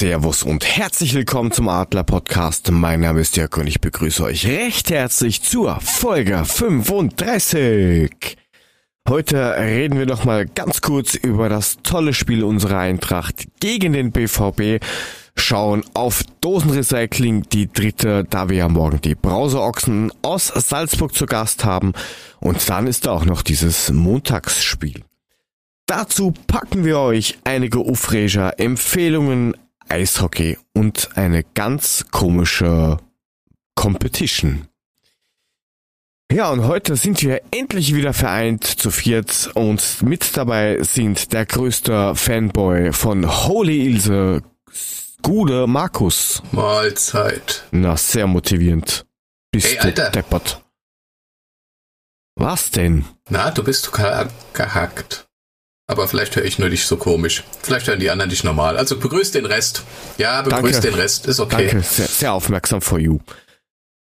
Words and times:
Servus 0.00 0.44
und 0.44 0.64
herzlich 0.64 1.12
willkommen 1.12 1.52
zum 1.52 1.68
Adler 1.68 2.04
Podcast. 2.04 2.70
Mein 2.70 3.00
Name 3.00 3.20
ist 3.20 3.36
Jörg 3.36 3.54
und 3.58 3.66
ich 3.66 3.82
begrüße 3.82 4.24
euch 4.24 4.46
recht 4.46 4.88
herzlich 4.88 5.42
zur 5.42 5.78
Folge 5.82 6.42
35. 6.42 8.38
Heute 9.06 9.56
reden 9.58 9.98
wir 9.98 10.06
noch 10.06 10.24
mal 10.24 10.46
ganz 10.46 10.80
kurz 10.80 11.16
über 11.16 11.50
das 11.50 11.82
tolle 11.82 12.14
Spiel 12.14 12.44
unserer 12.44 12.78
Eintracht 12.78 13.48
gegen 13.60 13.92
den 13.92 14.10
BVB. 14.10 14.82
Schauen 15.36 15.84
auf 15.92 16.22
Dosenrecycling, 16.40 17.42
die 17.52 17.70
dritte, 17.70 18.24
da 18.24 18.48
wir 18.48 18.56
ja 18.56 18.68
morgen 18.70 19.02
die 19.02 19.14
Brauseochsen 19.14 20.14
aus 20.22 20.46
Salzburg 20.46 21.14
zu 21.14 21.26
Gast 21.26 21.66
haben. 21.66 21.92
Und 22.38 22.70
dann 22.70 22.86
ist 22.86 23.04
da 23.04 23.12
auch 23.12 23.26
noch 23.26 23.42
dieses 23.42 23.92
Montagsspiel. 23.92 25.02
Dazu 25.84 26.32
packen 26.46 26.86
wir 26.86 27.00
euch 27.00 27.36
einige 27.44 27.80
Ufreger 27.80 28.58
Empfehlungen, 28.58 29.54
Eishockey 29.90 30.58
und 30.72 31.16
eine 31.16 31.42
ganz 31.44 32.06
komische 32.10 32.98
Competition. 33.74 34.66
Ja, 36.32 36.50
und 36.50 36.62
heute 36.64 36.94
sind 36.94 37.22
wir 37.22 37.42
endlich 37.50 37.92
wieder 37.94 38.12
vereint 38.12 38.64
zu 38.64 38.90
viert 38.92 39.50
und 39.54 40.02
mit 40.02 40.36
dabei 40.36 40.80
sind 40.82 41.32
der 41.32 41.44
größte 41.44 42.14
Fanboy 42.14 42.92
von 42.92 43.28
Holy 43.46 43.84
Ilse, 43.86 44.42
Gude 45.22 45.66
Markus. 45.66 46.40
Mahlzeit. 46.52 47.64
Na, 47.72 47.96
sehr 47.96 48.26
motivierend. 48.28 49.04
Bist 49.50 49.78
Alter. 49.84 50.04
du 50.06 50.10
deppert. 50.12 50.62
Was 52.36 52.70
denn? 52.70 53.04
Na, 53.28 53.50
du 53.50 53.64
bist 53.64 53.92
ge- 53.92 54.28
gehackt. 54.52 55.26
Aber 55.90 56.06
vielleicht 56.06 56.36
höre 56.36 56.44
ich 56.44 56.60
nur 56.60 56.70
dich 56.70 56.86
so 56.86 56.96
komisch. 56.96 57.42
Vielleicht 57.62 57.88
hören 57.88 57.98
die 57.98 58.10
anderen 58.10 58.30
dich 58.30 58.44
normal. 58.44 58.76
Also 58.76 58.96
begrüß 58.96 59.32
den 59.32 59.44
Rest. 59.44 59.82
Ja, 60.18 60.40
begrüß 60.42 60.74
Danke. 60.74 60.80
den 60.82 60.94
Rest. 60.94 61.26
Ist 61.26 61.40
okay. 61.40 61.66
Danke, 61.66 61.82
sehr, 61.82 62.06
sehr 62.06 62.32
aufmerksam 62.32 62.80
for 62.80 63.00
you. 63.00 63.18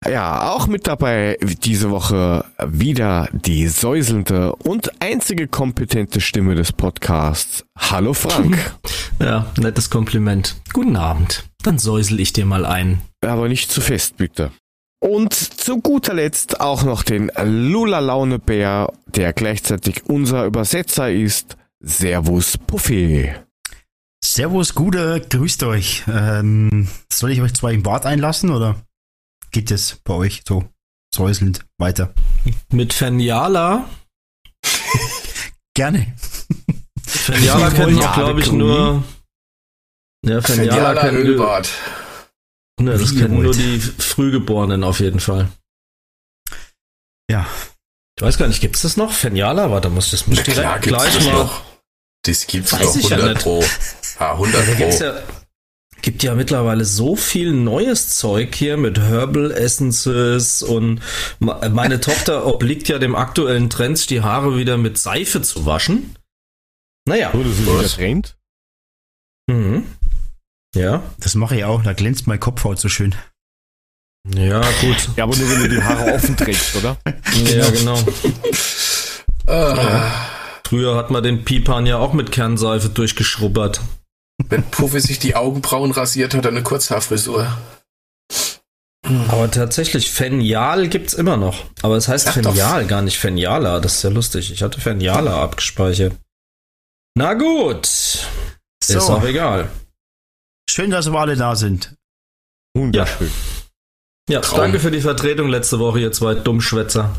Ja, 0.05 0.51
auch 0.51 0.67
mit 0.67 0.87
dabei 0.87 1.37
diese 1.41 1.89
Woche 1.89 2.43
wieder 2.67 3.29
die 3.31 3.69
säuselnde 3.69 4.55
und 4.55 4.91
einzige 5.01 5.47
kompetente 5.47 6.19
Stimme 6.19 6.55
des 6.55 6.73
Podcasts. 6.73 7.63
Hallo 7.77 8.13
Frank. 8.13 8.57
Ja, 9.21 9.51
nettes 9.57 9.89
Kompliment. 9.89 10.55
Guten 10.71 10.95
Abend. 10.95 11.43
Dann 11.61 11.77
säusel 11.77 12.21
ich 12.21 12.31
dir 12.31 12.45
mal 12.45 12.65
ein. 12.65 13.01
Aber 13.19 13.49
nicht 13.49 13.69
zu 13.69 13.81
fest, 13.81 14.15
bitte. 14.15 14.51
Und 15.01 15.33
zu 15.33 15.81
guter 15.81 16.13
Letzt 16.13 16.61
auch 16.61 16.83
noch 16.83 17.03
den 17.03 17.29
Lula 17.43 17.99
Laune 17.99 18.39
Bär, 18.39 18.93
der 19.07 19.33
gleichzeitig 19.33 20.05
unser 20.05 20.45
Übersetzer 20.45 21.11
ist. 21.11 21.57
Servus 21.83 22.57
Puffy. 22.57 23.33
Servus, 24.23 24.75
Gude, 24.75 25.21
grüßt 25.21 25.63
euch. 25.63 26.03
Ähm, 26.07 26.87
soll 27.11 27.31
ich 27.31 27.41
euch 27.41 27.53
zwei 27.53 27.73
im 27.73 27.83
Bad 27.83 28.05
einlassen 28.05 28.49
oder 28.51 28.81
geht 29.51 29.71
es 29.71 29.95
bei 30.03 30.13
euch 30.13 30.43
so 30.47 30.67
säuselnd 31.13 31.65
weiter? 31.77 32.13
Mit 32.71 32.93
Feniala. 32.93 33.89
Gerne. 35.73 36.15
Feniala 37.07 37.69
kennen 37.71 37.97
wir, 37.97 38.11
glaube 38.13 38.41
ich, 38.41 38.51
nur. 38.51 39.03
Ja, 40.25 40.41
Feniala 40.41 40.73
Feniala 40.75 41.01
kennen 41.01 41.23
nur, 41.23 41.31
Ölbad. 41.31 41.69
ne, 42.81 42.97
das 42.97 43.15
Wie 43.15 43.19
kennen 43.19 43.41
nur 43.41 43.53
die 43.53 43.79
Frühgeborenen 43.79 44.83
auf 44.83 44.99
jeden 44.99 45.21
Fall. 45.21 45.47
Ja. 47.31 47.47
Ich 48.17 48.21
weiß 48.23 48.37
gar 48.37 48.47
nicht, 48.47 48.59
gibt's 48.59 48.81
das 48.81 48.97
noch? 48.97 49.13
Feniala? 49.13 49.71
Warte, 49.71 49.89
muss 49.89 50.11
das 50.11 50.27
muss 50.27 50.43
direkt 50.43 50.81
gleich 50.81 51.15
das 51.15 51.25
mal. 51.25 51.33
noch. 51.33 51.68
Das 52.29 52.47
gibt's 52.47 52.73
Weiß 52.73 52.81
doch 52.81 52.95
ich 52.95 53.09
ja 53.09 53.17
100 53.17 53.35
nicht. 53.35 53.43
pro. 53.43 53.63
Ja, 54.19 54.31
100 54.33 54.67
Da 54.67 54.73
gibt's 54.75 54.97
pro. 54.99 55.05
ja, 55.05 55.23
gibt 56.01 56.23
ja 56.23 56.33
mittlerweile 56.35 56.85
so 56.85 57.15
viel 57.15 57.51
neues 57.51 58.15
Zeug 58.17 58.55
hier 58.55 58.77
mit 58.77 58.97
Herbal 58.99 59.51
Essences 59.51 60.61
und 60.63 61.01
meine 61.39 61.99
Tochter 61.99 62.45
obliegt 62.45 62.87
ja 62.87 62.99
dem 62.99 63.15
aktuellen 63.15 63.69
Trend, 63.69 64.09
die 64.09 64.21
Haare 64.21 64.57
wieder 64.57 64.77
mit 64.77 64.97
Seife 64.97 65.41
zu 65.41 65.65
waschen. 65.65 66.15
Naja. 67.05 67.33
Wurde 67.33 67.51
sie 67.51 67.65
Was? 67.67 67.73
wieder 67.79 67.89
trennt? 67.89 68.37
Mhm. 69.47 69.83
Ja. 70.75 71.01
Das 71.19 71.35
mache 71.35 71.57
ich 71.57 71.63
auch, 71.65 71.83
da 71.83 71.93
glänzt 71.93 72.27
mein 72.27 72.39
Kopfhaut 72.39 72.79
so 72.79 72.87
schön. 72.89 73.15
Ja, 74.35 74.61
gut. 74.81 75.09
Ja, 75.15 75.23
aber 75.23 75.35
nur 75.35 75.49
wenn 75.49 75.63
du 75.63 75.69
die 75.69 75.81
Haare 75.81 76.13
offen 76.13 76.37
trägst, 76.37 76.75
oder? 76.75 76.97
Ja, 77.45 77.69
genau. 77.71 77.97
Ah, 79.47 80.11
Früher 80.69 80.95
hat 80.95 81.09
man 81.09 81.23
den 81.23 81.43
Pipan 81.45 81.87
ja 81.87 81.97
auch 81.97 82.13
mit 82.13 82.31
Kernseife 82.31 82.89
durchgeschrubbert. 82.89 83.81
wenn 84.49 84.61
Puffy 84.69 84.99
sich 84.99 85.17
die 85.17 85.35
Augenbrauen 85.35 85.89
rasiert, 85.89 86.35
hat 86.35 86.45
er 86.45 86.51
eine 86.51 86.61
Kurzhaarfrisur. 86.61 87.57
Aber 89.29 89.49
tatsächlich, 89.49 90.11
Fenial 90.11 90.87
gibt's 90.87 91.15
immer 91.15 91.37
noch. 91.37 91.65
Aber 91.81 91.95
es 91.97 92.07
heißt 92.07 92.27
doch. 92.27 92.33
Fenial, 92.33 92.85
gar 92.85 93.01
nicht 93.01 93.17
Feniala. 93.17 93.79
Das 93.79 93.95
ist 93.95 94.03
ja 94.03 94.11
lustig. 94.11 94.51
Ich 94.51 94.61
hatte 94.61 94.79
Feniala 94.79 95.41
abgespeichert. 95.41 96.13
Na 97.17 97.33
gut. 97.33 97.87
Ist 97.87 98.95
auch 98.95 99.23
egal. 99.23 99.71
schön, 100.69 100.91
dass 100.91 101.11
wir 101.11 101.17
alle 101.19 101.35
da 101.35 101.55
sind. 101.55 101.95
Wunderschön. 102.77 103.31
Ja, 104.29 104.41
Traum. 104.41 104.59
danke 104.59 104.79
für 104.79 104.91
die 104.91 105.01
Vertretung 105.01 105.49
letzte 105.49 105.79
Woche, 105.79 105.99
ihr 106.01 106.11
zwei 106.11 106.35
Dummschwätzer. 106.35 107.15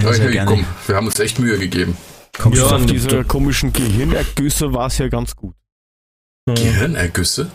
Ja, 0.00 0.10
Hey, 0.10 0.18
hey, 0.18 0.32
gerne. 0.32 0.50
komm, 0.50 0.66
wir 0.88 0.96
haben 0.96 1.06
uns 1.06 1.20
echt 1.20 1.38
Mühe 1.38 1.56
gegeben. 1.60 1.96
Komm 2.38 2.52
Ja, 2.54 2.60
schon. 2.60 2.72
Auf 2.74 2.80
und- 2.82 2.90
diese 2.90 3.24
komischen 3.24 3.72
Gehirnergüsse 3.72 4.72
war 4.72 4.86
es 4.86 4.98
ja 4.98 5.08
ganz 5.08 5.36
gut. 5.36 5.54
Gehirnergüsse? 6.46 7.50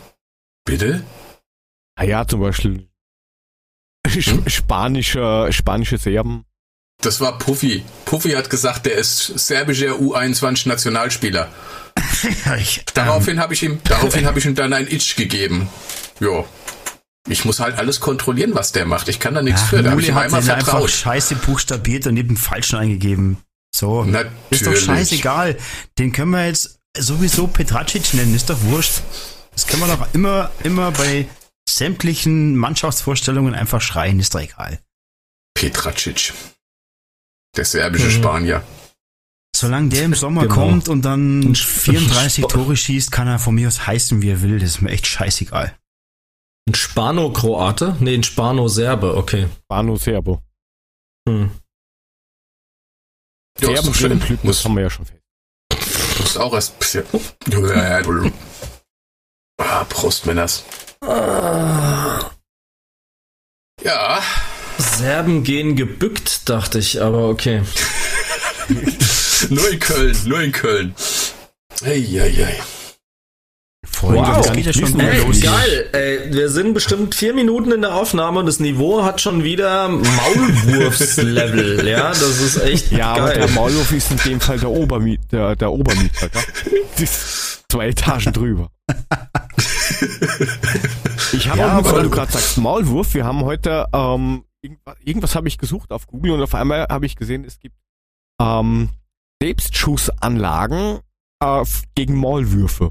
Bitte? 0.65 1.03
Ah 1.95 2.03
ja, 2.03 2.27
zum 2.27 2.41
Beispiel 2.41 2.87
Hm? 4.07 4.47
spanische, 4.47 5.47
spanische 5.51 5.97
Serben. 5.97 6.45
Das 7.01 7.19
war 7.21 7.37
Puffy. 7.37 7.83
Puffy 8.05 8.31
hat 8.31 8.49
gesagt, 8.49 8.85
der 8.85 8.95
ist 8.95 9.25
serbischer 9.37 9.99
U21-Nationalspieler. 9.99 11.49
Ja, 12.45 12.55
ich, 12.57 12.77
ähm, 12.79 12.83
Daraufhin 12.93 13.39
habe 13.39 13.53
ich 13.53 13.63
ihm, 13.63 13.79
daraufhin 13.83 14.25
habe 14.25 14.39
ich 14.39 14.45
ihm 14.45 14.55
dann 14.55 14.73
ein 14.73 14.87
Itch 14.87 15.15
gegeben. 15.15 15.69
Jo. 16.19 16.47
Ich 17.27 17.43
muss 17.43 17.59
halt 17.59 17.77
alles 17.77 17.99
kontrollieren, 17.99 18.55
was 18.55 18.71
der 18.71 18.85
macht. 18.85 19.09
Ich 19.09 19.19
kann 19.19 19.33
da 19.35 19.41
nichts 19.41 19.61
ach, 19.65 19.69
für. 19.69 19.83
Da 19.83 19.91
habe 19.91 20.01
ich 20.01 20.07
ihm 20.07 20.15
hat 20.15 20.25
einmal 20.25 20.41
vertraut. 20.41 20.89
scheiße 20.89 21.35
buchstabiert 21.35 22.07
und 22.07 22.13
neben 22.13 22.37
falschen 22.37 22.77
eingegeben. 22.79 23.37
So, 23.77 24.03
Natürlich. 24.03 24.33
ist 24.49 24.65
doch 24.65 24.75
scheißegal. 24.75 25.57
Den 25.99 26.11
können 26.11 26.31
wir 26.31 26.47
jetzt 26.47 26.79
sowieso 26.97 27.45
Petracic 27.47 28.13
nennen, 28.15 28.33
ist 28.33 28.49
doch 28.49 28.59
wurscht. 28.63 29.01
Das 29.51 29.67
können 29.67 29.83
wir 29.83 29.95
doch 29.95 30.07
immer, 30.13 30.49
immer 30.63 30.91
bei 30.91 31.27
sämtlichen 31.69 32.55
Mannschaftsvorstellungen 32.55 33.53
einfach 33.53 33.81
schreien, 33.81 34.19
ist 34.19 34.33
doch 34.33 34.39
egal. 34.41 34.79
Petracic. 35.53 36.33
Der 37.55 37.65
serbische 37.65 38.07
Mhm. 38.07 38.11
Spanier. 38.11 38.63
Solange 39.55 39.89
der 39.89 40.05
im 40.05 40.13
Sommer 40.15 40.43
Genau. 40.43 40.53
kommt 40.55 40.89
und 40.89 41.03
dann 41.03 41.41
Ein 41.41 41.55
34 41.55 42.45
Sp- 42.45 42.53
Tore 42.53 42.75
schießt, 42.77 43.11
kann 43.11 43.27
er 43.27 43.39
von 43.39 43.55
mir 43.55 43.67
aus 43.67 43.85
heißen, 43.85 44.21
wie 44.21 44.29
er 44.29 44.41
will. 44.41 44.59
Das 44.59 44.69
ist 44.71 44.81
mir 44.81 44.89
echt 44.91 45.05
scheißegal. 45.07 45.75
Ein 46.67 46.75
Spano-Kroate? 46.75 47.95
Nee, 47.99 48.15
ein 48.15 48.23
Spano-Serbe, 48.23 49.15
okay. 49.17 49.47
Spano 49.65 49.95
Serbo. 49.97 50.41
Hm. 53.59 53.69
Ja, 53.69 53.69
ist 53.69 53.75
Serben 53.75 53.87
doch 53.87 53.95
schön. 53.95 54.09
können 54.09 54.19
Blüten, 54.21 54.47
das 54.47 54.63
haben 54.63 54.75
wir 54.75 54.83
ja 54.83 54.89
schon 54.89 55.05
fest. 55.05 55.21
muss 56.19 56.37
auch 56.37 56.53
erst 56.53 56.73
ein 56.73 56.79
bisschen. 56.79 57.03
Ah, 59.59 59.83
Prost, 59.85 60.25
Männers. 60.25 60.63
Ja, 63.83 64.21
Serben 64.77 65.43
gehen 65.43 65.75
gebückt, 65.75 66.49
dachte 66.49 66.79
ich, 66.79 67.01
aber 67.01 67.29
okay. 67.29 67.63
nur 69.49 69.69
in 69.69 69.79
Köln, 69.79 70.17
nur 70.25 70.41
in 70.41 70.51
Köln. 70.51 70.95
Eieiei. 71.83 72.59
Freunde, 73.97 74.19
Wow. 74.29 74.37
das 74.45 74.51
geht 74.53 74.65
ja 74.65 74.73
schon 74.73 74.99
Ey, 74.99 75.21
los. 75.25 75.41
geil. 75.41 75.89
Ey, 75.91 76.31
wir 76.33 76.49
sind 76.49 76.73
bestimmt 76.75 77.15
vier 77.15 77.33
Minuten 77.33 77.71
in 77.71 77.81
der 77.81 77.95
Aufnahme 77.95 78.39
und 78.41 78.45
das 78.45 78.59
Niveau 78.59 79.03
hat 79.03 79.19
schon 79.21 79.43
wieder 79.43 79.89
Maulwurfslevel. 79.89 81.87
ja, 81.87 82.09
das 82.09 82.39
ist 82.39 82.57
echt 82.63 82.91
Ja, 82.91 83.13
aber 83.13 83.27
geil. 83.29 83.39
der 83.39 83.49
Maulwurf 83.49 83.91
ist 83.91 84.11
in 84.11 84.17
dem 84.17 84.39
Fall 84.39 84.59
der, 84.59 84.69
Obermiet, 84.69 85.21
der, 85.31 85.55
der 85.55 85.71
Obermieter. 85.71 86.29
Gell? 86.29 86.43
Das 86.97 87.01
ist 87.01 87.65
zwei 87.71 87.87
Etagen 87.89 88.33
drüber. 88.33 88.69
Ich 91.33 91.47
habe 91.49 91.59
Ja, 91.59 91.67
auch 91.67 91.71
aber 91.79 91.91
weil 91.93 92.03
du 92.03 92.09
gerade 92.09 92.31
sagst, 92.31 92.57
Maulwurf. 92.57 93.13
Wir 93.13 93.25
haben 93.25 93.43
heute 93.43 93.85
ähm, 93.93 94.43
irgendwas, 94.61 94.95
irgendwas 95.03 95.35
habe 95.35 95.47
ich 95.47 95.57
gesucht 95.57 95.91
auf 95.91 96.07
Google 96.07 96.31
und 96.31 96.41
auf 96.41 96.55
einmal 96.55 96.87
habe 96.89 97.05
ich 97.05 97.15
gesehen, 97.15 97.45
es 97.45 97.59
gibt 97.59 97.75
ähm, 98.41 98.89
Selbstschussanlagen 99.41 100.99
äh, 101.43 101.63
gegen 101.95 102.15
Maulwürfe. 102.15 102.89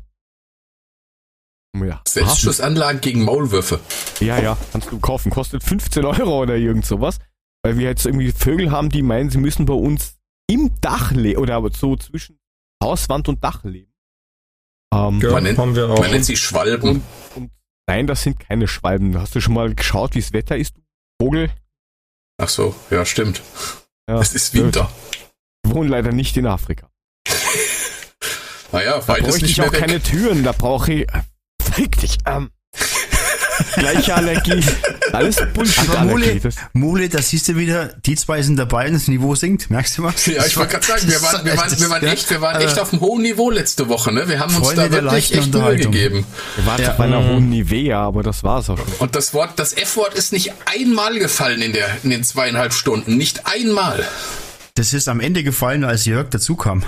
Ja. 1.84 2.00
Selbstschussanlagen 2.06 3.00
gegen 3.00 3.24
Maulwürfe. 3.24 3.80
Ja, 4.20 4.38
ja, 4.40 4.56
kannst 4.72 4.90
du 4.90 4.98
kaufen. 4.98 5.30
Kostet 5.30 5.62
15 5.62 6.04
Euro 6.04 6.42
oder 6.42 6.56
irgend 6.56 6.86
sowas. 6.86 7.18
Weil 7.62 7.78
wir 7.78 7.86
jetzt 7.88 8.06
irgendwie 8.06 8.30
Vögel 8.32 8.70
haben, 8.70 8.88
die 8.90 9.02
meinen, 9.02 9.30
sie 9.30 9.38
müssen 9.38 9.66
bei 9.66 9.74
uns 9.74 10.16
im 10.48 10.70
Dach 10.80 11.10
leben 11.12 11.40
oder 11.40 11.56
aber 11.56 11.70
so 11.72 11.96
zwischen 11.96 12.38
Hauswand 12.82 13.28
und 13.28 13.42
Dach 13.42 13.64
leben. 13.64 13.92
Ähm, 14.94 15.20
Ja, 15.20 15.32
man, 15.32 15.42
nennt, 15.42 15.58
haben 15.58 15.74
wir 15.74 15.90
auch. 15.90 15.98
man 15.98 16.10
nennt 16.12 16.24
sie 16.24 16.36
Schwalben. 16.36 16.88
und, 16.88 17.02
und 17.34 17.50
nein, 17.88 18.06
das 18.06 18.22
sind 18.22 18.38
keine 18.38 18.68
Schwalben. 18.68 19.18
Hast 19.18 19.34
du 19.34 19.40
schon 19.40 19.54
mal 19.54 19.74
geschaut, 19.74 20.14
wie 20.14 20.20
das 20.20 20.32
Wetter 20.32 20.56
ist? 20.56 20.74
Vogel? 21.20 21.50
Ach 22.40 22.48
so, 22.48 22.74
ja, 22.90 23.04
stimmt. 23.04 23.42
Ja, 24.08 24.20
Es 24.20 24.34
ist 24.34 24.54
Winter. 24.54 24.88
Wir 25.64 25.74
wohnen 25.74 25.88
leider 25.88 26.12
nicht 26.12 26.36
in 26.36 26.46
Afrika. 26.46 26.88
Naja, 28.72 28.98
Da 28.98 29.14
bräuchte 29.14 29.26
nicht 29.42 29.50
ich 29.50 29.58
mehr 29.58 29.68
auch 29.68 29.72
weg. 29.72 29.80
keine 29.80 30.02
Türen, 30.02 30.42
da 30.44 30.52
brauche 30.52 30.92
ich. 30.92 31.06
Äh, 31.68 31.72
Fick 31.72 31.98
dich, 32.00 32.18
ähm. 32.26 32.50
Gleiche 33.76 34.14
Allergie. 34.14 34.62
Alles 35.12 35.36
Bullshit-Allergie. 35.54 36.10
Mole, 36.10 36.40
Das- 36.40 36.56
Mole, 36.74 37.08
da 37.08 37.22
siehst 37.22 37.48
du 37.48 37.56
wieder, 37.56 37.86
die 38.04 38.14
zwei 38.14 38.42
sind 38.42 38.56
dabei 38.56 38.86
und 38.88 38.92
das 38.94 39.08
Niveau 39.08 39.34
sinkt. 39.34 39.70
Merkst 39.70 39.96
du 39.96 40.02
was? 40.02 40.26
Ja, 40.26 40.44
ich 40.44 40.56
wollte 40.58 40.72
gerade 40.72 40.86
sagen, 40.86 41.08
wir 41.08 41.22
waren, 41.22 41.44
wir 41.44 41.56
waren, 41.56 41.80
wir 41.80 41.90
waren 41.90 42.04
echt, 42.06 42.28
wir 42.28 42.40
waren 42.42 42.60
echt 42.60 42.78
auf 42.78 42.92
einem 42.92 43.00
hohen 43.00 43.22
Niveau 43.22 43.50
letzte 43.50 43.88
Woche, 43.88 44.12
ne? 44.12 44.28
Wir 44.28 44.40
haben 44.40 44.54
uns 44.54 44.66
Freunde 44.66 44.90
da 44.90 44.92
wirklich 45.04 45.32
echt 45.32 45.34
Mühe 45.34 45.44
Unterhaltung. 45.44 45.92
gegeben. 45.92 46.26
Wir 46.56 46.66
waren 46.66 46.82
Ja. 46.82 46.92
bei 46.92 47.04
einer 47.04 47.24
hohen 47.26 47.48
Nivea, 47.48 47.98
aber 48.02 48.22
das 48.22 48.44
war's 48.44 48.68
auch 48.68 48.76
schon. 48.76 48.86
Und 48.98 49.16
das 49.16 49.32
Wort, 49.32 49.52
das 49.58 49.72
F-Wort 49.72 50.12
ist 50.14 50.32
nicht 50.34 50.52
einmal 50.66 51.18
gefallen 51.18 51.62
in 51.62 51.72
der, 51.72 51.88
in 52.02 52.10
den 52.10 52.24
zweieinhalb 52.24 52.74
Stunden. 52.74 53.16
Nicht 53.16 53.46
einmal. 53.46 54.04
Das 54.74 54.92
ist 54.92 55.08
am 55.08 55.20
Ende 55.20 55.42
gefallen, 55.42 55.84
als 55.84 56.04
Jörg 56.04 56.28
dazukam. 56.28 56.82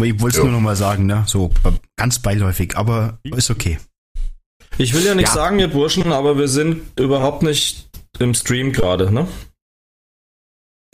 Ich 0.00 0.20
wollte 0.20 0.36
es 0.36 0.38
Jo. 0.38 0.44
nur 0.44 0.52
noch 0.52 0.60
mal 0.60 0.76
sagen, 0.76 1.06
ne? 1.06 1.24
So 1.26 1.50
ganz 1.96 2.20
beiläufig, 2.20 2.76
aber 2.76 3.18
ist 3.24 3.50
okay. 3.50 3.78
Ich 4.76 4.94
will 4.94 5.04
ja 5.04 5.14
nichts 5.14 5.32
Ja. 5.32 5.36
sagen, 5.42 5.58
ihr 5.58 5.68
Burschen, 5.68 6.12
aber 6.12 6.38
wir 6.38 6.46
sind 6.48 6.98
überhaupt 6.98 7.42
nicht 7.42 7.88
im 8.20 8.32
Stream 8.34 8.72
gerade, 8.72 9.10
ne? 9.12 9.26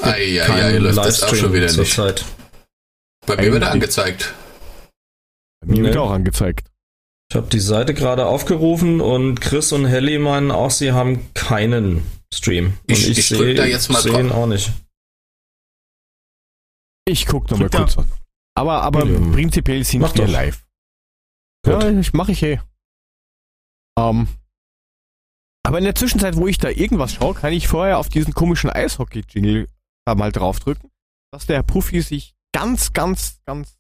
Eieiei, 0.00 0.78
läuft 0.78 0.98
das 0.98 1.22
auch 1.22 1.34
schon 1.34 1.52
wieder 1.52 1.66
nicht. 1.66 1.74
zurzeit. 1.74 2.24
Bei 3.26 3.36
mir 3.36 3.52
wird 3.52 3.62
er 3.62 3.70
angezeigt. 3.72 4.34
Bei 5.60 5.68
mir 5.72 5.82
wird 5.84 5.94
Nee. 5.94 6.00
auch 6.00 6.10
angezeigt. 6.10 6.68
Ich 7.30 7.36
habe 7.36 7.48
die 7.48 7.60
Seite 7.60 7.94
gerade 7.94 8.26
aufgerufen 8.26 9.00
und 9.00 9.40
Chris 9.40 9.72
und 9.72 9.86
Helly 9.86 10.18
meinen 10.18 10.50
auch, 10.50 10.70
sie 10.70 10.92
haben 10.92 11.32
keinen 11.34 12.02
Stream. 12.32 12.74
Und 12.88 12.90
Ich- 12.90 13.08
ich 13.18 13.28
drück 13.28 13.38
seh- 13.40 13.54
da 13.54 13.64
jetzt 13.64 13.90
mal 13.90 14.02
seh 14.02 14.10
drauf. 14.10 14.20
ihn 14.20 14.32
auch 14.32 14.46
nicht. 14.46 14.72
Ich 17.06 17.26
guck 17.26 17.50
noch 17.50 17.58
mal 17.58 17.68
Drück 17.68 17.80
kurz 17.82 17.98
an. 17.98 18.10
Aber, 18.56 18.82
aber 18.82 19.04
Ja. 19.06 19.18
prinzipiell 19.32 19.84
sind 19.84 20.02
Mach 20.02 20.14
wir 20.14 20.26
doch. 20.26 20.32
live. 20.32 20.66
Gut. 21.64 21.82
Ja, 21.82 21.90
ich 21.90 22.12
mache 22.12 22.32
ich 22.32 22.42
eh. 22.42 22.60
Ähm, 23.98 24.28
aber 25.66 25.78
in 25.78 25.84
der 25.84 25.94
Zwischenzeit, 25.94 26.36
wo 26.36 26.46
ich 26.46 26.58
da 26.58 26.68
irgendwas 26.68 27.14
schaue, 27.14 27.34
kann 27.34 27.52
ich 27.52 27.68
vorher 27.68 27.98
auf 27.98 28.08
diesen 28.08 28.34
komischen 28.34 28.70
Eishockey-Jingle 28.70 29.66
da 30.06 30.14
mal 30.14 30.30
draufdrücken, 30.30 30.90
dass 31.32 31.46
der 31.46 31.62
Puffy 31.62 32.02
sich 32.02 32.34
ganz, 32.54 32.92
ganz, 32.92 33.40
ganz 33.44 33.78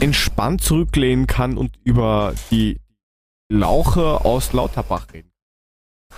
entspannt 0.00 0.62
zurücklehnen 0.62 1.26
kann 1.26 1.56
und 1.56 1.76
über 1.84 2.34
die 2.50 2.80
Lauche 3.50 4.24
aus 4.24 4.52
Lauterbach 4.52 5.12
reden. 5.12 5.32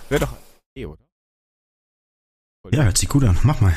Wäre 0.09 0.27
doch 0.27 0.37
eh, 0.77 0.87
oder? 0.87 1.05
Ja, 2.71 2.85
hört 2.85 2.97
sich 2.97 3.09
gut 3.09 3.25
an. 3.25 3.39
Mach 3.43 3.61
mal. 3.61 3.75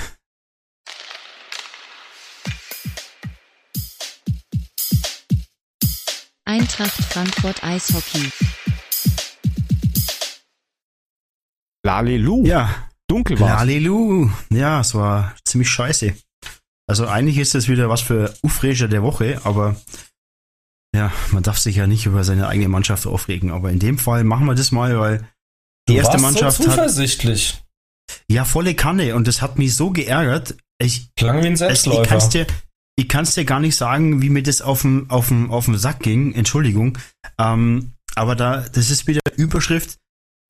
Eintracht 6.51 6.91
Frankfurt 7.11 7.61
Eishockey. 7.61 8.29
Lalelu. 11.85 12.45
Ja, 12.45 12.73
Dunkel 13.09 13.37
war 13.39 13.59
Halleluja. 13.59 14.31
Ja, 14.51 14.79
es 14.79 14.95
war 14.95 15.35
ziemlich 15.43 15.69
scheiße. 15.69 16.13
Also 16.89 17.05
eigentlich 17.07 17.37
ist 17.37 17.53
das 17.53 17.67
wieder 17.67 17.89
was 17.89 17.99
für 17.99 18.33
Ufreger 18.43 18.87
der 18.87 19.03
Woche, 19.03 19.41
aber 19.43 19.75
ja, 20.95 21.11
man 21.31 21.43
darf 21.43 21.57
sich 21.57 21.75
ja 21.75 21.85
nicht 21.85 22.05
über 22.05 22.23
seine 22.23 22.47
eigene 22.47 22.69
Mannschaft 22.69 23.05
aufregen. 23.07 23.51
Aber 23.51 23.69
in 23.71 23.79
dem 23.79 23.97
Fall 23.97 24.23
machen 24.23 24.45
wir 24.45 24.55
das 24.55 24.71
mal, 24.71 24.97
weil 24.99 25.19
die 25.89 25.93
Du 25.93 25.99
erste 25.99 26.13
warst 26.13 26.23
Mannschaft 26.23 26.57
so 26.63 26.63
hat 26.67 26.75
zuversichtlich. 26.75 27.61
ja 28.29 28.45
volle 28.45 28.73
Kanne 28.73 29.15
und 29.15 29.27
das 29.27 29.41
hat 29.41 29.57
mich 29.57 29.75
so 29.75 29.91
geärgert. 29.91 30.55
Ich, 30.79 31.13
Klang 31.15 31.43
wie 31.43 31.47
ein 31.47 31.53
es, 31.53 31.61
ich 31.61 31.67
Selbstläufer. 31.67 32.03
kann's 32.09 32.29
dir, 32.29 32.47
ich 32.97 33.07
kann's 33.07 33.35
dir 33.35 33.45
gar 33.45 33.59
nicht 33.59 33.75
sagen, 33.75 34.21
wie 34.21 34.29
mir 34.29 34.43
das 34.43 34.61
auf 34.61 34.81
dem 34.81 35.09
auf 35.09 35.29
dem 35.29 35.51
auf 35.51 35.65
dem 35.65 35.77
Sack 35.77 35.99
ging. 35.99 36.33
Entschuldigung, 36.33 36.97
ähm, 37.37 37.93
aber 38.15 38.35
da 38.35 38.61
das 38.61 38.89
ist 38.89 39.07
wieder 39.07 39.21
Überschrift 39.37 39.97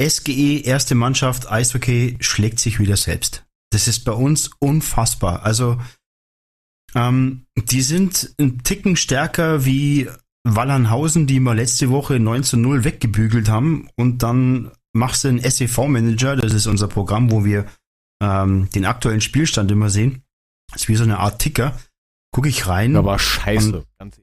SGE 0.01 0.61
erste 0.61 0.95
Mannschaft 0.95 1.51
Eishockey 1.51 2.17
schlägt 2.19 2.59
sich 2.59 2.79
wieder 2.79 2.97
selbst. 2.97 3.45
Das 3.71 3.87
ist 3.87 4.05
bei 4.05 4.13
uns 4.13 4.51
unfassbar. 4.59 5.43
Also 5.43 5.79
ähm, 6.95 7.45
die 7.55 7.81
sind 7.81 8.33
ein 8.39 8.63
Ticken 8.63 8.95
stärker 8.95 9.65
wie 9.65 10.09
Wallernhausen, 10.45 11.27
die 11.27 11.41
wir 11.41 11.53
letzte 11.53 11.89
Woche 11.89 12.19
9 12.19 12.43
zu 12.43 12.57
0 12.57 12.85
weggebügelt 12.85 13.49
haben 13.49 13.89
und 13.97 14.23
dann 14.23 14.71
machst 14.93 15.23
du 15.23 15.27
einen 15.27 15.41
SEV-Manager, 15.41 16.37
das 16.37 16.53
ist 16.53 16.67
unser 16.67 16.87
Programm, 16.87 17.29
wo 17.31 17.43
wir 17.43 17.65
ähm, 18.21 18.69
den 18.73 18.85
aktuellen 18.85 19.21
Spielstand 19.21 19.69
immer 19.69 19.89
sehen. 19.89 20.23
Das 20.71 20.83
ist 20.83 20.87
wie 20.87 20.95
so 20.95 21.03
eine 21.03 21.19
Art 21.19 21.39
Ticker. 21.39 21.77
Gucke 22.31 22.49
ich 22.49 22.67
rein 22.67 22.93
Da 22.93 23.05
war 23.05 23.19
scheiße. 23.19 23.85
Ehrlich. 23.99 24.15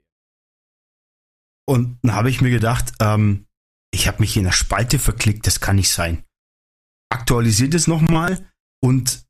und 1.67 1.99
dann 2.03 2.15
habe 2.15 2.31
ich 2.31 2.41
mir 2.41 2.51
gedacht, 2.51 2.93
ähm, 3.01 3.47
ich 3.93 4.09
habe 4.09 4.21
mich 4.21 4.37
in 4.37 4.45
der 4.45 4.53
Spalte 4.53 4.99
verklickt, 4.99 5.47
das 5.47 5.61
kann 5.61 5.77
nicht 5.77 5.91
sein. 5.91 6.25
Aktualisiert 7.11 7.75
es 7.75 7.87
nochmal 7.87 8.51
und 8.83 9.25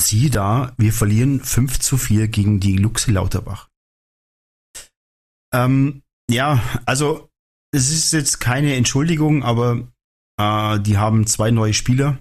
siehe 0.00 0.30
da, 0.30 0.74
wir 0.78 0.92
verlieren 0.92 1.42
5 1.42 1.80
zu 1.80 1.98
4 1.98 2.28
gegen 2.28 2.60
die 2.60 2.76
Luxe 2.76 3.10
Lauterbach. 3.10 3.68
Ähm, 5.52 6.02
ja, 6.30 6.62
also 6.86 7.28
es 7.72 7.90
ist 7.90 8.12
jetzt 8.12 8.40
keine 8.40 8.74
Entschuldigung, 8.76 9.42
aber 9.42 9.88
äh, 10.38 10.80
die 10.80 10.96
haben 10.96 11.26
zwei 11.26 11.50
neue 11.50 11.74
Spieler. 11.74 12.18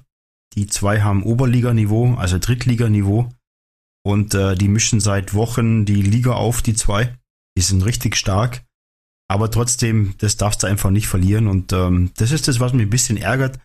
Die 0.56 0.68
zwei 0.68 1.02
haben 1.02 1.24
Oberliganiveau, 1.24 2.16
also 2.16 2.40
Drittliganiveau. 2.40 3.30
Und 4.08 4.34
äh, 4.36 4.56
die 4.56 4.70
mischen 4.70 5.02
seit 5.02 5.34
Wochen 5.34 5.84
die 5.84 6.02
Liga 6.02 6.32
auf, 6.32 6.62
die 6.62 6.74
zwei. 6.74 7.14
Die 7.58 7.62
sind 7.62 7.84
richtig 7.84 8.16
stark. 8.16 8.64
Aber 9.30 9.52
trotzdem, 9.52 10.14
das 10.20 10.38
darfst 10.38 10.64
du 10.64 10.68
einfach 10.68 10.92
nicht 10.92 11.10
verlieren. 11.10 11.48
Und 11.48 11.74
ähm, 11.74 12.12
das 12.16 12.32
ist 12.32 12.48
das, 12.48 12.62
was 12.62 12.72
mich 12.72 12.84
ein 12.88 12.90
bisschen 12.90 13.18
ärgert. 13.18 13.60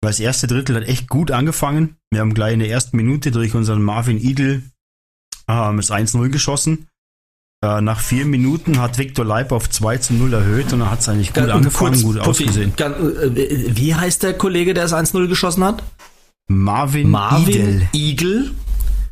Weil 0.00 0.10
das 0.10 0.20
erste 0.20 0.46
Drittel 0.46 0.76
hat 0.76 0.84
echt 0.84 1.08
gut 1.08 1.32
angefangen. 1.32 1.96
Wir 2.12 2.20
haben 2.20 2.32
gleich 2.32 2.52
in 2.52 2.60
der 2.60 2.70
ersten 2.70 2.96
Minute 2.96 3.32
durch 3.32 3.56
unseren 3.56 3.82
Marvin 3.82 4.18
Idel 4.18 4.62
ähm, 5.48 5.78
das 5.78 5.90
1-0 5.90 6.28
geschossen. 6.28 6.86
Äh, 7.64 7.80
nach 7.80 7.98
vier 7.98 8.24
Minuten 8.24 8.78
hat 8.80 8.98
Viktor 8.98 9.24
Leib 9.24 9.50
auf 9.50 9.68
2 9.68 9.98
zu 9.98 10.14
0 10.14 10.32
erhöht 10.32 10.72
und 10.72 10.78
dann 10.78 10.92
hat 10.92 11.00
es 11.00 11.08
eigentlich 11.08 11.34
gut 11.34 11.42
Ganz 11.42 11.50
angefangen, 11.50 11.90
kurz, 11.94 12.02
gut 12.04 12.22
Puffi, 12.22 12.44
ausgesehen. 12.44 12.72
ganz, 12.76 12.96
äh, 12.98 13.76
wie 13.76 13.96
heißt 13.96 14.22
der 14.22 14.34
Kollege, 14.34 14.74
der 14.74 14.84
das 14.84 14.92
1-0 14.94 15.26
geschossen 15.26 15.64
hat? 15.64 15.82
Marvin, 16.46 17.10
Marvin 17.10 17.48
Idel. 17.48 17.88
Igel? 17.92 18.54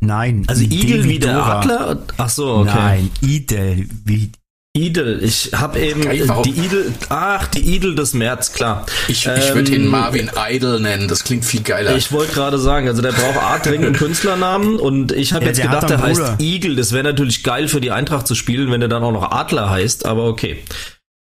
Nein. 0.00 0.45
Also 0.47 0.62
Igel 0.65 1.05
wie 1.05 1.19
der 1.19 1.35
Dora. 1.35 1.61
Adler? 1.61 2.03
Ach 2.17 2.29
so, 2.29 2.49
okay. 2.57 2.71
Nein, 2.75 3.11
Idel 3.21 3.87
wie 4.05 4.31
Idel. 4.76 5.23
Ich 5.25 5.53
habe 5.55 5.81
eben 5.81 6.05
warum? 6.29 6.43
die 6.43 6.50
Idel. 6.50 6.93
Ach, 7.09 7.47
die 7.49 7.61
Idel 7.61 7.95
des 7.95 8.12
März, 8.12 8.53
klar. 8.53 8.85
Ich, 9.09 9.26
ich 9.26 9.55
würde 9.55 9.75
ihn 9.75 9.85
Ähm, 9.85 9.88
Marvin 9.88 10.31
Idle 10.37 10.81
nennen, 10.81 11.09
das 11.09 11.25
klingt 11.25 11.45
viel 11.45 11.62
geiler. 11.62 11.97
Ich 11.97 12.12
wollte 12.12 12.35
gerade 12.35 12.59
sagen, 12.59 12.87
also 12.87 13.00
der 13.03 13.12
braucht 13.12 13.38
A 13.38 13.59
dringend 13.59 13.87
einen 13.87 13.97
Künstlernamen 13.97 14.76
und 14.76 15.12
ich 15.12 15.33
habe 15.33 15.45
Ja, 15.45 15.50
jetzt 15.50 15.62
gedacht, 15.62 15.88
der 15.88 16.03
heißt. 16.03 16.41
Igel. 16.41 16.76
Das 16.76 16.93
wäre 16.93 17.05
natürlich 17.05 17.43
geil 17.43 17.69
für 17.69 17.81
die 17.81 17.91
Eintracht 17.91 18.26
zu 18.26 18.35
spielen, 18.35 18.71
wenn 18.71 18.81
der 18.81 18.88
dann 18.88 19.03
auch 19.03 19.12
noch 19.12 19.33
Adler 19.33 19.71
heißt, 19.71 20.05
aber 20.05 20.26
okay. 20.26 20.59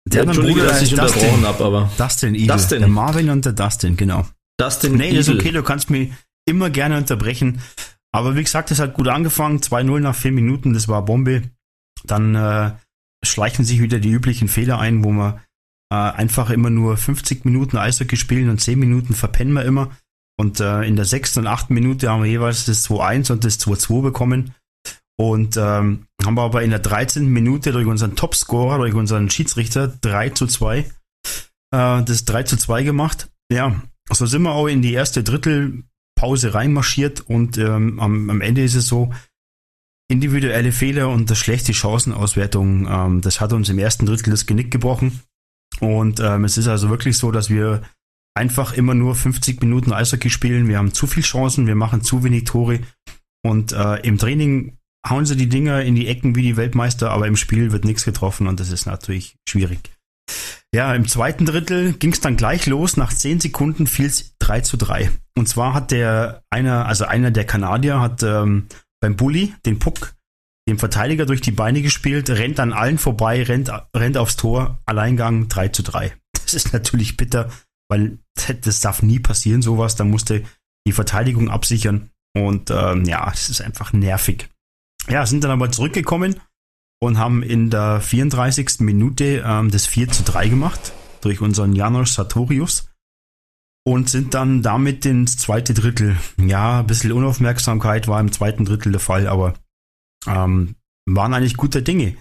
der 0.06 0.22
hat 0.22 0.28
Entschuldige, 0.28 0.60
Bruder, 0.60 0.72
dass 0.72 0.82
ich 0.82 0.92
unterbrochen 0.92 1.46
habe, 1.46 1.64
aber 1.64 1.90
Dustin 1.98 2.34
Idel. 2.34 2.56
Dustin. 2.56 2.78
Der 2.80 2.88
Marvin 2.88 3.28
und 3.30 3.44
der 3.44 3.52
Dustin, 3.52 3.96
genau. 3.96 4.26
Dustin 4.58 4.94
Nee, 4.96 5.14
das 5.14 5.28
ist 5.28 5.34
okay, 5.34 5.50
du 5.50 5.62
kannst 5.62 5.90
mich 5.90 6.10
immer 6.46 6.70
gerne 6.70 6.96
unterbrechen. 6.96 7.60
Aber 8.14 8.36
wie 8.36 8.42
gesagt, 8.42 8.70
es 8.70 8.78
hat 8.78 8.94
gut 8.94 9.08
angefangen. 9.08 9.60
2-0 9.60 10.00
nach 10.00 10.14
vier 10.14 10.32
Minuten, 10.32 10.74
das 10.74 10.88
war 10.88 11.04
Bombe. 11.04 11.42
Dann 12.04 12.34
äh, 12.34 12.72
schleichen 13.24 13.64
sich 13.64 13.80
wieder 13.80 13.98
die 13.98 14.10
üblichen 14.10 14.48
Fehler 14.48 14.78
ein, 14.78 15.04
wo 15.04 15.10
wir 15.12 15.40
äh, 15.90 15.94
einfach 15.94 16.50
immer 16.50 16.70
nur 16.70 16.96
50 16.96 17.44
Minuten 17.44 17.76
Eishockey 17.76 18.16
spielen 18.16 18.50
und 18.50 18.60
10 18.60 18.78
Minuten 18.78 19.14
verpennen 19.14 19.54
wir 19.54 19.64
immer. 19.64 19.90
Und 20.38 20.60
äh, 20.60 20.82
in 20.82 20.96
der 20.96 21.04
sechsten 21.04 21.40
und 21.40 21.46
achten 21.46 21.74
Minute 21.74 22.10
haben 22.10 22.22
wir 22.22 22.30
jeweils 22.30 22.64
das 22.64 22.88
2-1 22.88 23.32
und 23.32 23.44
das 23.44 23.60
2-2 23.60 24.02
bekommen. 24.02 24.54
Und 25.18 25.56
ähm, 25.56 26.06
haben 26.24 26.34
wir 26.34 26.42
aber 26.42 26.62
in 26.62 26.70
der 26.70 26.78
13. 26.80 27.28
Minute 27.28 27.72
durch 27.72 27.86
unseren 27.86 28.16
Topscorer, 28.16 28.78
durch 28.78 28.94
unseren 28.94 29.30
Schiedsrichter 29.30 29.88
3 29.88 30.30
zu 30.30 30.46
2 30.46 30.86
äh, 31.72 32.02
das 32.02 32.24
3 32.24 32.44
zu 32.44 32.56
2 32.56 32.84
gemacht. 32.84 33.28
Ja, 33.50 33.82
so 34.10 34.26
sind 34.26 34.42
wir 34.42 34.52
auch 34.52 34.68
in 34.68 34.82
die 34.82 34.92
erste 34.92 35.24
Drittelpause 36.22 36.54
reinmarschiert 36.54 37.20
und 37.20 37.58
ähm, 37.58 38.00
am, 38.00 38.30
am 38.30 38.40
Ende 38.40 38.62
ist 38.62 38.74
es 38.74 38.86
so, 38.86 39.12
individuelle 40.08 40.72
Fehler 40.72 41.08
und 41.08 41.30
das 41.30 41.38
schlechte 41.38 41.72
Chancenauswertung, 41.72 42.86
ähm, 42.88 43.20
das 43.22 43.40
hat 43.40 43.52
uns 43.52 43.68
im 43.68 43.78
ersten 43.78 44.06
Drittel 44.06 44.30
das 44.30 44.46
Genick 44.46 44.70
gebrochen. 44.70 45.20
Und 45.80 46.20
ähm, 46.20 46.44
es 46.44 46.58
ist 46.58 46.68
also 46.68 46.90
wirklich 46.90 47.16
so, 47.16 47.30
dass 47.32 47.48
wir 47.48 47.82
einfach 48.34 48.74
immer 48.74 48.94
nur 48.94 49.14
50 49.14 49.60
Minuten 49.62 49.92
Eishockey 49.92 50.30
spielen. 50.30 50.68
Wir 50.68 50.78
haben 50.78 50.92
zu 50.92 51.06
viel 51.06 51.22
Chancen, 51.22 51.66
wir 51.66 51.74
machen 51.74 52.02
zu 52.02 52.22
wenig 52.24 52.44
Tore. 52.44 52.80
Und 53.42 53.72
äh, 53.72 54.00
im 54.06 54.18
Training 54.18 54.76
hauen 55.08 55.24
sie 55.24 55.36
die 55.36 55.48
Dinger 55.48 55.82
in 55.82 55.94
die 55.94 56.06
Ecken 56.08 56.36
wie 56.36 56.42
die 56.42 56.56
Weltmeister, 56.56 57.10
aber 57.10 57.26
im 57.26 57.36
Spiel 57.36 57.72
wird 57.72 57.84
nichts 57.84 58.04
getroffen 58.04 58.46
und 58.46 58.60
das 58.60 58.70
ist 58.70 58.86
natürlich 58.86 59.36
schwierig. 59.48 59.90
Ja, 60.74 60.94
im 60.94 61.06
zweiten 61.06 61.44
Drittel 61.44 61.92
ging 61.92 62.12
es 62.12 62.20
dann 62.20 62.36
gleich 62.36 62.66
los. 62.66 62.96
Nach 62.96 63.12
zehn 63.12 63.40
Sekunden 63.40 63.86
fiel 63.86 64.06
es 64.06 64.36
3 64.38 64.62
zu 64.62 64.78
3. 64.78 65.10
Und 65.36 65.48
zwar 65.48 65.74
hat 65.74 65.90
der 65.90 66.42
einer, 66.50 66.86
also 66.86 67.04
einer 67.04 67.30
der 67.30 67.44
Kanadier 67.44 68.00
hat 68.00 68.22
ähm, 68.22 68.68
beim 69.00 69.16
Bully 69.16 69.54
den 69.66 69.78
Puck 69.78 70.14
dem 70.68 70.78
Verteidiger 70.78 71.26
durch 71.26 71.40
die 71.40 71.50
Beine 71.50 71.82
gespielt, 71.82 72.30
rennt 72.30 72.60
an 72.60 72.72
allen 72.72 72.96
vorbei, 72.96 73.42
rennt, 73.42 73.70
rennt 73.94 74.16
aufs 74.16 74.36
Tor, 74.36 74.80
Alleingang 74.86 75.48
3 75.48 75.68
zu 75.68 75.82
3. 75.82 76.14
Das 76.32 76.54
ist 76.54 76.72
natürlich 76.72 77.16
bitter, 77.16 77.50
weil 77.90 78.18
das 78.62 78.80
darf 78.80 79.02
nie 79.02 79.18
passieren, 79.18 79.60
sowas. 79.60 79.96
Da 79.96 80.04
musste 80.04 80.44
die 80.86 80.92
Verteidigung 80.92 81.50
absichern. 81.50 82.10
Und 82.34 82.70
ähm, 82.70 83.04
ja, 83.04 83.28
das 83.28 83.50
ist 83.50 83.60
einfach 83.60 83.92
nervig. 83.92 84.48
Ja, 85.08 85.26
sind 85.26 85.44
dann 85.44 85.50
aber 85.50 85.70
zurückgekommen 85.70 86.40
und 87.02 87.18
haben 87.18 87.42
in 87.42 87.68
der 87.68 88.00
34. 88.00 88.78
Minute 88.78 89.42
ähm, 89.44 89.72
das 89.72 89.86
4 89.86 90.08
zu 90.10 90.22
3 90.22 90.48
gemacht 90.48 90.92
durch 91.20 91.40
unseren 91.40 91.74
Janos 91.74 92.14
Sartorius 92.14 92.88
und 93.84 94.08
sind 94.08 94.34
dann 94.34 94.62
damit 94.62 95.04
ins 95.04 95.36
zweite 95.36 95.74
Drittel. 95.74 96.16
Ja, 96.36 96.78
ein 96.78 96.86
bisschen 96.86 97.10
Unaufmerksamkeit 97.10 98.06
war 98.06 98.20
im 98.20 98.30
zweiten 98.30 98.64
Drittel 98.64 98.92
der 98.92 99.00
Fall, 99.00 99.26
aber 99.26 99.54
ähm, 100.28 100.76
waren 101.04 101.34
eigentlich 101.34 101.56
gute 101.56 101.82
Dinge. 101.82 102.16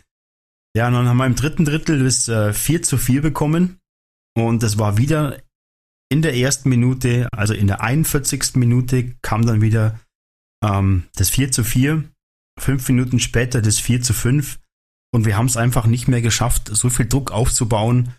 Ja, 0.76 0.88
und 0.88 0.94
dann 0.94 1.08
haben 1.08 1.18
wir 1.18 1.28
im 1.28 1.36
dritten 1.36 1.66
Drittel 1.66 2.04
das 2.04 2.28
äh, 2.28 2.52
4 2.52 2.82
zu 2.82 2.98
4 2.98 3.22
bekommen 3.22 3.78
und 4.36 4.64
das 4.64 4.80
war 4.80 4.98
wieder 4.98 5.44
in 6.10 6.24
der 6.24 6.36
ersten 6.36 6.70
Minute, 6.70 7.28
also 7.32 7.54
in 7.54 7.68
der 7.68 7.82
41. 7.82 8.56
Minute 8.56 9.14
kam 9.22 9.46
dann 9.46 9.62
wieder 9.62 10.00
ähm, 10.66 11.04
das 11.14 11.30
4 11.30 11.52
zu 11.52 11.64
4, 11.64 12.04
fünf 12.60 12.88
Minuten 12.90 13.20
später 13.20 13.62
das 13.62 13.78
4 13.78 14.02
zu 14.02 14.16
5 14.16 14.58
und 15.14 15.26
wir 15.26 15.38
haben 15.38 15.46
es 15.46 15.58
einfach 15.58 15.86
nicht 15.86 16.08
mehr 16.08 16.22
geschafft, 16.22 16.70
so 16.72 16.90
viel 16.90 17.08
Druck 17.08 17.32
aufzubauen. 17.32 18.14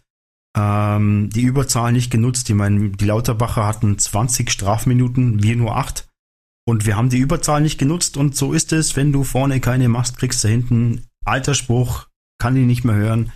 Ähm, 0.57 1.31
die 1.31 1.43
Überzahl 1.43 1.93
nicht 1.93 2.11
genutzt. 2.11 2.49
Ich 2.51 2.57
meine, 2.57 2.91
die 2.91 3.05
Lauterbacher 3.05 3.67
hatten 3.67 3.99
20 3.99 4.51
Strafminuten, 4.51 5.43
wir 5.43 5.57
nur 5.57 5.77
8. 5.77 6.07
Und 6.67 6.87
wir 6.87 6.97
haben 6.97 7.09
die 7.09 7.19
Überzahl 7.19 7.61
nicht 7.63 7.79
genutzt. 7.79 8.17
Und 8.17 8.37
so 8.37 8.53
ist 8.53 8.73
es, 8.73 8.95
wenn 8.95 9.13
du 9.13 9.25
vorne 9.25 9.61
keine 9.61 9.89
machst, 9.89 10.19
kriegst 10.19 10.45
du 10.45 10.49
hinten 10.49 11.07
alter 11.25 11.55
Spruch, 11.55 12.07
kann 12.39 12.57
ich 12.57 12.67
nicht 12.67 12.85
mehr 12.85 12.97
hören. 12.97 13.33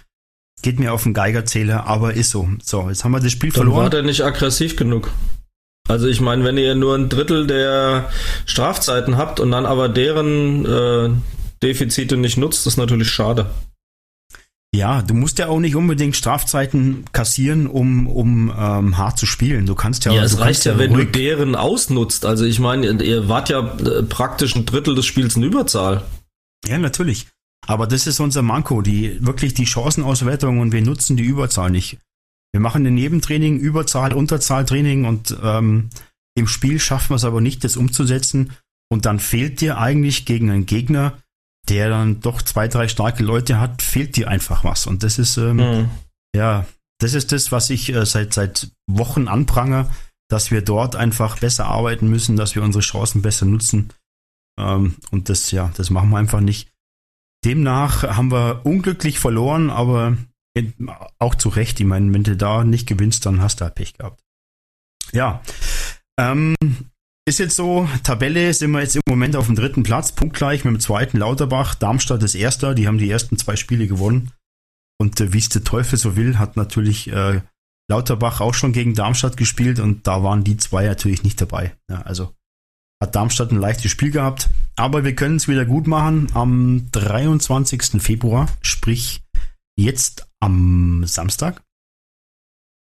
Geht 0.62 0.78
mir 0.78 0.92
auf 0.92 1.02
den 1.04 1.14
Geigerzähler, 1.14 1.86
aber 1.86 2.14
ist 2.14 2.30
so. 2.30 2.48
So, 2.62 2.88
jetzt 2.88 3.04
haben 3.04 3.12
wir 3.12 3.20
das 3.20 3.32
Spiel 3.32 3.50
Dann 3.50 3.62
verloren. 3.62 3.82
war 3.84 3.90
der 3.90 4.02
nicht 4.02 4.22
aggressiv 4.22 4.76
genug. 4.76 5.10
Also 5.88 6.08
ich 6.08 6.20
meine, 6.20 6.44
wenn 6.44 6.58
ihr 6.58 6.74
nur 6.74 6.96
ein 6.96 7.08
Drittel 7.08 7.46
der 7.46 8.10
Strafzeiten 8.44 9.16
habt 9.16 9.40
und 9.40 9.52
dann 9.52 9.66
aber 9.66 9.88
deren 9.88 10.64
äh, 10.66 11.10
Defizite 11.62 12.16
nicht 12.16 12.36
nutzt, 12.36 12.66
ist 12.66 12.76
natürlich 12.76 13.10
schade. 13.10 13.50
Ja, 14.74 15.00
du 15.00 15.14
musst 15.14 15.38
ja 15.38 15.48
auch 15.48 15.58
nicht 15.58 15.74
unbedingt 15.74 16.16
Strafzeiten 16.16 17.04
kassieren, 17.12 17.66
um, 17.66 18.06
um 18.08 18.52
ähm, 18.56 18.98
hart 18.98 19.18
zu 19.18 19.24
spielen. 19.24 19.64
Du 19.64 19.74
kannst 19.74 20.04
ja 20.04 20.12
Ja, 20.12 20.22
es 20.22 20.38
reicht 20.38 20.66
ja, 20.66 20.76
wenn 20.76 20.92
du 20.92 21.06
deren 21.06 21.54
ausnutzt. 21.54 22.26
Also 22.26 22.44
ich 22.44 22.60
meine, 22.60 23.02
ihr 23.02 23.28
wart 23.28 23.48
ja 23.48 23.60
äh, 23.78 24.02
praktisch 24.02 24.54
ein 24.54 24.66
Drittel 24.66 24.94
des 24.94 25.06
Spiels 25.06 25.36
in 25.36 25.44
Überzahl. 25.44 26.04
Ja, 26.66 26.78
natürlich. 26.78 27.26
Aber 27.66 27.86
das 27.86 28.06
ist 28.06 28.20
unser 28.20 28.42
Manko, 28.42 28.82
die 28.82 29.24
wirklich 29.24 29.54
die 29.54 29.66
Chancenauswertung 29.66 30.60
und 30.60 30.72
wir 30.72 30.82
nutzen 30.82 31.16
die 31.16 31.24
Überzahl 31.24 31.70
nicht. 31.70 31.98
Wir 32.52 32.60
machen 32.60 32.84
in 32.86 32.98
jedem 32.98 33.22
Training 33.22 33.58
Überzahl, 33.58 34.12
Unterzahltraining 34.12 35.04
und 35.04 35.36
ähm, 35.42 35.90
im 36.36 36.46
Spiel 36.46 36.78
schaffen 36.78 37.10
wir 37.10 37.16
es 37.16 37.24
aber 37.24 37.40
nicht, 37.40 37.64
das 37.64 37.76
umzusetzen. 37.76 38.52
Und 38.88 39.06
dann 39.06 39.20
fehlt 39.20 39.60
dir 39.60 39.78
eigentlich 39.78 40.26
gegen 40.26 40.50
einen 40.50 40.66
Gegner, 40.66 41.14
der 41.68 41.88
dann 41.90 42.20
doch 42.20 42.42
zwei, 42.42 42.68
drei 42.68 42.88
starke 42.88 43.22
Leute 43.22 43.60
hat, 43.60 43.82
fehlt 43.82 44.16
dir 44.16 44.28
einfach 44.28 44.64
was. 44.64 44.86
Und 44.86 45.02
das 45.02 45.18
ist 45.18 45.36
ähm, 45.36 45.58
Hm. 45.60 45.90
ja, 46.34 46.66
das 46.98 47.14
ist 47.14 47.32
das, 47.32 47.52
was 47.52 47.70
ich 47.70 47.92
äh, 47.92 48.06
seit, 48.06 48.32
seit 48.32 48.70
Wochen 48.86 49.28
anprangere, 49.28 49.90
dass 50.28 50.50
wir 50.50 50.62
dort 50.62 50.96
einfach 50.96 51.38
besser 51.38 51.66
arbeiten 51.66 52.08
müssen, 52.08 52.36
dass 52.36 52.54
wir 52.54 52.62
unsere 52.62 52.82
Chancen 52.82 53.22
besser 53.22 53.46
nutzen. 53.46 53.92
Ähm, 54.58 54.96
und 55.10 55.28
das, 55.28 55.50
ja, 55.50 55.70
das 55.76 55.90
machen 55.90 56.10
wir 56.10 56.18
einfach 56.18 56.40
nicht. 56.40 56.70
Demnach 57.44 58.02
haben 58.02 58.32
wir 58.32 58.64
unglücklich 58.64 59.18
verloren, 59.18 59.70
aber 59.70 60.16
auch 61.18 61.34
zu 61.34 61.48
Recht. 61.50 61.78
Ich 61.80 61.86
meine, 61.86 62.12
wenn 62.12 62.24
du 62.24 62.36
da 62.36 62.64
nicht 62.64 62.88
gewinnst, 62.88 63.26
dann 63.26 63.40
hast 63.40 63.60
du 63.60 63.64
halt 63.64 63.74
Pech 63.74 63.94
gehabt. 63.94 64.24
Ja, 65.12 65.42
ähm, 66.18 66.54
ist 67.26 67.38
jetzt 67.38 67.56
so, 67.56 67.88
Tabelle 68.04 68.54
sind 68.54 68.70
wir 68.70 68.80
jetzt 68.80 68.94
im 68.94 69.02
Moment 69.08 69.34
auf 69.34 69.46
dem 69.46 69.56
dritten 69.56 69.82
Platz, 69.82 70.12
punktgleich 70.12 70.64
mit 70.64 70.74
dem 70.74 70.80
zweiten 70.80 71.18
Lauterbach. 71.18 71.74
Darmstadt 71.74 72.22
ist 72.22 72.36
erster, 72.36 72.74
die 72.74 72.86
haben 72.86 72.98
die 72.98 73.10
ersten 73.10 73.36
zwei 73.36 73.56
Spiele 73.56 73.88
gewonnen. 73.88 74.30
Und 74.98 75.20
äh, 75.20 75.32
wie 75.32 75.38
es 75.38 75.48
der 75.48 75.64
Teufel 75.64 75.98
so 75.98 76.16
will, 76.16 76.38
hat 76.38 76.56
natürlich 76.56 77.08
äh, 77.12 77.42
Lauterbach 77.88 78.40
auch 78.40 78.54
schon 78.54 78.72
gegen 78.72 78.94
Darmstadt 78.94 79.36
gespielt 79.36 79.80
und 79.80 80.06
da 80.06 80.22
waren 80.22 80.44
die 80.44 80.56
zwei 80.56 80.86
natürlich 80.86 81.24
nicht 81.24 81.40
dabei. 81.40 81.76
Ja, 81.90 82.02
also 82.02 82.32
hat 83.02 83.14
Darmstadt 83.14 83.50
ein 83.50 83.60
leichtes 83.60 83.90
Spiel 83.90 84.10
gehabt. 84.12 84.48
Aber 84.76 85.04
wir 85.04 85.14
können 85.14 85.36
es 85.36 85.48
wieder 85.48 85.64
gut 85.64 85.86
machen 85.86 86.28
am 86.34 86.88
23. 86.92 88.00
Februar, 88.00 88.48
sprich 88.62 89.22
jetzt 89.76 90.28
am 90.40 91.04
Samstag, 91.06 91.62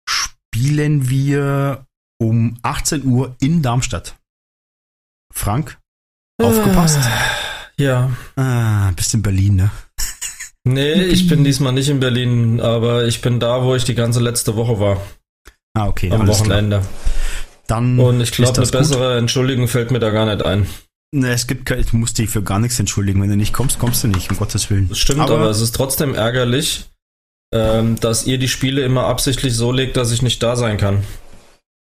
spielen 0.08 1.10
wir 1.10 1.86
um 2.20 2.58
18 2.62 3.06
Uhr 3.06 3.36
in 3.40 3.62
Darmstadt. 3.62 4.18
Frank, 5.36 5.78
aufgepasst. 6.42 7.00
Ja. 7.78 8.10
Ah, 8.36 8.92
bist 8.96 9.14
in 9.14 9.22
Berlin, 9.22 9.58
ne? 9.58 9.72
Nee, 10.64 11.04
ich 11.04 11.28
bin 11.28 11.44
diesmal 11.44 11.74
nicht 11.74 11.90
in 11.90 12.00
Berlin, 12.00 12.60
aber 12.60 13.06
ich 13.06 13.22
bin 13.22 13.40
da, 13.40 13.64
wo 13.64 13.76
ich 13.76 13.84
die 13.84 13.94
ganze 13.94 14.20
letzte 14.22 14.56
Woche 14.56 14.80
war. 14.80 15.02
Ah, 15.78 15.88
okay, 15.88 16.10
am 16.12 16.22
alles 16.22 16.38
klar. 16.38 16.58
Wochenende. 16.58 16.82
Dann 17.68 18.00
Und 18.00 18.22
ich 18.22 18.32
glaube, 18.32 18.54
eine 18.54 18.62
das 18.62 18.72
gut. 18.72 18.80
bessere 18.80 19.18
Entschuldigung 19.18 19.68
fällt 19.68 19.92
mir 19.92 20.00
da 20.00 20.10
gar 20.10 20.26
nicht 20.26 20.44
ein. 20.44 20.68
Ne, 21.14 21.32
es 21.32 21.48
gibt 21.48 21.66
kein, 21.66 21.84
du 21.84 21.98
musst 21.98 22.18
dich 22.18 22.30
für 22.30 22.42
gar 22.42 22.60
nichts 22.60 22.80
entschuldigen. 22.80 23.22
Wenn 23.22 23.30
du 23.30 23.36
nicht 23.38 23.54
kommst, 23.54 23.78
kommst 23.78 24.04
du 24.04 24.08
nicht, 24.08 24.32
um 24.32 24.38
Gottes 24.38 24.70
Willen. 24.70 24.90
Das 24.90 24.98
stimmt, 24.98 25.22
aber, 25.22 25.50
es 25.50 25.62
ist 25.62 25.76
trotzdem 25.76 26.16
ärgerlich, 26.16 26.86
ähm, 27.54 28.00
dass 28.00 28.26
ihr 28.26 28.38
die 28.38 28.48
Spiele 28.48 28.84
immer 28.84 29.06
absichtlich 29.06 29.54
so 29.54 29.72
legt, 29.72 29.98
dass 29.98 30.12
ich 30.12 30.22
nicht 30.22 30.42
da 30.42 30.56
sein 30.56 30.78
kann. 30.78 31.04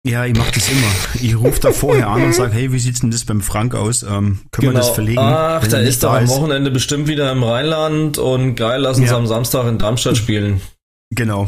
Ja, 0.03 0.25
ich 0.25 0.35
mach 0.35 0.49
das 0.49 0.67
immer. 0.69 0.87
Ich 1.21 1.37
rufe 1.37 1.59
da 1.59 1.71
vorher 1.71 2.07
an 2.07 2.23
und 2.23 2.33
sage, 2.33 2.53
hey, 2.53 2.71
wie 2.73 2.79
sieht's 2.79 3.01
denn 3.01 3.11
das 3.11 3.23
beim 3.23 3.41
Frank 3.41 3.75
aus? 3.75 4.01
Ähm, 4.01 4.39
können 4.51 4.69
wir 4.69 4.73
das 4.73 4.89
verlegen? 4.89 5.19
Ach, 5.19 5.61
er 5.67 5.79
nicht 5.79 5.89
ist 5.89 6.03
doch 6.03 6.13
am 6.13 6.27
Wochenende 6.27 6.71
bestimmt 6.71 7.07
wieder 7.07 7.31
im 7.31 7.43
Rheinland 7.43 8.17
und 8.17 8.55
geil, 8.55 8.81
lass 8.81 8.97
uns 8.97 9.11
Ja. 9.11 9.17
am 9.17 9.27
Samstag 9.27 9.67
in 9.67 9.77
Darmstadt 9.77 10.17
spielen. 10.17 10.59
Genau. 11.11 11.47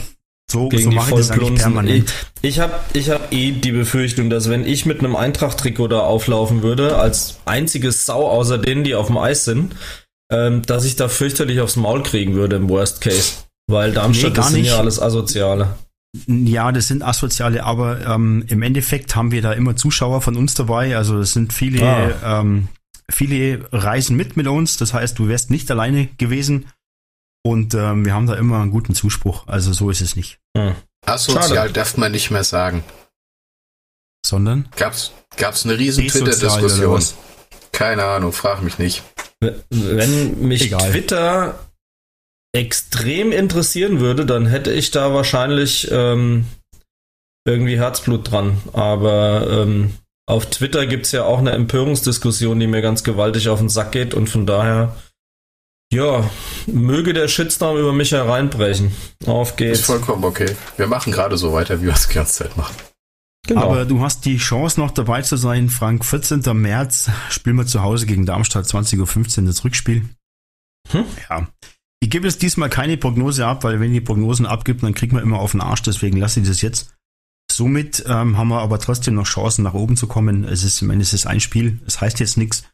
So, 0.52 0.70
Gegen 0.70 0.84
so 0.84 0.90
die 0.92 0.96
mache 0.98 1.10
ich 1.12 1.16
das 1.18 1.32
eigentlich 1.32 1.56
permanent. 1.56 2.14
Ich, 2.44 2.50
ich 2.52 2.60
habe 2.60 2.74
ich 2.94 3.10
hab 3.10 3.34
eh 3.34 3.52
die 3.52 3.72
Befürchtung, 3.72 4.30
dass 4.30 4.50
wenn 4.50 4.68
ich 4.68 4.86
mit 4.86 5.00
einem 5.00 5.16
Eintracht-Trikot 5.16 5.88
da 5.88 6.02
auflaufen 6.02 6.62
würde, 6.62 6.98
als 6.98 7.38
einziges 7.46 8.06
Sau 8.06 8.28
außer 8.28 8.60
denen, 8.60 8.84
die 8.84 8.94
auf 8.94 9.08
dem 9.08 9.18
Eis 9.18 9.46
sind, 9.46 9.74
ähm, 10.32 10.62
dass 10.64 10.86
ich 10.86 10.96
da 10.96 11.08
fürchterlich 11.08 11.60
aufs 11.62 11.76
Maul 11.76 12.04
kriegen 12.04 12.36
würde 12.36 12.58
im 12.58 12.70
Worst 12.70 13.02
Case. 13.02 13.34
Weil 13.68 13.94
Darmstadt, 13.94 14.32
Nee, 14.32 14.36
gar 14.36 14.46
sind 14.50 14.58
ja 14.58 14.62
nicht. 14.64 14.74
alles 14.80 15.02
Asoziale. 15.02 15.70
Ja, 16.28 16.72
das 16.72 16.88
sind 16.88 17.02
Asoziale, 17.02 17.64
aber 17.64 18.06
ähm, 18.06 18.44
im 18.48 18.62
Endeffekt 18.62 19.16
haben 19.16 19.32
wir 19.32 19.42
da 19.42 19.54
immer 19.54 19.76
Zuschauer 19.76 20.22
von 20.22 20.36
uns 20.36 20.54
dabei. 20.54 20.96
Also 20.96 21.18
es 21.20 21.34
sind 21.34 21.54
viele, 21.54 21.84
Ah. 22.22 22.42
ähm, 22.42 22.68
viele 23.10 23.68
reisen 23.72 24.16
mit 24.16 24.38
mit 24.38 24.48
uns. 24.48 24.78
Das 24.78 24.94
heißt, 24.94 25.18
du 25.18 25.28
wärst 25.28 25.50
nicht 25.50 25.70
alleine 25.72 26.08
gewesen. 26.18 26.68
Und 27.46 27.74
ähm, 27.74 28.06
wir 28.06 28.14
haben 28.14 28.28
da 28.28 28.36
immer 28.36 28.62
einen 28.62 28.72
guten 28.72 28.94
Zuspruch. 28.96 29.48
Also 29.48 29.74
so 29.74 29.90
ist 29.90 30.02
es 30.02 30.16
nicht. 30.16 30.40
Hm. 30.56 30.76
Asozial 31.06 31.50
Schade. 31.50 31.74
darf 31.74 31.98
man 31.98 32.12
nicht 32.12 32.30
mehr 32.32 32.44
sagen. 32.44 32.84
Sondern 34.26 34.70
Gab's, 34.78 35.12
gab's 35.36 35.66
eine 35.66 35.78
riesen 35.78 36.08
Twitter-Diskussion. 36.08 37.04
Keine 37.74 38.04
Ahnung, 38.06 38.32
frag 38.32 38.62
mich 38.62 38.78
nicht. 38.78 39.04
Wenn 39.70 40.40
mich 40.48 40.62
Egal. 40.62 40.92
Twitter 40.92 41.60
extrem 42.54 43.32
interessieren 43.32 44.00
würde, 44.00 44.26
dann 44.26 44.46
hätte 44.46 44.72
ich 44.72 44.92
da 44.92 45.14
wahrscheinlich 45.14 45.90
ähm, 45.92 46.46
irgendwie 47.46 47.78
Herzblut 47.78 48.32
dran. 48.32 48.58
Aber 48.74 49.48
ähm, 49.50 49.94
auf 50.26 50.50
Twitter 50.50 50.86
gibt's 50.86 51.12
ja 51.12 51.26
auch 51.26 51.40
eine 51.40 51.52
Empörungsdiskussion, 51.52 52.60
die 52.60 52.68
mir 52.68 52.82
ganz 52.82 53.04
gewaltig 53.04 53.50
auf 53.50 53.60
den 53.60 53.70
Sack 53.70 53.92
geht 53.92 54.14
und 54.14 54.30
von 54.30 54.46
daher, 54.46 54.96
ja, 55.92 56.30
möge 56.66 57.14
der 57.14 57.28
Shitstorm 57.28 57.78
über 57.78 57.92
mich 57.92 58.12
hereinbrechen. 58.12 58.94
Auf 59.26 59.52
Ist 59.52 59.58
geht's. 59.58 59.82
vollkommen 59.82 60.24
okay. 60.24 60.56
Wir 60.78 60.88
machen 60.88 61.12
gerade 61.12 61.38
so 61.38 61.54
weiter, 61.54 61.82
wie 61.82 61.86
wir 61.86 61.94
es 61.94 62.08
die 62.08 62.14
ganze 62.14 62.44
Zeit 62.44 62.56
machen. 62.56 62.76
Genau. 63.46 63.62
Aber 63.62 63.86
du 63.86 64.00
hast 64.02 64.24
die 64.26 64.38
Chance 64.38 64.80
noch 64.80 64.92
dabei 64.92 65.22
zu 65.22 65.36
sein, 65.36 65.70
Frank. 65.70 66.06
14. 66.06 66.42
März 66.54 67.10
spielen 67.30 67.58
wir 67.58 67.66
zu 67.66 67.82
Hause 67.82 68.06
gegen 68.06 68.26
Darmstadt, 68.26 68.66
20.15 68.66 69.42
Uhr 69.42 69.48
das 69.48 69.66
Rückspiel. 69.66 70.08
Hm? 70.92 71.06
Ja. 71.30 71.48
Ich 72.04 72.10
gebe 72.10 72.28
jetzt 72.28 72.42
diesmal 72.42 72.70
keine 72.70 72.98
Prognose 72.98 73.48
ab, 73.48 73.64
weil 73.64 73.80
wenn 73.80 73.94
die 73.94 74.02
Prognosen 74.02 74.46
abgibt, 74.46 74.84
dann 74.84 74.94
kriegt 74.94 75.14
man 75.14 75.24
immer 75.24 75.40
auf 75.40 75.52
den 75.52 75.62
Arsch, 75.62 75.84
deswegen 75.84 76.18
lasse 76.18 76.42
ich 76.42 76.48
das 76.50 76.62
jetzt. 76.62 76.94
Somit 77.50 78.04
ähm, 78.06 78.38
haben 78.38 78.50
wir 78.50 78.60
aber 78.60 78.78
trotzdem 78.78 79.14
noch 79.14 79.26
Chancen, 79.26 79.64
nach 79.64 79.74
oben 79.74 79.96
zu 79.96 80.06
kommen. 80.06 80.44
Es 80.44 80.66
ist, 80.66 80.82
ich 80.82 80.88
meine, 80.88 81.02
es 81.02 81.14
ist 81.14 81.28
ein 81.28 81.40
Spiel, 81.40 81.80
es 81.86 82.02
heißt 82.02 82.20
jetzt 82.20 82.36
nichts. 82.36 82.66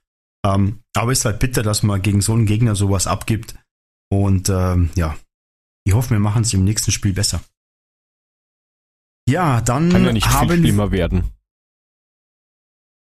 Ähm, 0.43 0.79
aber 0.95 1.12
es 1.12 1.19
ist 1.19 1.25
halt 1.25 1.38
bitter, 1.38 1.62
dass 1.62 1.83
man 1.83 2.01
gegen 2.01 2.21
so 2.21 2.33
einen 2.33 2.48
Gegner 2.48 2.75
sowas 2.75 3.05
abgibt. 3.05 3.53
Und 4.12 4.50
ähm, 4.50 4.89
ja, 4.95 5.15
ich 5.83 5.93
hoffe, 5.93 6.09
wir 6.09 6.19
machen 6.19 6.41
es 6.41 6.51
im 6.55 6.63
nächsten 6.63 6.91
Spiel 6.91 7.13
besser. 7.13 7.39
Ja, 9.29 9.62
dann 9.62 9.91
Kann 9.91 10.05
ja 10.05 10.12
nicht 10.12 10.27
haben 10.27 10.50
viel 10.50 10.57
schlimmer 10.57 10.89
werden. 10.89 11.29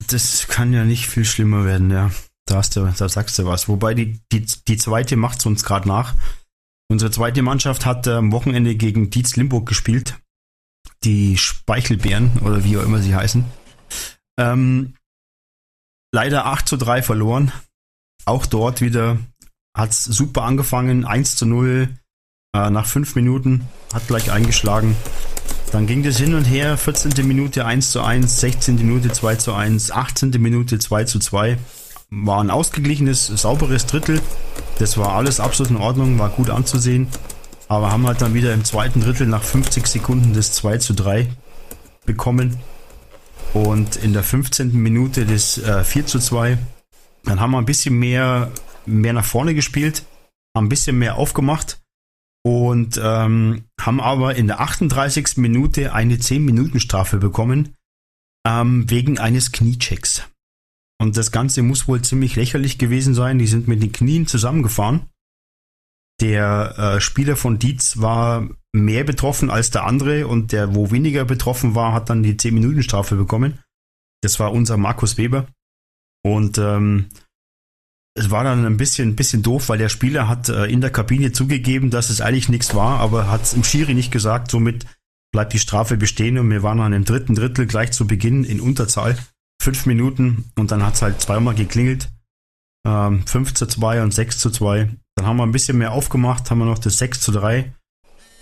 Das 0.08 0.48
kann 0.48 0.74
ja 0.74 0.86
nicht 0.86 1.06
viel 1.06 1.26
schlimmer 1.26 1.66
werden, 1.66 1.92
ja. 1.92 2.10
Da, 2.50 2.56
hast 2.56 2.76
du, 2.76 2.92
da 2.98 3.08
sagst 3.08 3.38
du 3.38 3.46
was. 3.46 3.68
Wobei 3.68 3.94
die, 3.94 4.20
die, 4.32 4.44
die 4.44 4.78
zweite 4.78 5.16
macht 5.16 5.38
es 5.38 5.46
uns 5.46 5.64
gerade 5.64 5.88
nach. 5.88 6.16
Unsere 6.92 7.12
zweite 7.12 7.44
Mannschaft 7.44 7.86
hat 7.86 8.08
äh, 8.08 8.14
am 8.14 8.32
Wochenende 8.32 8.76
gegen 8.76 9.12
Dietz 9.12 9.36
Limburg 9.36 9.68
gespielt. 9.68 10.20
Die 11.04 11.38
Speichelbären 11.38 12.40
oder 12.40 12.64
wie 12.64 12.76
auch 12.78 12.84
immer 12.84 13.04
sie 13.04 13.14
heißen. 13.14 13.46
Ähm, 14.40 14.96
leider 16.12 16.48
8 16.48 16.68
zu 16.68 16.78
3 16.78 17.04
verloren. 17.04 17.52
Auch 18.26 18.48
dort 18.48 18.82
wieder 18.82 19.20
hat 19.78 19.92
es 19.92 20.04
super 20.06 20.42
angefangen. 20.42 21.06
1 21.06 21.36
zu 21.36 21.46
0 21.46 21.90
äh, 22.56 22.70
nach 22.72 22.88
5 22.88 23.14
Minuten. 23.14 23.68
Hat 23.94 24.08
gleich 24.08 24.32
eingeschlagen. 24.32 24.96
Dann 25.72 25.86
ging 25.86 26.02
das 26.02 26.18
hin 26.18 26.34
und 26.34 26.46
her. 26.46 26.78
14. 26.78 27.28
Minute 27.28 27.68
1 27.68 27.92
zu 27.92 28.02
1, 28.02 28.40
16. 28.40 28.78
Minute 28.78 29.12
2 29.12 29.36
zu 29.36 29.54
1, 29.54 29.92
18. 29.92 30.32
Minute 30.42 30.80
2 30.80 31.04
zu 31.04 31.20
2. 31.20 31.60
War 32.10 32.42
ein 32.42 32.50
ausgeglichenes, 32.50 33.28
sauberes 33.28 33.86
Drittel. 33.86 34.22
Das 34.80 34.98
war 34.98 35.14
alles 35.14 35.40
absolut 35.40 35.72
in 35.72 35.78
Ordnung, 35.78 36.18
war 36.18 36.30
gut 36.30 36.50
anzusehen. 36.50 37.08
Aber 37.68 37.92
haben 37.92 38.08
halt 38.08 38.22
dann 38.22 38.34
wieder 38.34 38.54
im 38.54 38.66
zweiten 38.66 39.02
Drittel 39.02 39.28
nach 39.28 39.44
50 39.44 39.86
Sekunden 39.86 40.34
das 40.34 40.54
2 40.54 40.80
zu 40.80 40.94
3 40.94 41.28
bekommen. 42.06 42.58
Und 43.54 43.96
in 43.98 44.14
der 44.14 44.24
15. 44.24 44.74
Minute 44.74 45.26
das 45.26 45.58
äh, 45.60 45.84
4 45.84 46.06
zu 46.08 46.20
2. 46.20 46.58
Dann 47.26 47.40
haben 47.40 47.52
wir 47.52 47.60
ein 47.60 47.66
bisschen 47.66 47.98
mehr, 47.98 48.52
mehr 48.86 49.14
nach 49.14 49.26
vorne 49.26 49.54
gespielt, 49.54 50.04
haben 50.56 50.66
ein 50.66 50.70
bisschen 50.70 50.98
mehr 50.98 51.16
aufgemacht 51.16 51.80
und 52.44 53.00
ähm, 53.04 53.66
haben 53.80 54.02
aber 54.02 54.36
in 54.36 54.48
der 54.48 54.62
38. 54.62 55.38
Minute 55.38 55.94
eine 55.94 56.16
10-Minuten-Strafe 56.16 57.18
bekommen 57.18 57.76
ähm, 58.48 58.90
wegen 58.90 59.20
eines 59.20 59.52
Kniechecks. 59.52 60.24
Und 61.02 61.16
das 61.18 61.32
Ganze 61.32 61.62
muss 61.62 61.88
wohl 61.88 62.02
ziemlich 62.02 62.36
lächerlich 62.36 62.78
gewesen 62.78 63.14
sein. 63.14 63.40
Die 63.40 63.48
sind 63.48 63.68
mit 63.68 63.82
den 63.82 63.92
Knien 63.92 64.28
zusammengefahren. 64.28 65.10
Der 66.22 66.78
äh, 66.78 67.02
Spieler 67.02 67.38
von 67.38 67.58
Dietz 67.60 67.98
war 67.98 68.50
mehr 68.74 69.06
betroffen 69.06 69.50
als 69.50 69.72
der 69.72 69.86
andere 69.86 70.28
und 70.28 70.52
der, 70.52 70.76
wo 70.76 70.92
weniger 70.92 71.26
betroffen 71.26 71.76
war, 71.76 71.94
hat 71.94 72.10
dann 72.10 72.24
die 72.24 72.36
10-Minuten-Strafe 72.36 73.16
bekommen. 73.16 73.60
Das 74.22 74.40
war 74.40 74.52
unser 74.52 74.76
Markus 74.76 75.18
Weber. 75.18 75.48
Und 76.24 76.58
ähm, 76.58 77.08
es 78.16 78.30
war 78.30 78.44
dann 78.44 78.66
ein 78.66 78.76
bisschen, 78.76 79.16
bisschen 79.16 79.42
doof, 79.42 79.70
weil 79.70 79.78
der 79.78 79.88
Spieler 79.88 80.28
hat 80.28 80.50
äh, 80.50 80.66
in 80.66 80.82
der 80.82 80.90
Kabine 80.90 81.32
zugegeben, 81.32 81.90
dass 81.90 82.10
es 82.10 82.20
eigentlich 82.20 82.50
nichts 82.50 82.76
war, 82.76 83.00
aber 83.00 83.30
hat 83.30 83.44
es 83.44 83.54
im 83.54 83.64
Schiri 83.64 83.94
nicht 83.94 84.12
gesagt. 84.12 84.52
Somit 84.52 84.86
bleibt 85.32 85.54
die 85.54 85.60
Strafe 85.60 85.96
bestehen 85.96 86.38
und 86.38 86.50
wir 86.50 86.62
waren 86.62 86.80
dann 86.80 86.92
im 86.92 87.06
dritten 87.06 87.36
Drittel 87.36 87.66
gleich 87.66 87.92
zu 87.92 88.08
Beginn 88.08 88.44
in 88.44 88.60
Unterzahl. 88.60 89.18
Fünf 89.62 89.86
Minuten 89.86 90.52
und 90.58 90.72
dann 90.72 90.86
hat 90.86 90.96
es 90.96 91.02
halt 91.02 91.22
zweimal 91.22 91.56
geklingelt. 91.56 92.10
Ähm, 92.86 93.26
5 93.28 93.54
zu 93.54 93.66
2 93.68 94.04
und 94.04 94.14
6 94.14 94.40
zu 94.40 94.50
2. 94.50 94.90
Dann 95.16 95.26
haben 95.26 95.38
wir 95.38 95.44
ein 95.44 95.52
bisschen 95.52 95.78
mehr 95.78 95.92
aufgemacht, 95.92 96.50
haben 96.50 96.60
wir 96.60 96.66
noch 96.66 96.80
das 96.80 96.98
6 96.98 97.20
zu 97.20 97.32
3 97.32 97.74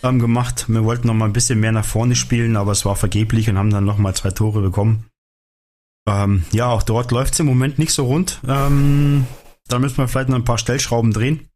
ähm, 0.03 0.19
gemacht. 0.19 0.65
Wir 0.67 0.83
wollten 0.83 1.07
noch 1.07 1.13
mal 1.13 1.25
ein 1.25 1.33
bisschen 1.33 1.59
mehr 1.59 1.71
nach 1.71 1.85
vorne 1.85 2.15
spielen, 2.15 2.55
aber 2.55 2.71
es 2.71 2.85
war 2.85 2.95
vergeblich 2.95 3.49
und 3.49 3.57
haben 3.57 3.71
dann 3.71 3.85
noch 3.85 3.97
mal 3.97 4.15
zwei 4.15 4.31
Tore 4.31 4.61
bekommen. 4.61 5.05
Ähm, 6.07 6.45
ja, 6.51 6.67
auch 6.67 6.83
dort 6.83 7.11
läuft 7.11 7.33
es 7.33 7.39
im 7.39 7.47
Moment 7.47 7.79
nicht 7.79 7.93
so 7.93 8.05
rund. 8.05 8.39
Ähm, 8.47 9.25
da 9.67 9.79
müssen 9.79 9.97
wir 9.97 10.07
vielleicht 10.07 10.29
noch 10.29 10.37
ein 10.37 10.45
paar 10.45 10.57
Stellschrauben 10.57 11.13
drehen. 11.13 11.47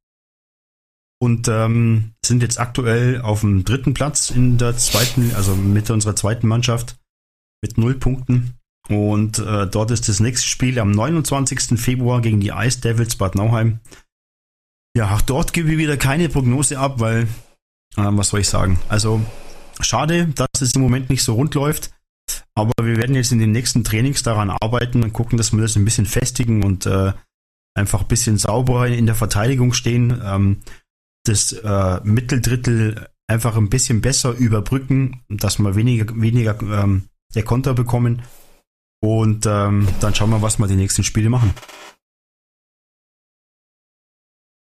Und 1.20 1.48
ähm, 1.48 2.14
sind 2.26 2.42
jetzt 2.42 2.60
aktuell 2.60 3.22
auf 3.22 3.42
dem 3.42 3.64
dritten 3.64 3.94
Platz 3.94 4.32
in 4.32 4.58
der 4.58 4.76
zweiten, 4.78 5.34
also 5.36 5.56
mit 5.56 5.90
unserer 5.92 6.16
zweiten 6.16 6.48
Mannschaft 6.48 6.98
mit 7.62 7.78
null 7.78 7.94
Punkten. 7.94 8.56
Und 8.90 9.40
äh, 9.40 9.68
dort 9.68 9.92
ist 9.92 10.10
das 10.10 10.20
nächste 10.20 10.48
Spiel 10.48 10.80
am 10.80 10.92
29. 10.92 11.80
Februar 11.80 12.22
gegen 12.22 12.40
die 12.40 12.50
Ice 12.50 12.82
Devils 12.82 13.16
Bad 13.16 13.36
Nauheim. 13.36 13.80
Ja, 14.96 15.14
auch 15.14 15.22
dort 15.22 15.54
gebe 15.54 15.72
ich 15.72 15.78
wieder 15.78 15.98
keine 15.98 16.28
Prognose 16.28 16.78
ab, 16.78 17.00
weil, 17.00 17.24
äh, 17.96 18.08
was 18.10 18.30
soll 18.30 18.42
ich 18.42 18.50
sagen? 18.50 18.80
Also, 18.90 19.22
schade, 19.80 20.28
dass 20.36 20.62
es 20.62 20.76
im 20.76 20.82
Moment 20.82 21.10
nicht 21.10 21.24
so 21.24 21.36
rund 21.36 21.56
läuft. 21.56 21.92
Aber 22.54 22.74
wir 22.82 22.98
werden 22.98 23.16
jetzt 23.16 23.32
in 23.32 23.40
den 23.40 23.52
nächsten 23.52 23.84
Trainings 23.84 24.24
daran 24.24 24.50
arbeiten 24.50 25.04
und 25.04 25.14
gucken, 25.14 25.38
dass 25.38 25.54
wir 25.54 25.62
das 25.62 25.76
ein 25.76 25.86
bisschen 25.86 26.06
festigen 26.06 26.64
und 26.64 26.86
äh, 26.86 27.14
einfach 27.74 28.02
ein 28.02 28.08
bisschen 28.08 28.38
sauberer 28.38 28.88
in 28.88 29.06
der 29.06 29.16
Verteidigung 29.16 29.74
stehen. 29.74 30.22
Ähm, 30.24 30.62
das 31.24 31.54
äh, 31.54 32.00
Mitteldrittel 32.04 33.08
einfach 33.28 33.56
ein 33.56 33.70
bisschen 33.70 34.02
besser 34.02 34.32
überbrücken, 34.34 35.22
dass 35.30 35.60
wir 35.60 35.76
weniger, 35.76 36.14
weniger 36.20 36.60
ähm, 36.62 37.06
der 37.34 37.44
Konter 37.44 37.74
bekommen. 37.74 38.22
Und 39.04 39.46
ähm, 39.48 39.88
dann 40.00 40.14
schauen 40.14 40.30
wir, 40.30 40.42
was 40.42 40.60
wir 40.60 40.68
die 40.68 40.76
nächsten 40.76 41.04
Spiele 41.04 41.30
machen. 41.30 41.54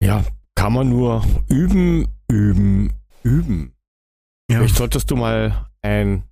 Ja, 0.02 0.24
kann 0.54 0.72
man 0.72 0.88
nur 0.88 1.24
üben, 1.48 2.08
üben, 2.30 2.92
üben. 3.22 3.72
Ja. 4.50 4.58
Vielleicht 4.58 4.76
solltest 4.76 5.10
du 5.10 5.16
mal 5.16 5.66
ein 5.82 6.24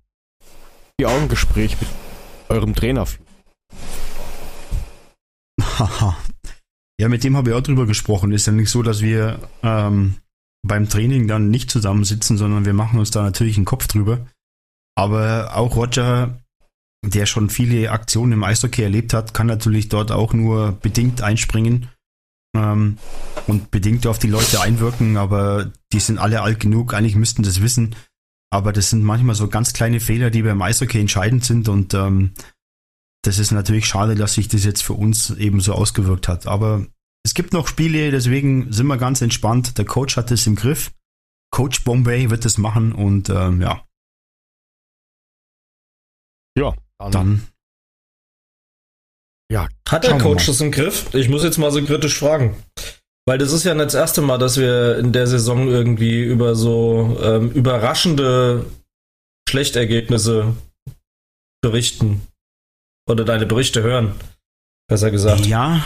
Vier-Augen-Gespräch 0.99 1.79
mit 1.79 1.89
eurem 2.49 2.73
Trainer 2.73 3.05
führen. 3.05 3.25
Haha. 5.61 6.17
ja, 6.99 7.09
mit 7.09 7.23
dem 7.23 7.37
habe 7.37 7.49
ich 7.49 7.55
auch 7.55 7.61
drüber 7.61 7.85
gesprochen. 7.85 8.31
Ist 8.31 8.47
ja 8.47 8.53
nicht 8.53 8.69
so, 8.69 8.81
dass 8.81 9.01
wir 9.01 9.39
ähm, 9.61 10.15
beim 10.65 10.89
Training 10.89 11.27
dann 11.27 11.49
nicht 11.49 11.69
zusammensitzen, 11.69 12.37
sondern 12.37 12.65
wir 12.65 12.73
machen 12.73 12.99
uns 12.99 13.11
da 13.11 13.23
natürlich 13.23 13.57
einen 13.57 13.65
Kopf 13.65 13.87
drüber. 13.87 14.27
Aber 14.95 15.55
auch 15.55 15.75
Roger, 15.75 16.39
der 17.05 17.25
schon 17.25 17.49
viele 17.49 17.91
Aktionen 17.91 18.33
im 18.33 18.43
Eishockey 18.43 18.81
erlebt 18.83 19.13
hat, 19.13 19.33
kann 19.33 19.47
natürlich 19.47 19.89
dort 19.89 20.11
auch 20.11 20.33
nur 20.33 20.73
bedingt 20.73 21.21
einspringen 21.21 21.89
ähm, 22.55 22.97
und 23.47 23.71
bedingt 23.71 24.05
auf 24.05 24.19
die 24.19 24.27
Leute 24.27 24.61
einwirken, 24.61 25.17
aber 25.17 25.71
die 25.93 25.99
sind 25.99 26.17
alle 26.17 26.41
alt 26.41 26.59
genug, 26.59 26.93
eigentlich 26.93 27.15
müssten 27.15 27.43
das 27.43 27.61
wissen. 27.61 27.95
Aber 28.51 28.73
das 28.73 28.89
sind 28.89 29.03
manchmal 29.03 29.35
so 29.35 29.47
ganz 29.47 29.73
kleine 29.73 29.99
Fehler, 29.99 30.31
die 30.31 30.41
beim 30.41 30.61
Eishockey 30.61 30.99
entscheidend 30.99 31.45
sind 31.45 31.69
und 31.69 31.93
ähm, 31.93 32.31
das 33.23 33.37
ist 33.37 33.51
natürlich 33.51 33.85
schade, 33.85 34.15
dass 34.15 34.33
sich 34.33 34.47
das 34.47 34.63
jetzt 34.63 34.81
für 34.81 34.93
uns 34.93 35.29
eben 35.31 35.59
so 35.59 35.73
ausgewirkt 35.73 36.27
hat. 36.27 36.47
Aber 36.47 36.85
es 37.23 37.33
gibt 37.33 37.53
noch 37.53 37.67
Spiele, 37.67 38.11
deswegen 38.11 38.71
sind 38.71 38.87
wir 38.87 38.97
ganz 38.97 39.21
entspannt. 39.21 39.77
Der 39.77 39.85
Coach 39.85 40.15
hat 40.15 40.31
es 40.31 40.47
im 40.47 40.55
Griff. 40.55 40.91
Coach 41.51 41.83
Bombay 41.83 42.29
wird 42.29 42.45
das 42.45 42.57
machen 42.57 42.93
und 42.93 43.29
ähm, 43.29 43.61
ja, 43.61 43.83
Ja, 46.59 46.75
dann, 46.99 47.11
dann 47.11 47.47
ja, 49.51 49.67
Hat 49.87 50.03
der 50.03 50.17
Coach 50.19 50.45
das 50.45 50.61
im 50.61 50.71
Griff? 50.71 51.13
Ich 51.13 51.27
muss 51.27 51.43
jetzt 51.43 51.57
mal 51.57 51.71
so 51.71 51.83
kritisch 51.83 52.19
fragen. 52.19 52.55
Weil 53.25 53.37
das 53.37 53.51
ist 53.51 53.63
ja 53.63 53.73
nicht 53.73 53.87
das 53.87 53.93
erste 53.95 54.21
Mal, 54.21 54.37
dass 54.37 54.57
wir 54.57 54.97
in 54.97 55.11
der 55.11 55.27
Saison 55.27 55.67
irgendwie 55.67 56.23
über 56.23 56.55
so 56.55 57.19
ähm, 57.21 57.51
überraschende 57.51 58.65
Schlechtergebnisse 59.47 60.55
berichten. 61.61 62.21
Oder 63.07 63.25
deine 63.25 63.47
Berichte 63.47 63.81
hören. 63.81 64.13
Besser 64.87 65.09
gesagt. 65.11 65.45
ja, 65.47 65.83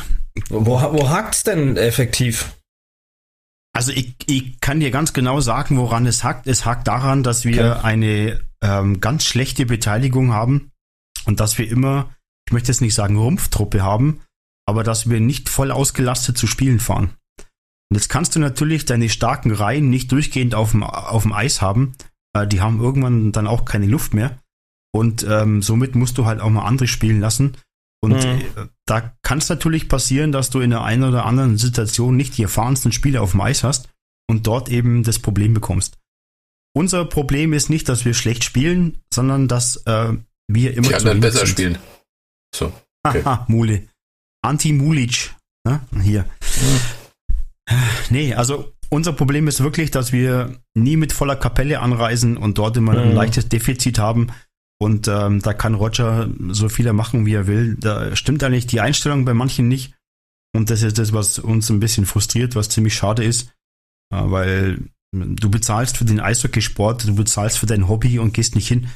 Wo, 0.49 0.65
wo 0.65 1.09
hakt's 1.09 1.43
denn 1.43 1.77
effektiv? 1.77 2.57
Also 3.73 3.91
ich, 3.91 4.15
ich 4.27 4.59
kann 4.59 4.79
dir 4.81 4.91
ganz 4.91 5.13
genau 5.13 5.39
sagen, 5.39 5.77
woran 5.77 6.05
es 6.05 6.23
hakt. 6.23 6.47
Es 6.47 6.65
hakt 6.65 6.87
daran, 6.87 7.23
dass 7.23 7.45
wir 7.45 7.71
Okay. 7.77 7.79
eine 7.83 8.39
ähm, 8.61 8.99
ganz 8.99 9.25
schlechte 9.25 9.65
Beteiligung 9.65 10.33
haben 10.33 10.72
und 11.25 11.39
dass 11.39 11.57
wir 11.57 11.69
immer, 11.69 12.13
ich 12.47 12.53
möchte 12.53 12.69
jetzt 12.69 12.81
nicht 12.81 12.95
sagen 12.95 13.17
Rumpftruppe 13.17 13.83
haben, 13.83 14.21
aber 14.65 14.83
dass 14.83 15.09
wir 15.09 15.19
nicht 15.19 15.49
voll 15.49 15.71
ausgelastet 15.71 16.37
zu 16.37 16.47
Spielen 16.47 16.79
fahren. 16.79 17.11
Und 17.89 17.97
jetzt 17.97 18.09
kannst 18.09 18.35
du 18.35 18.39
natürlich 18.39 18.85
deine 18.85 19.09
starken 19.09 19.51
Reihen 19.51 19.89
nicht 19.89 20.11
durchgehend 20.11 20.55
auf 20.55 20.71
dem, 20.71 20.83
auf 20.83 21.23
dem 21.23 21.33
Eis 21.33 21.61
haben. 21.61 21.93
Äh, 22.33 22.47
die 22.47 22.61
haben 22.61 22.81
irgendwann 22.81 23.31
dann 23.31 23.47
auch 23.47 23.65
keine 23.65 23.85
Luft 23.85 24.13
mehr. 24.13 24.39
Und 24.91 25.25
ähm, 25.29 25.61
somit 25.61 25.95
musst 25.95 26.17
du 26.17 26.25
halt 26.25 26.39
auch 26.39 26.49
mal 26.49 26.65
andere 26.65 26.87
spielen 26.87 27.19
lassen. 27.19 27.55
Und 28.01 28.13
Mhm. 28.15 28.41
äh, 28.41 28.67
da 28.85 29.13
kann 29.21 29.37
es 29.37 29.49
natürlich 29.49 29.89
passieren, 29.89 30.31
dass 30.31 30.49
du 30.49 30.59
in 30.59 30.71
der 30.71 30.83
einen 30.83 31.03
oder 31.03 31.25
anderen 31.25 31.57
Situation 31.57 32.17
nicht 32.17 32.37
die 32.37 32.43
erfahrensten 32.43 32.91
Spieler 32.91 33.21
auf 33.21 33.31
dem 33.31 33.41
Eis 33.41 33.63
hast 33.63 33.89
und 34.29 34.45
dort 34.47 34.69
eben 34.69 35.03
das 35.03 35.19
Problem 35.19 35.53
bekommst. 35.53 35.97
Unser 36.75 37.05
Problem 37.05 37.53
ist 37.53 37.69
nicht, 37.69 37.87
dass 37.87 38.05
wir 38.05 38.13
schlecht 38.13 38.43
spielen, 38.43 38.97
sondern 39.13 39.47
dass 39.47 39.77
äh, 39.85 40.13
wir 40.55 40.73
immer 40.73 40.87
Die 40.87 40.93
zu 40.93 40.97
anderen 40.99 41.19
besser 41.21 41.39
sind. 41.39 41.49
spielen. 41.49 41.77
So. 42.55 42.71
Okay. 43.05 43.23
Haha, 43.23 43.45
Mule. 43.49 43.87
Anti-Mulic. 44.43 45.33
Ne? 45.65 45.81
Hier. 46.01 46.25
Nee, 48.09 48.33
also 48.33 48.73
unser 48.89 49.13
Problem 49.13 49.47
ist 49.47 49.61
wirklich, 49.63 49.91
dass 49.91 50.11
wir 50.11 50.59
nie 50.75 50.97
mit 50.97 51.13
voller 51.13 51.35
Kapelle 51.35 51.79
anreisen 51.79 52.37
und 52.37 52.57
dort 52.57 52.77
immer 52.77 52.97
ein 52.97 53.09
Mhm. 53.09 53.15
leichtes 53.15 53.49
Defizit 53.49 53.97
haben. 53.99 54.27
Und 54.79 55.07
ähm, 55.07 55.39
da 55.41 55.53
kann 55.53 55.75
Roger 55.75 56.29
so 56.49 56.67
viel 56.67 56.85
er 56.85 56.93
machen, 56.93 57.25
wie 57.25 57.33
er 57.33 57.47
will. 57.47 57.75
Da 57.79 58.15
stimmt 58.15 58.43
eigentlich 58.43 58.67
die 58.67 58.81
Einstellung 58.81 59.23
bei 59.23 59.33
manchen 59.33 59.67
nicht. 59.67 59.93
Und 60.55 60.69
das 60.69 60.83
ist 60.83 60.97
das, 60.99 61.13
was 61.13 61.39
uns 61.39 61.69
ein 61.69 61.79
bisschen 61.79 62.05
frustriert, 62.05 62.55
was 62.55 62.69
ziemlich 62.69 62.93
schade 62.93 63.23
ist. 63.23 63.49
Äh, 64.13 64.19
weil 64.29 64.79
du 65.15 65.49
bezahlst 65.49 65.97
für 65.97 66.05
den 66.05 66.19
Eishockeysport, 66.19 67.07
du 67.07 67.15
bezahlst 67.15 67.57
für 67.59 67.65
dein 67.65 67.87
Hobby 67.87 68.19
und 68.19 68.33
gehst 68.33 68.55
nicht 68.55 68.67
hin. 68.67 68.89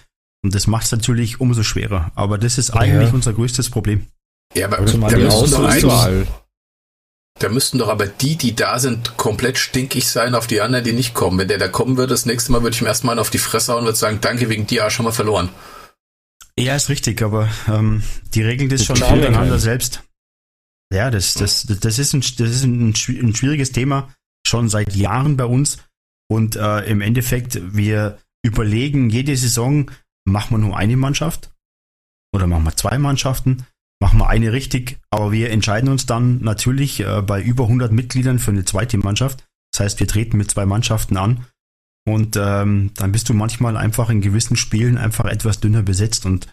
Und 0.43 0.53
das 0.55 0.67
macht 0.67 0.85
es 0.85 0.91
natürlich 0.91 1.39
umso 1.39 1.63
schwerer. 1.63 2.11
Aber 2.15 2.37
das 2.37 2.57
ist 2.57 2.71
eigentlich 2.71 3.09
Ja. 3.09 3.13
unser 3.13 3.33
größtes 3.33 3.69
Problem. 3.69 4.07
Ja, 4.55 4.67
aber 4.67 4.85
Zumal 4.85 5.11
da 5.11 5.17
müssten, 5.17 5.51
doch 5.51 5.63
eigentlich, 5.69 6.27
da 7.39 7.49
müssten 7.49 7.77
doch 7.77 7.89
aber 7.89 8.07
die, 8.07 8.35
die 8.35 8.55
da 8.55 8.79
sind, 8.79 9.17
komplett 9.17 9.57
stinkig 9.57 10.07
sein 10.07 10.35
auf 10.35 10.47
die 10.47 10.61
anderen, 10.61 10.85
die 10.85 10.93
nicht 10.93 11.13
kommen. 11.13 11.37
Wenn 11.37 11.47
der 11.47 11.57
da 11.57 11.67
kommen 11.67 11.97
würde, 11.97 12.11
das 12.11 12.25
nächste 12.25 12.51
Mal 12.51 12.63
würde 12.63 12.75
ich 12.75 12.81
ihm 12.81 12.87
erstmal 12.87 13.19
auf 13.19 13.29
die 13.29 13.37
Fresse 13.37 13.73
hauen 13.73 13.79
und 13.79 13.85
würde 13.85 13.97
sagen, 13.97 14.19
danke, 14.21 14.49
wegen 14.49 14.65
dir 14.65 14.89
schon 14.89 15.05
mal 15.05 15.11
verloren. 15.11 15.49
Ja, 16.59 16.75
ist 16.75 16.89
richtig, 16.89 17.21
aber 17.21 17.49
ähm, 17.67 18.03
die 18.33 18.41
regeln 18.41 18.69
das 18.69 18.85
schon 18.85 18.99
miteinander 18.99 19.59
selbst. 19.59 20.03
Ja, 20.91 21.11
das, 21.11 21.33
das, 21.35 21.65
das 21.67 21.99
ist, 21.99 22.13
ein, 22.13 22.21
das 22.21 22.49
ist 22.49 22.63
ein, 22.63 22.89
ein 22.89 23.35
schwieriges 23.35 23.71
Thema, 23.71 24.11
schon 24.45 24.69
seit 24.69 24.95
Jahren 24.95 25.37
bei 25.37 25.45
uns. 25.45 25.77
Und 26.29 26.55
äh, 26.55 26.79
im 26.85 27.01
Endeffekt, 27.01 27.59
wir 27.75 28.17
überlegen 28.43 29.09
jede 29.09 29.35
Saison, 29.35 29.91
machen 30.27 30.51
wir 30.51 30.57
nur 30.59 30.77
eine 30.77 30.97
Mannschaft 30.97 31.51
oder 32.33 32.47
machen 32.47 32.65
wir 32.65 32.75
zwei 32.75 32.97
Mannschaften, 32.97 33.65
machen 33.99 34.19
wir 34.19 34.27
eine 34.27 34.51
richtig, 34.51 34.99
aber 35.09 35.31
wir 35.31 35.49
entscheiden 35.49 35.89
uns 35.89 36.05
dann 36.05 36.39
natürlich 36.41 36.99
äh, 36.99 37.21
bei 37.21 37.41
über 37.41 37.63
100 37.63 37.91
Mitgliedern 37.91 38.39
für 38.39 38.51
eine 38.51 38.65
zweite 38.65 38.97
Mannschaft. 38.97 39.45
Das 39.71 39.81
heißt, 39.81 39.99
wir 39.99 40.07
treten 40.07 40.37
mit 40.37 40.51
zwei 40.51 40.65
Mannschaften 40.65 41.17
an 41.17 41.45
und 42.05 42.35
ähm, 42.35 42.91
dann 42.95 43.11
bist 43.11 43.29
du 43.29 43.33
manchmal 43.33 43.77
einfach 43.77 44.09
in 44.09 44.21
gewissen 44.21 44.55
Spielen 44.55 44.97
einfach 44.97 45.25
etwas 45.25 45.59
dünner 45.59 45.83
besetzt 45.83 46.25
und 46.25 46.47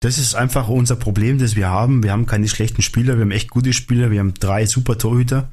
das 0.00 0.18
ist 0.18 0.34
einfach 0.34 0.68
unser 0.68 0.96
Problem, 0.96 1.38
das 1.38 1.56
wir 1.56 1.68
haben. 1.68 2.02
Wir 2.02 2.12
haben 2.12 2.26
keine 2.26 2.48
schlechten 2.48 2.82
Spieler, 2.82 3.16
wir 3.16 3.22
haben 3.22 3.30
echt 3.30 3.50
gute 3.50 3.72
Spieler, 3.72 4.10
wir 4.10 4.20
haben 4.20 4.34
drei 4.34 4.66
super 4.66 4.98
Torhüter. 4.98 5.52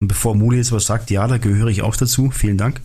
Und 0.00 0.08
bevor 0.08 0.34
Muli 0.34 0.58
jetzt 0.58 0.72
was 0.72 0.86
sagt, 0.86 1.10
ja, 1.10 1.26
da 1.26 1.38
gehöre 1.38 1.68
ich 1.68 1.82
auch 1.82 1.96
dazu. 1.96 2.30
Vielen 2.30 2.58
Dank. 2.58 2.82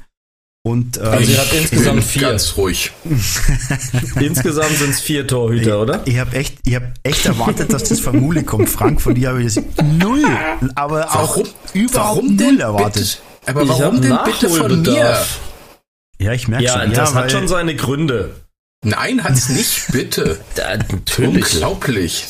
Und 0.65 0.97
ähm, 0.97 1.03
Also 1.07 1.29
ihr 1.31 1.37
habt 1.39 1.53
Ich 1.53 1.61
insgesamt 1.61 2.03
vier. 2.05 2.21
ganz 2.21 2.55
ruhig. 2.55 2.91
Insgesamt 4.19 4.77
sind 4.77 4.91
es 4.91 5.01
vier 5.01 5.27
Torhüter, 5.27 5.81
oder? 5.81 6.01
Ich 6.05 6.17
habe 6.17 6.35
echt, 6.37 6.55
ich 6.63 6.75
hab 6.75 6.83
echt 7.03 7.25
erwartet, 7.25 7.73
dass 7.73 7.83
das 7.83 7.99
von 7.99 8.17
Muli 8.17 8.43
kommt. 8.43 8.69
Frank, 8.69 9.01
von 9.01 9.13
dir 9.13 9.29
habe 9.29 9.43
ich 9.43 9.55
das 9.55 9.63
null, 9.99 10.23
aber 10.75 11.09
auch 11.11 11.35
Warum? 11.37 11.47
überhaupt 11.73 11.95
Warum 11.95 12.27
null 12.27 12.37
denn 12.37 12.59
erwartet. 12.61 13.21
bitte? 13.43 13.51
Aber 13.51 13.63
Ich 13.63 13.69
warum 13.69 14.01
denn 14.01 14.17
bitte 14.23 14.49
von 14.49 14.81
mir? 14.83 15.25
Ja, 16.19 16.31
ich 16.31 16.47
merke 16.47 16.63
Ja, 16.63 16.79
schon. 16.81 16.93
das 16.93 17.13
weil- 17.13 17.23
hat 17.23 17.31
schon 17.33 17.47
seine 17.49 17.75
Gründe. 17.75 18.33
Nein, 18.85 19.21
hat's 19.21 19.49
nicht, 19.49 19.87
bitte. 19.91 20.39
Da, 20.55 20.77
natürlich. 20.77 21.53
Unglaublich. 21.55 22.25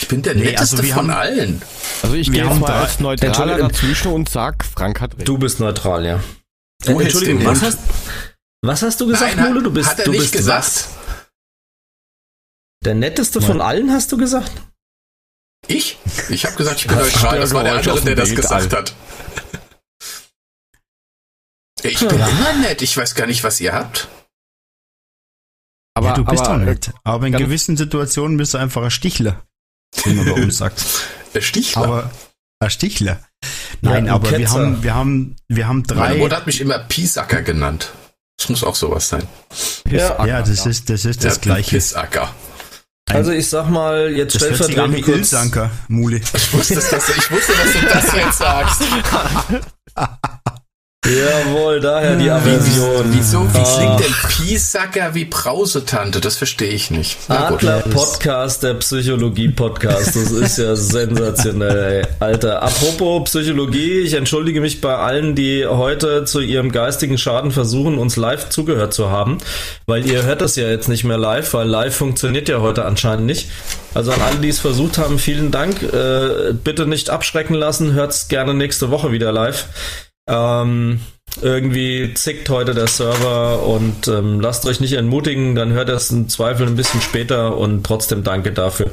Ich 0.00 0.08
bin 0.08 0.22
der 0.22 0.34
Nee, 0.34 0.46
netteste 0.46 0.78
also 0.78 0.82
wir 0.82 0.94
von 0.94 1.12
haben- 1.12 1.18
allen. 1.20 1.62
Also 2.02 2.16
ich 2.16 2.32
gehe 2.32 2.44
mal 2.44 2.64
als 2.72 2.98
Neutraler 2.98 3.58
dazwischen 3.58 4.10
und 4.10 4.28
sag, 4.28 4.64
Frank 4.64 5.00
hat 5.00 5.14
recht. 5.16 5.28
Du 5.28 5.38
bist 5.38 5.60
neutral, 5.60 6.04
ja. 6.04 6.20
Äh, 6.86 6.92
Entschuldigung, 6.92 7.38
den 7.40 7.48
was 7.48 7.62
hast, 7.62 7.78
was 8.62 8.82
hast 8.82 9.00
du 9.00 9.06
gesagt, 9.06 9.36
Nein, 9.36 9.52
Mule? 9.52 9.62
Du 9.62 9.72
bist, 9.72 9.90
hat 9.90 9.98
er 10.00 10.04
du 10.04 10.10
nicht 10.12 10.20
bist 10.20 10.32
gesagt. 10.32 10.66
was? 10.66 10.88
Der 12.84 12.94
netteste 12.94 13.40
von 13.40 13.60
allen, 13.60 13.92
hast 13.92 14.10
du 14.10 14.16
gesagt? 14.16 14.50
Ich? 15.68 15.98
Ich 16.28 16.44
habe 16.44 16.56
gesagt, 16.56 16.80
ich 16.80 16.88
bin 16.88 16.96
neutral. 16.96 17.38
Das 17.38 17.54
war 17.54 17.62
der 17.62 17.74
andere, 17.76 18.00
der 18.00 18.16
das 18.16 18.28
Bild, 18.28 18.40
gesagt 18.40 18.72
hat. 18.72 18.94
Ich 21.84 21.98
bin 21.98 22.10
immer 22.10 22.52
nett. 22.60 22.82
Ich 22.82 22.96
weiß 22.96 23.14
gar 23.14 23.26
nicht, 23.26 23.44
was 23.44 23.60
ihr 23.60 23.72
habt. 23.72 24.08
aber, 25.94 26.08
ja, 26.08 26.14
du 26.14 26.24
bist 26.24 26.42
aber, 26.44 26.58
doch 26.58 26.64
nett. 26.64 26.92
Aber 27.04 27.26
in 27.26 27.32
gewissen 27.32 27.76
Situationen 27.76 28.36
bist 28.36 28.54
du 28.54 28.58
einfach 28.58 28.82
ein 28.82 28.90
Stichler, 28.90 29.46
wie 30.04 30.14
man 30.14 30.26
bei 30.26 30.42
uns 30.42 30.58
sagt. 30.58 30.84
Der 31.34 31.40
Stichler. 31.40 31.82
Aber 31.82 32.10
ein 32.60 32.70
Stichler. 32.70 33.24
Nein, 33.80 34.04
ein 34.04 34.08
aber 34.10 34.30
wir 34.30 34.38
Ketzer. 34.38 34.52
haben, 34.54 34.82
wir 34.82 34.94
haben, 34.94 35.36
wir 35.48 35.66
haben 35.68 35.84
Meine 35.88 36.00
drei. 36.14 36.18
Mutter 36.18 36.36
hat 36.36 36.46
mich 36.46 36.60
immer 36.60 36.78
Piesacker 36.78 37.42
genannt. 37.42 37.90
Das 38.38 38.48
muss 38.48 38.64
auch 38.64 38.74
sowas 38.74 39.08
sein. 39.08 39.22
Pissacker, 39.84 40.26
Ja, 40.26 40.40
das 40.40 40.66
ist, 40.66 40.88
das 40.90 41.04
ist 41.04 41.24
das 41.24 41.36
Ja, 41.36 41.40
Gleiche. 41.40 41.70
Pissacker. 41.76 42.34
Also 43.10 43.32
ich 43.32 43.48
sag 43.48 43.68
mal, 43.68 44.10
jetzt 44.10 44.34
Das 44.36 44.42
stellvertretend 44.42 45.04
kurz. 45.04 45.18
Ilsanker, 45.18 45.70
Mule. 45.88 46.18
Ich 46.18 46.52
wusste, 46.52 46.74
dass, 46.76 47.08
ich 47.08 47.30
wusste, 47.30 47.52
dass 47.52 47.72
du 47.72 47.86
das 47.88 48.14
jetzt 48.14 48.38
sagst. 48.38 48.82
Jawohl, 51.04 51.80
daher 51.80 52.14
die 52.14 52.30
Aversion. 52.30 53.06
Wieso? 53.10 53.40
Wie 53.52 53.58
Ah. 53.58 53.76
klingt 53.76 54.00
denn 54.00 54.14
Piesacker 54.30 55.14
wie 55.16 55.24
Brausetante? 55.24 56.20
Das 56.20 56.36
verstehe 56.36 56.68
ich 56.70 56.92
nicht. 56.92 57.18
Na 57.26 57.48
gut. 57.50 57.58
Adler 57.64 57.80
Podcast, 57.80 58.62
der 58.62 58.74
Psychologie-Podcast. 58.74 60.14
Das 60.14 60.30
ist 60.30 60.58
ja 60.58 60.76
sensationell, 60.76 62.02
ey. 62.04 62.06
Alter. 62.20 62.62
Apropos 62.62 63.24
Psychologie, 63.24 63.98
ich 64.02 64.14
entschuldige 64.14 64.60
mich 64.60 64.80
bei 64.80 64.94
allen, 64.94 65.34
die 65.34 65.66
heute 65.66 66.24
zu 66.24 66.38
ihrem 66.38 66.70
geistigen 66.70 67.18
Schaden 67.18 67.50
versuchen, 67.50 67.98
uns 67.98 68.14
live 68.16 68.48
zugehört 68.50 68.94
zu 68.94 69.10
haben. 69.10 69.38
Weil 69.86 70.06
ihr 70.06 70.22
hört 70.22 70.40
das 70.40 70.54
ja 70.54 70.68
jetzt 70.68 70.88
nicht 70.88 71.02
mehr 71.02 71.18
live, 71.18 71.52
weil 71.52 71.66
live 71.66 71.96
funktioniert 71.96 72.48
ja 72.48 72.60
heute 72.60 72.84
anscheinend 72.84 73.26
nicht. 73.26 73.50
Also 73.92 74.12
an 74.12 74.22
alle, 74.22 74.36
die 74.36 74.48
es 74.50 74.60
versucht 74.60 74.98
haben, 74.98 75.18
vielen 75.18 75.50
Dank. 75.50 75.82
Äh, 75.82 76.52
bitte 76.52 76.86
nicht 76.86 77.10
abschrecken 77.10 77.54
lassen. 77.54 77.92
Hört's 77.92 78.28
gerne 78.28 78.54
nächste 78.54 78.92
Woche 78.92 79.10
wieder 79.10 79.32
live. 79.32 79.66
Ähm, 80.28 81.00
irgendwie 81.40 82.12
zickt 82.14 82.48
heute 82.48 82.74
der 82.74 82.86
Server 82.88 83.62
und 83.66 84.06
ähm, 84.08 84.40
lasst 84.40 84.66
euch 84.66 84.80
nicht 84.80 84.92
entmutigen, 84.92 85.54
dann 85.54 85.72
hört 85.72 85.88
ihr 85.88 85.94
es 85.94 86.10
im 86.10 86.28
Zweifel 86.28 86.66
ein 86.66 86.76
bisschen 86.76 87.00
später 87.00 87.56
und 87.56 87.84
trotzdem 87.84 88.22
danke 88.22 88.52
dafür. 88.52 88.90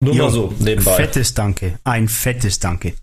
Nur 0.00 0.14
Jo, 0.14 0.24
mal 0.24 0.30
so, 0.30 0.54
nebenbei. 0.60 0.94
Fettes 0.94 1.34
Danke. 1.34 1.78
Ein 1.84 2.08
fettes 2.08 2.60
Danke. 2.60 2.94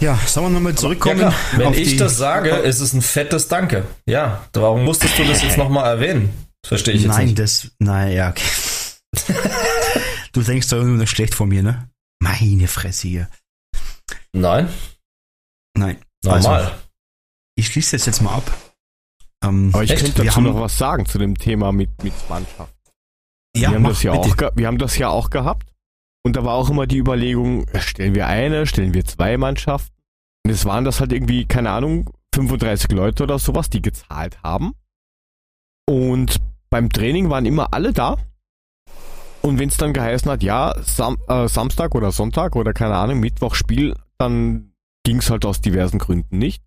Ja, 0.00 0.18
sollen 0.26 0.46
wir 0.46 0.50
nochmal 0.50 0.72
Ja, 0.72 0.78
zurückkommen? 0.78 1.18
klar. 1.18 1.34
Wenn 1.56 1.74
ich 1.74 1.96
das 1.96 2.16
sage, 2.18 2.50
ist 2.50 2.80
es 2.80 2.92
ein 2.92 3.02
fettes 3.02 3.48
Danke. 3.48 3.84
Ja, 4.06 4.46
warum 4.52 4.84
musstest 4.84 5.18
du 5.18 5.24
das 5.24 5.42
jetzt 5.42 5.56
nochmal 5.58 5.86
erwähnen? 5.86 6.32
Das 6.62 6.68
verstehe 6.68 6.94
ich 6.94 7.02
jetzt 7.02 7.12
Nein, 7.16 7.26
nicht. 7.26 7.38
das, 7.38 7.70
nein, 7.78 8.12
ja, 8.12 8.30
okay. 8.30 8.44
du 10.32 10.42
denkst 10.42 10.68
doch 10.68 10.82
nur 10.82 10.98
noch 10.98 11.06
schlecht 11.08 11.34
von 11.34 11.48
mir, 11.48 11.62
ne? 11.62 11.88
Meine 12.20 12.68
Fresse 12.68 13.08
hier. 13.08 13.28
Nein, 14.40 14.68
Nein. 15.76 15.96
normal. 16.22 16.64
Also, 16.64 16.70
ich 17.56 17.68
schließe 17.68 17.96
das 17.96 18.06
jetzt 18.06 18.22
mal 18.22 18.34
ab. 18.34 18.50
Ähm, 19.44 19.70
Aber 19.72 19.82
ich 19.84 19.90
Echt? 19.90 20.04
könnte 20.04 20.24
dazu 20.24 20.40
noch 20.40 20.60
was 20.60 20.76
sagen 20.78 21.06
zu 21.06 21.18
dem 21.18 21.36
Thema 21.36 21.72
mit, 21.72 22.02
mit 22.02 22.12
Mannschaft. 22.28 22.74
ja, 23.56 23.70
wir, 23.70 23.76
haben 23.76 23.82
mach 23.82 23.90
das 23.90 24.02
ja 24.02 24.16
bitte. 24.18 24.48
auch, 24.48 24.56
wir 24.56 24.66
haben 24.66 24.78
das 24.78 24.98
ja 24.98 25.08
auch 25.08 25.30
gehabt. 25.30 25.72
Und 26.24 26.36
da 26.36 26.44
war 26.44 26.54
auch 26.54 26.70
immer 26.70 26.86
die 26.86 26.98
Überlegung, 26.98 27.66
stellen 27.78 28.14
wir 28.14 28.26
eine, 28.26 28.66
stellen 28.66 28.94
wir 28.94 29.04
zwei 29.04 29.36
Mannschaften. 29.36 29.94
Und 30.44 30.50
es 30.50 30.64
waren 30.64 30.84
das 30.84 31.00
halt 31.00 31.12
irgendwie, 31.12 31.46
keine 31.46 31.70
Ahnung, 31.70 32.10
35 32.34 32.90
Leute 32.92 33.22
oder 33.22 33.38
sowas, 33.38 33.70
die 33.70 33.80
gezahlt 33.80 34.42
haben. 34.42 34.74
Und 35.88 36.36
beim 36.68 36.90
Training 36.90 37.30
waren 37.30 37.46
immer 37.46 37.72
alle 37.72 37.92
da. 37.92 38.16
Und 39.42 39.60
wenn 39.60 39.68
es 39.68 39.76
dann 39.76 39.92
geheißen 39.92 40.28
hat, 40.30 40.42
ja, 40.42 40.74
Sam 40.82 41.16
äh, 41.28 41.46
Samstag 41.46 41.94
oder 41.94 42.10
Sonntag 42.10 42.56
oder 42.56 42.72
keine 42.72 42.96
Ahnung, 42.96 43.20
Mittwoch 43.20 43.54
Spiel, 43.54 43.94
dann 44.18 44.74
ging 45.04 45.18
es 45.18 45.30
halt 45.30 45.44
aus 45.44 45.60
diversen 45.60 45.98
Gründen 45.98 46.38
nicht. 46.38 46.62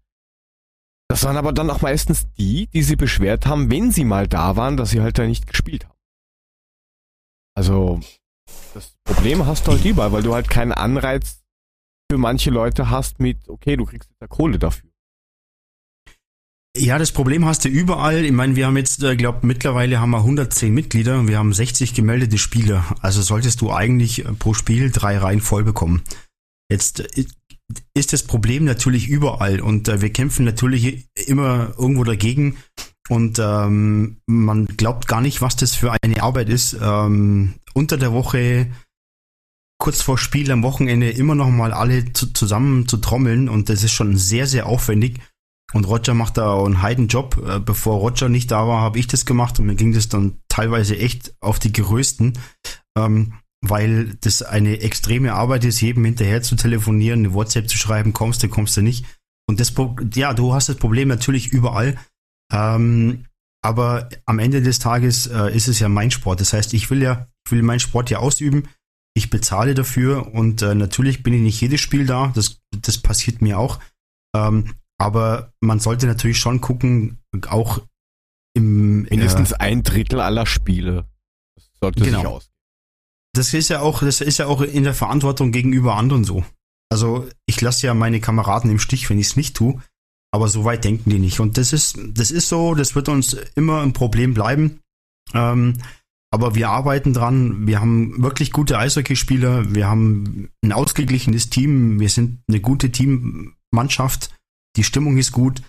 Das 1.09 1.23
waren 1.23 1.37
aber 1.37 1.53
dann 1.53 1.69
auch 1.69 1.81
meistens 1.81 2.31
die, 2.33 2.67
die 2.67 2.83
sie 2.83 2.95
beschwert 2.95 3.45
haben, 3.45 3.71
wenn 3.71 3.91
sie 3.91 4.05
mal 4.05 4.27
da 4.27 4.55
waren, 4.55 4.77
dass 4.77 4.91
sie 4.91 5.01
halt 5.01 5.17
da 5.17 5.25
nicht 5.25 5.47
gespielt 5.47 5.85
haben. 5.85 5.97
Also, 7.55 7.99
das 8.73 8.95
Problem 9.03 9.45
hast 9.45 9.67
du 9.67 9.71
halt 9.71 9.83
überall, 9.83 10.11
weil 10.11 10.23
du 10.23 10.33
halt 10.33 10.49
keinen 10.49 10.71
Anreiz 10.71 11.43
für 12.11 12.17
manche 12.17 12.51
Leute 12.51 12.89
hast 12.89 13.19
mit, 13.19 13.49
okay, 13.49 13.75
du 13.75 13.85
kriegst 13.85 14.09
jetzt 14.09 14.21
da 14.21 14.27
Kohle 14.27 14.59
dafür. 14.59 14.89
Ja, 16.77 16.99
das 16.99 17.11
Problem 17.11 17.45
hast 17.45 17.65
du 17.65 17.69
überall. 17.69 18.23
Ich 18.23 18.31
meine, 18.31 18.55
wir 18.55 18.67
haben 18.67 18.77
jetzt, 18.77 19.03
äh, 19.03 19.15
glaube 19.15 19.45
mittlerweile 19.45 19.99
haben 19.99 20.11
wir 20.11 20.19
110 20.19 20.73
Mitglieder 20.73 21.19
und 21.19 21.27
wir 21.27 21.39
haben 21.39 21.51
60 21.51 21.95
gemeldete 21.95 22.37
Spieler. 22.37 22.95
Also 23.01 23.21
solltest 23.23 23.61
du 23.61 23.71
eigentlich 23.71 24.25
äh, 24.25 24.33
pro 24.33 24.53
Spiel 24.53 24.91
drei 24.91 25.17
Reihen 25.17 25.41
voll 25.41 25.63
bekommen. 25.63 26.03
Jetzt 26.71 26.99
äh, 27.17 27.25
ist 27.93 28.13
das 28.13 28.23
Problem 28.23 28.65
natürlich 28.65 29.07
überall 29.07 29.59
und 29.59 29.87
äh, 29.87 30.01
wir 30.01 30.11
kämpfen 30.11 30.45
natürlich 30.45 31.09
immer 31.27 31.73
irgendwo 31.77 32.03
dagegen 32.03 32.57
und 33.09 33.39
ähm, 33.39 34.21
man 34.27 34.65
glaubt 34.65 35.07
gar 35.07 35.21
nicht, 35.21 35.41
was 35.41 35.55
das 35.55 35.75
für 35.75 35.95
eine 36.01 36.21
Arbeit 36.21 36.49
ist. 36.49 36.77
Ähm, 36.79 37.55
unter 37.73 37.97
der 37.97 38.13
Woche, 38.13 38.71
kurz 39.79 40.01
vor 40.01 40.17
Spiel 40.17 40.51
am 40.51 40.63
Wochenende 40.63 41.09
immer 41.09 41.35
noch 41.35 41.49
mal 41.49 41.73
alle 41.73 42.13
zu, 42.13 42.33
zusammen 42.33 42.87
zu 42.87 42.97
trommeln 42.97 43.49
und 43.49 43.69
das 43.69 43.83
ist 43.83 43.93
schon 43.93 44.15
sehr, 44.15 44.45
sehr 44.45 44.67
aufwendig. 44.67 45.19
Und 45.73 45.87
Roger 45.87 46.15
macht 46.15 46.37
da 46.37 46.63
einen 46.63 46.81
Heidenjob. 46.81 47.37
Äh, 47.47 47.59
Bevor 47.59 47.99
Roger 47.99 48.29
nicht 48.29 48.51
da 48.51 48.67
war, 48.67 48.81
habe 48.81 48.99
ich 48.99 49.07
das 49.07 49.25
gemacht 49.25 49.59
und 49.59 49.65
mir 49.65 49.75
ging 49.75 49.93
das 49.93 50.09
dann 50.09 50.39
teilweise 50.47 50.97
echt 50.97 51.33
auf 51.41 51.59
die 51.59 51.73
Gerösten, 51.73 52.33
ähm, 52.97 53.33
weil 53.61 54.15
das 54.21 54.41
eine 54.41 54.79
extreme 54.81 55.33
Arbeit 55.33 55.65
ist, 55.65 55.81
jedem 55.81 56.05
hinterher 56.05 56.41
zu 56.41 56.55
telefonieren, 56.55 57.19
eine 57.19 57.33
WhatsApp 57.33 57.69
zu 57.69 57.77
schreiben, 57.77 58.13
kommst 58.13 58.41
du, 58.43 58.47
kommst 58.49 58.77
du 58.77 58.81
nicht. 58.81 59.05
Und 59.47 59.59
das, 59.59 59.73
ja, 60.13 60.33
du 60.33 60.53
hast 60.53 60.69
das 60.69 60.77
Problem 60.77 61.07
natürlich 61.07 61.47
überall. 61.47 61.97
Ähm, 62.53 63.25
aber 63.61 64.09
am 64.25 64.39
Ende 64.39 64.61
des 64.61 64.79
Tages 64.79 65.27
äh, 65.27 65.53
ist 65.55 65.67
es 65.67 65.79
ja 65.79 65.89
mein 65.89 66.11
Sport. 66.11 66.39
Das 66.39 66.53
heißt, 66.53 66.73
ich 66.73 66.89
will 66.89 67.01
ja, 67.01 67.27
ich 67.45 67.51
will 67.51 67.61
meinen 67.61 67.79
Sport 67.79 68.09
ja 68.09 68.19
ausüben. 68.19 68.69
Ich 69.15 69.29
bezahle 69.29 69.73
dafür 69.73 70.33
und 70.33 70.61
äh, 70.61 70.75
natürlich 70.75 71.23
bin 71.23 71.33
ich 71.33 71.41
nicht 71.41 71.59
jedes 71.61 71.81
Spiel 71.81 72.05
da. 72.05 72.31
Das, 72.35 72.61
das 72.71 72.99
passiert 72.99 73.41
mir 73.41 73.59
auch. 73.59 73.79
Ähm, 74.35 74.75
aber 74.97 75.51
man 75.59 75.79
sollte 75.79 76.05
natürlich 76.07 76.39
schon 76.39 76.61
gucken, 76.61 77.19
auch 77.47 77.81
im 78.55 79.03
Mindestens 79.03 79.53
ein 79.53 79.83
Drittel 79.83 80.21
aller 80.21 80.45
Spiele. 80.45 81.05
Das 81.55 81.69
sollte 81.81 82.03
Genau. 82.03 82.19
sich 82.19 82.27
aus. 82.27 82.48
Das 83.39 83.53
ist 83.53 83.69
ja 83.69 83.79
auch, 83.79 84.01
das 84.01 84.19
ist 84.19 84.37
ja 84.37 84.47
auch 84.47 84.61
in 84.61 84.83
der 84.83 84.93
Verantwortung 84.93 85.53
gegenüber 85.53 85.95
anderen 85.95 86.25
so. 86.25 86.43
Also 86.91 87.25
ich 87.45 87.61
lasse 87.61 87.87
ja 87.87 87.93
meine 87.93 88.19
Kameraden 88.19 88.69
im 88.69 88.79
Stich, 88.79 89.09
wenn 89.09 89.17
ich 89.17 89.27
es 89.27 89.35
nicht 89.37 89.55
tue. 89.55 89.81
Aber 90.31 90.49
so 90.49 90.65
weit 90.65 90.83
denken 90.83 91.09
die 91.09 91.19
nicht. 91.19 91.39
Und 91.39 91.57
das 91.57 91.71
ist, 91.71 91.97
das 91.97 92.31
ist 92.31 92.49
so, 92.49 92.75
das 92.75 92.95
wird 92.95 93.07
uns 93.07 93.37
immer 93.55 93.81
ein 93.81 93.93
Problem 93.93 94.33
bleiben. 94.33 94.81
Ähm, 95.33 95.75
aber 96.31 96.53
wir 96.53 96.69
arbeiten 96.69 97.13
dran. 97.13 97.65
Wir 97.65 97.79
haben 97.79 98.21
wirklich 98.21 98.51
gute 98.51 98.77
Eishockeyspieler. 98.77 99.73
Wir 99.73 99.87
haben 99.87 100.49
ein 100.61 100.73
ausgeglichenes 100.73 101.49
Team. 101.49 102.01
Wir 102.01 102.09
sind 102.09 102.41
eine 102.49 102.59
gute 102.59 102.91
Teammannschaft. 102.91 104.35
Die 104.75 104.83
Stimmung 104.83 105.17
ist 105.17 105.31
gut. 105.31 105.61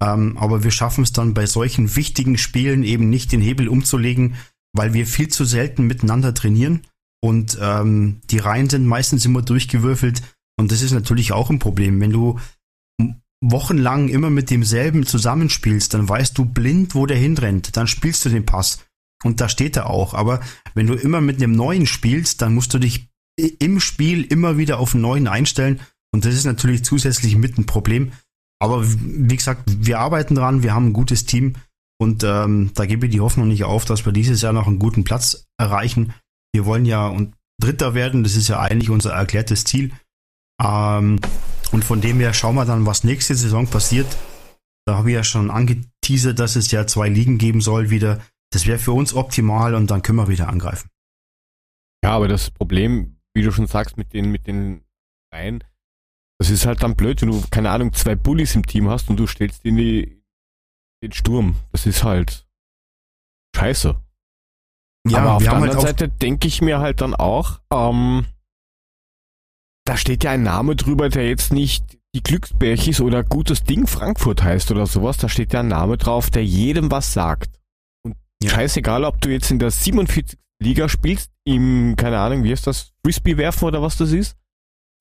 Ähm, 0.00 0.38
aber 0.38 0.62
wir 0.62 0.70
schaffen 0.70 1.02
es 1.02 1.12
dann 1.12 1.34
bei 1.34 1.46
solchen 1.46 1.96
wichtigen 1.96 2.38
Spielen 2.38 2.84
eben 2.84 3.10
nicht 3.10 3.32
den 3.32 3.40
Hebel 3.40 3.66
umzulegen, 3.66 4.36
weil 4.72 4.94
wir 4.94 5.06
viel 5.06 5.28
zu 5.28 5.44
selten 5.44 5.88
miteinander 5.88 6.32
trainieren. 6.32 6.82
Und 7.22 7.58
ähm, 7.60 8.20
die 8.30 8.38
Reihen 8.38 8.68
sind 8.68 8.86
meistens 8.86 9.24
immer 9.24 9.42
durchgewürfelt. 9.42 10.22
Und 10.58 10.72
das 10.72 10.82
ist 10.82 10.92
natürlich 10.92 11.32
auch 11.32 11.50
ein 11.50 11.58
Problem. 11.58 12.00
Wenn 12.00 12.12
du 12.12 12.38
wochenlang 13.42 14.08
immer 14.08 14.30
mit 14.30 14.50
demselben 14.50 15.06
zusammenspielst, 15.06 15.94
dann 15.94 16.08
weißt 16.08 16.36
du 16.38 16.44
blind, 16.44 16.94
wo 16.94 17.06
der 17.06 17.18
hinrennt. 17.18 17.76
Dann 17.76 17.86
spielst 17.86 18.24
du 18.24 18.28
den 18.28 18.46
Pass. 18.46 18.84
Und 19.24 19.40
da 19.40 19.48
steht 19.48 19.76
er 19.76 19.90
auch. 19.90 20.14
Aber 20.14 20.40
wenn 20.74 20.86
du 20.86 20.94
immer 20.94 21.20
mit 21.20 21.42
einem 21.42 21.52
neuen 21.52 21.86
spielst, 21.86 22.42
dann 22.42 22.54
musst 22.54 22.72
du 22.74 22.78
dich 22.78 23.08
im 23.36 23.80
Spiel 23.80 24.24
immer 24.24 24.56
wieder 24.56 24.78
auf 24.78 24.94
einen 24.94 25.02
neuen 25.02 25.28
einstellen. 25.28 25.80
Und 26.12 26.24
das 26.24 26.34
ist 26.34 26.44
natürlich 26.44 26.84
zusätzlich 26.84 27.36
mit 27.36 27.58
ein 27.58 27.66
Problem. 27.66 28.12
Aber 28.58 28.82
wie 28.84 29.36
gesagt, 29.36 29.64
wir 29.66 29.98
arbeiten 29.98 30.34
dran, 30.34 30.62
wir 30.62 30.74
haben 30.74 30.86
ein 30.86 30.92
gutes 30.94 31.26
Team. 31.26 31.54
Und 31.98 32.24
ähm, 32.24 32.70
da 32.74 32.86
gebe 32.86 33.06
ich 33.06 33.12
die 33.12 33.20
Hoffnung 33.20 33.48
nicht 33.48 33.64
auf, 33.64 33.84
dass 33.84 34.04
wir 34.04 34.12
dieses 34.12 34.42
Jahr 34.42 34.52
noch 34.52 34.66
einen 34.66 34.78
guten 34.78 35.04
Platz 35.04 35.46
erreichen. 35.58 36.14
Wir 36.56 36.64
wollen 36.64 36.86
ja 36.86 37.06
und 37.06 37.34
Dritter 37.60 37.92
werden, 37.92 38.22
das 38.22 38.34
ist 38.34 38.48
ja 38.48 38.60
eigentlich 38.60 38.88
unser 38.88 39.12
erklärtes 39.12 39.64
Ziel. 39.64 39.92
Ähm, 40.58 41.20
und 41.70 41.84
von 41.84 42.00
dem 42.00 42.18
her 42.18 42.32
schauen 42.32 42.54
wir 42.54 42.64
dann, 42.64 42.86
was 42.86 43.04
nächste 43.04 43.34
Saison 43.34 43.66
passiert. 43.66 44.06
Da 44.86 44.96
habe 44.96 45.10
ich 45.10 45.16
ja 45.16 45.22
schon 45.22 45.50
angeteasert, 45.50 46.38
dass 46.38 46.56
es 46.56 46.70
ja 46.70 46.86
zwei 46.86 47.10
Ligen 47.10 47.36
geben 47.36 47.60
soll 47.60 47.90
wieder. 47.90 48.22
Das 48.54 48.66
wäre 48.66 48.78
für 48.78 48.92
uns 48.92 49.12
optimal 49.12 49.74
und 49.74 49.90
dann 49.90 50.00
können 50.00 50.16
wir 50.16 50.28
wieder 50.28 50.48
angreifen. 50.48 50.88
Ja, 52.02 52.12
aber 52.12 52.26
das 52.26 52.50
Problem, 52.50 53.18
wie 53.34 53.42
du 53.42 53.52
schon 53.52 53.66
sagst, 53.66 53.98
mit 53.98 54.14
den, 54.14 54.30
mit 54.30 54.46
den 54.46 54.82
Reihen, 55.30 55.62
das 56.38 56.48
ist 56.48 56.64
halt 56.64 56.82
dann 56.82 56.96
blöd, 56.96 57.20
wenn 57.20 57.32
du, 57.32 57.44
keine 57.50 57.68
Ahnung, 57.68 57.92
zwei 57.92 58.14
Bullies 58.14 58.54
im 58.54 58.64
Team 58.64 58.88
hast 58.88 59.10
und 59.10 59.18
du 59.18 59.26
stellst 59.26 59.62
in 59.66 59.76
die, 59.76 60.22
den 61.02 61.12
Sturm. 61.12 61.56
Das 61.72 61.84
ist 61.84 62.02
halt 62.02 62.46
scheiße. 63.54 64.00
Aber 65.14 65.34
auf 65.34 65.42
der 65.42 65.52
halt 65.52 65.62
anderen 65.62 65.78
auch, 65.78 65.82
Seite 65.86 66.08
denke 66.08 66.48
ich 66.48 66.62
mir 66.62 66.78
halt 66.80 67.00
dann 67.00 67.14
auch, 67.14 67.60
ähm, 67.72 68.26
da 69.84 69.96
steht 69.96 70.24
ja 70.24 70.32
ein 70.32 70.42
Name 70.42 70.74
drüber, 70.76 71.08
der 71.08 71.28
jetzt 71.28 71.52
nicht 71.52 71.98
die 72.14 72.22
Glücksbärchis 72.22 73.00
oder 73.00 73.22
gutes 73.22 73.62
Ding 73.62 73.86
Frankfurt 73.86 74.42
heißt 74.42 74.70
oder 74.70 74.86
sowas. 74.86 75.18
Da 75.18 75.28
steht 75.28 75.52
ja 75.52 75.60
ein 75.60 75.68
Name 75.68 75.96
drauf, 75.98 76.30
der 76.30 76.44
jedem 76.44 76.90
was 76.90 77.12
sagt. 77.12 77.60
Und 78.04 78.16
Ja. 78.42 78.50
scheißegal, 78.50 79.04
ob 79.04 79.20
du 79.20 79.28
jetzt 79.28 79.50
in 79.50 79.58
der 79.58 79.70
47. 79.70 80.38
Liga 80.58 80.88
spielst, 80.88 81.30
im, 81.44 81.94
keine 81.96 82.18
Ahnung, 82.18 82.42
wie 82.42 82.52
ist 82.52 82.66
das, 82.66 82.94
Frisbee 83.04 83.36
werfen 83.36 83.66
oder 83.66 83.82
was 83.82 83.96
das 83.98 84.12
ist. 84.12 84.36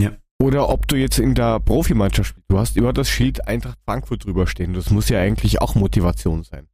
Ja. 0.02 0.12
Oder 0.42 0.68
ob 0.68 0.88
du 0.88 0.98
jetzt 0.98 1.18
in 1.18 1.34
der 1.34 1.62
Profimannschaft 1.62 2.30
spielst. 2.32 2.52
Du 2.52 2.60
hast 2.60 2.76
über 2.76 2.92
das 2.92 3.10
Schild 3.10 3.48
Eintracht 3.48 3.80
Frankfurt 3.86 4.26
drüber 4.26 4.46
stehen. 4.48 4.74
Das 4.74 4.90
muss 4.90 5.08
ja 5.08 5.20
eigentlich 5.22 5.62
auch 5.62 5.76
Motivation 5.76 6.44
sein. 6.44 6.68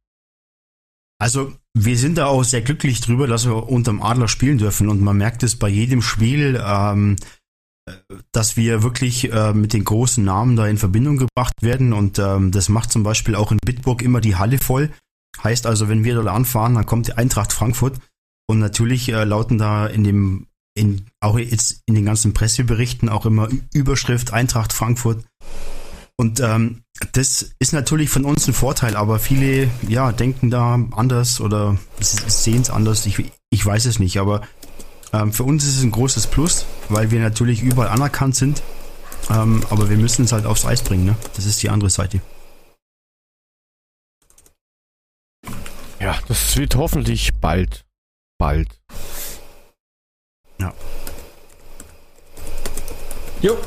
Also 1.20 1.52
wir 1.74 1.96
sind 1.96 2.18
da 2.18 2.26
auch 2.26 2.44
sehr 2.44 2.62
glücklich 2.62 3.00
drüber, 3.00 3.26
dass 3.26 3.46
wir 3.46 3.68
unterm 3.68 4.02
Adler 4.02 4.28
spielen 4.28 4.58
dürfen 4.58 4.88
und 4.88 5.00
man 5.00 5.16
merkt 5.16 5.42
es 5.42 5.56
bei 5.56 5.68
jedem 5.68 6.02
Spiel, 6.02 6.62
ähm, 6.64 7.16
äh, 7.86 7.92
dass 8.32 8.56
wir 8.56 8.82
wirklich 8.82 9.32
äh, 9.32 9.52
mit 9.54 9.72
den 9.72 9.84
großen 9.84 10.24
Namen 10.24 10.56
da 10.56 10.66
in 10.66 10.78
Verbindung 10.78 11.16
gebracht 11.16 11.54
werden 11.62 11.92
und 11.92 12.18
ähm, 12.18 12.52
das 12.52 12.68
macht 12.68 12.92
zum 12.92 13.02
Beispiel 13.02 13.34
auch 13.34 13.52
in 13.52 13.58
Bitburg 13.64 14.02
immer 14.02 14.20
die 14.20 14.36
Halle 14.36 14.58
voll. 14.58 14.90
Heißt 15.42 15.66
also, 15.66 15.88
wenn 15.88 16.04
wir 16.04 16.14
dort 16.14 16.28
anfahren, 16.28 16.74
dann 16.74 16.86
kommt 16.86 17.08
die 17.08 17.14
Eintracht 17.14 17.52
Frankfurt 17.52 17.98
und 18.46 18.58
natürlich 18.58 19.08
äh, 19.08 19.24
lauten 19.24 19.56
da 19.56 19.86
in 19.86 20.04
dem 20.04 20.46
in, 20.74 21.06
auch 21.20 21.38
jetzt 21.38 21.82
in 21.86 21.94
den 21.94 22.06
ganzen 22.06 22.32
Presseberichten 22.32 23.08
auch 23.08 23.26
immer 23.26 23.48
Überschrift 23.72 24.32
Eintracht 24.32 24.72
Frankfurt. 24.72 25.24
Und 26.22 26.38
ähm, 26.38 26.84
das 27.14 27.52
ist 27.58 27.72
natürlich 27.72 28.08
von 28.08 28.24
uns 28.24 28.46
ein 28.46 28.54
Vorteil, 28.54 28.94
aber 28.94 29.18
viele 29.18 29.68
ja 29.88 30.12
denken 30.12 30.50
da 30.50 30.78
anders 30.92 31.40
oder 31.40 31.76
sehen 31.98 32.62
es 32.62 32.70
anders. 32.70 33.06
Ich, 33.06 33.32
ich 33.50 33.66
weiß 33.66 33.86
es 33.86 33.98
nicht, 33.98 34.20
aber 34.20 34.42
ähm, 35.12 35.32
für 35.32 35.42
uns 35.42 35.64
ist 35.64 35.78
es 35.78 35.82
ein 35.82 35.90
großes 35.90 36.28
Plus, 36.28 36.64
weil 36.88 37.10
wir 37.10 37.18
natürlich 37.18 37.60
überall 37.60 37.88
anerkannt 37.88 38.36
sind. 38.36 38.62
Ähm, 39.30 39.64
aber 39.68 39.90
wir 39.90 39.96
müssen 39.96 40.24
es 40.24 40.30
halt 40.30 40.46
aufs 40.46 40.64
Eis 40.64 40.84
bringen, 40.84 41.06
ne? 41.06 41.16
Das 41.34 41.44
ist 41.44 41.60
die 41.60 41.70
andere 41.70 41.90
Seite. 41.90 42.20
Ja, 45.98 46.16
das 46.28 46.56
wird 46.56 46.76
hoffentlich 46.76 47.34
bald. 47.40 47.84
Bald. 48.38 48.68
Jo. 53.40 53.58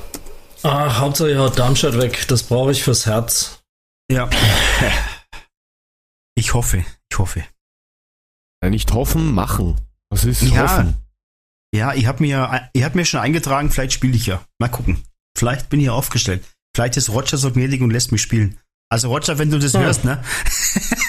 Ah, 0.66 0.98
Hauptsache 1.00 1.30
ihr 1.30 1.40
haut 1.40 1.60
Darmstadt 1.60 1.96
weg. 2.00 2.26
Das 2.28 2.42
brauche 2.44 2.72
ich 2.72 2.84
fürs 2.84 3.06
Herz. 3.06 3.62
Ja. 4.12 4.30
Ich 6.38 6.54
hoffe, 6.54 6.84
ich 7.10 7.18
hoffe. 7.18 7.46
Ja, 8.62 8.70
nicht 8.70 8.92
hoffen, 8.92 9.34
machen. 9.34 9.80
Das 10.10 10.26
ist 10.26 10.42
Ja. 10.42 10.64
hoffen. 10.64 10.98
Ja, 11.74 11.94
ich 11.94 12.08
habe 12.08 12.22
mir, 12.22 12.70
ich 12.74 12.84
hab 12.84 12.94
mir 12.94 13.06
schon 13.06 13.22
eingetragen, 13.22 13.72
vielleicht 13.72 13.94
spiele 13.94 14.18
ich 14.18 14.26
ja. 14.26 14.44
Mal 14.60 14.68
gucken. 14.68 15.02
Vielleicht 15.38 15.70
bin 15.70 15.80
ich 15.80 15.86
ja 15.86 15.94
aufgestellt. 15.94 16.44
Vielleicht 16.76 16.98
ist 16.98 17.08
Roger 17.10 17.38
so 17.38 17.52
gnädig 17.52 17.82
und 17.82 17.90
lässt 17.92 18.12
mich 18.12 18.22
spielen. 18.22 18.60
Also 18.92 19.08
Roger, 19.08 19.38
wenn 19.38 19.50
du 19.50 19.60
das 19.60 19.76
Hm. 19.76 19.82
hörst, 19.82 20.04
ne? 20.04 20.22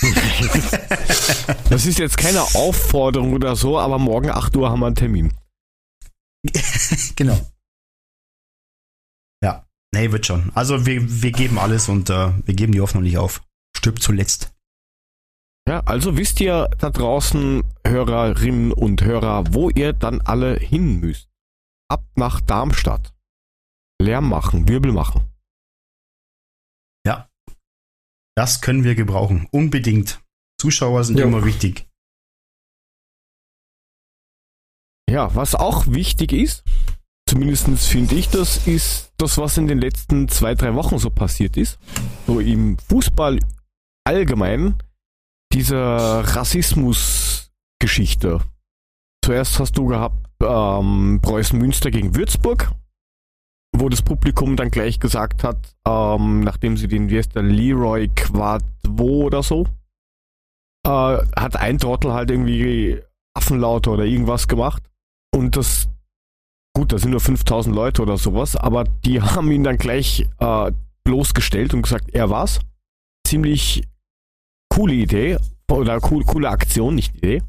Das 1.70 1.86
ist 1.86 1.98
jetzt 1.98 2.18
keine 2.18 2.42
Aufforderung 2.42 3.32
oder 3.32 3.56
so, 3.56 3.80
aber 3.80 3.98
morgen 3.98 4.30
8 4.30 4.54
Uhr 4.56 4.70
haben 4.70 4.78
wir 4.80 4.86
einen 4.86 4.94
Termin. 4.94 5.34
Genau. 7.16 7.44
Ja, 9.96 10.02
nee, 10.02 10.12
wird 10.12 10.26
schon. 10.26 10.52
Also 10.54 10.86
wir, 10.86 11.22
wir 11.22 11.32
geben 11.32 11.58
alles 11.58 11.88
und 11.88 12.10
äh, 12.10 12.32
wir 12.44 12.54
geben 12.54 12.72
die 12.72 12.80
Hoffnung 12.80 13.02
nicht 13.02 13.18
auf. 13.18 13.42
Stirbt 13.76 14.02
zuletzt. 14.02 14.52
Ja, 15.68 15.80
also 15.80 16.16
wisst 16.16 16.40
ihr 16.40 16.68
da 16.78 16.90
draußen, 16.90 17.62
Hörerinnen 17.86 18.72
und 18.72 19.02
Hörer, 19.02 19.52
wo 19.52 19.70
ihr 19.70 19.92
dann 19.92 20.20
alle 20.20 20.56
hin 20.56 21.00
müsst. 21.00 21.28
Ab 21.88 22.04
nach 22.14 22.40
Darmstadt. 22.40 23.14
Lärm 24.00 24.28
machen, 24.28 24.68
Wirbel 24.68 24.92
machen. 24.92 25.26
Das 28.38 28.60
können 28.60 28.84
wir 28.84 28.94
gebrauchen. 28.94 29.48
Unbedingt. 29.50 30.22
Zuschauer 30.60 31.04
sind 31.04 31.18
Ja. 31.18 31.24
immer 31.24 31.44
wichtig. 31.44 31.88
Ja, 35.08 35.34
was 35.34 35.54
auch 35.54 35.86
wichtig 35.86 36.32
ist, 36.32 36.62
zumindest 37.28 37.68
finde 37.86 38.14
ich 38.14 38.28
das, 38.28 38.66
ist 38.66 39.12
das, 39.16 39.38
was 39.38 39.58
in 39.58 39.66
den 39.66 39.78
letzten 39.78 40.28
zwei, 40.28 40.54
drei 40.54 40.74
Wochen 40.74 40.98
so 40.98 41.10
passiert 41.10 41.56
ist. 41.56 41.78
So 42.26 42.40
im 42.40 42.78
Fußball 42.78 43.40
allgemein, 44.04 44.74
diese 45.52 45.76
Rassismus-Geschichte. 45.76 48.40
Zuerst 49.24 49.58
hast 49.58 49.76
du 49.76 49.86
gehabt 49.86 50.26
ähm, 50.42 51.20
Preußen 51.22 51.58
Münster 51.58 51.90
gegen 51.90 52.14
Würzburg, 52.14 52.70
wo 53.74 53.88
das 53.88 54.02
Publikum 54.02 54.56
dann 54.56 54.70
gleich 54.70 55.00
gesagt 55.00 55.42
hat, 55.44 55.74
ähm, 55.86 56.40
nachdem 56.40 56.76
sie 56.76 56.88
den, 56.88 57.08
wie 57.10 57.18
heißt 57.18 57.34
der, 57.34 57.42
Leroy 57.42 58.08
Quadvo 58.08 59.24
oder 59.24 59.42
so, 59.42 59.66
äh, 60.86 61.18
hat 61.36 61.56
ein 61.56 61.78
Trottel 61.78 62.12
halt 62.12 62.30
irgendwie 62.30 63.00
Affenlaute 63.34 63.90
oder 63.90 64.04
irgendwas 64.04 64.48
gemacht. 64.48 64.82
Und 65.34 65.56
das, 65.56 65.88
gut, 66.76 66.92
da 66.92 66.98
sind 66.98 67.12
nur 67.12 67.20
5000 67.20 67.74
Leute 67.74 68.02
oder 68.02 68.18
sowas, 68.18 68.54
aber 68.54 68.84
die 68.84 69.22
haben 69.22 69.50
ihn 69.50 69.64
dann 69.64 69.78
gleich 69.78 70.28
äh, 70.38 70.72
bloßgestellt 71.04 71.72
und 71.72 71.82
gesagt, 71.82 72.10
er 72.12 72.28
war's. 72.28 72.60
Ziemlich 73.26 73.88
coole 74.68 74.92
Idee 74.92 75.38
oder 75.70 75.98
cool, 76.10 76.22
coole 76.24 76.50
Aktion, 76.50 76.94
nicht 76.94 77.16
Idee. 77.16 77.42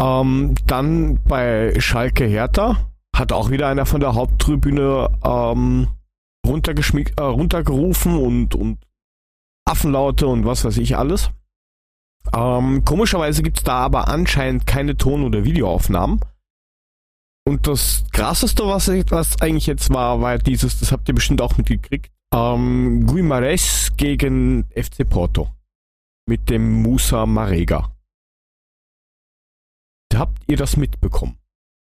Ähm, 0.00 0.54
dann 0.66 1.22
bei 1.24 1.78
Schalke 1.80 2.24
Hertha 2.24 2.90
hat 3.14 3.30
auch 3.30 3.50
wieder 3.50 3.68
einer 3.68 3.84
von 3.84 4.00
der 4.00 4.14
Haupttribüne 4.14 5.10
ähm, 5.22 5.88
äh, 6.46 7.20
runtergerufen 7.20 8.16
und, 8.16 8.54
und 8.54 8.78
Affenlaute 9.66 10.26
und 10.26 10.46
was 10.46 10.64
weiß 10.64 10.78
ich 10.78 10.96
alles. 10.96 11.30
Ähm, 12.34 12.84
komischerweise 12.86 13.42
gibt 13.42 13.58
es 13.58 13.64
da 13.64 13.76
aber 13.80 14.08
anscheinend 14.08 14.66
keine 14.66 14.96
Ton- 14.96 15.24
oder 15.24 15.44
Videoaufnahmen. 15.44 16.20
Und 17.46 17.66
das 17.66 18.04
krasseste, 18.12 18.66
was, 18.66 18.88
was 18.88 19.40
eigentlich 19.42 19.66
jetzt 19.66 19.90
war, 19.90 20.20
war 20.20 20.38
dieses, 20.38 20.80
das 20.80 20.92
habt 20.92 21.08
ihr 21.08 21.14
bestimmt 21.14 21.42
auch 21.42 21.56
mitgekriegt, 21.58 22.10
ähm, 22.32 23.06
Guimarães 23.06 23.92
gegen 23.96 24.64
FC 24.70 25.08
Porto. 25.08 25.50
mit 26.26 26.48
dem 26.48 26.82
Musa 26.82 27.26
Marega. 27.26 27.94
Habt 30.14 30.42
ihr 30.46 30.56
das 30.56 30.76
mitbekommen? 30.76 31.36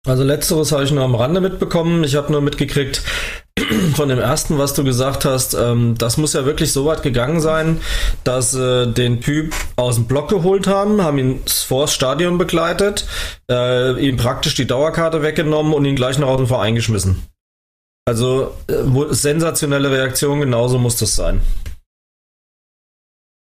Also 0.04 0.24
letzteres 0.24 0.72
habe 0.72 0.82
ich 0.82 0.90
nur 0.90 1.04
am 1.04 1.14
Rande 1.14 1.40
mitbekommen. 1.40 2.02
Ich 2.02 2.16
habe 2.16 2.32
nur 2.32 2.40
mitgekriegt 2.40 3.02
von 3.94 4.08
dem 4.08 4.18
ersten, 4.18 4.58
was 4.58 4.74
du 4.74 4.82
gesagt 4.82 5.24
hast. 5.24 5.54
Ähm, 5.54 5.94
das 5.96 6.16
muss 6.16 6.32
ja 6.32 6.44
wirklich 6.44 6.72
so 6.72 6.86
weit 6.86 7.04
gegangen 7.04 7.40
sein, 7.40 7.80
dass 8.24 8.52
äh, 8.52 8.86
den 8.88 9.20
Typ 9.20 9.54
aus 9.76 9.94
dem 9.94 10.06
Block 10.06 10.28
geholt 10.28 10.66
haben, 10.66 11.02
haben 11.02 11.18
ihn 11.18 11.40
vors 11.46 11.94
Stadion 11.94 12.36
begleitet, 12.36 13.06
äh, 13.48 13.92
ihm 14.04 14.16
praktisch 14.16 14.56
die 14.56 14.66
Dauerkarte 14.66 15.22
weggenommen 15.22 15.72
und 15.72 15.84
ihn 15.84 15.94
gleich 15.94 16.18
noch 16.18 16.28
aus 16.28 16.38
dem 16.38 16.48
Verein 16.48 16.74
geschmissen. 16.74 17.22
Also 18.04 18.56
äh, 18.66 18.82
sensationelle 19.10 19.92
Reaktion, 19.92 20.40
genauso 20.40 20.78
muss 20.80 20.96
das 20.96 21.14
sein. 21.14 21.40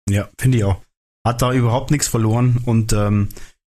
Ja, 0.10 0.28
finde 0.40 0.58
ich 0.58 0.64
auch. 0.64 0.82
Hat 1.24 1.44
da 1.44 1.54
überhaupt 1.54 1.92
nichts 1.92 2.08
verloren 2.08 2.64
und 2.66 2.94
ähm, 2.94 3.30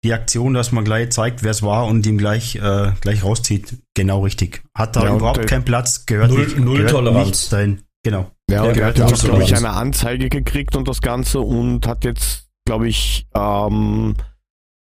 die 0.05 0.13
Aktion, 0.13 0.55
dass 0.55 0.71
man 0.73 0.85
gleich 0.85 1.11
zeigt, 1.11 1.43
wer 1.43 1.51
es 1.51 1.63
war 1.63 1.87
und 1.87 2.07
ihm 2.07 2.19
gleich, 2.19 2.55
äh, 2.57 2.93
gleich 3.01 3.25
rauszieht, 3.25 3.79
genau 3.95 4.23
richtig. 4.23 4.63
Hat 4.77 4.95
da 4.97 5.05
Ja, 5.05 5.17
überhaupt 5.17 5.39
äh, 5.39 5.47
keinen 5.47 5.65
Platz, 5.65 6.07
gehört 6.07 6.31
null- 6.31 6.45
nicht, 6.45 6.59
null 6.59 6.77
gehört 6.77 6.93
Toleranz. 6.93 7.27
nicht 7.29 7.53
dahin. 7.53 7.83
Genau. 8.05 8.31
Ja, 8.49 8.63
Ja, 8.65 8.71
und 8.71 8.77
er 8.77 8.87
hat 8.87 8.99
ja, 8.99 9.09
jetzt, 9.09 9.25
glaube 9.25 9.43
ich, 9.43 9.55
eine 9.57 9.71
Anzeige 9.71 10.29
gekriegt 10.29 10.77
und 10.77 10.87
das 10.87 11.03
Ganze 11.03 11.41
und 11.41 11.87
hat 11.87 12.05
jetzt, 12.05 12.49
glaube 12.65 12.89
ich, 12.89 13.27
ähm, 13.35 14.15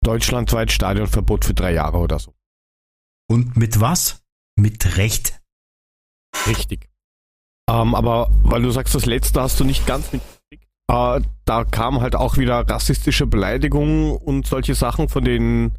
deutschlandweit 0.03 0.73
Stadionverbot 0.73 1.45
für 1.45 1.55
drei 1.55 1.73
Jahre 1.75 1.99
oder 1.99 2.19
so. 2.19 2.35
Und 3.31 3.57
mit 3.57 3.81
was? 3.81 4.23
Mit 4.57 4.97
Recht. 4.97 5.41
Richtig. 6.47 6.89
Ähm, 7.71 7.95
aber 7.95 8.31
weil 8.43 8.63
du 8.63 8.71
sagst, 8.71 8.95
das 8.95 9.07
letzte 9.07 9.41
hast 9.41 9.61
du 9.61 9.65
nicht 9.65 9.87
ganz 9.87 10.13
mitgekriegt. 10.13 10.34
Äh, 10.91 11.21
da 11.45 11.65
kam 11.65 12.01
halt 12.01 12.15
auch 12.15 12.37
wieder 12.37 12.69
rassistische 12.69 13.27
Beleidigungen 13.27 14.13
und 14.17 14.47
solche 14.47 14.75
Sachen 14.75 15.09
von 15.09 15.25
den 15.25 15.73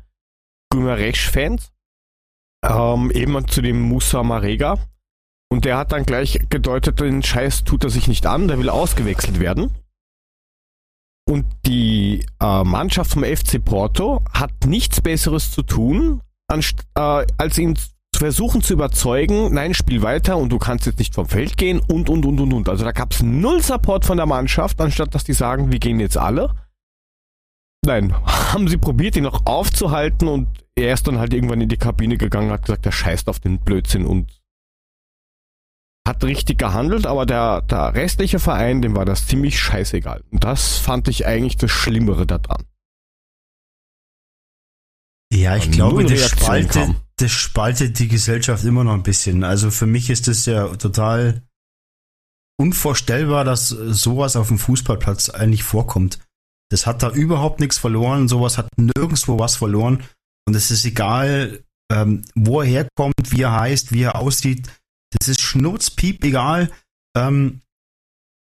Gumaresh-Fans. 0.72 1.72
Ähm, 2.64 3.12
eben 3.12 3.48
zu 3.48 3.62
dem 3.62 3.82
Musa 3.82 4.24
Marega. 4.24 4.78
Und 5.52 5.66
der 5.66 5.78
hat 5.78 5.92
dann 5.92 6.06
gleich 6.06 6.40
gedeutet, 6.50 7.00
den 7.00 7.22
Scheiß 7.22 7.64
tut 7.64 7.84
er 7.84 7.90
sich 7.90 8.08
nicht 8.08 8.26
an, 8.26 8.48
der 8.48 8.58
will 8.58 8.70
ausgewechselt 8.70 9.40
werden. 9.40 9.72
Und 11.28 11.46
die 11.66 12.26
äh, 12.42 12.64
Mannschaft 12.64 13.12
vom 13.12 13.24
FC 13.24 13.64
Porto 13.64 14.24
hat 14.32 14.52
nichts 14.66 15.02
Besseres 15.02 15.52
zu 15.52 15.64
tun, 15.64 16.22
äh, 16.52 17.26
als 17.38 17.58
ihn 17.58 17.78
zu 18.16 18.20
versuchen 18.20 18.62
zu 18.62 18.74
überzeugen, 18.74 19.54
nein, 19.54 19.74
spiel 19.74 20.02
weiter 20.02 20.38
und 20.38 20.50
du 20.50 20.58
kannst 20.58 20.86
jetzt 20.86 21.00
nicht 21.00 21.14
vom 21.14 21.28
Feld 21.28 21.58
gehen 21.58 21.80
und, 21.80 22.10
und, 22.10 22.26
und, 22.26 22.40
und, 22.40 22.54
und. 22.54 22.70
Also 22.70 22.86
da 22.86 22.94
gab 22.94 23.12
es 23.12 23.22
null 23.22 23.62
Support 23.62 24.06
von 24.06 24.16
der 24.16 24.26
Mannschaft, 24.26 24.80
anstatt 24.80 25.14
dass 25.14 25.26
die 25.26 25.34
sagen, 25.34 25.70
wir 25.70 25.80
gehen 25.80 26.00
jetzt 26.00 26.18
alle. 26.18 26.56
Nein, 27.86 28.16
haben 28.54 28.70
sie 28.70 28.78
probiert, 28.78 29.18
ihn 29.18 29.24
noch 29.24 29.46
aufzuhalten 29.46 30.30
und 30.30 30.48
er 30.76 30.94
ist 30.94 31.08
dann 31.08 31.20
halt 31.20 31.34
irgendwann 31.34 31.60
in 31.60 31.68
die 31.68 31.78
Kabine 31.78 32.18
gegangen, 32.18 32.52
hat 32.52 32.62
gesagt, 32.62 32.86
er 32.86 32.94
scheißt 32.94 33.28
auf 33.28 33.42
den 33.42 33.60
Blödsinn 33.60 34.06
und 34.06 34.32
hat 36.08 36.24
richtig 36.24 36.58
gehandelt, 36.58 37.08
aber 37.08 37.26
der, 37.26 37.64
der 37.64 37.96
restliche 37.96 38.40
Verein, 38.40 38.82
dem 38.82 38.96
war 38.96 39.04
das 39.04 39.28
ziemlich 39.28 39.60
scheißegal. 39.60 40.24
Und 40.32 40.46
das 40.46 40.78
fand 40.78 41.10
ich 41.10 41.26
eigentlich 41.26 41.58
das 41.58 41.72
Schlimmere 41.72 42.26
daran. 42.26 42.64
Ja, 45.34 45.58
ich 45.58 45.70
glaube, 45.70 46.06
das 46.06 46.30
spaltet. 46.30 46.96
Das 47.18 47.32
spaltet 47.32 48.00
die 48.00 48.08
Gesellschaft 48.08 48.64
immer 48.66 48.84
noch 48.84 48.94
ein 48.94 49.04
bisschen. 49.04 49.44
Also 49.44 49.72
für 49.72 49.86
mich 49.86 50.10
ist 50.10 50.28
es 50.28 50.46
ja 50.46 50.68
total 50.76 51.42
unvorstellbar, 52.58 53.44
dass 53.44 53.70
sowas 53.70 54.36
auf 54.36 54.50
dem 54.50 54.60
Fußballplatz 54.60 55.30
eigentlich 55.30 55.64
vorkommt. 55.64 56.20
Das 56.70 56.86
hat 56.86 57.04
da 57.04 57.12
überhaupt 57.12 57.60
nichts 57.60 57.78
verloren, 57.78 58.28
sowas 58.28 58.58
hat 58.58 58.68
nirgendwo 58.78 59.40
was 59.40 59.56
verloren. 59.56 60.04
Und 60.48 60.56
es 60.56 60.72
ist 60.72 60.86
egal, 60.86 61.64
ähm, 61.92 62.24
wo 62.36 62.62
er 62.62 62.68
herkommt, 62.68 63.32
wie 63.32 63.42
er 63.42 63.60
heißt, 63.60 63.92
wie 63.92 64.04
er 64.04 64.16
aussieht. 64.16 64.68
Das 65.18 65.28
ist 65.28 65.42
schnurzpiep 65.42 66.24
egal. 66.24 66.72
Ähm, 67.16 67.62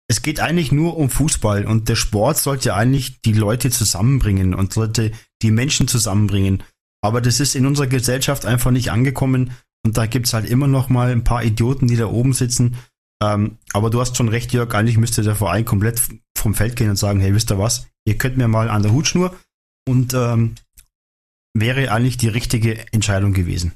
es 0.09 0.23
geht 0.23 0.41
eigentlich 0.41 0.73
nur 0.73 0.97
um 0.97 1.09
Fußball 1.09 1.67
und 1.67 1.89
der 1.89 1.95
Sport 1.95 2.37
sollte 2.39 2.75
eigentlich 2.75 3.23
die 3.23 3.33
Leute 3.33 3.71
zusammenbringen 3.71 4.55
und 4.55 4.73
sollte 4.73 5.13
die 5.41 5.53
Menschen 5.53 5.87
zusammenbringen. 5.87 6.65
Aber 7.03 7.21
das 7.21 7.41
ist 7.41 7.55
in 7.55 7.67
unserer 7.67 7.87
Gesellschaft 7.87 8.45
einfach 8.45 8.71
nicht 8.71 8.91
angekommen 8.91 9.53
und 9.85 9.97
da 9.97 10.07
gibt's 10.07 10.33
halt 10.35 10.49
immer 10.49 10.67
noch 10.67 10.89
mal 10.89 11.11
ein 11.11 11.25
paar 11.25 11.43
Idioten, 11.43 11.87
die 11.87 11.97
da 11.97 12.07
oben 12.07 12.33
sitzen. 12.33 12.77
Ähm, 13.23 13.59
aber 13.73 13.91
du 13.91 14.01
hast 14.01 14.17
schon 14.17 14.29
recht, 14.29 14.53
Jörg, 14.53 14.75
eigentlich 14.75 14.99
müsste 14.99 15.23
der 15.23 15.37
Verein 15.37 15.65
komplett 15.65 16.01
vom 16.37 16.55
Feld 16.55 16.77
gehen 16.77 16.91
und 16.91 16.97
sagen, 16.97 17.21
hey, 17.21 17.35
wisst 17.35 17.51
ihr 17.51 17.59
was, 17.59 17.87
ihr 18.07 18.17
könnt 18.19 18.37
mir 18.37 18.49
mal 18.49 18.69
an 18.71 18.83
der 18.83 18.93
Hutschnur 18.93 19.37
und 19.89 20.15
ähm, 20.15 20.55
wäre 21.55 21.91
eigentlich 21.93 22.17
die 22.17 22.29
richtige 22.29 22.93
Entscheidung 22.93 23.33
gewesen. 23.33 23.73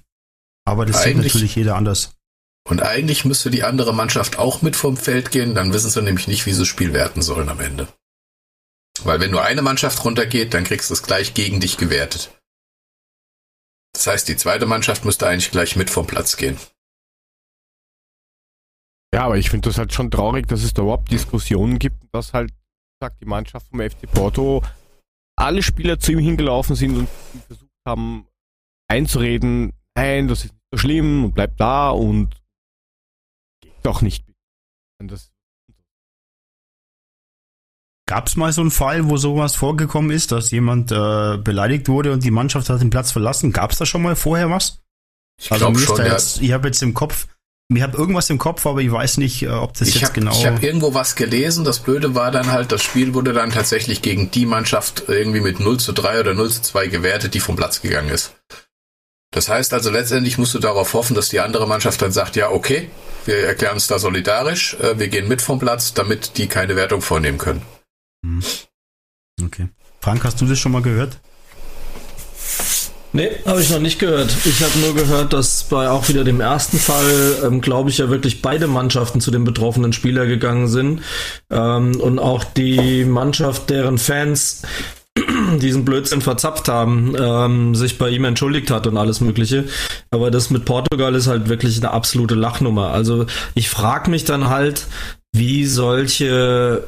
Aber 0.67 0.87
das 0.87 1.03
sieht 1.03 1.13
Eigentlich- 1.15 1.35
natürlich 1.35 1.57
jeder 1.57 1.77
anders. 1.77 2.15
Und 2.67 2.83
eigentlich 2.83 3.27
müsste 3.27 3.51
die 3.51 3.63
andere 3.63 3.93
Mannschaft 3.95 4.39
auch 4.39 4.63
mit 4.63 4.75
vom 4.75 4.97
Feld 4.97 5.31
gehen, 5.31 5.55
dann 5.55 5.75
wissen 5.75 5.91
sie 5.91 6.01
nämlich 6.01 6.29
nicht, 6.29 6.47
wie 6.47 6.53
sie 6.53 6.61
das 6.61 6.69
Spiel 6.69 6.95
werten 6.95 7.21
sollen 7.21 7.51
am 7.51 7.61
Ende. 7.61 7.89
Weil 9.03 9.21
wenn 9.21 9.33
nur 9.33 9.43
eine 9.43 9.61
Mannschaft 9.61 10.03
runtergeht, 10.03 10.55
dann 10.55 10.65
kriegst 10.65 10.89
du 10.89 10.95
es 10.95 11.03
gleich 11.03 11.35
gegen 11.35 11.61
dich 11.61 11.77
gewertet. 11.77 12.31
Das 13.95 14.07
heißt, 14.07 14.29
die 14.29 14.37
zweite 14.37 14.67
Mannschaft 14.67 15.05
müsste 15.05 15.27
eigentlich 15.27 15.51
gleich 15.51 15.77
mit 15.77 15.89
vom 15.89 16.07
Platz 16.07 16.37
gehen. 16.37 16.59
Ja, 19.15 19.27
aber 19.27 19.39
ich 19.39 19.49
finde 19.49 19.69
das 19.69 19.79
halt 19.79 19.93
schon 19.93 20.11
traurig, 20.11 20.49
dass 20.49 20.65
es 20.65 20.75
da 20.75 20.83
überhaupt 20.83 21.11
Diskussionen 21.11 21.79
gibt, 21.79 21.97
dass 22.13 22.33
halt, 22.33 22.53
sagt 23.01 23.21
die 23.21 23.27
Mannschaft 23.27 23.69
vom 23.69 23.81
FC 23.81 24.11
Porto, 24.13 24.63
alle 25.37 25.63
Spieler 25.63 25.99
zu 25.99 26.13
ihm 26.13 26.19
hingelaufen 26.19 26.75
sind 26.75 26.97
und 26.97 27.09
versucht 27.47 27.71
haben 27.87 28.27
einzureden, 28.89 29.73
nein, 29.97 30.29
das 30.29 30.45
ist 30.45 30.53
nicht 30.53 30.65
so 30.73 30.79
schlimm 30.79 31.25
und 31.25 31.35
bleib 31.35 31.57
da 31.57 31.91
und 31.91 32.35
geht 33.61 33.75
doch 33.85 34.03
nicht. 34.03 34.25
Und 35.01 35.11
das, 35.11 35.33
Gab's 38.07 38.37
mal 38.37 38.53
so 38.53 38.61
einen 38.61 38.71
Fall, 38.71 39.09
wo 39.09 39.17
sowas 39.17 39.55
vorgekommen 39.55 40.11
ist, 40.11 40.31
dass 40.31 40.51
jemand 40.51 40.93
äh, 40.93 41.39
beleidigt 41.39 41.89
wurde 41.89 42.13
und 42.13 42.23
die 42.23 42.31
Mannschaft 42.31 42.69
hat 42.69 42.81
den 42.81 42.91
Platz 42.91 43.13
verlassen? 43.13 43.53
Gab's 43.53 43.79
da 43.79 43.87
schon 43.87 44.03
mal 44.03 44.15
vorher 44.15 44.51
was? 44.51 44.81
Ich 45.41 45.51
Also 45.51 45.65
glaube 45.67 45.81
mir 45.81 45.87
schon, 45.87 45.99
ja. 45.99 46.13
jetzt, 46.13 46.41
ich 46.43 46.53
habe 46.53 46.69
jetzt 46.69 46.83
im 46.83 46.93
Kopf, 46.93 47.27
ich 47.75 47.83
habe 47.83 47.97
irgendwas 47.97 48.29
im 48.29 48.39
Kopf, 48.39 48.67
aber 48.67 48.81
ich 48.83 48.93
weiß 48.93 49.17
nicht, 49.17 49.43
äh, 49.43 49.49
ob 49.49 49.73
das 49.75 49.89
Ich 49.89 49.95
jetzt 49.95 50.05
habe 50.05 50.21
genau. 50.21 50.45
hab 50.45 50.63
irgendwo 50.63 50.93
was 50.93 51.17
gelesen. 51.17 51.65
Das 51.65 51.79
Blöde 51.79 52.15
war 52.15 52.31
dann 52.31 52.53
halt, 52.53 52.73
das 52.73 52.83
Spiel 52.83 53.15
wurde 53.15 53.33
dann 53.33 53.51
tatsächlich 53.51 54.03
gegen 54.03 54.31
die 54.31 54.45
Mannschaft 54.45 55.05
irgendwie 55.09 55.41
mit 55.41 55.61
0 55.61 55.81
zu 55.81 55.93
3 55.93 56.21
oder 56.21 56.35
0 56.35 56.51
zu 56.51 56.61
2 56.63 56.89
gewertet, 56.89 57.33
die 57.33 57.41
vom 57.41 57.57
Platz 57.57 57.81
gegangen 57.81 58.11
ist. 58.11 58.35
Das 59.31 59.49
heißt 59.49 59.73
also, 59.73 59.91
letztendlich 59.91 60.37
musst 60.39 60.55
du 60.55 60.59
darauf 60.59 60.93
hoffen, 60.93 61.17
dass 61.17 61.31
die 61.31 61.41
andere 61.41 61.67
Mannschaft 61.67 62.01
dann 62.03 62.13
sagt, 62.13 62.37
ja, 62.37 62.51
okay, 62.51 62.89
wir 63.25 63.39
erklären 63.39 63.75
uns 63.75 63.87
da 63.87 63.99
solidarisch, 63.99 64.75
äh, 64.75 64.99
wir 64.99 65.09
gehen 65.09 65.27
mit 65.27 65.41
vom 65.41 65.59
Platz, 65.59 65.95
damit 65.95 66.37
die 66.37 66.47
keine 66.47 66.77
Wertung 66.77 67.01
vornehmen 67.01 67.39
können. 67.39 67.63
Hm. 68.25 68.43
Okay. 69.45 69.69
Frank, 70.01 70.25
hast 70.25 70.41
du 70.41 70.47
das 70.47 70.59
schon 70.59 70.73
mal 70.73 70.83
gehört? 70.83 71.19
Nee, 73.13 73.31
habe 73.47 73.61
ich 73.61 73.71
noch 73.71 73.79
nicht 73.79 74.01
gehört. 74.01 74.35
Ich 74.45 74.61
habe 74.61 74.77
nur 74.81 74.95
gehört, 74.95 75.33
dass 75.33 75.65
bei 75.65 75.89
auch 75.89 76.09
wieder 76.09 76.25
dem 76.25 76.41
ersten 76.41 76.79
Fall, 76.79 77.37
ähm, 77.45 77.61
glaube 77.61 77.91
ich, 77.91 77.99
ja 77.99 78.11
wirklich 78.11 78.43
beide 78.43 78.67
Mannschaften 78.67 79.21
zu 79.21 79.31
dem 79.31 79.45
betroffenen 79.45 79.93
Spieler 79.93 80.27
gegangen 80.27 80.67
sind. 80.67 81.01
Ähm, 81.49 82.01
und 82.01 82.19
auch 82.19 82.43
die 82.43 83.05
Mannschaft, 83.05 83.71
deren 83.71 83.99
Fans 83.99 84.63
diesen 85.61 85.85
Blödsinn 85.85 86.23
verzapft 86.23 86.67
haben, 86.67 87.15
ähm, 87.17 87.75
sich 87.77 87.99
bei 87.99 88.09
ihm 88.09 88.25
entschuldigt 88.25 88.73
hat 88.73 88.89
und 88.89 88.97
alles 88.97 89.21
Mögliche. 89.21 89.65
Aber 90.11 90.33
das 90.33 90.51
mit 90.51 90.65
Portugal 90.65 91.15
ist 91.15 91.29
halt 91.29 91.49
wirklich 91.49 91.77
eine 91.77 91.93
absolute 91.93 92.35
Lachnummer. 92.35 92.91
Also 92.91 93.27
ich 93.55 93.71
frage 93.71 94.11
mich 94.11 94.25
dann 94.25 94.49
halt, 94.49 94.89
wie 95.33 95.67
solche 95.67 96.85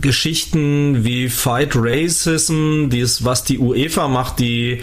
Geschichten 0.00 1.04
wie 1.04 1.28
Fight 1.28 1.72
Racism, 1.74 2.88
dies, 2.88 3.24
was 3.24 3.44
die 3.44 3.58
UEFA 3.58 4.08
macht, 4.08 4.38
die 4.38 4.82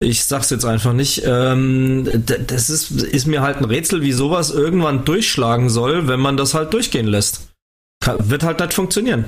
ich 0.00 0.24
sag's 0.24 0.50
jetzt 0.50 0.64
einfach 0.64 0.92
nicht. 0.92 1.22
Ähm, 1.24 2.08
das 2.26 2.70
ist, 2.70 2.90
ist 2.90 3.26
mir 3.26 3.42
halt 3.42 3.58
ein 3.58 3.64
Rätsel, 3.64 4.02
wie 4.02 4.12
sowas 4.12 4.50
irgendwann 4.50 5.04
durchschlagen 5.04 5.70
soll, 5.70 6.08
wenn 6.08 6.20
man 6.20 6.36
das 6.36 6.54
halt 6.54 6.72
durchgehen 6.72 7.06
lässt. 7.06 7.54
Kann, 8.00 8.28
wird 8.28 8.42
halt 8.42 8.60
nicht 8.60 8.74
funktionieren. 8.74 9.24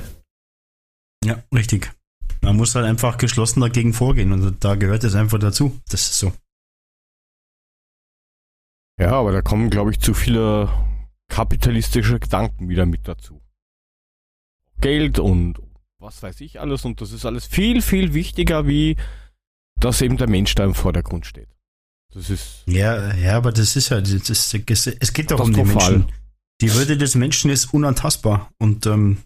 Ja, 1.24 1.42
richtig. 1.54 1.92
Man 2.42 2.56
muss 2.56 2.74
halt 2.74 2.84
einfach 2.84 3.16
geschlossen 3.16 3.60
dagegen 3.60 3.92
vorgehen 3.92 4.32
und 4.32 4.62
da 4.62 4.74
gehört 4.74 5.04
es 5.04 5.14
einfach 5.14 5.38
dazu. 5.38 5.80
Das 5.88 6.02
ist 6.02 6.18
so. 6.18 6.32
ja, 9.00 9.12
aber 9.12 9.32
da 9.32 9.42
kommen, 9.42 9.70
glaube 9.70 9.90
ich, 9.90 10.00
zu 10.00 10.14
viele 10.14 10.68
kapitalistische 11.28 12.20
Gedanken 12.20 12.68
wieder 12.68 12.86
mit 12.86 13.08
dazu. 13.08 13.40
Geld 14.80 15.18
und 15.18 15.58
was 15.98 16.22
weiß 16.22 16.40
ich 16.42 16.60
alles 16.60 16.84
und 16.84 17.00
das 17.00 17.12
ist 17.12 17.24
alles 17.24 17.46
viel, 17.46 17.82
viel 17.82 18.14
wichtiger, 18.14 18.66
wie 18.66 18.96
dass 19.78 20.00
eben 20.02 20.16
der 20.16 20.28
Mensch 20.28 20.54
da 20.54 20.64
im 20.64 20.74
Vordergrund 20.74 21.26
steht. 21.26 21.48
Das 22.14 22.30
ist 22.30 22.62
Ja, 22.66 23.14
ja, 23.14 23.36
aber 23.36 23.52
das 23.52 23.76
ist 23.76 23.90
ja, 23.90 24.00
das 24.00 24.10
ist, 24.10 24.54
es 24.54 25.12
geht 25.12 25.30
doch 25.30 25.40
um 25.40 25.52
die. 25.52 25.64
Menschen. 25.64 26.06
Die 26.62 26.72
Würde 26.72 26.96
des 26.96 27.14
Menschen 27.14 27.50
ist 27.50 27.74
unantastbar 27.74 28.50
und 28.58 28.86
ähm, 28.86 29.18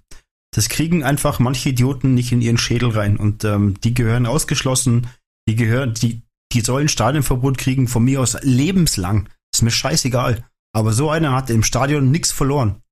Das 0.53 0.69
kriegen 0.69 1.05
einfach 1.05 1.39
manche 1.39 1.69
Idioten 1.69 2.15
nicht 2.15 2.33
in 2.33 2.43
ihren 2.43 2.59
Schädel 2.59 2.91
rein 2.91 3.17
und 3.17 3.45
ähm, 3.45 3.79
die 3.81 3.95
gehören 3.95 4.27
ausgeschlossen. 4.27 5.07
Die 5.49 5.55
gehören, 5.55 5.95
die, 5.95 6.23
die 6.53 6.61
sollen 6.61 6.89
Stadionverbot 6.89 7.57
kriegen, 7.57 7.87
von 7.87 8.05
mir 8.05 8.21
aus 8.21 8.37
lebenslang. 8.43 9.29
Ist 9.55 9.63
mir 9.63 9.71
scheißegal. 9.71 10.45
Aber 10.73 10.93
so 10.93 11.11
einer 11.11 11.33
hat 11.33 11.51
im 11.51 11.63
Stadion 11.63 12.11
nichts 12.11 12.33
verloren. 12.33 12.83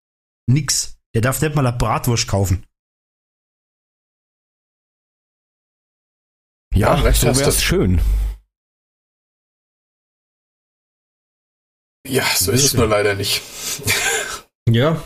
Nix. 0.49 0.98
Der 1.19 1.23
darf 1.23 1.43
nicht 1.43 1.57
mal 1.57 1.67
eine 1.67 1.77
Bratwurst 1.77 2.29
kaufen. 2.29 2.65
Ja, 6.73 6.95
Ja, 6.95 7.03
recht 7.03 7.21
so 7.23 7.27
wär's 7.27 7.57
du. 7.57 7.61
schön. 7.61 8.01
Ja, 12.07 12.25
so 12.37 12.53
ist 12.53 12.67
es 12.67 12.75
nur 12.75 12.87
leider 12.87 13.17
nicht. 13.17 13.43
Ja. 14.71 15.03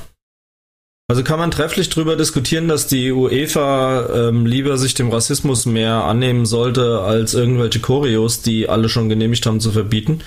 Also 1.08 1.22
kann 1.24 1.38
man 1.38 1.50
trefflich 1.52 1.88
drüber 1.88 2.16
diskutieren, 2.16 2.66
dass 2.68 2.88
die 2.88 3.10
UEFA 3.12 4.28
ähm, 4.28 4.44
lieber 4.44 4.76
sich 4.76 4.92
dem 4.94 5.08
Rassismus 5.10 5.64
mehr 5.64 6.04
annehmen 6.04 6.44
sollte, 6.46 7.00
als 7.00 7.32
irgendwelche 7.32 7.80
Choreos, 7.80 8.42
die 8.42 8.68
alle 8.68 8.88
schon 8.90 9.08
genehmigt 9.08 9.46
haben, 9.46 9.60
zu 9.60 9.70
verbieten. 9.72 10.22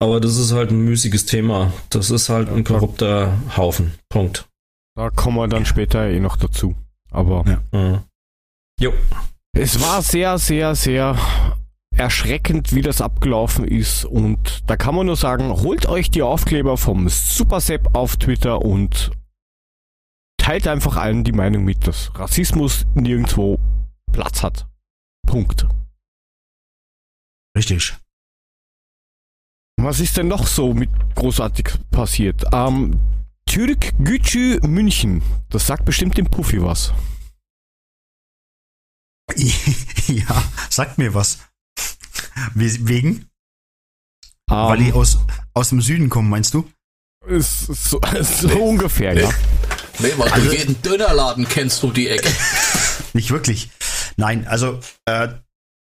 Aber 0.00 0.20
das 0.20 0.36
ist 0.36 0.52
halt 0.52 0.70
ein 0.70 0.82
müßiges 0.82 1.24
Thema. 1.26 1.72
Das 1.90 2.10
ist 2.10 2.28
halt 2.28 2.50
ein 2.50 2.62
korrupter 2.62 3.36
Haufen. 3.56 3.98
Punkt. 4.10 4.46
Da 4.98 5.10
kommen 5.10 5.36
wir 5.36 5.46
dann 5.46 5.64
später 5.64 6.08
eh 6.08 6.18
noch 6.18 6.36
dazu. 6.36 6.74
Aber 7.12 7.44
Ja. 7.46 7.62
Mhm. 7.70 8.02
Jo. 8.80 8.92
es 9.52 9.80
war 9.80 10.02
sehr, 10.02 10.38
sehr, 10.38 10.74
sehr 10.74 11.16
erschreckend, 11.96 12.74
wie 12.74 12.82
das 12.82 13.00
abgelaufen 13.00 13.64
ist. 13.64 14.04
Und 14.04 14.68
da 14.68 14.76
kann 14.76 14.96
man 14.96 15.06
nur 15.06 15.14
sagen, 15.14 15.52
holt 15.52 15.86
euch 15.86 16.10
die 16.10 16.22
Aufkleber 16.22 16.76
vom 16.76 17.08
Supersepp 17.08 17.94
auf 17.94 18.16
Twitter 18.16 18.60
und 18.62 19.12
teilt 20.36 20.66
einfach 20.66 20.96
allen 20.96 21.22
die 21.22 21.30
Meinung 21.30 21.64
mit, 21.64 21.86
dass 21.86 22.10
Rassismus 22.18 22.84
nirgendwo 22.94 23.60
Platz 24.10 24.42
hat. 24.42 24.66
Punkt. 25.24 25.68
Richtig. 27.56 27.94
Was 29.80 30.00
ist 30.00 30.16
denn 30.16 30.26
noch 30.26 30.48
so 30.48 30.74
mit 30.74 30.90
großartig 31.14 31.68
passiert? 31.92 32.42
Ähm, 32.52 32.98
Türk 33.58 33.92
Gücü 33.98 34.60
München. 34.62 35.20
Das 35.50 35.66
sagt 35.66 35.84
bestimmt 35.84 36.16
dem 36.16 36.26
Puffy 36.26 36.62
was. 36.62 36.92
ja, 40.06 40.44
sagt 40.70 40.96
mir 40.98 41.12
was. 41.12 41.38
We- 42.54 42.86
Wegen? 42.88 43.26
Weil 44.46 44.78
Ähm, 44.78 44.84
die 44.84 44.92
aus, 44.92 45.18
aus 45.54 45.70
dem 45.70 45.80
Süden 45.80 46.08
kommen, 46.08 46.30
meinst 46.30 46.54
du? 46.54 46.70
ist 47.26 47.66
so, 47.66 48.00
so 48.22 48.46
Nee. 48.46 48.54
ungefähr, 48.54 49.12
Nee. 49.14 49.22
ja. 49.22 49.30
Nee, 49.98 50.12
weil 50.16 50.28
Also- 50.28 50.50
du 50.50 50.56
jeden 50.56 50.80
Dönerladen 50.80 51.48
kennst 51.48 51.82
um 51.82 51.92
die 51.92 52.06
Ecke. 52.06 52.28
Nicht 53.12 53.32
wirklich. 53.32 53.70
Nein, 54.16 54.46
also 54.46 54.78
äh, 55.06 55.30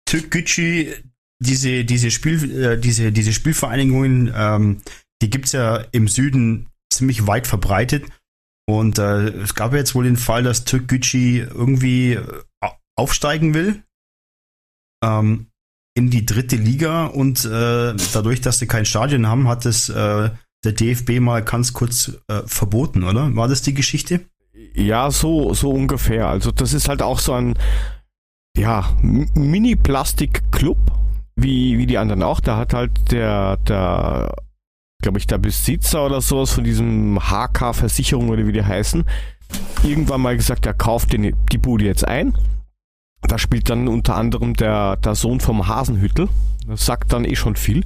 Türk 0.08 0.30
Gücü, 0.30 0.94
diese, 1.42 1.84
diese, 1.84 2.12
Spiel, 2.12 2.62
äh, 2.62 2.80
diese, 2.80 3.10
diese 3.10 3.32
Spielvereinigungen, 3.32 4.32
ähm, 4.32 4.80
die 5.22 5.28
gibt's 5.28 5.50
ja 5.50 5.78
im 5.90 6.06
Süden 6.06 6.68
ziemlich 6.98 7.26
weit 7.26 7.46
verbreitet. 7.46 8.04
Und 8.68 8.98
äh, 8.98 9.28
es 9.28 9.54
gab 9.54 9.72
jetzt 9.72 9.94
wohl 9.94 10.04
den 10.04 10.16
Fall, 10.16 10.42
dass 10.42 10.64
Türk 10.64 10.88
Gücü 10.88 11.46
irgendwie 11.46 12.12
äh, 12.14 12.42
aufsteigen 12.96 13.54
will 13.54 13.82
ähm, 15.02 15.46
in 15.94 16.10
die 16.10 16.26
dritte 16.26 16.56
Liga 16.56 17.06
und 17.06 17.44
äh, 17.44 17.94
dadurch, 18.12 18.40
dass 18.40 18.58
sie 18.58 18.66
kein 18.66 18.84
Stadion 18.84 19.26
haben, 19.26 19.48
hat 19.48 19.66
es 19.66 19.88
äh, 19.88 20.30
der 20.64 20.72
DFB 20.72 21.20
mal 21.20 21.42
ganz 21.42 21.72
kurz 21.72 22.12
äh, 22.28 22.42
verboten, 22.46 23.04
oder? 23.04 23.34
War 23.34 23.48
das 23.48 23.62
die 23.62 23.74
Geschichte? 23.74 24.20
Ja, 24.74 25.10
so, 25.10 25.54
so 25.54 25.70
ungefähr. 25.70 26.28
Also 26.28 26.50
das 26.50 26.72
ist 26.72 26.88
halt 26.88 27.02
auch 27.02 27.20
so 27.20 27.32
ein 27.32 27.54
ja, 28.56 28.96
Mini-Plastik-Club, 29.02 30.78
wie, 31.36 31.78
wie 31.78 31.86
die 31.86 31.98
anderen 31.98 32.22
auch. 32.22 32.40
Da 32.40 32.56
hat 32.56 32.74
halt 32.74 33.12
der, 33.12 33.56
der 33.58 34.34
glaube 35.02 35.18
ich, 35.18 35.26
der 35.26 35.38
Besitzer 35.38 36.04
oder 36.04 36.20
sowas 36.20 36.52
von 36.52 36.64
diesem 36.64 37.18
HK-Versicherung 37.20 38.28
oder 38.30 38.46
wie 38.46 38.52
die 38.52 38.64
heißen, 38.64 39.04
irgendwann 39.84 40.20
mal 40.20 40.36
gesagt, 40.36 40.66
er 40.66 40.74
kauft 40.74 41.12
den, 41.12 41.34
die 41.52 41.58
Bude 41.58 41.84
jetzt 41.84 42.06
ein. 42.06 42.36
Da 43.22 43.38
spielt 43.38 43.68
dann 43.70 43.88
unter 43.88 44.16
anderem 44.16 44.54
der, 44.54 44.96
der 44.96 45.14
Sohn 45.14 45.40
vom 45.40 45.66
Hasenhüttel. 45.66 46.28
Das 46.66 46.84
sagt 46.84 47.12
dann 47.12 47.24
eh 47.24 47.36
schon 47.36 47.56
viel. 47.56 47.84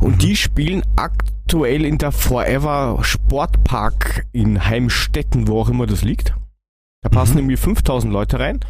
Und 0.00 0.14
Mhm. 0.16 0.18
die 0.18 0.36
spielen 0.36 0.82
aktuell 0.96 1.84
in 1.84 1.98
der 1.98 2.12
Forever 2.12 2.98
Sportpark 3.02 4.26
in 4.32 4.64
Heimstetten, 4.64 5.48
wo 5.48 5.60
auch 5.60 5.68
immer 5.68 5.86
das 5.86 6.02
liegt. 6.02 6.34
Da 7.02 7.08
passen 7.08 7.32
Mhm. 7.34 7.38
irgendwie 7.40 7.56
5000 7.56 8.12
Leute 8.12 8.38
rein. 8.38 8.60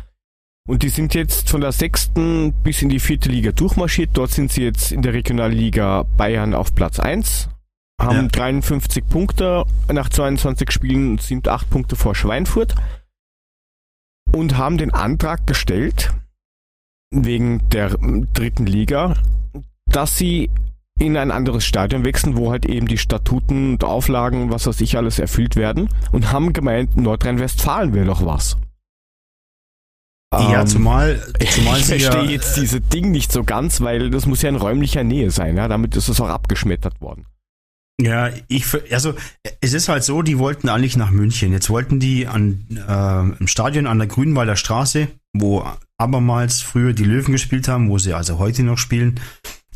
Und 0.69 0.83
die 0.83 0.91
sind 0.91 1.15
jetzt 1.15 1.49
von 1.49 1.63
der 1.63 1.73
sechsten 1.73 2.53
bis 2.63 2.83
in 2.83 2.91
die 2.91 3.01
vierte 3.01 3.31
Liga 3.31 3.53
durchmarschiert. 3.53 4.11
Dort 4.13 4.33
sind 4.33 4.53
sie 4.53 4.65
jetzt 4.65 4.93
in 4.93 5.01
der 5.01 5.15
Regionalliga 5.15 6.03
Bayern 6.19 6.53
auf 6.53 6.75
Platz 6.75 7.01
1. 7.01 7.49
Haben 7.99 8.25
Ja. 8.25 8.29
53 8.29 9.09
Punkte 9.09 9.65
nach 9.91 10.11
22 10.11 10.71
Spielen, 10.71 11.13
und 11.13 11.23
sind 11.23 11.49
8 11.49 11.71
Punkte 11.71 11.97
vor 11.97 12.15
Schweinfurt. 12.15 12.75
Und 14.31 14.59
haben 14.59 14.77
den 14.77 14.93
Antrag 14.93 15.47
gestellt, 15.47 16.13
wegen 17.11 17.67
der 17.71 17.97
dritten 18.35 18.67
Liga, 18.67 19.15
dass 19.91 20.19
sie 20.19 20.51
in 21.01 21.17
ein 21.17 21.31
anderes 21.31 21.65
Stadion 21.65 22.05
wechseln, 22.05 22.37
wo 22.37 22.51
halt 22.51 22.67
eben 22.67 22.89
die 22.89 22.99
Statuten 22.99 23.71
und 23.73 23.85
Auflagen 23.85 24.43
und 24.43 24.51
was 24.51 24.67
weiß 24.67 24.83
ich 24.83 24.99
alles 24.99 25.19
erfüllt 25.19 25.57
werden. 25.57 25.89
Und 26.13 26.31
haben 26.31 26.53
gemeint, 26.53 26.95
Nordrhein-Westfalen 26.99 27.95
wäre 27.95 28.05
doch 28.05 28.27
was. 28.27 28.59
Ja, 30.33 30.61
Ähm, 30.61 30.67
zumal, 30.67 31.23
zumal 31.51 31.79
ich 31.81 31.87
verstehe 31.87 32.25
ja, 32.25 32.31
jetzt 32.31 32.57
diese 32.57 32.81
Ding 32.81 33.11
nicht 33.11 33.33
so 33.33 33.45
ganz, 33.45 33.81
weil 33.81 34.11
das 34.11 34.27
muss 34.27 34.43
ja 34.43 34.49
in 34.49 34.57
räumlicher 34.57 35.05
Nähe 35.05 35.31
sein, 35.31 35.57
ja. 35.57 35.69
Damit 35.69 35.97
ist 35.97 36.09
es 36.09 36.21
auch 36.21 36.29
abgeschmettert 36.29 37.01
worden. 37.01 37.27
Ja, 38.01 38.31
ich, 38.47 38.65
also 38.93 39.15
es 39.61 39.73
ist 39.73 39.89
halt 39.89 40.05
so, 40.05 40.23
die 40.23 40.39
wollten 40.39 40.69
eigentlich 40.69 40.97
nach 40.97 41.11
München. 41.11 41.53
Jetzt 41.53 41.69
wollten 41.69 41.99
die 41.99 42.29
an, 42.29 42.65
äh, 42.71 43.41
im 43.41 43.49
Stadion 43.49 43.87
an 43.87 43.99
der 43.99 44.07
Grünwalder 44.07 44.55
Straße, 44.55 45.09
wo 45.33 45.67
abermals 45.97 46.61
früher 46.61 46.93
die 46.93 47.05
Löwen 47.05 47.33
gespielt 47.33 47.67
haben, 47.67 47.89
wo 47.89 47.99
sie 47.99 48.15
also 48.15 48.39
heute 48.39 48.63
noch 48.63 48.79
spielen. 48.79 49.19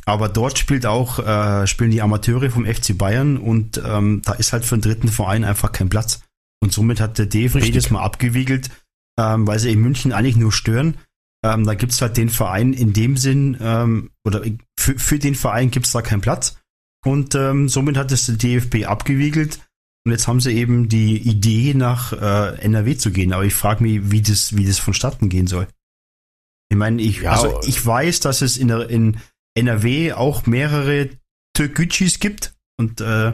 Aber 0.05 0.29
dort 0.29 0.59
spielt 0.59 0.87
auch, 0.87 1.19
äh, 1.19 1.67
spielen 1.67 1.91
die 1.91 2.03
Amateure 2.03 2.51
vom 2.51 2.65
FC 2.65 2.97
Bayern 2.97 3.39
und 3.39 3.83
ähm, 3.85 4.23
da 4.25 4.35
ist 4.35 4.53
halt 4.53 4.65
für 4.65 4.77
den 4.77 4.83
dritten 4.83 5.09
Verein 5.09 5.45
einfach 5.45 5.73
kein 5.73 5.89
Platz. 5.89 6.21
Und 6.61 6.73
somit 6.73 7.01
hat 7.01 7.19
der 7.19 7.27
DFB 7.27 7.57
Richtig. 7.57 7.75
das 7.75 7.91
mal 7.91 8.03
abgewiegelt, 8.03 8.71
ähm, 9.19 9.47
weil 9.47 9.59
sie 9.59 9.73
in 9.73 9.81
München 9.81 10.13
eigentlich 10.13 10.37
nur 10.37 10.53
stören. 10.53 10.99
Ähm, 11.45 11.65
da 11.65 11.75
gibt's 11.75 12.01
halt 12.01 12.17
den 12.17 12.29
Verein 12.29 12.73
in 12.73 12.93
dem 12.93 13.17
Sinn, 13.17 13.57
ähm, 13.61 14.11
oder 14.25 14.43
für, 14.79 14.99
für 14.99 15.19
den 15.19 15.35
Verein 15.35 15.71
gibt's 15.71 15.93
da 15.93 16.03
keinen 16.03 16.21
Platz. 16.21 16.57
Und 17.05 17.35
ähm, 17.35 17.69
somit 17.69 17.97
hat 17.97 18.13
es 18.13 18.27
der 18.27 18.37
DFB 18.37 18.87
abgewiegelt. 18.87 19.61
Und 20.05 20.13
jetzt 20.13 20.27
haben 20.27 20.41
sie 20.41 20.53
eben 20.53 20.89
die 20.89 21.17
Idee, 21.17 21.75
nach 21.75 22.13
äh, 22.13 22.59
NRW 22.61 22.97
zu 22.97 23.11
gehen. 23.13 23.33
Aber 23.33 23.45
ich 23.45 23.55
frage 23.55 23.83
mich, 23.83 24.11
wie 24.11 24.23
das, 24.23 24.57
wie 24.57 24.67
das 24.67 24.79
vonstatten 24.79 25.29
gehen 25.29 25.47
soll. 25.47 25.69
Ich 26.71 26.77
meine, 26.77 27.03
ich, 27.03 27.23
Ja, 27.23 27.33
also 27.33 27.61
ich 27.67 27.85
weiß, 27.85 28.21
dass 28.21 28.43
es 28.43 28.57
in, 28.57 28.69
der, 28.69 28.89
in 28.89 29.19
NRW 29.55 30.13
auch 30.13 30.47
mehrere 30.47 31.11
Türkgücüs 31.55 32.19
gibt. 32.19 32.55
Und 32.79 33.01
äh, 33.01 33.33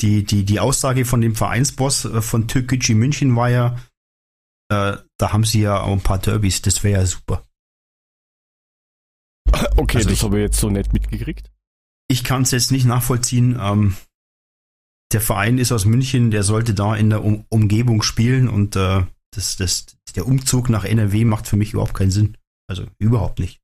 die, 0.00 0.24
die, 0.24 0.44
die 0.44 0.60
Aussage 0.60 1.04
von 1.04 1.20
dem 1.20 1.36
Vereinsboss 1.36 2.04
äh, 2.04 2.22
von 2.22 2.48
Türkgücü 2.48 2.94
München 2.94 3.36
war 3.36 3.50
ja, 3.50 3.76
äh, 4.72 4.96
da 5.18 5.32
haben 5.32 5.44
sie 5.44 5.60
ja 5.60 5.80
auch 5.80 5.92
ein 5.92 6.00
paar 6.02 6.18
Derbys. 6.18 6.62
Das 6.62 6.82
wäre 6.82 7.00
ja 7.00 7.06
super. 7.06 7.44
Okay, 9.76 9.98
Also 9.98 10.08
das 10.08 10.18
ich- 10.18 10.24
habe 10.24 10.38
ich 10.38 10.42
jetzt 10.44 10.58
so 10.60 10.70
nett 10.70 10.92
mitgekriegt. 10.92 11.50
ich 12.08 12.24
kann 12.24 12.42
es 12.42 12.50
jetzt 12.50 12.72
nicht 12.72 12.84
nachvollziehen. 12.86 13.58
Ähm, 13.60 13.96
der 15.12 15.20
Verein 15.20 15.58
ist 15.58 15.72
aus 15.72 15.84
München, 15.84 16.30
der 16.30 16.42
sollte 16.42 16.74
da 16.74 16.94
in 16.96 17.10
der 17.10 17.22
um 17.24 17.44
Umgebung 17.50 18.02
spielen 18.02 18.48
und 18.48 18.76
äh, 18.76 19.04
das, 19.34 19.56
das, 19.56 19.86
der 20.14 20.26
Umzug 20.26 20.68
nach 20.70 20.84
NRW 20.84 21.24
macht 21.24 21.46
für 21.46 21.56
mich 21.56 21.72
überhaupt 21.72 21.94
keinen 21.94 22.10
Sinn. 22.10 22.36
Also 22.68 22.86
überhaupt 22.98 23.38
nicht. 23.38 23.60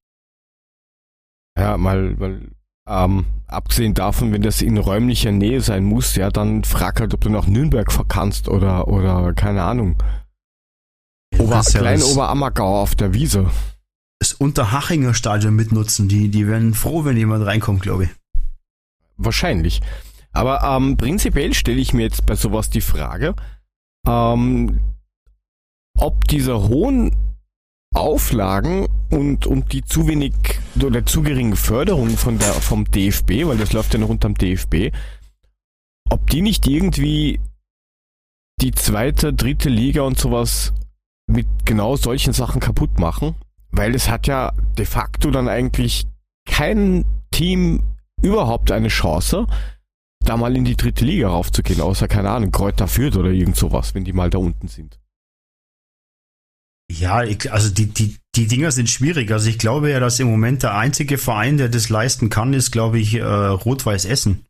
Ja, 1.58 1.76
mal, 1.76 2.18
weil, 2.20 2.50
ähm, 2.88 3.26
abgesehen 3.46 3.94
davon, 3.94 4.32
wenn 4.32 4.42
das 4.42 4.62
in 4.62 4.76
räumlicher 4.78 5.32
Nähe 5.32 5.60
sein 5.60 5.84
muss, 5.84 6.14
ja, 6.16 6.30
dann 6.30 6.64
frag 6.64 7.00
halt, 7.00 7.14
ob 7.14 7.20
du 7.22 7.30
nach 7.30 7.46
Nürnberg 7.46 7.90
verkannst 7.92 8.48
oder, 8.48 8.88
oder, 8.88 9.32
keine 9.34 9.62
Ahnung. 9.62 10.02
Ober, 11.36 11.62
Klein 11.62 12.02
Oberammergau 12.02 12.80
auf 12.80 12.94
der 12.94 13.14
Wiese. 13.14 13.50
das 14.18 14.32
Unterhachinger 14.32 15.14
Stadion 15.14 15.54
mitnutzen. 15.54 16.08
Die, 16.08 16.28
die 16.28 16.46
werden 16.46 16.74
froh, 16.74 17.04
wenn 17.04 17.16
jemand 17.16 17.46
reinkommt, 17.46 17.82
glaube 17.82 18.04
ich. 18.04 18.10
Wahrscheinlich. 19.16 19.80
Aber 20.32 20.62
ähm, 20.62 20.96
prinzipiell 20.96 21.54
stelle 21.54 21.80
ich 21.80 21.92
mir 21.92 22.02
jetzt 22.02 22.26
bei 22.26 22.34
sowas 22.34 22.70
die 22.70 22.80
Frage, 22.80 23.34
ähm, 24.06 24.80
ob 25.98 26.28
diese 26.28 26.68
hohen 26.68 27.16
Auflagen 27.94 28.86
und, 29.10 29.46
und 29.46 29.72
die 29.72 29.84
zu 29.84 30.06
wenig 30.06 30.34
oder 30.80 31.04
zu 31.06 31.22
geringe 31.22 31.56
Förderung 31.56 32.10
von 32.10 32.38
der, 32.38 32.52
vom 32.52 32.84
DFB, 32.84 33.46
weil 33.46 33.56
das 33.56 33.72
läuft 33.72 33.94
ja 33.94 33.98
noch 33.98 34.10
unterm 34.10 34.34
DFB, 34.34 34.94
ob 36.10 36.28
die 36.30 36.42
nicht 36.42 36.66
irgendwie 36.66 37.40
die 38.60 38.72
zweite, 38.72 39.32
dritte 39.32 39.68
Liga 39.68 40.02
und 40.02 40.18
sowas 40.18 40.72
mit 41.28 41.46
genau 41.64 41.96
solchen 41.96 42.32
Sachen 42.32 42.60
kaputt 42.60 42.98
machen, 42.98 43.36
weil 43.70 43.94
es 43.94 44.08
hat 44.08 44.26
ja 44.26 44.52
de 44.76 44.86
facto 44.86 45.30
dann 45.30 45.48
eigentlich 45.48 46.06
kein 46.46 47.04
Team 47.30 47.82
überhaupt 48.22 48.72
eine 48.72 48.88
Chance, 48.88 49.46
da 50.20 50.36
mal 50.36 50.56
in 50.56 50.64
die 50.64 50.76
dritte 50.76 51.04
Liga 51.04 51.28
raufzugehen, 51.28 51.80
außer, 51.80 52.08
keine 52.08 52.30
Ahnung, 52.30 52.50
Kräuter 52.50 52.88
Fürth 52.88 53.16
oder 53.16 53.30
irgend 53.30 53.56
sowas, 53.56 53.94
wenn 53.94 54.04
die 54.04 54.12
mal 54.12 54.30
da 54.30 54.38
unten 54.38 54.68
sind. 54.68 54.98
Ja, 56.90 57.22
ich, 57.22 57.52
also 57.52 57.72
die, 57.72 57.86
die, 57.86 58.16
die 58.34 58.46
Dinger 58.46 58.72
sind 58.72 58.88
schwierig. 58.88 59.30
Also 59.30 59.50
ich 59.50 59.58
glaube 59.58 59.90
ja, 59.90 60.00
dass 60.00 60.20
im 60.20 60.30
Moment 60.30 60.62
der 60.62 60.74
einzige 60.74 61.18
Verein, 61.18 61.58
der 61.58 61.68
das 61.68 61.90
leisten 61.90 62.30
kann, 62.30 62.54
ist, 62.54 62.70
glaube 62.70 62.98
ich, 62.98 63.14
äh, 63.14 63.22
Rot-Weiß 63.22 64.06
Essen. 64.06 64.46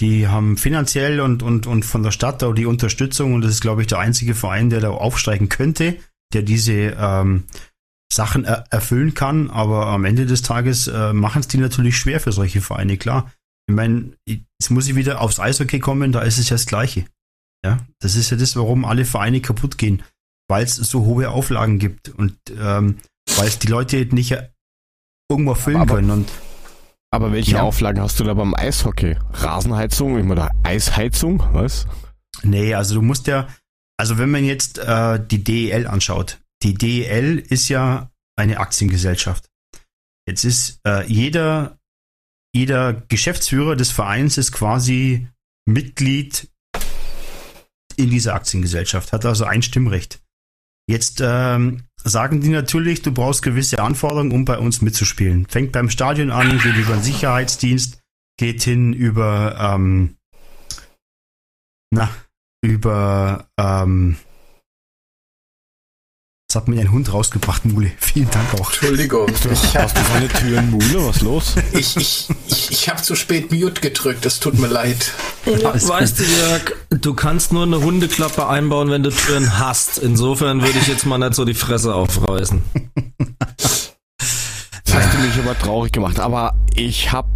Die 0.00 0.26
haben 0.26 0.56
finanziell 0.56 1.20
und, 1.20 1.42
und, 1.42 1.66
und 1.66 1.84
von 1.84 2.02
der 2.02 2.10
Stadt 2.10 2.42
auch 2.42 2.52
die 2.52 2.66
Unterstützung 2.66 3.32
und 3.34 3.42
das 3.42 3.52
ist, 3.52 3.60
glaube 3.60 3.82
ich, 3.82 3.86
der 3.86 3.98
einzige 3.98 4.34
Verein, 4.34 4.70
der 4.70 4.80
da 4.80 4.90
aufsteigen 4.90 5.48
könnte, 5.48 5.96
der 6.32 6.42
diese 6.42 6.72
ähm, 6.98 7.44
Sachen 8.12 8.44
er 8.44 8.64
erfüllen 8.70 9.14
kann. 9.14 9.50
Aber 9.50 9.86
am 9.86 10.04
Ende 10.04 10.26
des 10.26 10.42
Tages 10.42 10.88
äh, 10.88 11.12
machen 11.12 11.40
es 11.40 11.48
die 11.48 11.58
natürlich 11.58 11.96
schwer 11.96 12.20
für 12.20 12.32
solche 12.32 12.60
Vereine, 12.60 12.96
klar. 12.96 13.32
Ich 13.68 13.74
meine, 13.74 14.12
jetzt 14.26 14.70
muss 14.70 14.88
ich 14.88 14.96
wieder 14.96 15.20
aufs 15.20 15.38
Eishockey 15.40 15.78
kommen, 15.78 16.12
da 16.12 16.20
ist 16.22 16.38
es 16.38 16.48
ja 16.50 16.54
das 16.56 16.66
Gleiche. 16.66 17.06
Ja, 17.64 17.78
das 18.00 18.16
ist 18.16 18.30
ja 18.30 18.36
das, 18.36 18.56
warum 18.56 18.84
alle 18.84 19.04
Vereine 19.04 19.40
kaputt 19.40 19.78
gehen 19.78 20.02
weil 20.48 20.64
es 20.64 20.76
so 20.76 21.04
hohe 21.04 21.30
Auflagen 21.30 21.78
gibt 21.78 22.10
und 22.10 22.36
ähm, 22.58 22.98
weil 23.36 23.48
es 23.48 23.58
die 23.58 23.68
Leute 23.68 23.96
nicht 24.14 24.36
irgendwo 25.30 25.54
füllen 25.54 25.80
Aber- 25.80 25.96
können. 25.96 26.10
Und 26.10 26.28
Aber 27.14 27.30
welche 27.30 27.52
Ja. 27.52 27.62
Auflagen 27.62 28.02
hast 28.02 28.18
du 28.18 28.24
da 28.24 28.34
beim 28.34 28.56
Eishockey? 28.56 29.16
Rasenheizung, 29.34 30.18
immer 30.18 30.34
da 30.34 30.50
Eisheizung, 30.64 31.44
was? 31.52 31.86
nee, 32.42 32.74
also 32.74 32.96
du 32.96 33.02
musst 33.02 33.28
ja, 33.28 33.46
also 33.96 34.18
wenn 34.18 34.32
man 34.32 34.44
jetzt 34.44 34.78
äh, 34.78 35.24
die 35.24 35.44
DEL 35.44 35.86
anschaut, 35.86 36.40
die 36.64 36.74
DEL 36.74 37.38
ist 37.38 37.68
ja 37.68 38.10
eine 38.36 38.58
Aktiengesellschaft. 38.58 39.48
Jetzt 40.28 40.42
ist 40.42 40.80
äh, 40.84 41.06
jeder, 41.06 41.78
jeder 42.52 42.92
Geschäftsführer 42.92 43.76
des 43.76 43.92
Vereins 43.92 44.36
ist 44.36 44.50
quasi 44.50 45.28
Mitglied 45.66 46.50
in 47.94 48.10
dieser 48.10 48.34
Aktiengesellschaft, 48.34 49.12
hat 49.12 49.24
also 49.24 49.44
ein 49.44 49.62
Stimmrecht. 49.62 50.20
Jetzt 50.86 51.22
ähm, 51.24 51.84
sagen 52.02 52.40
die 52.40 52.50
natürlich, 52.50 53.02
du 53.02 53.12
brauchst 53.12 53.42
gewisse 53.42 53.78
Anforderungen, 53.82 54.32
um 54.32 54.44
bei 54.44 54.58
uns 54.58 54.82
mitzuspielen. 54.82 55.46
Fängt 55.46 55.72
beim 55.72 55.88
Stadion 55.88 56.30
an, 56.30 56.58
geht 56.58 56.76
über 56.76 56.94
den 56.94 57.02
Sicherheitsdienst, 57.02 58.00
geht 58.38 58.62
hin 58.62 58.92
über, 58.92 59.56
ähm, 59.58 60.16
na, 61.90 62.10
über, 62.62 63.48
ähm, 63.58 64.16
jetzt 66.54 66.62
hat 66.62 66.68
mir 66.68 66.80
ein 66.80 66.92
Hund 66.92 67.12
rausgebracht, 67.12 67.64
Mule. 67.64 67.90
Vielen 67.98 68.30
Dank 68.30 68.54
auch. 68.54 68.66
Entschuldigung. 68.72 69.26
Ich, 69.54 69.76
Hast 69.76 69.96
du 69.96 70.02
so 70.02 70.12
eine 70.14 70.28
Türenmule? 70.28 71.06
Was 71.06 71.20
los? 71.20 71.54
ich, 71.72 71.96
ich, 71.96 72.28
ich, 72.48 72.70
ich 72.70 72.88
habe 72.88 73.02
zu 73.02 73.14
spät 73.14 73.52
Mute 73.52 73.80
gedrückt. 73.80 74.24
Es 74.24 74.40
tut 74.40 74.58
mir 74.58 74.68
leid. 74.68 75.12
Alles 75.64 75.88
weißt 75.88 76.18
du, 76.18 76.24
Jörg, 76.24 76.72
du 76.90 77.14
kannst 77.14 77.52
nur 77.52 77.64
eine 77.64 77.80
Hundeklappe 77.80 78.48
einbauen, 78.48 78.90
wenn 78.90 79.02
du 79.02 79.10
Türen 79.10 79.58
hast. 79.58 79.98
Insofern 79.98 80.62
würde 80.62 80.78
ich 80.78 80.86
jetzt 80.86 81.06
mal 81.06 81.18
nicht 81.18 81.34
so 81.34 81.44
die 81.44 81.54
Fresse 81.54 81.94
aufreißen. 81.94 82.62
Das 84.18 84.94
hast 84.94 85.14
du 85.14 85.18
mich 85.18 85.38
aber 85.38 85.58
traurig 85.58 85.92
gemacht. 85.92 86.20
Aber 86.20 86.54
ich 86.74 87.12
habe 87.12 87.28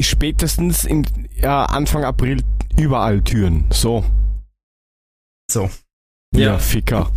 spätestens 0.00 0.84
in 0.84 1.06
ja, 1.40 1.64
Anfang 1.66 2.04
April 2.04 2.42
überall 2.78 3.22
Türen. 3.22 3.64
So. 3.72 4.04
So. 5.50 5.70
Ja, 6.34 6.40
Ja. 6.40 6.58
Ficker. 6.58 7.10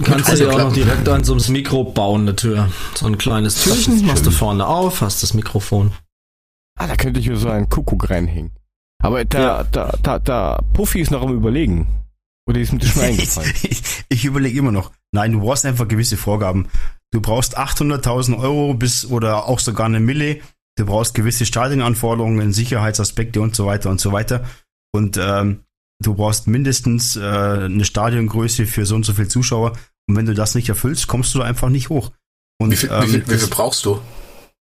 Du 0.00 0.06
kannst 0.10 0.28
du 0.28 0.32
Also 0.32 0.44
dir 0.44 0.52
auch 0.54 0.58
noch 0.58 0.72
direkt 0.72 1.08
an 1.08 1.24
so 1.24 1.34
einem 1.34 1.52
Mikro 1.52 1.84
bauen, 1.84 2.22
eine 2.22 2.34
Tür. 2.34 2.70
So 2.94 3.06
ein 3.06 3.18
kleines 3.18 3.62
Türchen, 3.62 4.06
machst 4.06 4.24
du 4.24 4.30
vorne 4.30 4.66
auf, 4.66 5.02
hast 5.02 5.22
das 5.22 5.34
Mikrofon. 5.34 5.92
Ah, 6.78 6.86
da 6.86 6.96
könnte 6.96 7.20
ich 7.20 7.28
mir 7.28 7.36
so 7.36 7.50
einen 7.50 7.68
Kuckuck 7.68 8.08
reinhängen. 8.08 8.52
Aber 9.02 9.24
da, 9.26 9.38
Ja. 9.40 9.64
da, 9.64 9.98
da, 10.02 10.18
da, 10.18 10.62
Puffy 10.72 11.00
ist 11.00 11.10
noch 11.10 11.22
am 11.22 11.34
Überlegen. 11.34 11.86
Oder 12.48 12.60
ist 12.60 12.72
mir 12.72 12.78
das 12.78 12.90
schon 12.90 13.02
eingefallen? 13.04 13.52
ich 13.62 13.82
ich 14.08 14.24
überlege 14.24 14.58
immer 14.58 14.72
noch. 14.72 14.90
Nein, 15.12 15.32
du 15.32 15.40
brauchst 15.40 15.66
einfach 15.66 15.86
gewisse 15.86 16.16
Vorgaben. 16.16 16.68
Du 17.12 17.20
brauchst 17.20 17.58
800.000 17.58 18.38
Euro 18.38 18.72
bis 18.74 19.04
oder 19.04 19.46
auch 19.46 19.58
sogar 19.58 19.86
eine 19.86 20.00
Mille. 20.00 20.40
Du 20.76 20.86
brauchst 20.86 21.14
gewisse 21.14 21.44
Stadionanforderungen, 21.44 22.52
Sicherheitsaspekte 22.52 23.40
und 23.42 23.54
so 23.54 23.66
weiter 23.66 23.90
und 23.90 24.00
so 24.00 24.12
weiter. 24.12 24.44
Und 24.92 25.18
ähm, 25.20 25.60
du 26.00 26.14
brauchst 26.14 26.46
mindestens 26.46 27.16
äh, 27.16 27.20
eine 27.20 27.84
Stadiongröße 27.84 28.66
für 28.66 28.86
so 28.86 28.94
und 28.94 29.04
so 29.04 29.12
viel 29.12 29.28
Zuschauer. 29.28 29.72
Und 30.08 30.16
wenn 30.16 30.26
du 30.26 30.34
das 30.34 30.54
nicht 30.54 30.68
erfüllst, 30.68 31.06
kommst 31.06 31.34
du 31.34 31.38
da 31.40 31.44
einfach 31.44 31.68
nicht 31.68 31.88
hoch. 31.88 32.10
Und 32.60 32.70
Wie 32.72 32.76
viel, 32.76 32.90
ähm, 32.92 33.02
wie, 33.04 33.06
viel, 33.08 33.28
wie 33.28 33.38
viel 33.38 33.48
brauchst 33.48 33.84
du? 33.84 34.00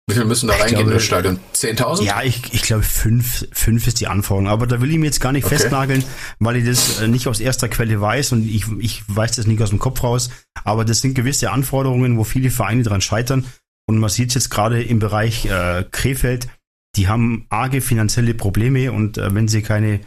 Wie 0.07 0.15
viel 0.15 0.25
müssen 0.25 0.47
da 0.47 0.53
reingehen 0.55 0.79
in 0.79 0.85
glaube- 0.87 0.93
das 0.95 1.03
Stadion? 1.03 1.39
10.000? 1.53 2.03
Ja, 2.03 2.23
ich, 2.23 2.41
ich 2.53 2.63
glaube, 2.63 2.81
fünf, 2.83 3.47
fünf 3.51 3.85
ist 3.85 3.99
die 3.99 4.07
Anforderung. 4.07 4.47
Aber 4.49 4.65
da 4.67 4.81
will 4.81 4.89
ich 4.91 4.97
mir 4.97 5.05
jetzt 5.05 5.21
gar 5.21 5.31
nicht 5.31 5.45
Okay. 5.45 5.57
festnageln, 5.57 6.03
weil 6.39 6.55
ich 6.57 6.65
das 6.65 6.99
äh, 7.01 7.07
nicht 7.07 7.27
aus 7.27 7.39
erster 7.39 7.69
Quelle 7.69 7.99
weiß 8.01 8.31
und 8.31 8.47
ich, 8.47 8.65
ich 8.79 9.03
weiß 9.07 9.35
das 9.35 9.45
nicht 9.47 9.61
aus 9.61 9.69
dem 9.69 9.79
Kopf 9.79 10.01
raus. 10.03 10.29
Aber 10.63 10.83
das 10.83 11.01
sind 11.01 11.13
gewisse 11.13 11.51
Anforderungen, 11.51 12.17
wo 12.17 12.23
viele 12.23 12.49
Vereine 12.49 12.83
dran 12.83 13.01
scheitern. 13.01 13.45
Und 13.87 13.99
man 13.99 14.09
sieht 14.09 14.33
jetzt 14.33 14.49
gerade 14.49 14.81
im 14.83 14.99
Bereich 14.99 15.45
äh, 15.45 15.85
Krefeld, 15.91 16.47
die 16.95 17.07
haben 17.07 17.45
arge 17.49 17.81
finanzielle 17.81 18.33
Probleme 18.33 18.91
und 18.91 19.17
äh, 19.19 19.33
wenn 19.35 19.47
sie 19.47 19.61
keine 19.61 19.99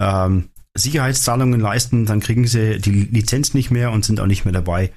ähm, 0.00 0.48
Sicherheitszahlungen 0.76 1.60
leisten, 1.60 2.06
dann 2.06 2.20
kriegen 2.20 2.46
sie 2.46 2.78
die 2.80 3.04
Lizenz 3.04 3.54
nicht 3.54 3.70
mehr 3.70 3.92
und 3.92 4.04
sind 4.04 4.20
auch 4.20 4.26
nicht 4.26 4.44
mehr 4.44 4.52
dabei. 4.52 4.92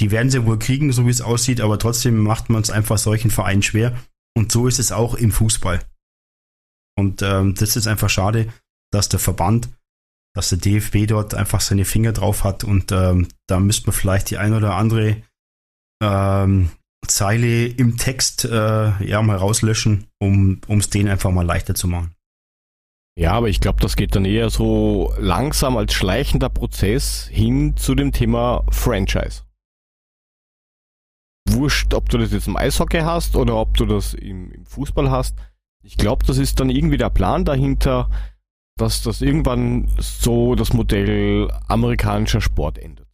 Die 0.00 0.10
werden 0.10 0.30
sie 0.30 0.44
wohl 0.44 0.58
kriegen, 0.58 0.92
so 0.92 1.06
wie 1.06 1.10
es 1.10 1.20
aussieht, 1.20 1.60
aber 1.60 1.78
trotzdem 1.78 2.18
macht 2.18 2.50
man 2.50 2.62
es 2.62 2.70
einfach 2.70 2.98
solchen 2.98 3.30
Vereinen 3.30 3.62
schwer. 3.62 3.96
Und 4.36 4.52
so 4.52 4.66
ist 4.66 4.78
es 4.78 4.92
auch 4.92 5.14
im 5.14 5.30
Fußball. 5.30 5.80
Und 6.98 7.22
ähm, 7.22 7.54
das 7.54 7.76
ist 7.76 7.86
einfach 7.86 8.10
schade, 8.10 8.52
dass 8.92 9.08
der 9.08 9.20
Verband, 9.20 9.68
dass 10.34 10.50
der 10.50 10.58
DFB 10.58 11.06
dort 11.06 11.34
einfach 11.34 11.60
seine 11.60 11.84
Finger 11.84 12.12
drauf 12.12 12.44
hat 12.44 12.64
und 12.64 12.92
ähm, 12.92 13.28
da 13.48 13.60
müsste 13.60 13.86
man 13.86 13.94
vielleicht 13.94 14.30
die 14.30 14.38
ein 14.38 14.54
oder 14.54 14.74
andere 14.74 15.22
ähm, 16.02 16.70
Zeile 17.06 17.66
im 17.66 17.96
Text 17.96 18.44
äh, 18.44 19.04
ja 19.04 19.22
mal 19.22 19.36
rauslöschen, 19.36 20.08
um 20.20 20.60
es 20.68 20.90
denen 20.90 21.08
einfach 21.08 21.30
mal 21.30 21.44
leichter 21.44 21.74
zu 21.74 21.88
machen. 21.88 22.14
Ja, 23.18 23.32
aber 23.32 23.48
ich 23.48 23.60
glaube, 23.60 23.80
das 23.80 23.96
geht 23.96 24.16
dann 24.16 24.24
eher 24.24 24.48
so 24.48 25.12
langsam 25.18 25.76
als 25.76 25.92
schleichender 25.92 26.48
Prozess 26.48 27.28
hin 27.30 27.76
zu 27.76 27.94
dem 27.94 28.12
Thema 28.12 28.64
Franchise. 28.70 29.42
Wurscht, 31.48 31.92
ob 31.92 32.08
du 32.08 32.18
das 32.18 32.32
jetzt 32.32 32.46
im 32.46 32.56
Eishockey 32.56 33.00
hast 33.00 33.36
oder 33.36 33.56
ob 33.56 33.76
du 33.76 33.84
das 33.84 34.14
im, 34.14 34.50
im 34.52 34.64
Fußball 34.64 35.10
hast. 35.10 35.36
Ich 35.84 35.96
glaube, 35.96 36.24
das 36.24 36.38
ist 36.38 36.60
dann 36.60 36.70
irgendwie 36.70 36.96
der 36.96 37.10
Plan 37.10 37.44
dahinter, 37.44 38.08
dass 38.78 39.02
das 39.02 39.20
irgendwann 39.20 39.90
so 39.98 40.54
das 40.54 40.72
Modell 40.72 41.50
amerikanischer 41.68 42.40
Sport 42.40 42.78
endet. 42.78 43.06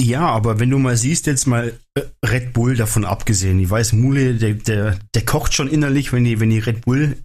Ja, 0.00 0.28
aber 0.28 0.60
wenn 0.60 0.70
du 0.70 0.78
mal 0.78 0.96
siehst, 0.96 1.26
jetzt 1.26 1.46
mal 1.46 1.76
äh, 1.94 2.02
Red 2.24 2.52
Bull 2.52 2.76
davon 2.76 3.04
abgesehen, 3.04 3.58
ich 3.58 3.68
weiß, 3.68 3.94
Mule, 3.94 4.34
der, 4.34 4.54
der, 4.54 4.96
der 5.12 5.24
kocht 5.24 5.54
schon 5.54 5.66
innerlich, 5.66 6.12
wenn 6.12 6.22
die, 6.22 6.38
wenn 6.38 6.50
die 6.50 6.60
Red 6.60 6.82
Bull 6.82 7.16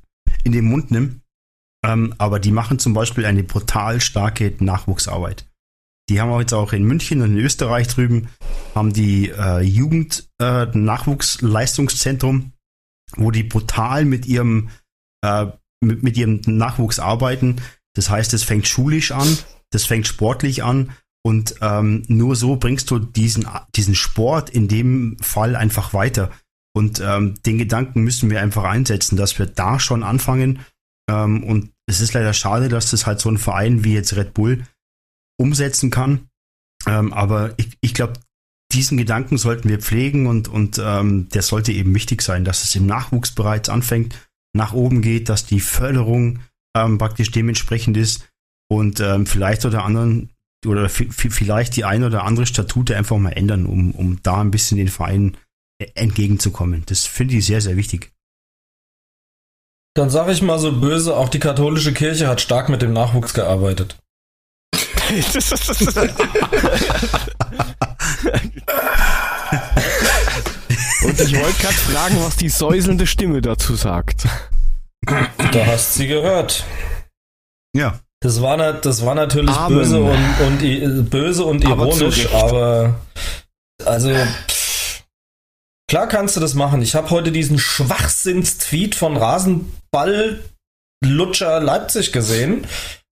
in 0.44 0.52
den 0.52 0.66
Mund 0.66 0.92
nimmt. 0.92 1.22
Ähm, 1.86 2.14
aber 2.18 2.40
die 2.40 2.52
machen 2.52 2.80
zum 2.80 2.94
Beispiel 2.94 3.26
eine 3.26 3.44
brutal 3.44 4.00
starke 4.00 4.54
Nachwuchsarbeit. 4.60 5.46
Die 6.10 6.20
haben 6.20 6.32
auch 6.32 6.40
jetzt 6.40 6.54
auch 6.54 6.74
in 6.74 6.84
München 6.84 7.22
und 7.22 7.32
in 7.32 7.44
Österreich 7.44 7.88
drüben, 7.88 8.30
haben 8.76 8.92
die 8.94 9.30
äh, 9.30 9.62
Jugend 9.62 10.30
äh, 10.40 10.68
wo 13.16 13.32
die 13.32 13.44
brutal 13.44 14.06
mit 14.06 14.26
ihrem, 14.26 14.70
äh, 15.24 15.48
mit, 15.82 16.04
mit 16.04 16.18
ihrem 16.18 16.42
Nachwuchs 16.46 17.00
arbeiten. 17.00 17.58
Das 17.96 18.10
heißt, 18.10 18.34
es 18.34 18.44
fängt 18.44 18.68
schulisch 18.68 19.12
an, 19.12 19.38
das 19.72 19.86
fängt 19.86 20.08
sportlich 20.08 20.64
an 20.64 20.92
und 21.26 21.56
ähm, 21.62 22.04
nur 22.08 22.36
so 22.36 22.58
bringst 22.58 22.92
du 22.92 23.00
diesen, 23.00 23.48
diesen 23.76 23.96
Sport 23.96 24.50
in 24.50 24.68
dem 24.68 25.18
Fall 25.22 25.56
einfach 25.56 25.94
weiter. 25.94 26.32
Und 26.76 27.00
ähm, 27.02 27.36
den 27.46 27.58
Gedanken 27.58 28.02
müssen 28.02 28.30
wir 28.30 28.42
einfach 28.42 28.64
einsetzen, 28.64 29.16
dass 29.16 29.38
wir 29.38 29.46
da 29.46 29.80
schon 29.80 30.04
anfangen. 30.04 30.60
Ähm, 31.10 31.44
und 31.44 31.72
es 31.86 32.02
ist 32.02 32.14
leider 32.14 32.34
schade, 32.34 32.70
dass 32.70 32.92
das 32.92 33.06
halt 33.06 33.20
so 33.20 33.30
ein 33.30 33.38
Verein 33.38 33.84
wie 33.84 33.94
jetzt 33.94 34.16
Red 34.16 34.34
Bull 34.34 34.66
umsetzen 35.40 35.90
kann. 35.90 36.30
Ähm, 36.88 37.14
aber 37.14 37.54
ich, 37.58 37.78
ich 37.82 37.94
glaube, 37.94 38.14
diesen 38.72 38.98
Gedanken 38.98 39.38
sollten 39.38 39.70
wir 39.70 39.80
pflegen 39.80 40.26
und, 40.26 40.48
und 40.48 40.82
ähm, 40.84 41.30
der 41.30 41.44
sollte 41.44 41.72
eben 41.72 41.94
wichtig 41.94 42.22
sein, 42.22 42.44
dass 42.44 42.64
es 42.64 42.76
im 42.76 42.88
Nachwuchs 42.88 43.32
bereits 43.32 43.70
anfängt, 43.70 44.16
nach 44.56 44.74
oben 44.74 45.02
geht, 45.02 45.30
dass 45.30 45.46
die 45.46 45.60
Förderung 45.60 46.40
ähm, 46.76 46.98
praktisch 46.98 47.30
dementsprechend 47.30 47.98
ist 47.98 48.30
und 48.72 49.00
ähm, 49.00 49.28
vielleicht 49.28 49.66
oder 49.66 49.84
anderen 49.84 50.32
oder 50.66 50.88
vi- 50.88 51.12
vi- 51.12 51.30
vielleicht 51.30 51.76
die 51.76 51.86
ein 51.86 52.04
oder 52.04 52.24
andere 52.24 52.48
Statute 52.48 52.96
einfach 52.96 53.18
mal 53.18 53.32
ändern, 53.32 53.66
um, 53.66 53.92
um 53.92 54.22
da 54.24 54.42
ein 54.42 54.52
bisschen 54.52 54.78
den 54.78 54.88
Vereinen 54.88 55.36
äh, 55.36 55.38
entgegenzukommen. 55.96 56.84
Das 56.88 57.06
finde 57.06 57.36
ich 57.36 57.46
sehr, 57.46 57.62
sehr 57.62 57.78
wichtig. 57.78 58.12
Dann 59.96 60.10
sage 60.10 60.32
ich 60.32 60.42
mal 60.42 60.58
so 60.60 60.72
böse, 60.80 61.16
auch 61.16 61.30
die 61.30 61.40
katholische 61.40 61.94
Kirche 61.94 62.28
hat 62.28 62.42
stark 62.42 62.70
mit 62.70 62.82
dem 62.82 62.94
Nachwuchs 62.94 63.34
gearbeitet. 63.34 63.98
Und 71.04 71.20
ich 71.20 71.36
wollte 71.38 71.62
gerade 71.62 71.74
fragen, 71.76 72.16
was 72.24 72.36
die 72.38 72.50
säuselnde 72.50 73.06
Stimme 73.08 73.42
dazu 73.42 73.76
sagt. 73.76 74.26
Da 75.06 75.66
hast 75.66 75.96
sie 75.96 76.08
gehört. 76.08 76.64
Ja. 77.76 78.00
Das 78.22 78.42
war, 78.42 78.56
na- 78.56 78.72
das 78.72 79.06
war 79.06 79.16
natürlich 79.16 79.54
Amen. 79.54 79.78
böse 79.80 80.02
und, 80.02 80.40
und 80.48 81.10
böse 81.10 81.44
und 81.44 81.66
Aber 81.66 81.88
ironisch, 81.88 82.20
Recht. 82.20 82.34
aber 82.34 82.96
also 83.86 84.10
pff, 84.14 84.63
klar 85.94 86.08
kannst 86.08 86.36
du 86.36 86.40
das 86.40 86.56
machen. 86.56 86.82
Ich 86.82 86.96
habe 86.96 87.12
heute 87.12 87.32
diesen 87.32 87.60
Schwachsinns-Tweet 87.60 88.96
von 88.96 89.16
Rasenball 89.16 90.44
Lutscher 91.06 91.60
Leipzig 91.60 92.12
gesehen, 92.12 92.66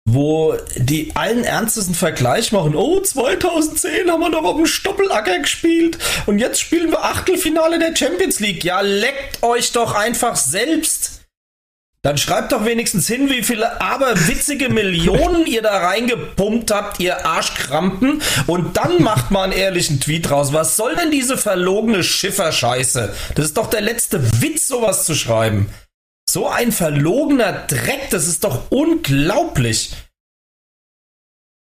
wo 0.08 0.54
die 0.76 1.14
allen 1.14 1.44
ernstesten 1.44 1.94
Vergleich 1.94 2.52
machen. 2.52 2.74
Oh, 2.74 2.98
2010 2.98 4.10
haben 4.10 4.20
wir 4.20 4.30
doch 4.30 4.44
auf 4.44 4.56
dem 4.56 4.64
Stoppelacker 4.64 5.40
gespielt 5.40 5.98
und 6.24 6.38
jetzt 6.38 6.58
spielen 6.58 6.90
wir 6.90 7.04
Achtelfinale 7.04 7.78
der 7.78 7.94
Champions 7.94 8.40
League. 8.40 8.64
Ja, 8.64 8.80
leckt 8.80 9.42
euch 9.42 9.72
doch 9.72 9.94
einfach 9.94 10.36
selbst. 10.36 11.19
Dann 12.02 12.16
schreibt 12.16 12.52
doch 12.52 12.64
wenigstens 12.64 13.06
hin, 13.06 13.28
wie 13.28 13.42
viele 13.42 13.78
aberwitzige 13.82 14.70
Millionen 14.70 15.46
ihr 15.46 15.60
da 15.60 15.76
reingepumpt 15.76 16.70
habt, 16.70 16.98
ihr 16.98 17.26
Arschkrampen. 17.26 18.22
Und 18.46 18.78
dann 18.78 19.02
macht 19.02 19.30
mal 19.30 19.44
einen 19.44 19.52
ehrlichen 19.52 20.00
Tweet 20.00 20.30
raus. 20.30 20.54
Was 20.54 20.76
soll 20.76 20.96
denn 20.96 21.10
diese 21.10 21.36
verlogene 21.36 22.02
Schifferscheiße? 22.02 23.14
Das 23.34 23.44
ist 23.44 23.58
doch 23.58 23.68
der 23.68 23.82
letzte 23.82 24.40
Witz, 24.40 24.66
sowas 24.66 25.04
zu 25.04 25.14
schreiben. 25.14 25.68
So 26.28 26.48
ein 26.48 26.72
verlogener 26.72 27.52
Dreck, 27.66 28.08
das 28.10 28.26
ist 28.26 28.44
doch 28.44 28.70
unglaublich. 28.70 29.92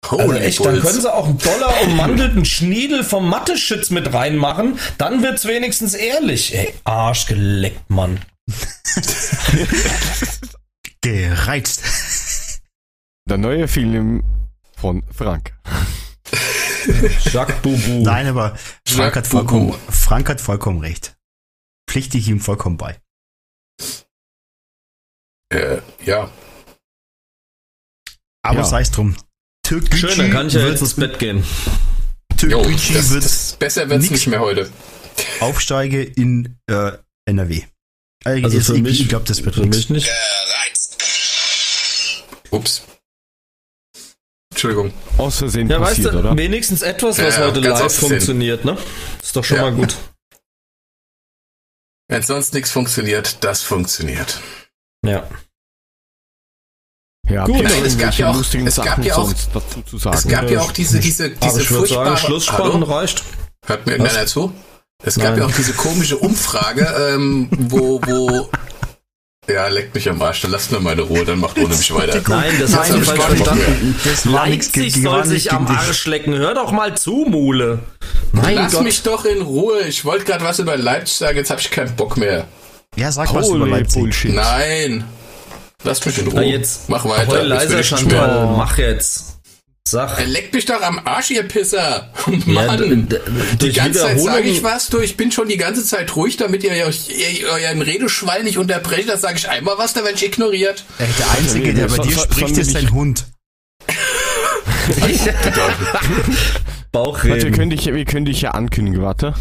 Also 0.09 0.33
echt, 0.33 0.65
dann 0.65 0.81
können 0.81 1.01
sie 1.01 1.13
auch 1.13 1.25
einen 1.25 1.37
Dollar 1.37 1.81
ummantelten 1.83 2.43
Schniedel 2.43 3.03
vom 3.03 3.29
Mathe-Schütz 3.29 3.91
mit 3.91 4.13
reinmachen. 4.13 4.79
Dann 4.97 5.23
wird's 5.23 5.45
wenigstens 5.45 5.93
ehrlich. 5.93 6.53
Ey, 6.53 6.73
Arsch 6.83 7.27
geleckt, 7.27 7.89
Mann. 7.89 8.19
Gereizt. 11.01 11.81
Der 13.29 13.37
neue 13.37 13.67
Film 13.67 14.23
von 14.75 15.03
Frank. 15.11 15.53
Jacques 17.31 17.61
Boubou. 17.61 18.03
Nein, 18.03 18.27
aber 18.27 18.57
Frank 18.87 19.15
hat 19.15 19.27
vollkommen. 19.27 19.73
Frank 19.89 20.29
hat 20.29 20.41
vollkommen 20.41 20.79
recht. 20.79 21.17
Pflichte 21.89 22.17
ich 22.17 22.27
ihm 22.29 22.39
vollkommen 22.39 22.77
bei. 22.77 22.99
Äh, 25.49 25.81
ja. 26.05 26.29
Aber 28.43 28.59
Ja. 28.59 28.63
sei 28.65 28.81
es 28.81 28.91
drum. 28.91 29.15
Türkgücü 29.63 30.07
Schön, 30.07 30.17
dann 30.17 30.31
kann 30.31 30.47
ich 30.47 30.53
ja 30.53 30.61
wird, 30.61 30.71
jetzt 30.71 30.81
ins 30.81 30.93
Bett 30.93 31.19
gehen. 31.19 31.43
Jo, 32.39 32.61
Türkgücü 32.61 32.93
das, 32.93 33.09
wird 33.11 33.25
das, 33.25 33.55
besser 33.57 33.89
wird's 33.89 34.09
nicht 34.09 34.27
mehr 34.27 34.39
heute. 34.39 34.69
Aufsteige 35.41 36.03
in 36.03 36.57
äh, 36.67 36.93
NRW. 37.25 37.63
Also 38.43 38.59
für 38.61 38.75
ich, 38.75 38.81
mich, 38.83 39.01
ich 39.01 39.09
glaube, 39.09 39.25
das 39.25 39.43
wird 39.43 39.55
für 39.55 39.61
nix. 39.61 39.77
mich 39.77 39.89
nicht. 39.89 40.09
Ups. 42.51 42.83
Entschuldigung. 44.51 44.93
Aus 45.17 45.37
Versehen 45.37 45.69
Ja, 45.69 45.79
weißt 45.79 45.95
passiert, 45.97 46.13
du, 46.13 46.19
oder? 46.19 46.37
wenigstens 46.37 46.81
etwas, 46.81 47.19
was 47.19 47.37
Ja, 47.37 47.45
heute 47.45 47.59
live 47.59 47.93
funktioniert, 47.95 48.65
ne? 48.65 48.77
Ist 49.21 49.35
doch 49.35 49.43
schon 49.43 49.57
Ja. 49.57 49.63
mal 49.63 49.73
gut. 49.73 49.95
Wenn 52.09 52.23
sonst 52.23 52.53
nichts 52.53 52.71
funktioniert, 52.71 53.43
das 53.43 53.61
funktioniert. 53.63 54.39
Ja. 55.05 55.27
Ja, 57.29 57.45
Gut. 57.45 57.61
Nein, 57.63 57.83
es 57.85 57.97
gab 57.97 58.13
ja 58.17 58.29
auch- 58.31 58.35
lustigen 58.37 58.65
es 58.67 58.77
gab 58.77 58.85
Sachen 58.85 59.03
ja 59.03 59.15
auch- 59.17 59.25
sonst 59.27 59.49
dazu 59.53 59.81
zu 59.81 59.97
sagen? 59.97 60.17
Es 60.17 60.27
gab 60.27 60.49
ja 60.49 60.61
auch 60.61 60.71
diese, 60.71 60.99
diese, 61.01 61.29
diese 61.31 61.59
furchtbare... 61.59 62.05
sagen, 62.15 62.17
Schlussspannen 62.17 62.73
Hallo? 62.73 62.85
reicht. 62.85 63.21
Hört 63.65 63.85
mir 63.85 63.97
keiner 63.97 64.25
zu? 64.25 64.53
Es 65.03 65.15
gab 65.15 65.31
Nein. 65.31 65.39
ja 65.39 65.45
auch 65.45 65.51
diese 65.51 65.73
komische 65.73 66.17
Umfrage, 66.17 66.85
ähm, 67.13 67.49
wo, 67.51 68.01
wo... 68.05 68.49
Ja, 69.49 69.67
leckt 69.69 69.95
mich 69.95 70.09
am 70.09 70.21
Arsch, 70.21 70.41
dann 70.41 70.51
lasst 70.51 70.71
mir 70.73 70.79
meine 70.81 71.03
Ruhe, 71.03 71.23
dann 71.23 71.39
macht 71.39 71.57
ohne 71.57 71.69
mich 71.69 71.93
weiter. 71.93 72.21
Nein, 72.27 72.51
das 72.59 72.71
Nein, 72.71 72.79
hast 72.81 72.91
du 72.93 72.97
das 72.97 73.07
falsch 73.07 73.19
war 73.19 73.29
nicht 73.29 73.43
verstanden. 73.45 73.95
Das 74.03 74.25
war 74.25 74.47
Leipzig 74.47 74.73
gegen- 74.93 75.03
soll 75.03 75.25
sich 75.25 75.51
am. 75.53 75.67
Arsch 75.67 76.05
lecken. 76.05 76.33
Hör 76.33 76.53
doch 76.53 76.71
mal 76.73 76.97
zu, 76.97 77.25
Mule. 77.29 77.79
Mein 78.33 78.55
Lass 78.55 78.73
Gott. 78.73 78.83
mich 78.83 79.03
doch 79.03 79.23
in 79.23 79.41
Ruhe. 79.41 79.81
Ich 79.87 80.03
wollte 80.03 80.25
gerade 80.25 80.43
was 80.43 80.59
über 80.59 80.75
Leipzig 80.75 81.15
sagen, 81.15 81.37
jetzt 81.37 81.49
habe 81.49 81.61
ich 81.61 81.71
keinen 81.71 81.95
Bock 81.95 82.17
mehr. 82.17 82.45
Ja, 82.97 83.09
sag 83.11 83.33
was 83.33 83.47
über 83.47 83.59
Holy 83.59 83.71
Leipzig. 83.71 84.01
Bullshit. 84.01 84.33
Nein. 84.35 85.05
Lasst 85.83 86.05
mich 86.05 86.17
in 86.17 86.25
Ruhe. 86.27 86.35
Na 86.35 86.41
jetzt, 86.43 86.89
Mach 86.89 87.05
weiter. 87.05 87.27
Heul 87.27 87.43
leiser, 87.47 87.83
Chantal. 87.83 88.47
Mach 88.57 88.77
jetzt. 88.77 89.36
Sag. 89.89 90.19
Er 90.19 90.25
leckt 90.25 90.53
mich 90.53 90.65
doch 90.65 90.81
am 90.81 90.99
Arsch, 91.05 91.31
ihr 91.31 91.43
Pisser. 91.43 92.09
Ja, 92.45 92.63
Mann. 92.65 93.07
d- 93.07 93.19
die 93.61 93.71
ganze 93.71 93.99
Zeit 94.01 94.19
sage 94.19 94.49
ich 94.49 94.61
was, 94.63 94.87
du, 94.89 94.99
ich 94.99 95.15
bin 95.17 95.31
schon 95.31 95.47
die 95.47 95.57
ganze 95.57 95.83
Zeit 95.85 96.13
ruhig, 96.15 96.35
damit 96.37 96.63
ihr 96.63 96.71
euch 96.85 97.09
ihr, 97.09 97.47
euren 97.49 97.81
Redeschwall 97.81 98.43
nicht 98.43 98.57
unterbrecht. 98.57 99.07
Da 99.09 99.17
sage 99.17 99.37
ich 99.37 99.47
einmal 99.49 99.77
was, 99.77 99.93
da 99.93 100.03
werde 100.03 100.15
ich 100.17 100.25
ignoriert. 100.25 100.83
Äh, 100.99 101.05
Der 101.17 101.31
Einzige, 101.31 101.73
der 101.73 101.87
bei 101.87 101.97
dir 101.99 102.15
so- 102.15 102.21
spricht, 102.23 102.57
ist 102.57 102.75
dein 102.75 102.91
Hund. 102.91 103.25
Warte, 104.87 105.03
wir 105.23 106.61
Bauchreden. 106.91 107.53
können 107.53 107.69
dich, 107.69 107.85
wir 107.85 108.05
können 108.05 108.25
dich 108.25 108.41
ja 108.41 108.51
ankündigen, 108.51 109.01
warte. 109.01 109.33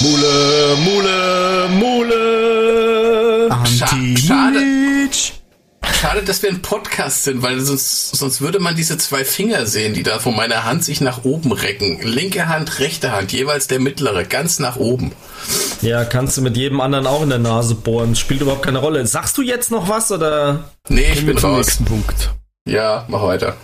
Mule, 0.00 0.76
Mule, 0.84 1.68
Mule. 1.78 3.48
Anti-Milic. 3.50 4.71
Schade, 6.02 6.24
dass 6.24 6.42
wir 6.42 6.50
ein 6.50 6.62
Podcast 6.62 7.22
sind, 7.22 7.42
weil 7.42 7.60
sonst, 7.60 8.16
sonst 8.16 8.40
würde 8.40 8.58
man 8.58 8.74
diese 8.74 8.98
zwei 8.98 9.24
Finger 9.24 9.66
sehen, 9.66 9.94
die 9.94 10.02
da 10.02 10.18
von 10.18 10.34
meiner 10.34 10.64
Hand 10.64 10.82
sich 10.82 11.00
nach 11.00 11.22
oben 11.22 11.52
recken. 11.52 12.00
Linke 12.02 12.48
Hand, 12.48 12.80
rechte 12.80 13.12
Hand, 13.12 13.30
jeweils 13.30 13.68
der 13.68 13.78
mittlere, 13.78 14.24
ganz 14.24 14.58
nach 14.58 14.74
oben. 14.74 15.12
Ja, 15.80 16.04
kannst 16.04 16.36
du 16.36 16.42
mit 16.42 16.56
jedem 16.56 16.80
anderen 16.80 17.06
auch 17.06 17.22
in 17.22 17.28
der 17.28 17.38
Nase 17.38 17.76
bohren. 17.76 18.16
Spielt 18.16 18.40
überhaupt 18.40 18.64
keine 18.64 18.78
Rolle. 18.78 19.06
Sagst 19.06 19.38
du 19.38 19.42
jetzt 19.42 19.70
noch 19.70 19.88
was 19.88 20.10
oder? 20.10 20.64
Nee, 20.88 21.12
ich 21.12 21.24
bin 21.24 21.38
raus. 21.38 21.66
nächsten 21.66 21.84
Punkt. 21.84 22.34
Ja, 22.68 23.04
mach 23.06 23.22
weiter. 23.22 23.54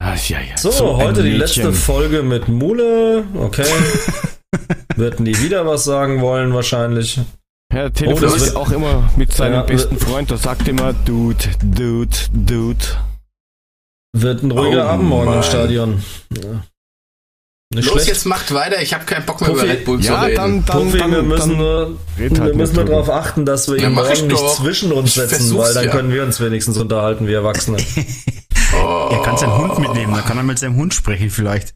Ah, 0.00 0.16
ja, 0.26 0.40
ja. 0.40 0.56
So, 0.56 0.70
ein 0.70 0.96
heute 0.96 1.22
die 1.22 1.30
letzte 1.30 1.72
Folge 1.72 2.24
mit 2.24 2.48
Mule. 2.48 3.28
Okay. 3.38 3.64
Wird 4.96 5.20
nie 5.20 5.38
wieder 5.38 5.66
was 5.66 5.84
sagen 5.84 6.20
wollen, 6.20 6.52
wahrscheinlich. 6.52 7.20
Er 7.68 7.86
Oh, 7.86 7.88
telefoniert 7.90 8.34
das 8.34 8.46
wird- 8.46 8.56
auch 8.56 8.70
immer 8.70 9.10
mit 9.16 9.32
seinem 9.32 9.54
Ja, 9.54 9.62
besten 9.62 9.98
Freund, 9.98 10.30
der 10.30 10.38
sagt 10.38 10.66
immer 10.68 10.92
Dude, 10.92 11.36
Dude, 11.62 12.16
Dude. 12.32 12.84
Wird 14.16 14.42
ein 14.42 14.50
ruhiger 14.50 14.86
Oh, 14.86 14.90
Abend 14.90 15.08
morgen 15.08 15.32
im. 15.34 15.42
Stadion. 15.42 16.02
Ja. 16.30 16.62
Nicht 17.74 17.86
Los, 17.86 17.94
schlecht. 17.94 18.08
jetzt 18.08 18.24
macht 18.26 18.54
weiter. 18.54 18.80
Ich 18.80 18.94
habe 18.94 19.04
keinen 19.04 19.26
Bock 19.26 19.40
mehr 19.40 19.50
Puffy. 19.50 19.64
über 19.64 19.72
Red 19.74 19.84
Bull 19.84 20.00
zu 20.00 20.06
Ja, 20.12 20.22
reden. 20.22 20.36
dann, 20.36 20.64
dann, 20.64 20.84
Puffi, 20.86 20.98
dann, 20.98 21.10
wir 21.10 21.22
müssen, 21.22 21.48
dann 21.50 21.58
nur, 21.58 21.98
halt 22.18 22.36
wir 22.46 22.54
müssen 22.54 22.74
nur 22.76 22.84
darauf 22.84 23.10
achten, 23.10 23.44
dass 23.44 23.68
wir 23.68 23.76
ihn 23.76 23.92
morgen 23.92 24.26
nicht 24.28 24.48
zwischen 24.54 24.92
uns 24.92 25.14
setzen, 25.14 25.58
weil 25.58 25.74
dann 25.74 25.84
ja. 25.86 25.90
können 25.90 26.10
wir 26.12 26.22
uns 26.22 26.40
wenigstens 26.40 26.78
unterhalten, 26.78 27.26
wie 27.26 27.32
Erwachsene. 27.34 27.78
Oh. 28.74 29.08
Er 29.12 29.22
kann 29.22 29.36
seinen 29.38 29.56
Hund 29.58 29.78
mitnehmen, 29.78 30.12
dann 30.12 30.24
kann 30.24 30.36
er 30.36 30.42
mit 30.42 30.58
seinem 30.58 30.74
Hund 30.76 30.92
sprechen 30.92 31.30
vielleicht. 31.30 31.74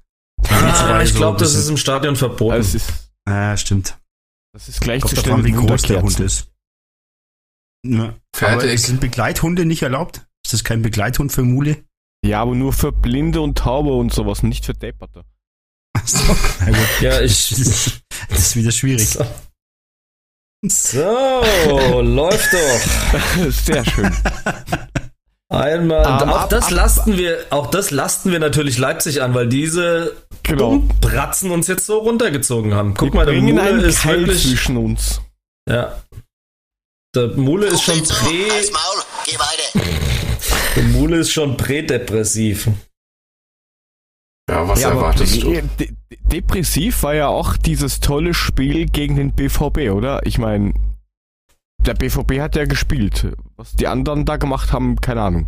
Ah, 0.49 1.01
ich 1.03 1.15
glaube, 1.15 1.39
das 1.39 1.55
ist 1.55 1.69
im 1.69 1.77
Stadion 1.77 2.17
verboten. 2.17 2.57
Es 2.59 2.75
ist, 2.75 2.89
Ja, 3.29 3.57
stimmt. 3.57 3.97
Das 4.53 4.69
ist 4.69 4.81
gleich 4.81 5.03
Kommt 5.03 5.17
zu 5.17 5.23
davon, 5.23 5.45
wie 5.45 5.53
groß 5.53 5.83
der 5.83 6.03
Hund 6.03 6.19
ist. 6.21 6.51
Ja. 7.87 8.05
Aber 8.05 8.61
Fertig. 8.61 8.83
sind 8.83 9.01
Begleithunde 9.01 9.65
nicht 9.65 9.83
erlaubt? 9.83 10.27
Ist 10.45 10.53
das 10.53 10.65
kein 10.65 10.83
Begleithund 10.83 11.33
für 11.33 11.43
Mule? 11.43 11.85
Ja, 12.25 12.43
aber 12.43 12.55
nur 12.55 12.73
für 12.73 12.93
Blinde 12.93 13.41
und 13.41 13.57
Taube 13.57 13.93
und 13.93 14.13
sowas, 14.13 14.43
nicht 14.43 14.67
für 14.67 14.75
Depperte. 14.75 15.25
Gut. 15.97 16.37
ja, 17.01 17.21
ich. 17.21 18.03
Das 18.29 18.39
ist 18.39 18.57
wieder 18.57 18.73
schwierig. 18.73 19.09
So. 19.09 19.25
so, 20.67 22.01
läuft 22.03 22.53
doch. 22.53 23.51
Sehr 23.51 23.85
schön. 23.85 24.15
Einmal. 25.51 26.23
Ähm, 26.23 26.29
auch 26.31 26.43
ab- 26.43 26.51
das 26.51 26.67
ab- 26.67 26.71
lasten 26.71 27.19
wir, 27.19 27.45
auch 27.51 27.67
das 27.71 27.91
lasten 27.91 28.31
wir 28.31 28.39
natürlich 28.39 28.79
Leipzig 28.79 29.21
an, 29.23 29.35
weil 29.35 29.49
diese 29.49 30.17
Genau. 30.45 30.79
Bratzen 31.01 31.51
uns 31.51 31.67
jetzt 31.67 31.87
so 31.87 31.99
runtergezogen 31.99 32.73
haben. 32.75 32.95
Guck 32.95 33.13
Wir 33.13 33.17
mal, 33.17 33.27
der 33.27 33.35
Mule 33.41 33.83
ist 33.87 34.03
Keil 34.03 34.21
wirklich. 34.21 34.43
zwischen 34.43 34.77
uns. 34.77 35.21
Ja. 35.69 36.01
Der 37.15 37.29
Mule 37.37 37.67
ist 37.67 37.83
schon 37.83 38.03
prä, 38.05 38.49
der 40.77 40.83
Mule 40.85 41.17
ist 41.19 41.33
schon 41.33 41.57
prädepressiv. 41.57 42.69
Ja, 44.49 44.67
was 44.69 44.81
Ja, 44.81 44.89
aber 44.91 45.01
erwartest 45.01 45.43
du? 45.43 45.51
de 45.53 45.63
de 45.79 46.19
depressiv 46.33 47.03
war 47.03 47.15
ja 47.15 47.29
auch 47.29 47.57
dieses 47.57 48.01
tolle 48.01 48.35
Spiel 48.35 48.87
gegen 48.87 49.17
den 49.17 49.33
BVB, 49.33 49.91
oder? 49.91 50.25
Ich 50.27 50.39
meine, 50.39 50.73
der 51.87 51.95
BVB 51.95 52.41
hat 52.41 52.57
ja 52.57 52.65
gespielt. 52.67 53.33
Was 53.57 53.73
die 53.73 53.87
anderen 53.87 54.25
da 54.25 54.37
gemacht 54.37 54.73
haben, 54.73 55.01
keine 55.01 55.23
Ahnung. 55.23 55.47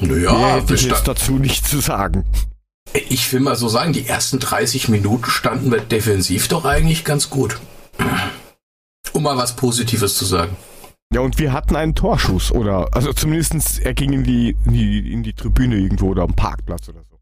Naja, 0.00 0.58
jetzt 0.58 0.82
sta- 0.82 1.00
dazu 1.04 1.32
nichts 1.38 1.70
zu 1.70 1.80
sagen. 1.80 2.24
ich 2.92 3.32
will 3.32 3.40
mal 3.40 3.56
so 3.56 3.68
sagen, 3.68 3.92
die 3.92 4.06
ersten 4.06 4.38
30 4.40 4.88
Minuten 4.88 5.30
standen 5.30 5.70
wir 5.70 5.80
defensiv 5.80 6.48
doch 6.48 6.64
eigentlich 6.64 7.04
ganz 7.04 7.30
gut. 7.30 7.60
Um 9.12 9.22
mal 9.22 9.36
was 9.36 9.54
Positives 9.56 10.16
zu 10.16 10.24
sagen. 10.24 10.56
Ja, 11.12 11.20
und 11.20 11.38
wir 11.38 11.52
hatten 11.52 11.76
einen 11.76 11.94
Torschuss, 11.94 12.50
oder? 12.50 12.88
Also 12.94 13.12
zumindestens 13.12 13.78
er 13.78 13.92
ging 13.92 14.12
in 14.14 14.24
die, 14.24 14.56
in 14.64 14.72
die, 14.72 15.12
in 15.12 15.22
die 15.22 15.34
Tribüne 15.34 15.76
irgendwo 15.76 16.08
oder 16.08 16.22
am 16.22 16.34
Parkplatz 16.34 16.88
oder 16.88 17.02
so. 17.10 17.18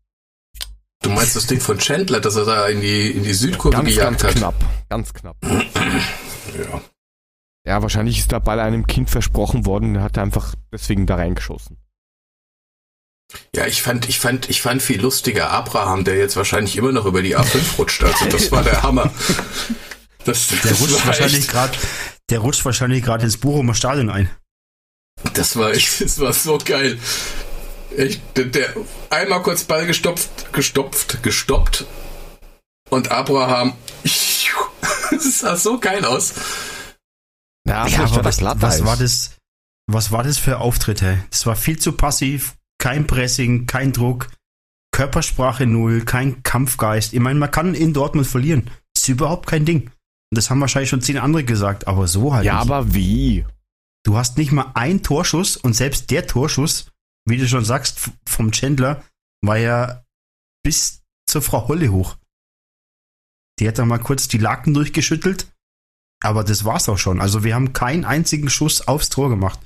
Du 1.02 1.11
meinst 1.11 1.34
das 1.34 1.46
Ding 1.46 1.61
von 1.61 1.78
Chandler, 1.78 2.20
dass 2.20 2.36
er 2.36 2.44
da 2.44 2.68
in 2.68 2.80
die, 2.80 3.11
in 3.11 3.24
die 3.24 3.32
Südkurve 3.34 3.76
Ganz, 3.76 3.88
gejagt 3.88 4.20
ganz 4.20 4.24
hat? 4.24 4.36
knapp. 4.36 4.54
Ganz 4.88 5.12
knapp. 5.12 5.36
Ja. 5.42 6.80
Ja, 7.70 7.82
wahrscheinlich 7.82 8.18
ist 8.18 8.32
der 8.32 8.40
Ball 8.40 8.58
einem 8.58 8.88
Kind 8.88 9.10
versprochen 9.10 9.64
worden 9.64 9.90
und 9.90 9.94
er 9.94 10.02
hat 10.02 10.18
einfach 10.18 10.56
deswegen 10.72 11.06
da 11.06 11.14
reingeschossen. 11.14 11.76
Ja, 13.54 13.64
ich 13.68 13.80
fand, 13.80 14.08
ich 14.08 14.18
fand, 14.18 14.50
ich 14.50 14.60
fand 14.60 14.82
viel 14.82 15.00
lustiger 15.00 15.50
Abraham, 15.50 16.02
der 16.02 16.16
jetzt 16.16 16.34
wahrscheinlich 16.34 16.76
immer 16.76 16.90
noch 16.90 17.06
über 17.06 17.22
die 17.22 17.36
A5 17.36 17.76
rutscht. 17.78 18.02
Also 18.02 18.24
das 18.24 18.50
war 18.50 18.64
der 18.64 18.82
Hammer. 18.82 19.12
Das, 20.24 20.48
Der 20.48 20.58
das 20.72 20.80
rutscht 20.80 20.94
war 20.96 21.06
wahrscheinlich 21.06 21.48
gerade, 21.48 21.78
der 22.28 22.40
rutscht 22.40 22.62
wahrscheinlich 22.66 23.02
gerade 23.02 23.24
ins 23.24 23.38
Bochumer 23.38 23.72
Stadion 23.72 24.10
ein. 24.10 24.28
das 25.32 25.56
war 25.56 25.72
echt, 25.72 26.02
das 26.02 26.18
war 26.18 26.34
so 26.34 26.58
geil. 26.62 26.98
Echt, 27.96 28.20
der, 28.36 28.44
der 28.46 28.74
einmal 29.08 29.40
kurz 29.42 29.64
Ball 29.64 29.86
gestopft, 29.86 30.52
gestopft, 30.52 31.22
gestoppt 31.22 31.86
und 32.90 33.10
Abraham, 33.10 33.72
das 34.02 35.38
sah 35.38 35.56
so 35.56 35.78
geil 35.78 36.04
aus. 36.04 36.34
Ja, 37.70 37.86
Ja, 37.86 38.04
aber 38.04 38.22
das 38.22 38.42
was, 38.42 38.60
was 38.60 38.84
war 38.84 38.96
das? 38.96 39.36
Was 39.86 40.12
war 40.12 40.22
das 40.22 40.38
für 40.38 40.58
Auftritte? 40.58 41.24
Das 41.30 41.46
war 41.46 41.56
viel 41.56 41.78
zu 41.78 41.92
passiv, 41.92 42.56
kein 42.78 43.06
Pressing, 43.06 43.66
kein 43.66 43.92
Druck, 43.92 44.28
Körpersprache 44.92 45.66
null, 45.66 46.04
kein 46.04 46.42
Kampfgeist. 46.42 47.12
Ich 47.12 47.20
meine, 47.20 47.38
man 47.38 47.50
kann 47.50 47.74
in 47.74 47.92
Dortmund 47.92 48.26
verlieren. 48.26 48.70
Das 48.94 49.02
ist 49.04 49.08
überhaupt 49.08 49.46
kein 49.48 49.64
Ding. 49.64 49.84
Und 50.30 50.36
das 50.36 50.48
haben 50.50 50.60
wahrscheinlich 50.60 50.90
schon 50.90 51.02
zehn 51.02 51.18
andere 51.18 51.44
gesagt, 51.44 51.88
aber 51.88 52.06
so 52.06 52.32
halt 52.34 52.44
Ja, 52.44 52.54
nicht. 52.62 52.70
aber 52.70 52.94
wie? 52.94 53.44
Du 54.04 54.16
hast 54.16 54.38
nicht 54.38 54.52
mal 54.52 54.70
einen 54.74 55.02
Torschuss 55.02 55.56
und 55.56 55.74
selbst 55.74 56.10
der 56.10 56.26
Torschuss, 56.26 56.86
wie 57.26 57.36
du 57.36 57.48
schon 57.48 57.64
sagst, 57.64 58.10
vom 58.28 58.52
Chandler, 58.52 59.02
war 59.42 59.58
ja 59.58 60.04
bis 60.62 61.02
zur 61.26 61.42
Frau 61.42 61.66
Holle 61.68 61.90
hoch. 61.90 62.16
Die 63.58 63.66
hat 63.68 63.78
da 63.78 63.84
mal 63.84 63.98
kurz 63.98 64.28
die 64.28 64.38
Laken 64.38 64.72
durchgeschüttelt, 64.74 65.48
aber 66.22 66.44
das 66.44 66.64
war's 66.64 66.88
auch 66.88 66.98
schon. 66.98 67.20
Also 67.20 67.44
wir 67.44 67.54
haben 67.54 67.72
keinen 67.72 68.04
einzigen 68.04 68.50
Schuss 68.50 68.86
aufs 68.86 69.08
Tor 69.08 69.30
gemacht. 69.30 69.60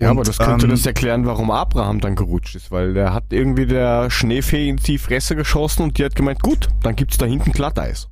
Ja, 0.00 0.10
Und, 0.10 0.18
aber 0.18 0.24
das 0.24 0.38
könnte 0.38 0.66
ähm, 0.66 0.70
das 0.70 0.86
erklären, 0.86 1.26
warum 1.26 1.50
Abraham 1.50 2.00
dann 2.00 2.14
gerutscht 2.14 2.54
ist, 2.54 2.70
weil 2.70 2.94
der 2.94 3.12
hat 3.12 3.32
irgendwie 3.32 3.66
der 3.66 4.10
Schneefee 4.10 4.68
in 4.68 4.76
die 4.76 4.98
Fresse 4.98 5.34
geschossen 5.34 5.82
und 5.82 5.98
die 5.98 6.04
hat 6.04 6.14
gemeint, 6.14 6.40
gut, 6.40 6.68
dann 6.82 6.94
gibt's 6.94 7.18
da 7.18 7.26
hinten 7.26 7.50
Glatteis. 7.50 8.08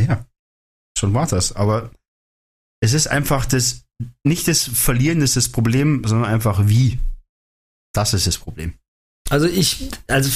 Ja, 0.00 0.24
schon 0.96 1.14
war 1.14 1.26
das. 1.26 1.54
Aber 1.54 1.90
es 2.80 2.92
ist 2.92 3.08
einfach 3.08 3.44
das, 3.44 3.84
nicht 4.24 4.46
das 4.46 4.62
Verlieren 4.62 5.20
ist 5.20 5.36
das 5.36 5.48
Problem, 5.48 6.04
sondern 6.04 6.30
einfach 6.30 6.68
wie. 6.68 7.00
Das 7.92 8.14
ist 8.14 8.26
das 8.26 8.38
Problem. 8.38 8.74
Also 9.28 9.46
ich, 9.46 9.88
also 10.08 10.30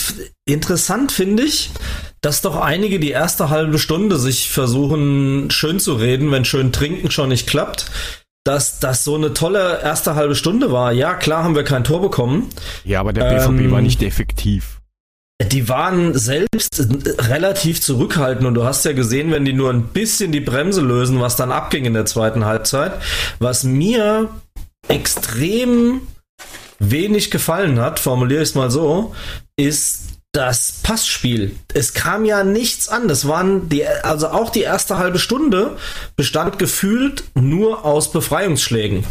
interessant 0.46 1.12
finde 1.12 1.44
ich, 1.44 1.70
dass 2.20 2.42
doch 2.42 2.56
einige 2.56 2.98
die 2.98 3.10
erste 3.10 3.48
halbe 3.48 3.78
Stunde 3.78 4.18
sich 4.18 4.50
versuchen 4.50 5.50
schön 5.50 5.78
zu 5.78 5.94
reden, 5.94 6.30
wenn 6.32 6.44
schön 6.44 6.72
trinken 6.72 7.10
schon 7.10 7.28
nicht 7.28 7.46
klappt. 7.46 7.86
Dass 8.42 8.80
das 8.80 9.04
so 9.04 9.16
eine 9.16 9.34
tolle 9.34 9.82
erste 9.82 10.14
halbe 10.14 10.34
Stunde 10.34 10.72
war. 10.72 10.92
Ja, 10.92 11.14
klar 11.14 11.44
haben 11.44 11.54
wir 11.54 11.62
kein 11.62 11.84
Tor 11.84 12.00
bekommen. 12.00 12.48
Ja, 12.84 13.00
aber 13.00 13.12
der 13.12 13.24
BVB 13.24 13.60
Ähm, 13.60 13.70
war 13.70 13.82
nicht 13.82 14.02
effektiv. 14.02 14.80
Die 15.42 15.68
waren 15.68 16.18
selbst 16.18 16.86
relativ 17.18 17.80
zurückhaltend 17.80 18.46
und 18.46 18.54
du 18.54 18.64
hast 18.64 18.84
ja 18.84 18.92
gesehen, 18.92 19.30
wenn 19.30 19.44
die 19.44 19.52
nur 19.54 19.70
ein 19.70 19.84
bisschen 19.84 20.32
die 20.32 20.40
Bremse 20.40 20.82
lösen, 20.82 21.20
was 21.20 21.36
dann 21.36 21.52
abging 21.52 21.84
in 21.86 21.94
der 21.94 22.06
zweiten 22.06 22.44
Halbzeit. 22.44 22.92
Was 23.38 23.64
mir 23.64 24.28
extrem 24.88 26.02
wenig 26.80 27.30
gefallen 27.30 27.78
hat, 27.78 28.00
formuliere 28.00 28.42
ich 28.42 28.48
es 28.50 28.54
mal 28.56 28.70
so, 28.70 29.14
ist 29.56 30.10
das 30.32 30.80
Passspiel. 30.82 31.56
Es 31.74 31.92
kam 31.92 32.24
ja 32.24 32.44
nichts 32.44 32.88
an. 32.88 33.08
Das 33.08 33.26
waren 33.26 33.68
die, 33.68 33.86
also 33.86 34.28
auch 34.28 34.50
die 34.50 34.62
erste 34.62 34.98
halbe 34.98 35.18
Stunde 35.18 35.76
bestand 36.16 36.58
gefühlt 36.58 37.24
nur 37.34 37.84
aus 37.84 38.12
Befreiungsschlägen. 38.12 39.04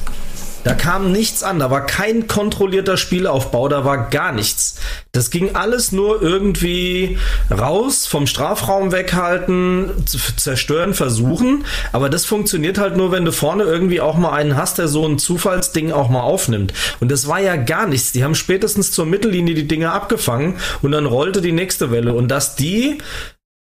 Da 0.64 0.74
kam 0.74 1.12
nichts 1.12 1.42
an, 1.44 1.60
da 1.60 1.72
war 1.72 1.86
kein 1.86 2.28
kontrollierter 2.28 2.98
Spielaufbau, 2.98 3.70
da 3.70 3.86
war 3.86 4.10
gar 4.10 4.32
nichts. 4.32 4.76
Das 5.12 5.32
ging 5.32 5.56
alles 5.56 5.92
nur 5.92 6.22
irgendwie 6.22 7.18
raus, 7.50 8.06
vom 8.06 8.28
Strafraum 8.28 8.92
weghalten, 8.92 9.92
zerstören, 10.06 10.94
versuchen. 10.94 11.66
Aber 11.94 12.10
das 12.10 12.26
funktioniert 12.26 12.78
halt 12.78 12.98
nur, 12.98 13.12
wenn 13.12 13.26
du 13.26 13.32
vorne 13.32 13.64
irgendwie 13.64 14.02
auch 14.02 14.18
mal 14.18 14.34
einen 14.34 14.58
hast, 14.58 14.78
der 14.78 14.88
so 14.88 15.08
ein 15.08 15.18
Zufallsding 15.18 15.92
auch 15.92 16.10
mal 16.10 16.22
aufnimmt. 16.22 16.74
Und 17.00 17.10
das 17.10 17.28
war 17.28 17.40
ja 17.40 17.56
gar 17.56 17.88
nichts. 17.88 18.12
Die 18.12 18.24
haben 18.24 18.36
spätestens 18.36 18.92
zur 18.92 19.06
Mittellinie 19.06 19.56
die 19.56 19.68
Dinge 19.68 19.92
abgefangen 19.92 20.58
und 20.82 20.92
dann 20.92 21.06
rollte 21.06 21.42
die 21.42 21.54
nächste 21.54 21.90
Welle. 21.90 22.14
Und 22.14 22.28
dass 22.28 22.56
die 22.56 23.00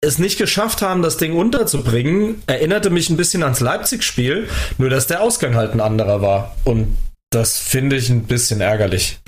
es 0.05 0.19
nicht 0.19 0.39
geschafft 0.39 0.83
haben, 0.83 1.03
das 1.03 1.17
Ding 1.17 1.37
unterzubringen, 1.37 2.43
erinnerte 2.47 2.91
mich 2.91 3.11
ein 3.11 3.17
bisschen 3.17 3.43
ans 3.43 3.61
Leipzig-Spiel, 3.61 4.49
nur 4.79 4.91
dass 4.91 5.07
der 5.07 5.23
Ausgang 5.23 5.55
halt 5.55 5.73
ein 5.73 5.81
anderer 5.81 6.23
war. 6.23 6.57
Und 6.65 6.97
das 7.31 7.59
finde 7.59 7.97
ich 7.97 8.11
ein 8.11 8.25
bisschen 8.25 8.61
ärgerlich. 8.61 9.21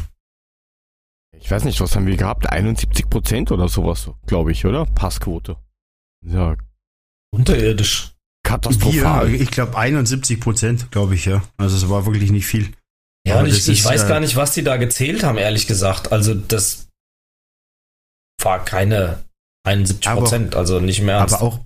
Ich 1.39 1.51
weiß 1.51 1.65
nicht, 1.65 1.81
was 1.81 1.95
haben 1.95 2.07
wir 2.07 2.17
gehabt? 2.17 2.51
71 2.51 3.09
Prozent 3.11 3.53
oder 3.53 3.69
sowas, 3.69 4.11
glaube 4.27 4.53
ich, 4.53 4.65
oder? 4.65 4.85
Passquote. 4.87 5.57
Ja, 6.25 6.57
Unterirdisch. 7.33 8.13
katastrophal. 8.43 9.31
Wir, 9.31 9.41
ich 9.41 9.51
glaube 9.51 9.77
71 9.77 10.41
Prozent, 10.41 10.91
glaube 10.91 11.15
ich, 11.15 11.25
ja. 11.27 11.43
Also 11.57 11.77
es 11.77 11.89
war 11.89 12.07
wirklich 12.07 12.31
nicht 12.33 12.47
viel. 12.47 12.73
Ja, 13.27 13.35
Aber 13.35 13.45
und 13.45 13.49
ich, 13.51 13.69
ich 13.69 13.81
ist, 13.81 13.85
weiß 13.85 14.05
äh, 14.05 14.09
gar 14.09 14.21
nicht, 14.21 14.37
was 14.37 14.53
die 14.53 14.63
da 14.63 14.77
gezählt 14.77 15.23
haben, 15.25 15.39
ehrlich 15.39 15.67
gesagt. 15.67 16.13
Also 16.13 16.35
das 16.35 16.89
war 18.43 18.65
keine 18.65 19.26
71 19.67 20.13
Prozent, 20.13 20.55
also 20.55 20.81
nicht 20.81 21.03
mehr 21.03 21.21
Aber 21.21 21.43
auch, 21.43 21.61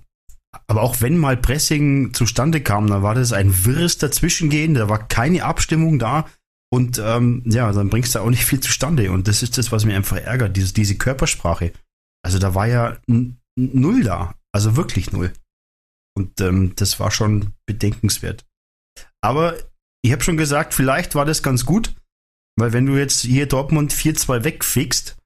aber 0.67 0.81
auch 0.81 1.01
wenn 1.01 1.17
mal 1.17 1.37
Pressing 1.37 2.13
zustande 2.13 2.61
kam, 2.61 2.87
dann 2.87 3.03
war 3.03 3.15
das 3.15 3.33
ein 3.33 3.65
wirres 3.65 3.97
Dazwischengehen, 3.97 4.73
da 4.73 4.89
war 4.89 5.07
keine 5.07 5.43
Abstimmung 5.43 5.99
da 5.99 6.27
und 6.73 6.99
ähm, 7.03 7.43
ja, 7.45 7.71
dann 7.71 7.89
bringst 7.89 8.15
du 8.15 8.19
auch 8.19 8.29
nicht 8.29 8.45
viel 8.45 8.59
zustande 8.59 9.11
und 9.11 9.27
das 9.27 9.43
ist 9.43 9.57
das, 9.57 9.71
was 9.71 9.85
mir 9.85 9.95
einfach 9.95 10.17
ärgert, 10.17 10.55
diese, 10.57 10.73
diese 10.73 10.97
Körpersprache. 10.97 11.73
Also 12.23 12.39
da 12.39 12.55
war 12.55 12.67
ja 12.67 12.97
null 13.55 14.03
da, 14.03 14.35
also 14.53 14.75
wirklich 14.75 15.11
null. 15.11 15.33
Und 16.15 16.41
ähm, 16.41 16.73
das 16.75 16.99
war 16.99 17.11
schon 17.11 17.53
bedenkenswert. 17.65 18.45
Aber 19.21 19.55
ich 20.03 20.11
habe 20.11 20.23
schon 20.23 20.37
gesagt, 20.37 20.73
vielleicht 20.73 21.15
war 21.15 21.25
das 21.25 21.43
ganz 21.43 21.65
gut, 21.65 21.93
weil 22.57 22.73
wenn 22.73 22.85
du 22.85 22.97
jetzt 22.97 23.21
hier 23.21 23.47
Dortmund 23.47 23.93
4-2 23.93 24.43
wegfickst, 24.43 25.17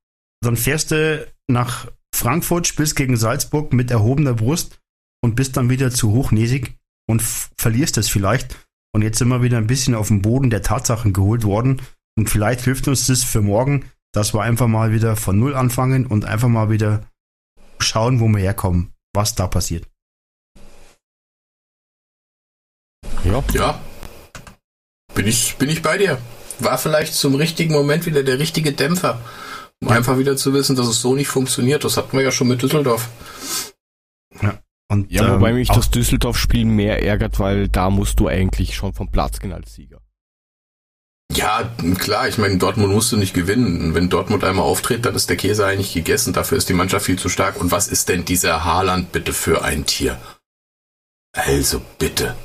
dann 0.41 0.57
fährst 0.57 0.91
du 0.91 1.28
nach 1.47 1.91
Frankfurt, 2.16 2.68
spielst 2.68 2.95
gegen 2.95 3.18
Salzburg 3.18 3.74
mit 3.74 3.91
erhobener 3.91 4.34
Brust 4.34 4.80
und 5.22 5.36
bist 5.36 5.57
dann 5.57 5.70
wieder 5.70 5.91
zu 5.91 6.13
hochnäsig 6.13 6.76
und 7.07 7.22
verlierst 7.22 7.97
es 7.97 8.09
vielleicht. 8.09 8.57
Und 8.93 9.01
jetzt 9.01 9.18
sind 9.18 9.28
wir 9.28 9.41
wieder 9.41 9.57
ein 9.57 9.68
bisschen 9.68 9.95
auf 9.95 10.07
den 10.07 10.22
Boden 10.22 10.49
der 10.49 10.61
Tatsachen 10.61 11.13
geholt 11.13 11.43
worden. 11.43 11.82
Und 12.18 12.30
vielleicht 12.30 12.61
hilft 12.61 12.88
uns 12.88 13.07
das 13.07 13.24
für 13.24 13.41
morgen, 13.41 13.86
dass 14.13 14.34
wir 14.34 14.41
einfach 14.41 14.68
mal 14.68 14.93
wieder 14.93 15.18
von 15.18 15.38
Null 15.38 15.55
anfangen 15.55 16.05
und 16.05 16.24
einfach 16.24 16.47
mal 16.47 16.70
wieder 16.70 17.05
schauen, 17.80 18.22
wo 18.22 18.28
wir 18.30 18.39
herkommen, 18.39 18.93
was 19.13 19.36
da 19.36 19.47
passiert. 19.47 19.86
Ja. 23.26 23.43
Ja. 23.51 23.82
Bin 25.13 25.28
ich, 25.28 25.55
bin 25.57 25.70
ich 25.70 25.82
bei 25.82 25.97
dir. 25.97 26.18
War 26.59 26.78
vielleicht 26.78 27.13
zum 27.13 27.36
richtigen 27.36 27.74
Moment 27.74 28.05
wieder 28.05 28.24
der 28.24 28.39
richtige 28.39 28.72
Dämpfer. 28.72 29.20
Um 29.82 29.89
einfach 29.89 30.17
wieder 30.17 30.36
zu 30.38 30.53
wissen, 30.53 30.76
dass 30.76 30.88
es 30.88 31.01
so 31.01 31.15
nicht 31.15 31.28
funktioniert. 31.28 31.84
Das 31.84 31.97
hatten 31.97 32.15
wir 32.17 32.23
ja 32.23 32.32
schon 32.32 32.47
mit 32.47 32.61
Düsseldorf. 32.61 33.09
Und, 34.88 35.11
Ja, 35.11 35.34
wobei 35.34 35.49
ähm, 35.49 35.55
mich 35.55 35.71
auch- 35.71 35.76
das 35.76 35.89
Düsseldorf-Spiel 35.89 36.65
mehr 36.65 37.03
ärgert, 37.03 37.39
weil 37.39 37.67
da 37.67 37.89
musst 37.89 38.19
du 38.19 38.28
eigentlich 38.28 38.76
schon 38.76 38.93
vom 38.93 39.11
Platz 39.11 39.39
gehen 39.39 39.51
als 39.51 39.73
Sieger. 39.73 39.99
Ja, 41.34 41.63
klar, 41.97 42.28
ich 42.28 42.38
meine, 42.38 42.57
Dortmund 42.59 42.93
musste 42.93 43.17
nicht 43.17 43.34
gewinnen. 43.34 43.95
Wenn 43.95 44.09
Dortmund 44.09 44.43
einmal 44.43 44.63
auftritt, 44.65 45.05
dann 45.05 45.15
ist 45.15 45.28
der 45.30 45.38
Käse 45.38 45.65
eigentlich 45.65 45.93
gegessen. 45.93 46.34
Dafür 46.34 46.57
ist 46.59 46.69
die 46.69 46.73
Mannschaft 46.76 47.05
viel 47.07 47.17
zu 47.17 47.30
stark. 47.30 47.59
Und 47.59 47.71
was 47.71 47.88
ist 47.88 48.09
denn 48.09 48.26
dieser 48.26 48.63
Haaland 48.63 49.11
bitte 49.11 49.34
für 49.34 49.63
ein 49.63 49.86
Tier? 49.88 50.21
Also 51.34 51.82
bitte. 51.97 52.36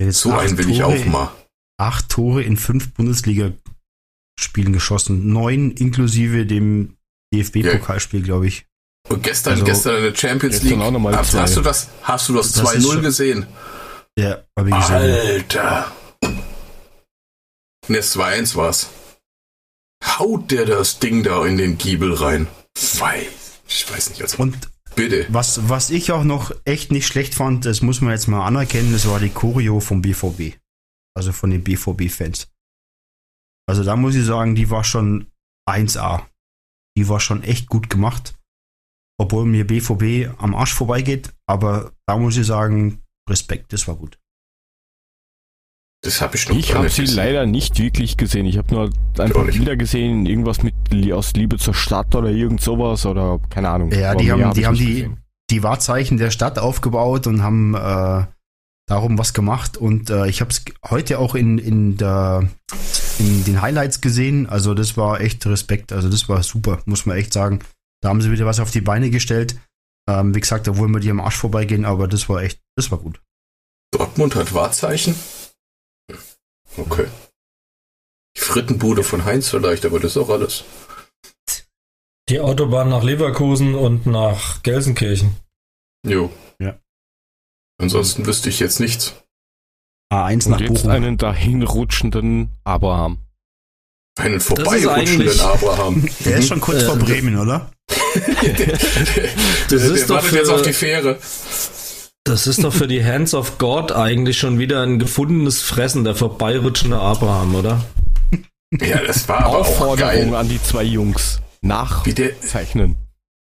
jetzt 0.00 0.20
So 0.20 0.32
acht 0.32 0.40
einen 0.48 0.58
will 0.58 0.70
ich 0.70 0.78
Tore- 0.80 1.00
auch 1.00 1.04
mal. 1.06 1.32
Acht 1.78 2.08
Tore 2.10 2.42
in 2.42 2.56
fünf 2.58 2.92
Bundesliga-Spielen 4.38 4.72
geschossen. 4.72 5.32
Neun 5.32 5.72
inklusive 5.72 6.46
dem 6.46 6.96
DFB-Pokalspiel, 7.34 8.22
glaube 8.22 8.46
ich. 8.46 8.66
Und 9.08 9.22
gestern, 9.22 9.54
Also, 9.54 9.64
gestern 9.64 9.96
in 9.98 10.02
der 10.04 10.14
Champions 10.14 10.62
League. 10.62 10.78
auch 10.80 10.90
noch 10.90 11.00
mal 11.00 11.16
hast, 11.16 11.34
hast 11.34 11.56
du 11.56 11.60
das, 11.62 11.88
hast 12.02 12.28
du 12.28 12.34
das, 12.34 12.52
Das 12.52 12.56
ist 12.74 12.82
2-0 12.84 12.92
schon- 12.94 13.02
gesehen? 13.02 13.46
Ja, 14.18 14.44
habe 14.58 14.68
ich 14.70 14.74
gesehen. 14.76 14.96
Alter. 14.96 15.92
Ne, 17.88 18.00
2-1 18.02 18.54
war's. 18.56 18.88
Haut 20.04 20.50
der 20.50 20.66
das 20.66 20.98
Ding 20.98 21.22
da 21.22 21.44
in 21.46 21.56
den 21.56 21.78
Giebel 21.78 22.12
rein? 22.14 22.46
Wei. 22.98 23.26
Ich 23.66 23.90
weiß 23.90 24.10
nicht, 24.10 24.22
also 24.22 24.38
Und 24.42 24.56
bitte. 24.94 25.26
was, 25.30 25.68
was 25.68 25.90
ich 25.90 26.12
auch 26.12 26.24
noch 26.24 26.52
echt 26.64 26.92
nicht 26.92 27.06
schlecht 27.06 27.34
fand, 27.34 27.64
das 27.64 27.82
muss 27.82 28.00
man 28.00 28.12
jetzt 28.12 28.28
mal 28.28 28.46
anerkennen, 28.46 28.92
das 28.92 29.08
war 29.08 29.20
die 29.20 29.30
Choreo 29.30 29.80
vom 29.80 30.02
BVB. 30.02 30.56
also 31.14 31.32
von 31.32 31.50
den 31.50 31.64
BVB-Fans. 31.64 32.46
Also 33.68 33.84
da 33.84 33.96
muss 33.96 34.14
ich 34.14 34.24
sagen, 34.24 34.54
die 34.54 34.70
war 34.70 34.82
schon 34.82 35.26
1A. 35.68 36.22
Die 36.96 37.08
war 37.08 37.20
schon 37.20 37.42
echt 37.42 37.68
gut 37.68 37.90
gemacht. 37.90 38.34
Obwohl 39.20 39.44
mir 39.44 39.66
BVB 39.66 40.32
am 40.40 40.54
Arsch 40.54 40.72
vorbeigeht, 40.72 41.34
aber 41.46 41.92
da 42.06 42.16
muss 42.16 42.36
ich 42.36 42.46
sagen, 42.46 43.02
Respekt, 43.28 43.72
das 43.72 43.86
war 43.86 43.96
gut. 43.96 44.18
Das 46.04 46.20
habe 46.20 46.36
ich 46.36 46.48
noch 46.48 46.56
Ich 46.56 46.74
habe 46.74 46.88
sie 46.88 47.02
gesehen. 47.02 47.16
leider 47.16 47.44
nicht 47.44 47.78
wirklich 47.78 48.16
gesehen. 48.16 48.46
Ich 48.46 48.56
habe 48.56 48.72
nur 48.72 48.90
einfach. 49.18 49.44
Bilder 49.46 49.76
gesehen, 49.76 50.26
irgendwas 50.26 50.62
mit 50.62 50.74
aus 51.12 51.32
Liebe 51.32 51.58
zur 51.58 51.74
Stadt 51.74 52.14
oder 52.14 52.30
irgend 52.30 52.60
sowas 52.60 53.04
oder 53.04 53.40
keine 53.50 53.68
Ahnung. 53.68 53.90
Ja, 53.90 54.14
die 54.14 54.30
haben, 54.30 54.44
hab 54.44 54.54
die 54.54 54.66
haben 54.66 54.76
die, 54.76 55.10
die 55.50 55.62
Wahrzeichen 55.64 56.16
der 56.16 56.30
Stadt 56.30 56.58
aufgebaut 56.60 57.26
und 57.26 57.42
haben 57.42 57.74
äh, 57.74 58.26
darum 58.88 59.18
was 59.18 59.32
gemacht. 59.32 59.76
Und 59.76 60.10
äh, 60.10 60.26
ich 60.26 60.40
habe 60.40 60.50
es 60.50 60.64
heute 60.88 61.18
auch 61.18 61.34
in, 61.34 61.58
in, 61.58 61.96
der, 61.96 62.48
in 63.18 63.44
den 63.44 63.62
Highlights 63.62 64.00
gesehen. 64.00 64.48
Also 64.48 64.74
das 64.74 64.96
war 64.96 65.20
echt 65.20 65.46
Respekt. 65.46 65.92
Also 65.92 66.08
das 66.08 66.28
war 66.28 66.42
super, 66.42 66.82
muss 66.86 67.06
man 67.06 67.16
echt 67.16 67.32
sagen. 67.32 67.60
Da 68.02 68.08
haben 68.08 68.20
sie 68.20 68.32
wieder 68.32 68.46
was 68.46 68.60
auf 68.60 68.70
die 68.70 68.80
Beine 68.80 69.10
gestellt. 69.10 69.56
Ähm, 70.08 70.34
wie 70.34 70.40
gesagt, 70.40 70.66
obwohl 70.68 70.88
wir 70.88 71.00
die 71.00 71.10
am 71.10 71.20
Arsch 71.20 71.36
vorbeigehen, 71.36 71.84
aber 71.84 72.08
das 72.08 72.28
war 72.28 72.42
echt, 72.42 72.60
das 72.76 72.90
war 72.90 72.98
gut. 72.98 73.20
Dortmund 73.92 74.34
hat 74.34 74.54
Wahrzeichen. 74.54 75.14
Okay. 76.76 77.06
Die 78.36 78.40
Frittenbude 78.40 79.02
von 79.02 79.24
Heinz 79.24 79.48
vielleicht, 79.48 79.84
aber 79.84 80.00
das 80.00 80.12
ist 80.12 80.16
auch 80.16 80.30
alles. 80.30 80.64
Die 82.28 82.40
Autobahn 82.40 82.88
nach 82.88 83.02
Leverkusen 83.02 83.74
und 83.74 84.06
nach 84.06 84.62
Gelsenkirchen. 84.62 85.36
Jo. 86.06 86.30
Ja. 86.58 86.78
Ansonsten 87.80 88.26
wüsste 88.26 88.48
ich 88.48 88.58
jetzt 88.60 88.80
nichts. 88.80 89.14
A1 90.12 90.46
Und 90.46 90.48
nach 90.52 90.60
jetzt 90.60 90.68
Bochum. 90.74 90.90
einen 90.90 91.16
dahinrutschenden 91.18 92.50
Abraham. 92.64 93.18
Einen 94.18 94.40
vorbeirutschenden 94.40 95.40
Abraham. 95.40 96.08
Der 96.24 96.38
ist 96.38 96.48
schon 96.48 96.60
kurz 96.60 96.82
Äh, 96.82 96.86
vor 96.86 96.96
Bremen, 96.96 97.38
oder? 97.38 97.70
der, 98.42 98.52
der, 98.54 98.66
Das 98.66 99.68
der 99.68 99.78
ist 99.92 100.10
doch 100.10 100.16
wartet 100.16 100.30
für- 100.30 100.36
jetzt 100.38 100.50
auf 100.50 100.62
die 100.62 100.72
Fähre. 100.72 101.18
Das 102.24 102.46
ist 102.46 102.62
doch 102.64 102.72
für 102.72 102.88
die 102.88 103.04
Hands 103.04 103.32
of 103.34 103.58
God 103.58 103.92
eigentlich 103.92 104.38
schon 104.38 104.58
wieder 104.58 104.82
ein 104.82 104.98
gefundenes 104.98 105.62
Fressen, 105.62 106.04
der 106.04 106.14
vorbeirutschende 106.14 106.98
Abraham, 106.98 107.54
oder? 107.54 107.84
Ja, 108.72 109.02
das 109.02 109.26
war 109.28 109.38
aber 109.44 109.48
auch 109.48 109.54
Aufforderung 109.60 109.96
geil. 110.30 110.34
an 110.34 110.48
die 110.48 110.62
zwei 110.62 110.82
Jungs. 110.82 111.40
Wie 111.62 112.12
der, 112.14 112.32
Nachzeichnen. 112.32 112.96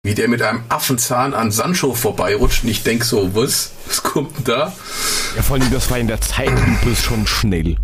Wie 0.04 0.14
der 0.14 0.28
mit 0.28 0.40
einem 0.42 0.62
Affenzahn 0.68 1.34
an 1.34 1.50
Sancho 1.50 1.94
vorbeirutscht 1.94 2.62
und 2.62 2.70
ich 2.70 2.82
denk 2.84 3.04
so, 3.04 3.34
was? 3.34 3.72
Was 3.88 4.02
kommt 4.02 4.36
denn 4.38 4.44
da? 4.44 4.72
Ja, 5.34 5.42
vor 5.42 5.56
allem, 5.56 5.70
das 5.72 5.90
war 5.90 5.98
in 5.98 6.06
der 6.06 6.20
Zeitlupe 6.20 6.94
schon 6.94 7.26
schnell. 7.26 7.76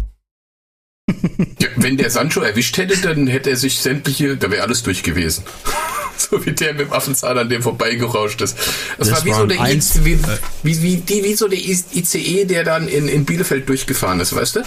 Ja, 1.58 1.68
wenn 1.76 1.96
der 1.96 2.10
Sancho 2.10 2.40
erwischt 2.40 2.76
hätte, 2.78 2.96
dann 2.98 3.26
hätte 3.26 3.50
er 3.50 3.56
sich 3.56 3.80
sämtliche, 3.80 4.36
da 4.36 4.50
wäre 4.50 4.62
alles 4.62 4.82
durch 4.84 5.02
gewesen. 5.02 5.42
so 6.16 6.44
wie 6.46 6.52
der 6.52 6.72
mit 6.74 6.82
dem 6.82 6.92
Affenzahn 6.92 7.36
an 7.36 7.48
dem 7.48 7.62
vorbeigerauscht 7.62 8.40
ist. 8.42 8.56
Das, 8.98 9.08
Das 9.08 9.18
war 9.18 9.24
wie 9.24 9.32
so 9.32 9.46
der 9.46 9.60
eins- 9.60 9.96
I- 9.96 10.04
wie, 10.04 10.18
wie, 10.62 10.82
wie, 10.82 10.96
die, 10.98 11.24
wie 11.24 11.34
so 11.34 11.48
der 11.48 11.58
I- 11.58 11.82
ICE, 11.94 12.44
der 12.44 12.62
dann 12.62 12.86
in, 12.86 13.08
in 13.08 13.24
Bielefeld 13.24 13.68
durchgefahren 13.68 14.20
ist, 14.20 14.36
weißt 14.36 14.56
du? 14.56 14.60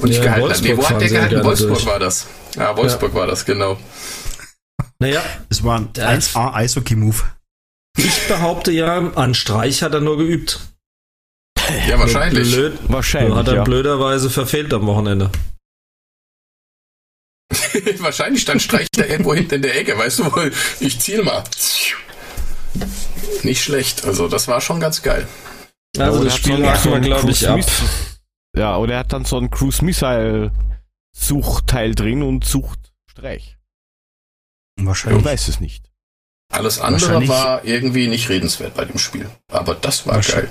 Und 0.00 0.10
Ja, 0.10 0.16
in 0.16 0.22
gehalten 0.24 0.50
hat. 0.50 0.62
Nee, 0.62 0.72
wo 0.72 0.76
Wolfsburg 0.78 0.90
hat 0.90 1.00
der 1.00 1.08
gehalten? 1.08 1.44
Wolfsburg 1.44 1.72
durch. 1.74 1.86
war 1.86 1.98
das. 2.00 2.26
Ja, 2.56 2.76
Wolfsburg 2.76 3.14
war 3.14 3.26
das, 3.28 3.44
genau. 3.46 3.78
Naja, 5.00 5.22
Das 5.48 5.62
war 5.64 5.78
ein 5.78 5.92
Der- 5.92 6.08
1A 6.08 6.54
Eishockey-Move. 6.54 7.22
ich 7.96 8.28
behaupte 8.28 8.72
ja, 8.72 8.98
an 9.12 9.34
Streich 9.34 9.82
hat 9.82 9.94
er 9.94 10.00
nur 10.00 10.18
geübt. 10.18 10.60
Ja, 11.86 11.98
wahrscheinlich. 11.98 12.50
Blöd, 12.52 12.78
Wahrscheinlich, 12.88 13.34
hat 13.34 13.48
er 13.48 13.56
ja. 13.56 13.64
blöderweise 13.64 14.30
verfehlt 14.30 14.72
am 14.72 14.86
Wochenende. 14.86 15.30
wahrscheinlich 17.98 18.42
stand 18.42 18.62
Streich 18.62 18.88
da 18.92 19.04
irgendwo 19.04 19.34
hinten 19.34 19.56
in 19.56 19.62
der 19.62 19.76
Ecke, 19.76 19.96
weißt 19.96 20.20
du, 20.20 20.24
wo 20.32 20.40
ich 20.80 20.98
ziel 21.00 21.22
mal. 21.22 21.44
Nicht 23.42 23.62
schlecht, 23.62 24.04
also 24.04 24.28
das 24.28 24.48
war 24.48 24.60
schon 24.60 24.80
ganz 24.80 25.02
geil. 25.02 25.28
Also 25.98 26.20
oder 26.20 26.24
das 26.30 26.36
Spiel 26.36 26.56
so 26.56 26.62
wir, 26.62 26.94
einen 26.96 27.04
glaube 27.04 27.30
ich, 27.30 27.48
ab. 27.48 27.60
Ja, 28.56 28.76
oder 28.76 28.94
er 28.94 28.98
hat 29.00 29.12
dann 29.12 29.24
so 29.24 29.36
einen 29.36 29.50
Cruise 29.50 29.84
Missile 29.84 30.52
Suchteil 31.16 31.94
drin 31.94 32.22
und 32.22 32.44
sucht 32.44 32.78
Streich. 33.10 33.57
Man 34.78 34.86
Wahrscheinlich. 34.86 35.24
weiß 35.24 35.48
es 35.48 35.60
nicht. 35.60 35.90
Alles 36.50 36.80
andere 36.80 37.28
war 37.28 37.64
irgendwie 37.64 38.08
nicht 38.08 38.28
redenswert 38.30 38.74
bei 38.74 38.84
dem 38.84 38.98
Spiel. 38.98 39.28
Aber 39.52 39.74
das 39.74 40.06
war 40.06 40.20
geil. 40.20 40.50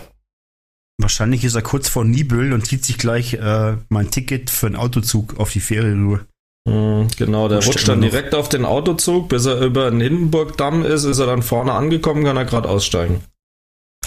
Wahrscheinlich 0.99 1.43
ist 1.43 1.55
er 1.55 1.61
kurz 1.61 1.89
vor 1.89 2.05
Nibel 2.05 2.53
und 2.53 2.65
zieht 2.65 2.86
sich 2.86 2.97
gleich 2.97 3.34
äh, 3.36 3.78
mein 3.89 4.11
Ticket 4.11 4.49
für 4.49 4.67
einen 4.67 4.75
Autozug 4.75 5.39
auf 5.39 5.51
die 5.51 5.59
Fähre 5.59 5.91
rüber. 5.91 6.25
Mhm, 6.67 7.07
Genau, 7.17 7.47
der 7.47 7.59
Und 7.59 7.67
rutscht 7.67 7.88
dann 7.88 8.01
direkt 8.01 8.36
auf 8.36 8.49
den 8.49 8.65
Autozug, 8.65 9.30
bis 9.30 9.45
er 9.45 9.61
über 9.61 9.89
den 9.89 10.01
Hindenburgdamm 10.01 10.84
ist, 10.84 11.03
ist 11.03 11.19
er 11.19 11.28
dann 11.28 11.43
vorne 11.43 11.73
angekommen, 11.73 12.23
kann 12.23 12.38
er 12.38 12.45
gerade 12.45 12.67
aussteigen. 12.69 13.23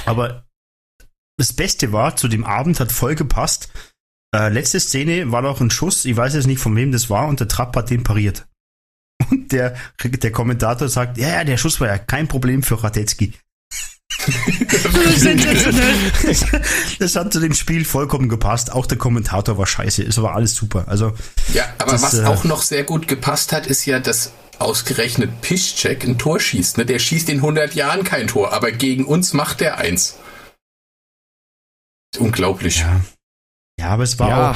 Aber 0.04 0.46
das 1.38 1.52
Beste 1.52 1.92
war, 1.92 2.16
zu 2.16 2.28
dem 2.28 2.44
Abend 2.44 2.80
hat 2.80 2.92
voll 2.92 3.14
gepasst. 3.14 3.70
Äh, 4.34 4.48
letzte 4.52 4.78
Szene 4.78 5.32
war 5.32 5.42
noch 5.42 5.60
ein 5.60 5.70
Schuss, 5.70 6.04
ich 6.04 6.16
weiß 6.16 6.34
jetzt 6.34 6.46
nicht 6.46 6.60
von 6.60 6.76
wem 6.76 6.92
das 6.92 7.08
war, 7.08 7.28
und 7.28 7.40
der 7.40 7.48
Trapp 7.48 7.74
hat 7.76 7.90
den 7.90 8.02
pariert. 8.04 8.46
Und 9.30 9.52
der, 9.52 9.76
der 10.02 10.32
Kommentator 10.32 10.88
sagt, 10.88 11.18
ja, 11.18 11.28
ja, 11.28 11.44
der 11.44 11.56
Schuss 11.56 11.80
war 11.80 11.88
ja 11.88 11.98
kein 11.98 12.28
Problem 12.28 12.62
für 12.62 12.82
Radetzky. 12.82 13.32
Das 16.98 17.16
hat 17.16 17.32
zu 17.32 17.40
dem 17.40 17.54
Spiel 17.54 17.84
vollkommen 17.84 18.28
gepasst. 18.28 18.72
Auch 18.72 18.86
der 18.86 18.98
Kommentator 18.98 19.56
war 19.56 19.66
scheiße. 19.66 20.02
Es 20.02 20.20
war 20.20 20.34
alles 20.34 20.54
super. 20.54 20.84
Also, 20.88 21.12
Ja, 21.54 21.64
aber 21.78 21.92
Das, 21.92 22.02
was 22.02 22.14
äh, 22.14 22.24
auch 22.24 22.44
noch 22.44 22.62
sehr 22.62 22.84
gut 22.84 23.08
gepasst 23.08 23.52
hat, 23.52 23.66
ist 23.66 23.86
ja, 23.86 23.98
dass 23.98 24.32
ausgerechnet 24.58 25.40
Piszczek 25.40 26.04
ein 26.04 26.18
Tor 26.18 26.38
schießt. 26.38 26.78
Ne? 26.78 26.86
Der 26.86 26.98
schießt 26.98 27.30
in 27.30 27.38
100 27.38 27.74
Jahren 27.74 28.04
kein 28.04 28.26
Tor, 28.26 28.52
aber 28.52 28.72
gegen 28.72 29.06
uns 29.06 29.32
macht 29.32 29.62
er 29.62 29.78
eins. 29.78 30.18
Unglaublich. 32.18 32.80
ja. 32.80 33.00
Ja, 33.80 33.88
aber 33.88 34.02
es 34.02 34.18
war 34.18 34.28
ja, 34.28 34.50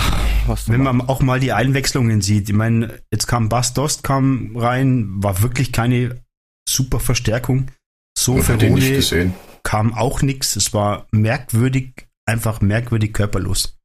auch, 0.46 0.58
wenn 0.66 0.82
man 0.82 1.00
auch 1.00 1.22
mal 1.22 1.40
die 1.40 1.52
Einwechslungen 1.52 2.20
sieht. 2.20 2.50
Ich 2.50 2.54
meine, 2.54 3.00
jetzt 3.10 3.26
kam 3.26 3.48
Bas 3.48 3.72
Dost 3.72 4.02
kam 4.02 4.54
rein, 4.56 5.08
war 5.22 5.42
wirklich 5.42 5.72
keine 5.72 6.22
super 6.68 7.00
Verstärkung. 7.00 7.70
So 8.16 8.42
für 8.42 8.58
den 8.58 8.74
nicht 8.74 8.94
gesehen. 8.94 9.34
kam 9.62 9.94
auch 9.94 10.20
nichts. 10.20 10.56
Es 10.56 10.74
war 10.74 11.06
merkwürdig, 11.10 12.06
einfach 12.26 12.60
merkwürdig 12.60 13.14
körperlos. 13.14 13.78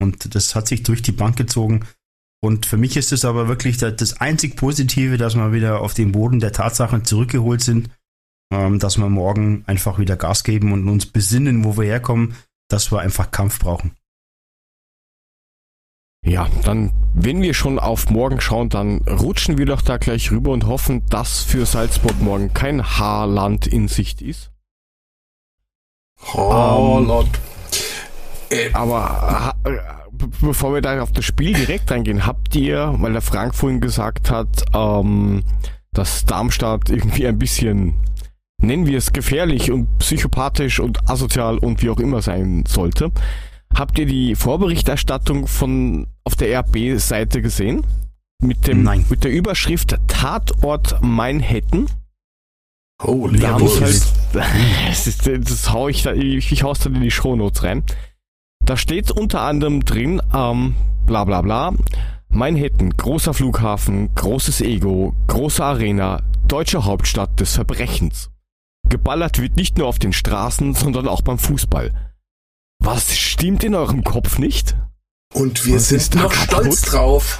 Und 0.00 0.34
das 0.34 0.54
hat 0.54 0.68
sich 0.68 0.84
durch 0.84 1.02
die 1.02 1.12
Bank 1.12 1.36
gezogen. 1.36 1.84
Und 2.42 2.64
für 2.64 2.76
mich 2.76 2.96
ist 2.96 3.12
es 3.12 3.24
aber 3.24 3.48
wirklich 3.48 3.76
das, 3.76 3.96
das 3.96 4.20
einzig 4.20 4.56
Positive, 4.56 5.18
dass 5.18 5.34
wir 5.34 5.52
wieder 5.52 5.80
auf 5.80 5.94
den 5.94 6.12
Boden 6.12 6.40
der 6.40 6.52
Tatsachen 6.52 7.04
zurückgeholt 7.04 7.60
sind, 7.60 7.90
ähm, 8.52 8.78
dass 8.78 8.96
wir 8.96 9.08
morgen 9.08 9.64
einfach 9.66 9.98
wieder 9.98 10.16
Gas 10.16 10.44
geben 10.44 10.72
und 10.72 10.88
uns 10.88 11.06
besinnen, 11.06 11.64
wo 11.64 11.76
wir 11.76 11.84
herkommen, 11.84 12.36
dass 12.68 12.92
wir 12.92 13.00
einfach 13.00 13.30
Kampf 13.30 13.58
brauchen. 13.58 13.92
Ja, 16.24 16.48
dann, 16.64 16.92
wenn 17.14 17.40
wir 17.40 17.54
schon 17.54 17.78
auf 17.78 18.10
morgen 18.10 18.40
schauen, 18.40 18.68
dann 18.68 18.98
rutschen 19.08 19.56
wir 19.56 19.66
doch 19.66 19.80
da 19.80 19.96
gleich 19.96 20.30
rüber 20.30 20.52
und 20.52 20.66
hoffen, 20.66 21.02
dass 21.08 21.42
für 21.42 21.64
Salzburg 21.64 22.20
morgen 22.20 22.52
kein 22.52 22.82
Haarland 22.84 23.66
in 23.66 23.88
Sicht 23.88 24.20
ist. 24.20 24.50
Oh, 26.34 27.02
Lord. 27.04 27.28
Äh, 28.50 28.70
Aber 28.74 29.00
ha- 29.08 29.54
äh, 29.64 29.78
be- 30.12 30.28
bevor 30.42 30.74
wir 30.74 30.82
da 30.82 31.00
auf 31.00 31.12
das 31.12 31.24
Spiel 31.24 31.54
direkt 31.54 31.90
reingehen, 31.90 32.26
habt 32.26 32.54
ihr, 32.54 32.94
weil 32.98 33.12
der 33.12 33.22
Frank 33.22 33.54
vorhin 33.54 33.80
gesagt 33.80 34.30
hat, 34.30 34.64
ähm, 34.74 35.42
dass 35.92 36.26
Darmstadt 36.26 36.90
irgendwie 36.90 37.26
ein 37.26 37.38
bisschen, 37.38 37.94
nennen 38.60 38.86
wir 38.86 38.98
es 38.98 39.12
gefährlich 39.14 39.70
und 39.72 39.98
psychopathisch 39.98 40.80
und 40.80 41.08
asozial 41.08 41.56
und 41.58 41.82
wie 41.82 41.88
auch 41.88 41.98
immer 41.98 42.20
sein 42.20 42.64
sollte. 42.68 43.10
Habt 43.74 43.98
ihr 43.98 44.06
die 44.06 44.34
Vorberichterstattung 44.34 45.46
von 45.46 46.06
auf 46.24 46.34
der 46.34 46.60
RB-Seite 46.60 47.40
gesehen? 47.42 47.86
Mit 48.42 48.66
dem 48.66 48.82
Nein. 48.82 49.04
mit 49.08 49.24
der 49.24 49.32
Überschrift 49.32 49.96
Tatort 50.06 51.02
Manhattan. 51.02 51.86
holy 53.02 53.38
Da 53.38 53.52
halt, 53.58 54.02
das, 54.32 55.06
ist, 55.06 55.26
das 55.26 55.72
hau 55.72 55.88
ich 55.88 56.02
da, 56.02 56.12
ich, 56.12 56.50
ich 56.50 56.62
hau's 56.62 56.78
dann 56.80 56.94
in 56.94 57.02
die 57.02 57.10
Shownotes 57.10 57.62
rein. 57.62 57.84
Da 58.64 58.76
steht 58.76 59.10
unter 59.10 59.42
anderem 59.42 59.84
drin, 59.84 60.22
ähm, 60.34 60.74
bla 61.06 61.24
bla 61.24 61.42
bla, 61.42 61.74
Manhattan, 62.28 62.90
großer 62.96 63.34
Flughafen, 63.34 64.14
großes 64.14 64.60
Ego, 64.60 65.14
große 65.26 65.64
Arena, 65.64 66.22
deutsche 66.46 66.84
Hauptstadt 66.84 67.40
des 67.40 67.54
Verbrechens. 67.54 68.30
Geballert 68.88 69.40
wird 69.40 69.56
nicht 69.56 69.78
nur 69.78 69.86
auf 69.86 69.98
den 69.98 70.12
Straßen, 70.12 70.74
sondern 70.74 71.08
auch 71.08 71.22
beim 71.22 71.38
Fußball. 71.38 71.92
Was 72.80 73.16
stimmt 73.16 73.62
in 73.62 73.74
eurem 73.74 74.02
Kopf 74.02 74.38
nicht? 74.38 74.74
Und 75.34 75.64
wir 75.66 75.76
Was 75.76 75.88
sind 75.90 76.14
noch 76.16 76.32
kaputt? 76.32 76.64
stolz 76.64 76.82
drauf. 76.82 77.38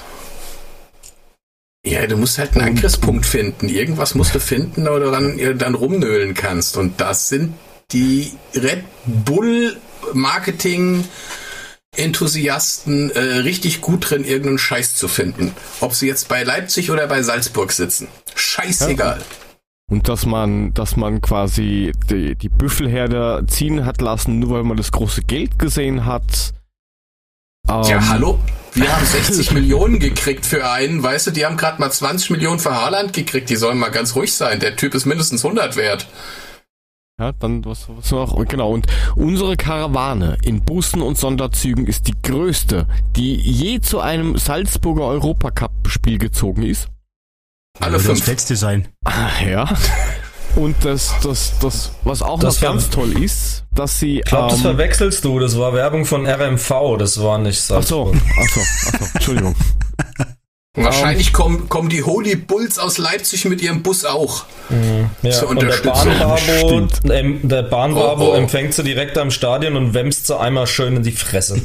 Ja, 1.85 2.07
du 2.07 2.17
musst 2.19 2.39
halt 2.39 2.55
einen 2.55 2.69
Angriffspunkt 2.69 3.25
finden. 3.25 3.69
Irgendwas 3.71 4.15
musst 4.15 4.35
du 4.35 4.39
finden, 4.39 4.85
du 4.85 5.11
dann, 5.11 5.59
dann 5.59 5.75
rumnölen 5.75 6.35
kannst. 6.35 6.77
Und 6.77 7.01
das 7.01 7.31
sind 7.31 7.55
die 7.91 8.33
Red 8.55 8.85
Bull 9.07 9.77
Marketing 10.13 11.05
Enthusiasten 11.97 13.11
äh, 13.11 13.19
richtig 13.19 13.81
gut 13.81 14.11
drin, 14.11 14.25
irgendeinen 14.25 14.59
Scheiß 14.59 14.95
zu 14.95 15.09
finden. 15.09 15.55
Ob 15.81 15.95
sie 15.95 16.07
jetzt 16.07 16.29
bei 16.29 16.45
Leipzig 16.45 16.91
oder 16.91 17.07
bei 17.09 17.23
Salzburg 17.23 17.73
sitzen. 17.73 18.07
Scheißegal. 18.35 19.21
Und 19.91 20.09
dass 20.09 20.25
man, 20.25 20.73
dass 20.73 20.97
man 20.97 21.21
quasi 21.21 21.93
die, 22.09 22.37
die 22.37 22.49
Büffelherde 22.49 23.45
ziehen 23.49 23.85
hat 23.85 24.01
lassen, 24.01 24.39
nur 24.39 24.51
weil 24.51 24.63
man 24.63 24.77
das 24.77 24.93
große 24.93 25.23
Geld 25.23 25.59
gesehen 25.59 26.07
hat. 26.07 26.55
Ja, 27.69 27.83
Ähm, 27.83 28.09
hallo? 28.09 28.39
Wir 28.73 28.95
haben 28.95 29.05
60 29.07 29.51
Millionen 29.53 29.99
gekriegt 29.99 30.47
für 30.47 30.71
einen, 30.71 31.03
weißt 31.03 31.27
du, 31.27 31.31
die 31.33 31.45
haben 31.45 31.57
gerade 31.57 31.81
mal 31.81 31.91
20 31.91 32.31
Millionen 32.31 32.61
für 32.61 32.73
Haaland 32.75 33.13
gekriegt, 33.13 33.51
die 33.51 33.57
sollen 33.57 33.79
mal 33.79 33.91
ganz 33.91 34.15
ruhig 34.15 34.33
sein. 34.33 34.61
Der 34.61 34.77
Typ 34.77 34.95
ist 34.95 35.07
mindestens 35.07 35.45
100 35.45 35.77
wert. 35.77 36.07
Ja, 37.21 37.33
dann 37.33 37.63
was, 37.67 37.87
was 37.89 38.11
noch? 38.13 38.33
Und 38.33 38.49
Genau, 38.49 38.73
und 38.73 38.87
unsere 39.15 39.57
Karawane 39.57 40.39
in 40.43 40.63
Bussen 40.65 41.03
und 41.03 41.19
Sonderzügen 41.19 41.87
ist 41.87 42.07
die 42.07 42.15
größte, 42.23 42.87
die 43.15 43.35
je 43.35 43.81
zu 43.81 44.01
einem 44.01 44.39
Salzburger 44.39 45.05
Europacup-Spiel 45.05 46.17
gezogen 46.17 46.63
ist. 46.63 46.89
Alle 47.79 47.93
das 47.99 48.03
fünf. 48.07 48.27
letzte 48.27 48.57
sein. 48.57 48.89
Ah, 49.05 49.29
ja. 49.49 49.69
Und 50.57 50.85
das, 50.85 51.15
das, 51.23 51.53
das, 51.61 51.93
was 52.03 52.23
auch 52.23 52.41
Das 52.41 52.57
noch 52.61 52.69
ganz 52.69 52.91
toll 52.91 53.23
ist, 53.23 53.65
dass 53.73 54.01
sie. 54.01 54.19
Ich 54.19 54.25
glaube, 54.25 54.49
das 54.49 54.59
ähm, 54.59 54.63
verwechselst 54.63 55.25
du. 55.25 55.39
Das 55.39 55.57
war 55.57 55.73
Werbung 55.75 56.05
von 56.05 56.27
RMV. 56.27 56.97
Das 56.99 57.23
war 57.23 57.39
nicht 57.39 57.61
Ach 57.71 57.83
so, 57.83 58.13
Salzburg. 58.13 58.17
ach 58.17 58.49
so, 58.55 58.61
ach 58.61 58.99
so, 58.99 59.05
Entschuldigung. 59.15 59.55
Wahrscheinlich 60.77 61.33
kommen, 61.33 61.69
kommen 61.69 61.89
die 61.89 62.05
Holy 62.05 62.37
Bulls 62.37 62.79
aus 62.79 62.99
Leipzig 62.99 63.45
mit 63.45 63.61
ihrem 63.61 63.83
Bus 63.83 64.05
auch. 64.05 64.45
Ja, 65.23 65.31
Zur 65.33 65.49
und 65.51 65.61
der. 65.63 65.69
Bahnbravo, 65.79 67.13
ähm, 67.13 67.41
der 67.49 67.73
Oh, 67.73 68.31
oh. 68.31 68.35
empfängt 68.35 68.75
sie 68.75 68.85
direkt 68.85 69.19
am 69.19 69.33
Stadion 69.33 69.77
und 69.77 69.95
wämst 69.95 70.29
sie 70.29 70.39
einmal 70.39 70.69
schön 70.69 70.97
in 70.97 71.03
die 71.03 71.11
Fresse. 71.13 71.61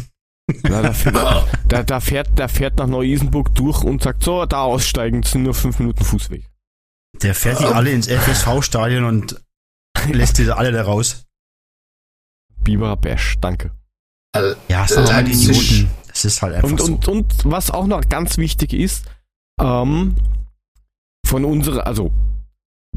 Ja, 0.63 0.81
da, 0.83 0.93
fährt, 0.93 1.15
da, 1.67 1.83
da, 1.83 1.99
fährt, 1.99 2.29
da 2.35 2.47
fährt 2.47 2.77
nach 2.77 2.87
Neu-Isenburg 2.87 3.53
durch 3.55 3.83
und 3.83 4.03
sagt, 4.03 4.23
so, 4.23 4.45
da 4.45 4.61
aussteigen, 4.61 5.23
sind 5.23 5.43
nur 5.43 5.55
fünf 5.55 5.79
Minuten 5.79 6.03
Fußweg. 6.03 6.47
Der 7.21 7.33
fährt 7.33 7.59
die 7.61 7.65
alle 7.65 7.91
ins 7.91 8.07
FSV-Stadion 8.07 9.05
und 9.05 9.41
lässt 10.11 10.37
die 10.37 10.49
alle 10.51 10.71
da 10.71 10.83
raus. 10.83 11.25
Biber 12.63 12.95
Bash, 12.95 13.37
danke. 13.41 13.71
Also, 14.33 14.55
Ja, 14.67 14.85
es 14.85 14.91
sind 14.91 15.11
halt. 15.11 15.27
Idioten. 15.29 15.89
Es 16.13 16.25
ist 16.25 16.41
halt 16.41 16.55
einfach 16.55 16.69
Und, 16.69 16.79
so. 16.79 16.85
und, 16.93 17.07
und 17.07 17.33
was 17.45 17.71
auch 17.71 17.87
noch 17.87 18.07
ganz 18.07 18.37
wichtig 18.37 18.73
ist, 18.73 19.05
ähm, 19.59 20.15
von 21.25 21.43
unserer, 21.43 21.87
also 21.87 22.11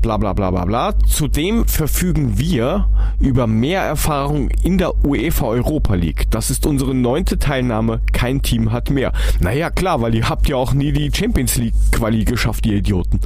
bla 0.01 0.17
bla 0.17 0.33
bla 0.33 0.51
bla 0.51 0.65
bla, 0.65 0.99
zudem 1.07 1.67
verfügen 1.67 2.39
wir 2.39 2.89
über 3.21 3.47
mehr 3.47 3.83
Erfahrung 3.83 4.51
in 4.63 4.79
der 4.79 5.05
UEFA 5.05 5.47
Europa 5.47 5.95
League. 5.95 6.31
Das 6.31 6.51
ist 6.51 6.67
unsere 6.67 6.95
neunte 6.95 7.39
Teilnahme, 7.39 8.01
kein 8.13 8.43
Team 8.43 8.73
hat 8.73 8.91
mehr. 8.91 9.13
Naja, 9.41 9.71
klar, 9.71 10.01
weil 10.01 10.15
ihr 10.15 10.29
habt 10.29 10.49
ja 10.49 10.57
auch 10.57 10.73
nie 10.73 10.93
die 10.93 11.11
Champions 11.15 11.57
League 11.57 11.75
Quali 11.93 12.25
geschafft, 12.25 12.67
ihr 12.67 12.77
Idioten. 12.77 13.21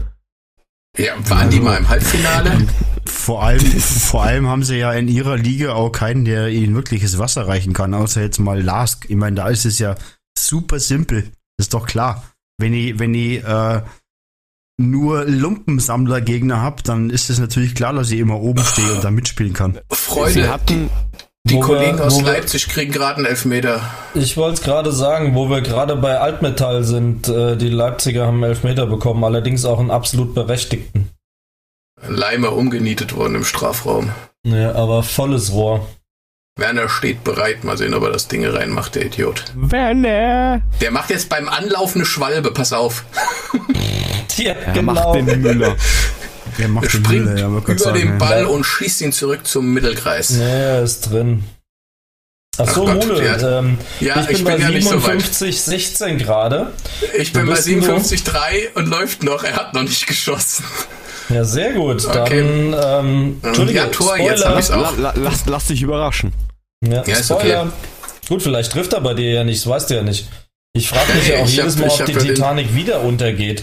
ja, 0.96 1.12
waren 1.28 1.50
die 1.50 1.60
mal 1.60 1.78
im 1.78 1.88
Halbfinale? 1.88 2.66
Vor 3.06 3.42
allem, 3.42 3.60
vor 3.60 4.22
allem 4.24 4.48
haben 4.48 4.62
sie 4.62 4.76
ja 4.76 4.92
in 4.92 5.08
ihrer 5.08 5.36
Liga 5.36 5.72
auch 5.72 5.90
keinen, 5.90 6.24
der 6.24 6.48
ihnen 6.48 6.74
wirkliches 6.74 7.18
Wasser 7.18 7.46
reichen 7.48 7.72
kann, 7.72 7.94
außer 7.94 8.20
jetzt 8.22 8.38
mal 8.38 8.60
Lask. 8.60 9.06
Ich 9.08 9.16
meine, 9.16 9.36
da 9.36 9.48
ist 9.48 9.64
es 9.64 9.78
ja 9.78 9.94
super 10.38 10.78
simpel. 10.78 11.22
Das 11.56 11.66
ist 11.66 11.74
doch 11.74 11.86
klar. 11.86 12.24
Wenn 12.58 12.74
ich, 12.74 12.98
wenn 12.98 13.14
ich 13.14 13.42
äh, 13.44 13.82
nur 14.90 15.24
Lumpensammler-Gegner 15.24 16.60
habt, 16.62 16.88
dann 16.88 17.10
ist 17.10 17.30
es 17.30 17.38
natürlich 17.38 17.74
klar, 17.74 17.92
dass 17.92 18.10
ich 18.10 18.18
immer 18.20 18.40
oben 18.40 18.64
stehe 18.64 18.92
und 18.92 19.02
da 19.04 19.10
mitspielen 19.10 19.52
kann. 19.52 19.74
Sie 19.90 19.96
Freunde, 19.96 20.48
hatten, 20.50 20.90
die 21.44 21.54
Wo 21.54 21.58
wir- 21.60 21.66
Kollegen 21.66 22.00
aus 22.00 22.18
wir- 22.18 22.26
Leipzig 22.26 22.68
kriegen 22.68 22.92
gerade 22.92 23.16
einen 23.18 23.26
Elfmeter. 23.26 23.80
Ich 24.14 24.36
wollte 24.36 24.54
es 24.54 24.62
gerade 24.62 24.92
sagen, 24.92 25.34
wo 25.34 25.48
wir 25.50 25.60
gerade 25.60 25.96
bei 25.96 26.18
Altmetall 26.20 26.84
sind. 26.84 27.28
Äh, 27.28 27.56
die 27.56 27.68
Leipziger 27.68 28.26
haben 28.26 28.36
einen 28.36 28.44
Elfmeter 28.52 28.86
bekommen, 28.86 29.24
allerdings 29.24 29.64
auch 29.64 29.80
einen 29.80 29.90
absolut 29.90 30.34
berechtigten. 30.34 31.08
Ein 32.00 32.14
Leimer 32.14 32.52
umgenietet 32.52 33.14
worden 33.16 33.36
im 33.36 33.44
Strafraum. 33.44 34.10
Ja, 34.44 34.74
aber 34.74 35.02
volles 35.02 35.52
Rohr. 35.52 35.86
Werner 36.58 36.88
steht 36.88 37.24
bereit. 37.24 37.64
Mal 37.64 37.78
sehen, 37.78 37.94
ob 37.94 38.02
er 38.02 38.10
das 38.10 38.28
Ding 38.28 38.44
reinmacht, 38.44 38.94
der 38.94 39.06
Idiot. 39.06 39.44
Werner, 39.56 40.60
Der 40.80 40.90
macht 40.90 41.08
jetzt 41.10 41.28
beim 41.28 41.48
Anlauf 41.48 41.94
eine 41.96 42.04
Schwalbe, 42.04 42.50
pass 42.52 42.72
auf. 42.72 43.04
Ja, 44.38 44.52
er 44.52 44.72
genau. 44.72 44.92
macht 44.92 45.14
den 45.16 45.40
Müller. 45.42 45.76
Er 46.58 46.68
macht 46.68 46.84
den 46.84 46.90
springt 47.04 47.24
Müller? 47.26 47.38
Ja, 47.38 47.46
über 47.48 47.78
sagen, 47.78 47.98
den 47.98 48.08
ja. 48.08 48.16
Ball 48.16 48.44
und 48.46 48.64
schießt 48.64 49.00
ihn 49.02 49.12
zurück 49.12 49.46
zum 49.46 49.72
Mittelkreis. 49.72 50.36
Ja, 50.36 50.42
er 50.46 50.82
ist 50.82 51.10
drin. 51.10 51.44
Ach 52.58 52.68
so, 52.68 52.86
Ach 52.86 52.94
Gott, 52.94 53.06
Mule, 53.06 53.24
ja. 53.24 53.58
ähm, 53.60 53.78
Ja, 54.00 54.20
ich 54.20 54.26
bin 54.26 54.36
ich 54.36 54.44
bei 54.44 54.52
bin 54.56 54.60
ja 54.62 54.68
nicht 54.70 54.86
so 54.88 54.94
weit. 54.96 55.22
57, 55.22 55.62
16 55.62 56.18
gerade. 56.18 56.72
Ich 57.16 57.32
bin 57.32 57.46
bei 57.46 57.52
bist 57.54 57.66
nur- 57.68 57.82
57,3 57.98 58.74
und 58.74 58.88
läuft 58.88 59.22
noch. 59.22 59.42
Er 59.42 59.56
hat 59.56 59.72
noch 59.72 59.82
nicht 59.82 60.06
geschossen. 60.06 60.64
Ja, 61.30 61.44
sehr 61.44 61.72
gut. 61.72 62.04
Okay. 62.04 62.42
Dann, 62.72 63.06
ähm, 63.06 63.40
Entschuldige, 63.42 63.78
Ja, 63.78 63.86
Tor, 63.86 64.16
Spoiler. 64.16 64.32
jetzt 64.34 64.44
hab 64.44 64.58
ich's 64.58 64.70
auch. 64.70 64.96
La, 64.98 65.12
la, 65.12 65.14
lass, 65.16 65.46
lass 65.46 65.66
dich 65.68 65.80
überraschen. 65.80 66.32
Ja, 66.84 67.02
Ja, 67.06 67.16
ist 67.16 67.24
Spoiler. 67.30 67.72
Gut, 68.28 68.42
vielleicht 68.42 68.72
trifft 68.72 68.92
er 68.92 69.00
bei 69.00 69.14
dir 69.14 69.30
ja 69.30 69.44
nicht, 69.44 69.60
das 69.64 69.70
weißt 69.70 69.88
du 69.90 69.94
ja 69.94 70.02
nicht. 70.02 70.28
Ich 70.74 70.90
frage 70.90 71.14
mich 71.14 71.28
ja 71.28 71.38
auch 71.38 71.46
jedes 71.46 71.76
hab- 71.76 71.86
Mal, 71.86 71.90
ob 71.90 72.04
die 72.06 72.12
ja 72.12 72.18
den- 72.18 72.34
Titanic 72.34 72.74
wieder 72.74 73.00
untergeht. 73.00 73.62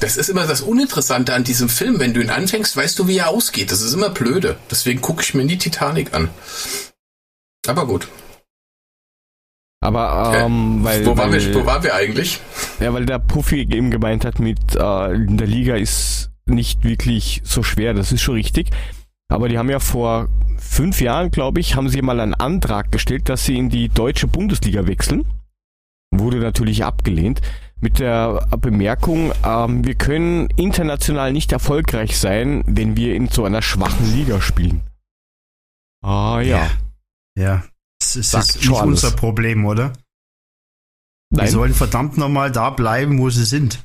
Das 0.00 0.16
ist 0.16 0.28
immer 0.28 0.46
das 0.46 0.60
Uninteressante 0.60 1.34
an 1.34 1.44
diesem 1.44 1.68
Film. 1.68 1.98
Wenn 2.00 2.14
du 2.14 2.20
ihn 2.20 2.30
anfängst, 2.30 2.76
weißt 2.76 2.98
du, 2.98 3.08
wie 3.08 3.18
er 3.18 3.28
ausgeht. 3.28 3.70
Das 3.70 3.80
ist 3.80 3.94
immer 3.94 4.10
blöde. 4.10 4.56
Deswegen 4.70 5.00
gucke 5.00 5.22
ich 5.22 5.34
mir 5.34 5.44
nie 5.44 5.58
Titanic 5.58 6.14
an. 6.14 6.28
Aber 7.66 7.86
gut. 7.86 8.08
Aber, 9.80 10.32
ähm, 10.36 10.82
weil, 10.82 11.04
wo, 11.06 11.16
waren 11.16 11.30
weil, 11.30 11.44
wir, 11.44 11.54
wo 11.54 11.66
waren 11.66 11.82
wir 11.82 11.94
eigentlich? 11.94 12.40
ja, 12.80 12.92
weil 12.92 13.06
der 13.06 13.18
Puffy 13.18 13.60
eben 13.60 13.90
gemeint 13.90 14.24
hat 14.24 14.38
mit, 14.40 14.74
äh, 14.74 15.14
in 15.14 15.36
der 15.36 15.46
Liga 15.46 15.76
ist 15.76 16.30
nicht 16.46 16.82
wirklich 16.84 17.42
so 17.44 17.62
schwer, 17.62 17.94
das 17.94 18.12
ist 18.12 18.22
schon 18.22 18.34
richtig. 18.34 18.70
Aber 19.28 19.48
die 19.48 19.58
haben 19.58 19.70
ja 19.70 19.80
vor 19.80 20.28
fünf 20.58 21.00
Jahren, 21.00 21.30
glaube 21.30 21.60
ich, 21.60 21.74
haben 21.74 21.88
sie 21.88 22.00
mal 22.02 22.20
einen 22.20 22.34
Antrag 22.34 22.92
gestellt, 22.92 23.28
dass 23.28 23.44
sie 23.44 23.56
in 23.56 23.68
die 23.68 23.88
deutsche 23.88 24.28
Bundesliga 24.28 24.86
wechseln. 24.86 25.26
Wurde 26.12 26.38
natürlich 26.38 26.84
abgelehnt. 26.84 27.40
Mit 27.80 27.98
der 27.98 28.46
Bemerkung, 28.58 29.32
ähm, 29.44 29.84
wir 29.84 29.94
können 29.96 30.48
international 30.56 31.32
nicht 31.32 31.52
erfolgreich 31.52 32.18
sein, 32.18 32.64
wenn 32.66 32.96
wir 32.96 33.14
in 33.14 33.28
so 33.28 33.44
einer 33.44 33.60
schwachen 33.60 34.10
Liga 34.12 34.40
spielen. 34.40 34.80
Ah 36.02 36.40
ja. 36.40 36.70
Ja. 37.38 37.64
Das 38.00 38.16
ist, 38.16 38.30
Sagt 38.30 38.56
nicht 38.56 38.70
alles. 38.70 39.04
unser 39.04 39.10
Problem, 39.10 39.66
oder? 39.66 39.92
Die 41.30 41.36
Nein, 41.38 41.48
sollen 41.50 41.74
verdammt 41.74 42.16
nochmal 42.16 42.50
da 42.52 42.70
bleiben, 42.70 43.18
wo 43.18 43.28
sie 43.30 43.44
sind. 43.44 43.84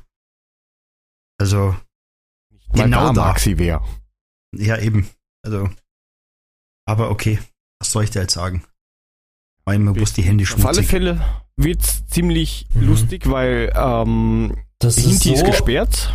Also, 1.40 1.76
weil 2.70 2.84
genau 2.84 3.12
da 3.14 3.34
da. 3.34 3.40
sie 3.40 3.58
wer. 3.58 3.84
ja 4.56 4.78
eben. 4.78 5.10
Also, 5.44 5.70
aber 6.88 7.10
okay. 7.10 7.40
Was 7.80 7.92
soll 7.92 8.04
ich 8.04 8.12
da 8.12 8.22
jetzt 8.22 8.34
sagen? 8.34 8.64
Weil 9.66 9.80
mir 9.80 9.92
bloß 9.94 10.14
die 10.14 10.22
Hände 10.22 10.44
Auf 10.44 10.52
alle 10.54 10.62
schmutzig. 10.62 10.88
Fälle 10.88 11.41
wird's 11.58 12.06
ziemlich 12.08 12.68
Mhm. 12.74 12.88
lustig, 12.88 13.30
weil 13.30 13.72
ähm, 13.76 14.56
Das 14.80 14.98
ist 14.98 15.06
Hinti 15.24 15.34
ist 15.34 15.40
so. 15.42 15.46
gesperrt, 15.46 16.14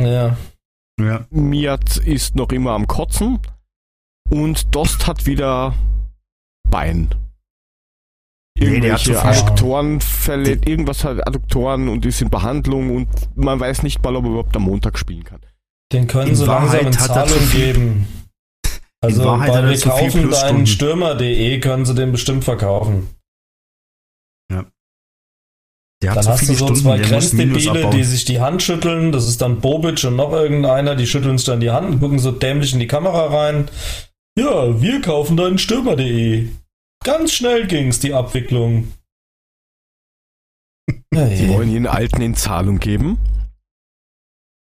Ja. 0.00 0.36
Ja. 1.00 1.26
Miat 1.30 1.96
ist 1.98 2.34
noch 2.36 2.50
immer 2.50 2.72
am 2.72 2.86
Kotzen 2.86 3.38
und 4.30 4.74
Dost 4.74 5.06
hat 5.06 5.26
wieder 5.26 5.74
Bein. 6.68 7.08
Nee, 8.58 8.66
Irgendwelche 8.66 9.14
viel- 9.14 9.16
Adduktoren 9.16 10.00
verletzt, 10.00 10.68
irgendwas 10.68 11.04
hat 11.04 11.26
Adduktoren 11.26 11.88
und 11.88 12.04
ist 12.04 12.20
in 12.20 12.28
Behandlung 12.30 12.94
und 12.94 13.08
man 13.34 13.58
weiß 13.58 13.82
nicht 13.82 14.02
mal, 14.04 14.14
ob 14.14 14.24
er 14.24 14.30
überhaupt 14.30 14.54
am 14.56 14.62
Montag 14.64 14.98
spielen 14.98 15.24
kann. 15.24 15.40
Den 15.92 16.06
können 16.06 16.30
In 16.30 16.36
sie 16.36 16.44
langsam 16.44 16.66
Wahrheit 16.68 16.80
in 16.82 16.86
er 16.88 16.92
zu 16.92 17.06
Zahlung 17.08 17.50
geben. 17.50 18.06
Also 19.00 19.24
Wahrheit 19.24 19.48
bei 19.48 19.56
hat 19.56 19.64
er 19.64 19.70
wir 19.70 19.76
zu 19.76 19.90
viel 19.90 19.90
kaufen 19.90 20.12
deinen 20.20 20.28
Plusstunden. 20.28 20.66
Stürmer.de 20.66 21.60
können 21.60 21.84
sie 21.86 21.94
den 21.94 22.12
bestimmt 22.12 22.44
verkaufen. 22.44 23.08
Der 26.02 26.10
hat 26.10 26.18
Dann 26.18 26.24
so 26.24 26.30
hast 26.30 26.48
du 26.48 26.54
so 26.54 26.64
Stunden, 26.66 26.82
zwei 26.82 26.98
Grenzdebile, 26.98 27.90
die 27.90 28.04
sich 28.04 28.24
die 28.24 28.40
Hand 28.40 28.62
schütteln. 28.62 29.12
Das 29.12 29.28
ist 29.28 29.40
dann 29.40 29.60
Bobic 29.60 30.02
und 30.04 30.16
noch 30.16 30.32
irgendeiner, 30.32 30.96
die 30.96 31.06
schütteln 31.06 31.38
sich 31.38 31.46
dann 31.46 31.60
die 31.60 31.70
Hand 31.70 31.88
und 31.90 32.00
gucken 32.00 32.18
so 32.18 32.32
dämlich 32.32 32.72
in 32.72 32.80
die 32.80 32.88
Kamera 32.88 33.26
rein. 33.26 33.68
Ja, 34.36 34.80
wir 34.80 35.00
kaufen 35.00 35.36
deinen 35.36 35.58
Stürmer.de. 35.58 36.48
Ganz 37.04 37.32
schnell 37.32 37.66
ging's, 37.66 38.00
die 38.00 38.14
Abwicklung. 38.14 38.92
Sie 41.14 41.48
wollen 41.48 41.70
ihren 41.70 41.86
Alten 41.86 42.20
in 42.20 42.34
Zahlung 42.34 42.78
geben. 42.78 43.18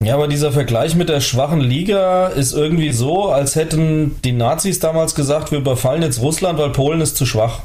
Ja, 0.03 0.15
aber 0.15 0.27
dieser 0.27 0.51
Vergleich 0.51 0.97
mit 0.97 1.09
der 1.09 1.21
schwachen 1.21 1.61
Liga 1.61 2.27
ist 2.27 2.53
irgendwie 2.53 2.91
so, 2.91 3.29
als 3.29 3.55
hätten 3.55 4.21
die 4.23 4.33
Nazis 4.33 4.81
damals 4.81 5.15
gesagt, 5.15 5.53
wir 5.53 5.59
überfallen 5.59 6.03
jetzt 6.03 6.21
Russland, 6.21 6.59
weil 6.59 6.71
Polen 6.71 7.01
ist 7.01 7.17
zu 7.17 7.25
schwach. 7.25 7.61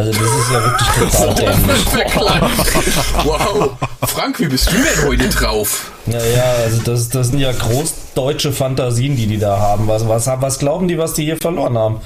Also 0.00 0.12
das 0.12 0.20
ist 0.30 0.50
ja 0.52 0.62
wirklich 0.64 0.88
total 1.10 1.34
dämlich. 1.34 1.86
wow. 3.24 3.76
Frank, 4.08 4.38
wie 4.38 4.46
bist 4.46 4.70
du 4.70 4.76
denn 4.76 5.08
heute 5.08 5.28
drauf? 5.28 5.90
Naja, 6.06 6.44
also 6.64 6.80
das, 6.82 7.08
das 7.08 7.28
sind 7.28 7.40
ja 7.40 7.50
großdeutsche 7.52 8.52
Fantasien, 8.52 9.16
die 9.16 9.26
die 9.26 9.38
da 9.38 9.58
haben. 9.58 9.88
Was, 9.88 10.06
was, 10.06 10.26
was 10.28 10.58
glauben 10.60 10.86
die, 10.86 10.98
was 10.98 11.14
die 11.14 11.24
hier 11.24 11.36
verloren 11.36 11.76
haben? 11.76 12.00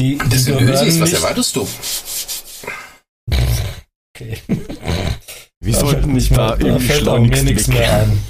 Die, 0.00 0.18
die 0.18 0.28
Das 0.28 0.44
sind 0.44 0.58
gehören 0.58 0.74
Ösis, 0.84 1.00
was 1.00 1.10
nicht, 1.10 1.22
erwartest 1.22 1.56
du? 1.56 1.68
Okay. 4.16 4.38
Wir 5.60 5.72
Da 5.74 5.78
sollten 5.80 6.00
fällt 6.02 6.14
nicht 6.14 6.30
mir- 6.32 6.36
da 6.36 6.56
irgendwie 6.58 6.86
fällt 6.86 7.08
auch 7.08 7.18
mir 7.20 7.42
nichts 7.44 7.68
mehr 7.68 7.92
ein. 8.00 8.20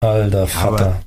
Alter 0.00 0.38
Aber- 0.42 0.48
Vater. 0.48 1.02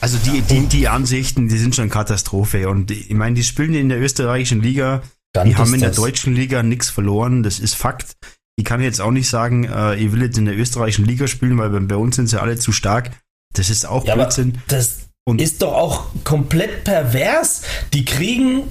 Also 0.00 0.18
die, 0.18 0.40
die, 0.42 0.66
die 0.66 0.88
Ansichten, 0.88 1.48
die 1.48 1.58
sind 1.58 1.74
schon 1.74 1.90
Katastrophe. 1.90 2.68
Und 2.68 2.90
ich 2.90 3.10
meine, 3.10 3.34
die 3.34 3.42
spielen 3.42 3.74
in 3.74 3.88
der 3.88 3.98
österreichischen 4.00 4.62
Liga, 4.62 5.02
Dann 5.36 5.48
die 5.48 5.56
haben 5.56 5.72
in 5.74 5.80
der 5.80 5.90
das. 5.90 5.96
deutschen 5.96 6.34
Liga 6.34 6.62
nichts 6.62 6.90
verloren, 6.90 7.42
das 7.42 7.58
ist 7.58 7.74
Fakt. 7.74 8.16
Ich 8.56 8.64
kann 8.64 8.80
jetzt 8.80 9.00
auch 9.00 9.10
nicht 9.10 9.28
sagen, 9.28 9.64
äh, 9.64 9.96
ich 9.96 10.12
will 10.12 10.22
jetzt 10.22 10.38
in 10.38 10.46
der 10.46 10.56
österreichischen 10.56 11.04
Liga 11.04 11.26
spielen, 11.28 11.58
weil 11.58 11.68
bei, 11.70 11.96
uns 11.96 12.16
sind 12.16 12.26
sie 12.28 12.40
alle 12.40 12.56
zu 12.56 12.72
stark. 12.72 13.10
Das 13.54 13.70
ist 13.70 13.84
auch 13.86 14.04
Ja, 14.06 14.14
Blödsinn. 14.14 14.58
das 14.68 15.08
Und- 15.24 15.40
ist 15.40 15.62
doch 15.62 15.72
auch 15.74 16.06
komplett 16.24 16.84
pervers. 16.84 17.62
Die 17.92 18.04
kriegen 18.04 18.62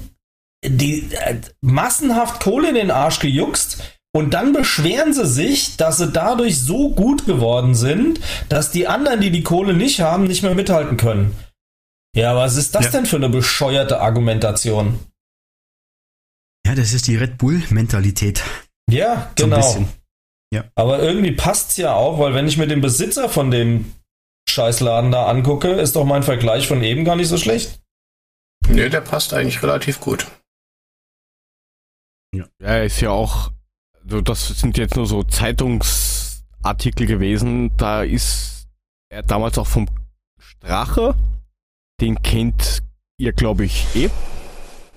die 0.64 1.08
äh, 1.12 1.36
massenhaft 1.60 2.42
Kohle 2.42 2.68
in 2.70 2.74
den 2.74 2.90
Arsch 2.90 3.20
gejuckst 3.20 3.78
und 4.12 4.34
dann 4.34 4.52
beschweren 4.52 5.12
sie 5.12 5.26
sich, 5.26 5.76
dass 5.76 5.98
sie 5.98 6.08
dadurch 6.10 6.58
so 6.60 6.90
gut 6.94 7.26
geworden 7.26 7.74
sind, 7.74 8.18
dass 8.48 8.72
die 8.72 8.88
anderen, 8.88 9.20
die 9.20 9.30
die 9.30 9.42
Kohle 9.42 9.74
nicht 9.74 10.00
haben, 10.00 10.24
nicht 10.24 10.42
mehr 10.42 10.54
mithalten 10.54 10.96
können. 10.96 11.36
Ja, 12.16 12.34
was 12.34 12.56
ist 12.56 12.74
das 12.74 12.86
Ja. 12.86 12.90
denn 12.92 13.06
für 13.06 13.16
eine 13.16 13.28
bescheuerte 13.28 14.00
Argumentation? 14.00 14.98
Ja, 16.66 16.74
das 16.74 16.92
ist 16.92 17.06
die 17.06 17.14
Red 17.14 17.38
Bull-Mentalität. 17.38 18.42
Ja, 18.90 19.30
So 19.38 19.44
genau. 19.44 19.56
bisschen. 19.58 19.88
Ja. 20.52 20.64
Aber 20.74 21.00
irgendwie 21.00 21.30
passt's 21.30 21.76
ja 21.76 21.94
auch, 21.94 22.18
weil 22.18 22.34
wenn 22.34 22.48
ich 22.48 22.56
mir 22.56 22.66
den 22.66 22.80
Besitzer 22.80 23.28
von 23.28 23.52
dem 23.52 23.92
Scheißladen 24.48 25.12
da 25.12 25.26
angucke, 25.26 25.68
ist 25.70 25.94
doch 25.94 26.04
mein 26.04 26.24
Vergleich 26.24 26.66
von 26.66 26.82
eben 26.82 27.04
gar 27.04 27.14
nicht 27.14 27.28
so 27.28 27.38
schlecht. 27.38 27.78
Nee, 28.68 28.88
der 28.88 29.00
passt 29.00 29.32
eigentlich 29.32 29.62
relativ 29.62 30.00
gut. 30.00 30.26
Ja, 32.34 32.78
ist 32.78 33.00
ja 33.00 33.10
auch, 33.10 33.52
so 34.04 34.20
das 34.20 34.48
sind 34.48 34.76
jetzt 34.76 34.96
nur 34.96 35.06
so 35.06 35.22
Zeitungsartikel 35.22 37.06
gewesen. 37.06 37.76
Da 37.76 38.02
ist 38.02 38.66
er 39.08 39.22
damals 39.22 39.56
auch 39.56 39.68
vom 39.68 39.88
Strache, 40.40 41.14
den 42.00 42.20
kennt 42.22 42.82
ihr, 43.18 43.32
glaube 43.32 43.66
ich, 43.66 43.86
eh. 43.94 44.10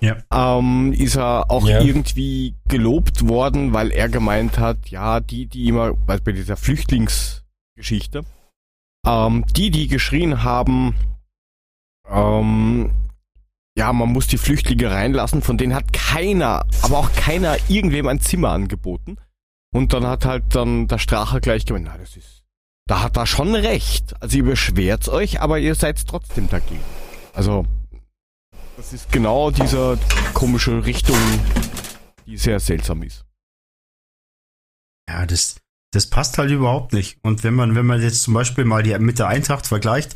Ja. 0.02 0.18
Ähm, 0.32 0.94
ist 0.94 1.16
er 1.18 1.52
auch 1.52 1.68
Ja. 1.68 1.82
irgendwie 1.82 2.56
gelobt 2.68 3.28
worden, 3.28 3.74
weil 3.74 3.92
er 3.92 4.08
gemeint 4.10 4.58
hat, 4.58 4.90
ja, 4.90 5.20
die, 5.20 5.46
die 5.48 5.68
immer, 5.68 5.94
weil 6.08 6.22
bei 6.22 6.32
dieser 6.32 6.56
Flüchtlingsgeschichte, 6.58 8.24
ähm, 9.06 9.46
die, 9.56 9.72
die 9.72 9.88
geschrien 9.88 10.44
haben, 10.44 10.96
ähm, 12.10 12.92
ja, 13.78 13.94
man 13.94 14.10
muss 14.10 14.28
die 14.28 14.38
Flüchtlinge 14.38 14.92
reinlassen, 14.92 15.42
von 15.42 15.58
denen 15.58 15.76
hat 15.76 15.94
keiner, 15.94 16.66
aber 16.82 16.98
auch 16.98 17.12
keiner 17.14 17.58
irgendwem 17.68 18.08
ein 18.08 18.20
Zimmer 18.20 18.50
angeboten. 18.50 19.18
Und 19.72 19.94
dann 19.94 20.08
hat 20.08 20.26
halt 20.26 20.56
dann 20.56 20.88
der 20.88 20.98
Strache 20.98 21.40
gleich 21.42 21.66
gemeint, 21.66 21.86
na, 21.88 21.98
das 21.98 22.18
ist, 22.18 22.44
da 22.88 23.04
hat 23.04 23.18
er 23.18 23.28
schon 23.28 23.54
recht. 23.54 24.16
Also 24.22 24.38
ihr 24.38 24.46
beschwert's 24.46 25.08
euch, 25.08 25.42
aber 25.42 25.60
ihr 25.60 25.76
seid 25.76 26.06
trotzdem 26.08 26.50
dagegen. 26.50 26.84
Also, 27.34 27.66
das 28.80 28.94
ist 28.94 29.12
genau 29.12 29.52
diese 29.52 30.00
komische 30.34 30.86
Richtung, 30.86 31.18
die 32.26 32.38
sehr 32.38 32.62
seltsam 32.62 33.04
ist. 33.04 33.26
Ja, 35.10 35.26
das, 35.26 35.58
das 35.92 36.10
passt 36.10 36.38
halt 36.38 36.50
überhaupt 36.50 36.94
nicht. 36.94 37.20
Und 37.22 37.44
wenn 37.44 37.56
man, 37.56 37.76
wenn 37.76 37.86
man 37.86 38.02
jetzt 38.02 38.22
zum 38.22 38.34
Beispiel 38.34 38.64
mal 38.64 38.82
die 38.82 38.98
mit 39.00 39.20
der 39.20 39.28
Eintracht 39.28 39.68
vergleicht, 39.68 40.16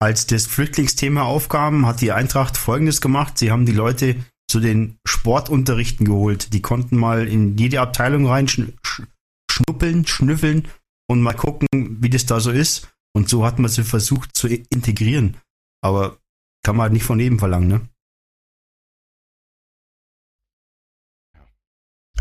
als 0.00 0.28
das 0.28 0.46
Flüchtlingsthema 0.46 1.22
aufkam, 1.22 1.84
hat 1.84 2.00
die 2.00 2.12
Eintracht 2.12 2.56
Folgendes 2.56 3.00
gemacht. 3.00 3.38
Sie 3.38 3.50
haben 3.50 3.66
die 3.66 3.72
Leute 3.72 4.24
zu 4.48 4.60
den 4.60 5.00
Sportunterrichten 5.04 6.06
geholt. 6.06 6.52
Die 6.52 6.62
konnten 6.62 6.96
mal 6.96 7.26
in 7.26 7.58
jede 7.58 7.80
Abteilung 7.80 8.28
rein 8.28 8.46
schn- 8.46 8.78
sch- 8.86 9.06
schnuppeln, 9.50 10.06
schnüffeln 10.06 10.68
und 11.08 11.22
mal 11.22 11.34
gucken, 11.34 11.66
wie 11.72 12.10
das 12.10 12.24
da 12.24 12.38
so 12.38 12.52
ist. 12.52 12.88
Und 13.16 13.28
so 13.28 13.44
hat 13.44 13.58
man 13.58 13.68
sie 13.68 13.82
versucht 13.82 14.36
zu 14.36 14.46
integrieren. 14.46 15.38
Aber 15.82 16.18
kann 16.64 16.76
man 16.76 16.84
halt 16.84 16.92
nicht 16.94 17.04
von 17.04 17.20
jedem 17.20 17.38
verlangen, 17.38 17.68
ne? 17.68 17.88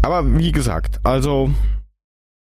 Aber 0.04 0.38
wie 0.38 0.52
gesagt, 0.52 1.00
also, 1.06 1.50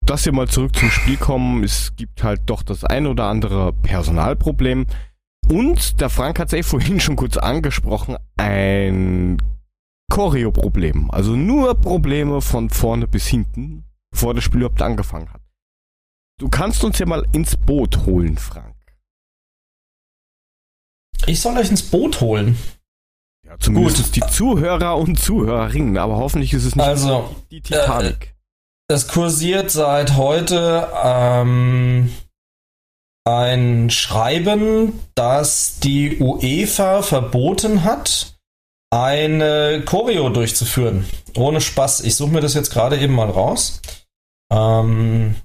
dass 0.04 0.26
wir 0.26 0.32
mal 0.32 0.48
zurück 0.48 0.74
zum 0.74 0.90
Spiel 0.90 1.16
kommen, 1.16 1.62
es 1.62 1.94
gibt 1.94 2.24
halt 2.24 2.42
doch 2.46 2.64
das 2.64 2.84
ein 2.84 3.06
oder 3.06 3.26
andere 3.26 3.72
Personalproblem. 3.72 4.86
Und 5.48 6.00
der 6.00 6.10
Frank 6.10 6.40
hat 6.40 6.48
es 6.48 6.54
eh 6.54 6.62
vorhin 6.64 6.98
schon 6.98 7.14
kurz 7.14 7.36
angesprochen, 7.36 8.16
ein 8.36 9.40
Choreo-Problem. 10.12 11.10
Also 11.12 11.36
nur 11.36 11.74
Probleme 11.76 12.40
von 12.40 12.68
vorne 12.68 13.06
bis 13.06 13.28
hinten, 13.28 13.84
bevor 14.10 14.34
das 14.34 14.42
Spiel 14.42 14.60
überhaupt 14.60 14.82
angefangen 14.82 15.32
hat. 15.32 15.40
Du 16.40 16.48
kannst 16.48 16.82
uns 16.82 16.98
ja 16.98 17.06
mal 17.06 17.24
ins 17.32 17.56
Boot 17.56 18.06
holen, 18.06 18.38
Frank. 18.38 18.74
Ich 21.26 21.40
soll 21.40 21.56
euch 21.58 21.70
ins 21.70 21.82
Boot 21.82 22.20
holen. 22.20 22.56
Ja, 23.46 23.58
zumindest 23.58 24.16
die 24.16 24.20
Zuhörer 24.20 24.96
und 24.96 25.18
Zuhörerinnen, 25.20 25.98
aber 25.98 26.16
hoffentlich 26.16 26.52
ist 26.52 26.64
es 26.64 26.74
nicht 26.76 26.84
Also, 26.84 27.34
die 27.50 27.60
Titanic. 27.60 28.34
es 28.88 29.08
kursiert 29.08 29.70
seit 29.70 30.16
heute 30.16 30.88
ähm, 31.02 32.12
ein 33.24 33.90
Schreiben, 33.90 34.98
das 35.14 35.78
die 35.80 36.18
UEFA 36.18 37.02
verboten 37.02 37.84
hat, 37.84 38.34
eine 38.90 39.82
Choreo 39.84 40.28
durchzuführen. 40.28 41.04
Ohne 41.36 41.60
Spaß. 41.60 42.00
Ich 42.02 42.16
suche 42.16 42.30
mir 42.30 42.40
das 42.40 42.54
jetzt 42.54 42.70
gerade 42.70 42.98
eben 42.98 43.14
mal 43.14 43.30
raus. 43.30 43.80
Ähm, 44.52 45.36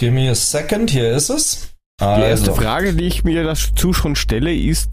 give 0.00 0.10
me 0.12 0.28
a 0.30 0.34
second. 0.34 0.90
Hier 0.90 1.12
ist 1.12 1.28
es. 1.28 1.68
Die 2.00 2.04
erste 2.04 2.50
Also, 2.50 2.54
Frage, 2.54 2.94
die 2.94 3.04
ich 3.04 3.24
mir 3.24 3.42
dazu 3.44 3.92
schon 3.92 4.16
stelle, 4.16 4.54
ist, 4.54 4.90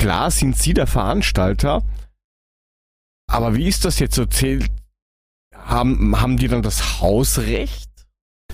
klar 0.00 0.30
sind 0.30 0.56
Sie 0.56 0.72
der 0.72 0.86
Veranstalter, 0.86 1.82
aber 3.30 3.54
wie 3.54 3.68
ist 3.68 3.84
das 3.84 3.98
jetzt 3.98 4.14
so? 4.14 4.24
Zählt, 4.24 4.66
haben, 5.54 6.18
haben 6.20 6.38
die 6.38 6.48
dann 6.48 6.62
das 6.62 7.00
Hausrecht? 7.00 7.90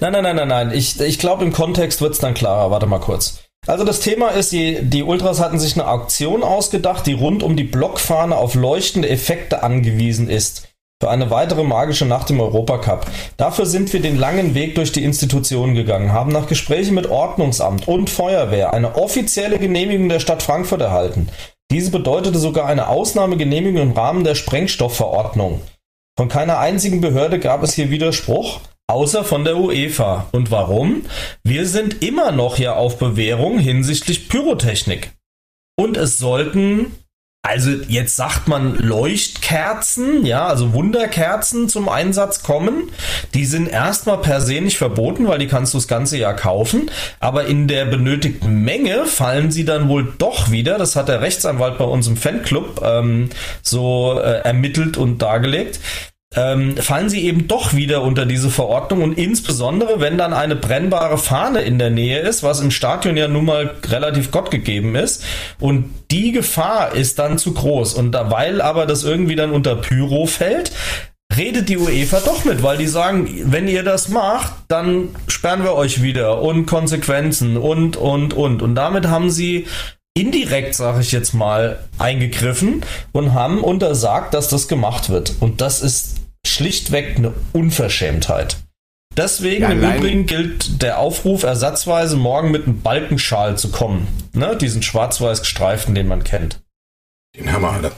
Nein, 0.01 0.13
nein, 0.13 0.25
nein, 0.25 0.37
nein, 0.37 0.49
nein. 0.49 0.71
Ich, 0.73 1.01
ich 1.01 1.19
glaube, 1.19 1.45
im 1.45 1.53
Kontext 1.53 2.03
wird 2.03 2.13
es 2.13 2.19
dann 2.19 2.35
klarer. 2.35 2.71
Warte 2.71 2.87
mal 2.87 2.99
kurz. 2.99 3.45
Also 3.67 3.85
das 3.85 4.01
Thema 4.01 4.29
ist, 4.29 4.53
die, 4.53 4.83
die 4.83 5.03
Ultras 5.03 5.41
hatten 5.41 5.59
sich 5.59 5.75
eine 5.75 5.89
Auktion 5.89 6.43
ausgedacht, 6.43 7.07
die 7.07 7.15
rund 7.15 7.43
um 7.43 7.57
die 7.57 7.65
Blockfahne 7.65 8.37
auf 8.37 8.55
leuchtende 8.55 9.09
Effekte 9.09 9.63
angewiesen 9.63 10.29
ist. 10.29 10.69
Für 11.03 11.11
eine 11.11 11.31
weitere 11.31 11.63
magische 11.63 12.07
Nacht 12.07 12.31
im 12.31 12.41
Europacup. 12.41 13.05
Dafür 13.37 13.67
sind 13.67 13.93
wir 13.93 14.01
den 14.01 14.17
langen 14.17 14.55
Weg 14.55 14.77
durch 14.77 14.93
die 14.93 15.05
Institutionen 15.05 15.75
gegangen, 15.75 16.15
haben 16.15 16.33
nach 16.33 16.47
Gesprächen 16.47 16.95
mit 16.95 17.07
Ordnungsamt 17.07 17.87
und 17.87 18.09
Feuerwehr 18.09 18.73
eine 18.73 18.97
offizielle 18.97 19.59
Genehmigung 19.59 20.09
der 20.09 20.21
Stadt 20.21 20.43
Frankfurt 20.43 20.81
erhalten. 20.81 21.29
Diese 21.71 21.91
bedeutete 21.91 22.39
sogar 22.39 22.67
eine 22.67 22.89
Ausnahmegenehmigung 22.89 23.83
im 23.83 23.93
Rahmen 23.93 24.25
der 24.25 24.35
Sprengstoffverordnung. 24.35 25.61
Von 26.17 26.29
keiner 26.29 26.61
einzigen 26.61 27.03
Behörde 27.03 27.41
gab 27.41 27.63
es 27.63 27.75
hier 27.75 27.91
Widerspruch, 27.91 28.61
außer 28.87 29.23
von 29.23 29.45
der 29.45 29.59
UEFA. 29.59 30.29
Und 30.33 30.51
warum? 30.51 31.05
Wir 31.45 31.67
sind 31.67 32.03
immer 32.03 32.33
noch 32.33 32.57
ja 32.57 32.75
auf 32.75 32.99
Bewährung 32.99 33.59
hinsichtlich 33.59 34.31
Pyrotechnik. 34.31 35.13
Und 35.79 35.99
es 35.99 36.17
sollten, 36.17 36.97
also 37.47 37.71
jetzt 37.87 38.17
sagt 38.17 38.49
man 38.49 38.75
Leuchtkerzen, 38.77 40.27
ja, 40.27 40.47
also 40.47 40.73
Wunderkerzen 40.73 41.69
zum 41.69 41.89
Einsatz 41.89 42.43
kommen. 42.43 42.91
Die 43.35 43.45
sind 43.45 43.69
erstmal 43.69 44.19
per 44.19 44.41
se 44.41 44.61
nicht 44.61 44.79
verboten, 44.79 45.29
weil 45.29 45.39
die 45.39 45.47
kannst 45.47 45.73
du 45.73 45.79
das 45.79 45.87
ganze 45.87 46.19
Jahr 46.19 46.35
kaufen. 46.35 46.91
Aber 47.21 47.47
in 47.47 47.69
der 47.69 47.85
benötigten 47.85 48.63
Menge 48.63 49.07
fallen 49.07 49.53
sie 49.53 49.65
dann 49.65 49.89
wohl 49.89 50.13
doch 50.19 50.51
wieder, 50.51 50.77
das 50.77 50.97
hat 50.97 51.09
der 51.09 51.21
Rechtsanwalt 51.21 51.79
bei 51.79 51.85
uns 51.85 52.09
im 52.09 52.17
Fanclub 52.17 52.83
ähm, 52.85 53.31
so 53.63 54.19
äh, 54.19 54.41
ermittelt 54.41 54.97
und 54.97 55.23
dargelegt, 55.23 55.79
ähm, 56.37 56.77
fallen 56.77 57.09
sie 57.09 57.25
eben 57.25 57.49
doch 57.49 57.75
wieder 57.75 58.03
unter 58.03 58.27
diese 58.27 58.51
Verordnung 58.51 59.03
und 59.03 59.19
insbesondere, 59.19 60.01
wenn 60.01 60.19
dann 60.19 60.35
eine 60.35 60.55
brennbare 60.55 61.19
Fahne 61.19 61.63
in 61.63 61.79
der 61.79 61.91
Nähe 61.91 62.21
ist, 62.21 62.43
was 62.43 62.61
im 62.61 62.71
Stadion 62.71 63.17
ja 63.17 63.27
nun 63.27 63.47
mal 63.47 63.75
relativ 63.89 64.31
Gott 64.31 64.51
gegeben 64.51 64.95
ist 64.95 65.25
und 65.59 65.91
die 66.11 66.33
Gefahr 66.33 66.95
ist 66.95 67.19
dann 67.19 67.39
zu 67.39 67.55
groß 67.55 67.95
und 67.95 68.13
da, 68.13 68.31
weil 68.31 68.61
aber 68.61 68.87
das 68.87 69.03
irgendwie 69.03 69.37
dann 69.37 69.51
unter 69.51 69.77
Pyro 69.77 70.27
fällt, 70.27 70.73
redet 71.35 71.69
die 71.69 71.79
UEFA 71.79 72.21
doch 72.21 72.45
mit, 72.45 72.63
weil 72.63 72.77
die 72.77 72.87
sagen, 72.87 73.29
wenn 73.47 73.67
ihr 73.67 73.83
das 73.83 74.09
macht, 74.09 74.53
dann 74.69 75.09
sperren 75.27 75.65
wir 75.65 75.75
euch 75.75 76.03
wieder 76.03 76.43
und 76.43 76.67
Konsequenzen 76.67 77.57
und, 77.57 77.97
und, 77.97 78.33
und. 78.35 78.63
Und 78.63 78.75
damit 78.75 79.09
haben 79.09 79.31
sie 79.31 79.67
indirekt, 80.15 80.75
sage 80.75 81.01
ich 81.01 81.13
jetzt 81.13 81.35
mal, 81.35 81.81
eingegriffen 81.99 82.83
und 83.13 83.35
haben 83.35 83.63
untersagt, 83.63 84.35
dass 84.35 84.49
das 84.49 84.69
gemacht 84.69 85.11
wird. 85.11 85.35
Und 85.41 85.61
das 85.61 85.83
ist 85.83 86.26
schlichtweg 86.47 87.17
eine 87.17 87.33
Unverschämtheit. 87.53 88.59
Deswegen 89.17 89.63
Ja, 89.63 89.71
im 89.71 89.83
Übrigen 89.83 90.27
gilt 90.27 90.83
der 90.83 90.99
Aufruf, 90.99 91.43
ersatzweise 91.43 92.17
morgen 92.17 92.51
mit 92.51 92.67
einem 92.67 92.83
Balkenschal 92.83 93.57
zu 93.57 93.71
kommen. 93.71 94.07
Ne? 94.35 94.57
Diesen 94.57 94.83
schwarz-weiß 94.83 95.41
gestreiften, 95.41 95.95
den 95.95 96.07
man 96.07 96.23
kennt. 96.23 96.63
Den 97.35 97.51
haben 97.53 97.63
wir 97.63 97.73
alle. 97.73 97.93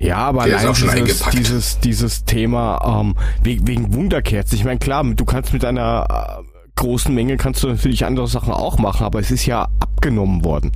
Ja, 0.00 0.16
aber 0.18 0.44
Der 0.46 0.56
ist 0.56 0.64
allein 0.64 0.74
dieses, 0.74 1.22
eingepackt. 1.22 1.38
dieses, 1.38 1.80
dieses 1.80 2.24
Thema 2.24 3.00
ähm, 3.00 3.16
wegen, 3.42 3.66
wegen 3.66 3.92
Wunderkerzen. 3.94 4.56
Ich 4.56 4.64
meine, 4.64 4.78
klar, 4.78 5.04
du 5.04 5.24
kannst 5.24 5.52
mit 5.52 5.64
einer 5.64 6.38
äh, 6.40 6.70
großen 6.76 7.12
Menge 7.14 7.36
kannst 7.36 7.62
du 7.64 7.68
natürlich 7.68 8.04
andere 8.04 8.28
Sachen 8.28 8.52
auch 8.52 8.78
machen, 8.78 9.04
aber 9.04 9.18
es 9.18 9.30
ist 9.32 9.44
ja 9.46 9.68
abgenommen 9.80 10.44
worden. 10.44 10.72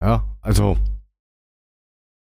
Ja, 0.00 0.24
also 0.40 0.76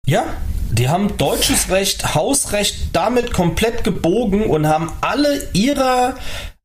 Ja, 0.06 0.24
die 0.70 0.88
haben 0.88 1.16
deutsches 1.16 1.70
Recht, 1.70 2.14
Hausrecht 2.14 2.94
damit 2.94 3.32
komplett 3.32 3.84
gebogen 3.84 4.46
und 4.46 4.66
haben 4.66 4.92
alle 5.00 5.48
ihrer 5.52 6.14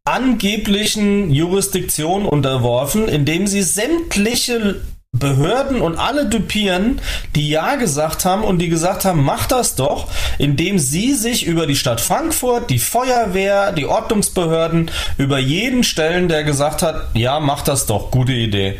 angeblichen 0.05 1.31
Jurisdiktion 1.31 2.25
unterworfen, 2.25 3.07
indem 3.07 3.47
sie 3.47 3.63
sämtliche 3.63 4.81
Behörden 5.15 5.79
und 5.79 5.97
alle 5.97 6.25
dupieren, 6.25 6.99
die 7.35 7.47
Ja 7.47 7.75
gesagt 7.75 8.25
haben 8.25 8.43
und 8.43 8.57
die 8.57 8.69
gesagt 8.69 9.05
haben, 9.05 9.23
mach 9.23 9.45
das 9.45 9.75
doch, 9.75 10.07
indem 10.39 10.79
sie 10.79 11.13
sich 11.13 11.45
über 11.45 11.67
die 11.67 11.75
Stadt 11.75 12.01
Frankfurt, 12.01 12.71
die 12.71 12.79
Feuerwehr, 12.79 13.71
die 13.71 13.85
Ordnungsbehörden, 13.85 14.89
über 15.17 15.37
jeden 15.37 15.83
stellen, 15.83 16.29
der 16.29 16.43
gesagt 16.43 16.81
hat, 16.81 17.09
ja, 17.13 17.39
mach 17.39 17.61
das 17.61 17.85
doch, 17.85 18.09
gute 18.09 18.33
Idee. 18.33 18.79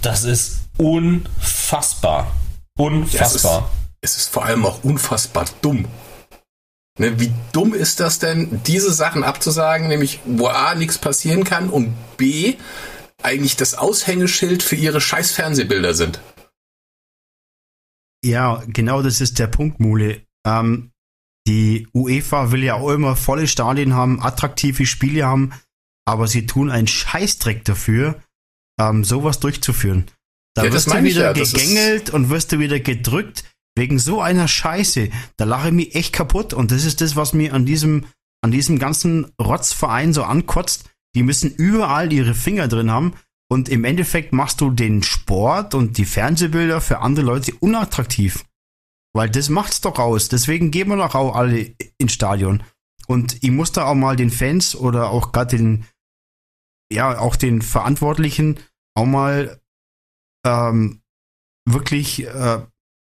Das 0.00 0.24
ist 0.24 0.62
unfassbar. 0.78 2.32
Unfassbar. 2.76 3.70
Es 4.00 4.16
ist 4.16 4.28
vor 4.28 4.44
allem 4.44 4.64
auch 4.66 4.84
unfassbar 4.84 5.46
dumm. 5.62 5.86
Ne, 6.98 7.20
wie 7.20 7.32
dumm 7.52 7.74
ist 7.74 8.00
das 8.00 8.18
denn, 8.18 8.62
diese 8.64 8.92
Sachen 8.92 9.22
abzusagen, 9.22 9.88
nämlich 9.88 10.20
wo 10.24 10.46
A 10.46 10.74
nichts 10.74 10.98
passieren 10.98 11.44
kann 11.44 11.68
und 11.68 11.94
B 12.16 12.54
eigentlich 13.22 13.56
das 13.56 13.74
Aushängeschild 13.74 14.62
für 14.62 14.76
ihre 14.76 15.00
scheiß 15.00 15.32
Fernsehbilder 15.32 15.94
sind. 15.94 16.20
Ja, 18.24 18.62
genau 18.66 19.02
das 19.02 19.20
ist 19.20 19.38
der 19.38 19.46
Punkt, 19.46 19.78
Mule. 19.78 20.22
Ähm, 20.46 20.90
die 21.46 21.86
UEFA 21.94 22.50
will 22.50 22.64
ja 22.64 22.74
auch 22.74 22.90
immer 22.90 23.14
volle 23.14 23.46
Stadien 23.46 23.94
haben, 23.94 24.22
attraktive 24.22 24.86
Spiele 24.86 25.26
haben, 25.26 25.52
aber 26.06 26.28
sie 26.28 26.46
tun 26.46 26.70
einen 26.70 26.88
Scheißdreck 26.88 27.64
dafür, 27.64 28.20
ähm, 28.80 29.04
sowas 29.04 29.38
durchzuführen. 29.38 30.06
Da 30.56 30.64
Ja, 30.64 30.72
wirst 30.72 30.90
du 30.90 31.02
wieder 31.02 31.22
ja, 31.24 31.32
gegängelt 31.32 32.10
und 32.10 32.30
wirst 32.30 32.50
du 32.50 32.58
wieder 32.58 32.80
gedrückt 32.80 33.44
wegen 33.76 33.98
so 33.98 34.22
einer 34.22 34.48
Scheiße. 34.48 35.10
Da 35.36 35.44
lache 35.44 35.68
ich 35.68 35.74
mich 35.74 35.94
echt 35.94 36.14
kaputt 36.14 36.54
und 36.54 36.70
das 36.72 36.84
ist 36.84 37.02
das, 37.02 37.14
was 37.14 37.34
mir 37.34 37.52
an 37.52 37.66
diesem, 37.66 38.06
an 38.42 38.50
diesem 38.50 38.78
ganzen 38.78 39.26
Rotzverein 39.40 40.14
so 40.14 40.24
ankotzt. 40.24 40.90
Die 41.14 41.22
müssen 41.22 41.54
überall 41.54 42.10
ihre 42.10 42.34
Finger 42.34 42.68
drin 42.68 42.90
haben 42.90 43.12
und 43.48 43.68
im 43.68 43.84
Endeffekt 43.84 44.32
machst 44.32 44.62
du 44.62 44.70
den 44.70 45.02
Sport 45.02 45.74
und 45.74 45.98
die 45.98 46.06
Fernsehbilder 46.06 46.80
für 46.80 47.00
andere 47.00 47.26
Leute 47.26 47.52
unattraktiv. 47.60 48.44
Weil 49.14 49.28
das 49.28 49.50
macht's 49.50 49.82
doch 49.82 49.98
aus. 49.98 50.28
Deswegen 50.28 50.70
gehen 50.70 50.88
wir 50.88 50.96
doch 50.96 51.14
auch 51.14 51.36
alle 51.36 51.74
ins 51.98 52.12
Stadion. 52.12 52.62
Und 53.06 53.42
ich 53.42 53.50
muss 53.50 53.72
da 53.72 53.84
auch 53.84 53.94
mal 53.94 54.16
den 54.16 54.30
Fans 54.30 54.74
oder 54.74 55.10
auch 55.10 55.32
gerade 55.32 55.56
den, 55.58 55.84
ja, 56.90 57.18
auch 57.18 57.36
den 57.36 57.60
Verantwortlichen 57.60 58.58
auch 58.94 59.06
mal 59.06 59.60
ähm, 60.46 61.00
wirklich 61.68 62.24
äh, 62.24 62.60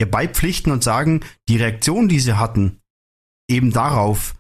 ja, 0.01 0.07
beipflichten 0.09 0.71
und 0.71 0.85
sagen, 0.85 1.21
die 1.49 1.57
Reaktion, 1.57 2.09
die 2.09 2.21
sie 2.21 2.37
hatten, 2.37 2.81
eben 3.51 3.73
darauf, 3.73 4.35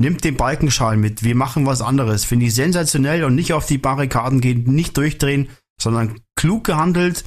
nimmt 0.00 0.24
den 0.24 0.36
Balkenschal 0.36 0.96
mit, 0.96 1.22
wir 1.22 1.34
machen 1.34 1.66
was 1.66 1.82
anderes. 1.82 2.24
Finde 2.24 2.46
ich 2.46 2.54
sensationell 2.54 3.24
und 3.24 3.34
nicht 3.34 3.52
auf 3.52 3.66
die 3.66 3.78
Barrikaden 3.78 4.40
gehen, 4.40 4.64
nicht 4.64 4.96
durchdrehen, 4.96 5.50
sondern 5.80 6.20
klug 6.36 6.64
gehandelt, 6.64 7.24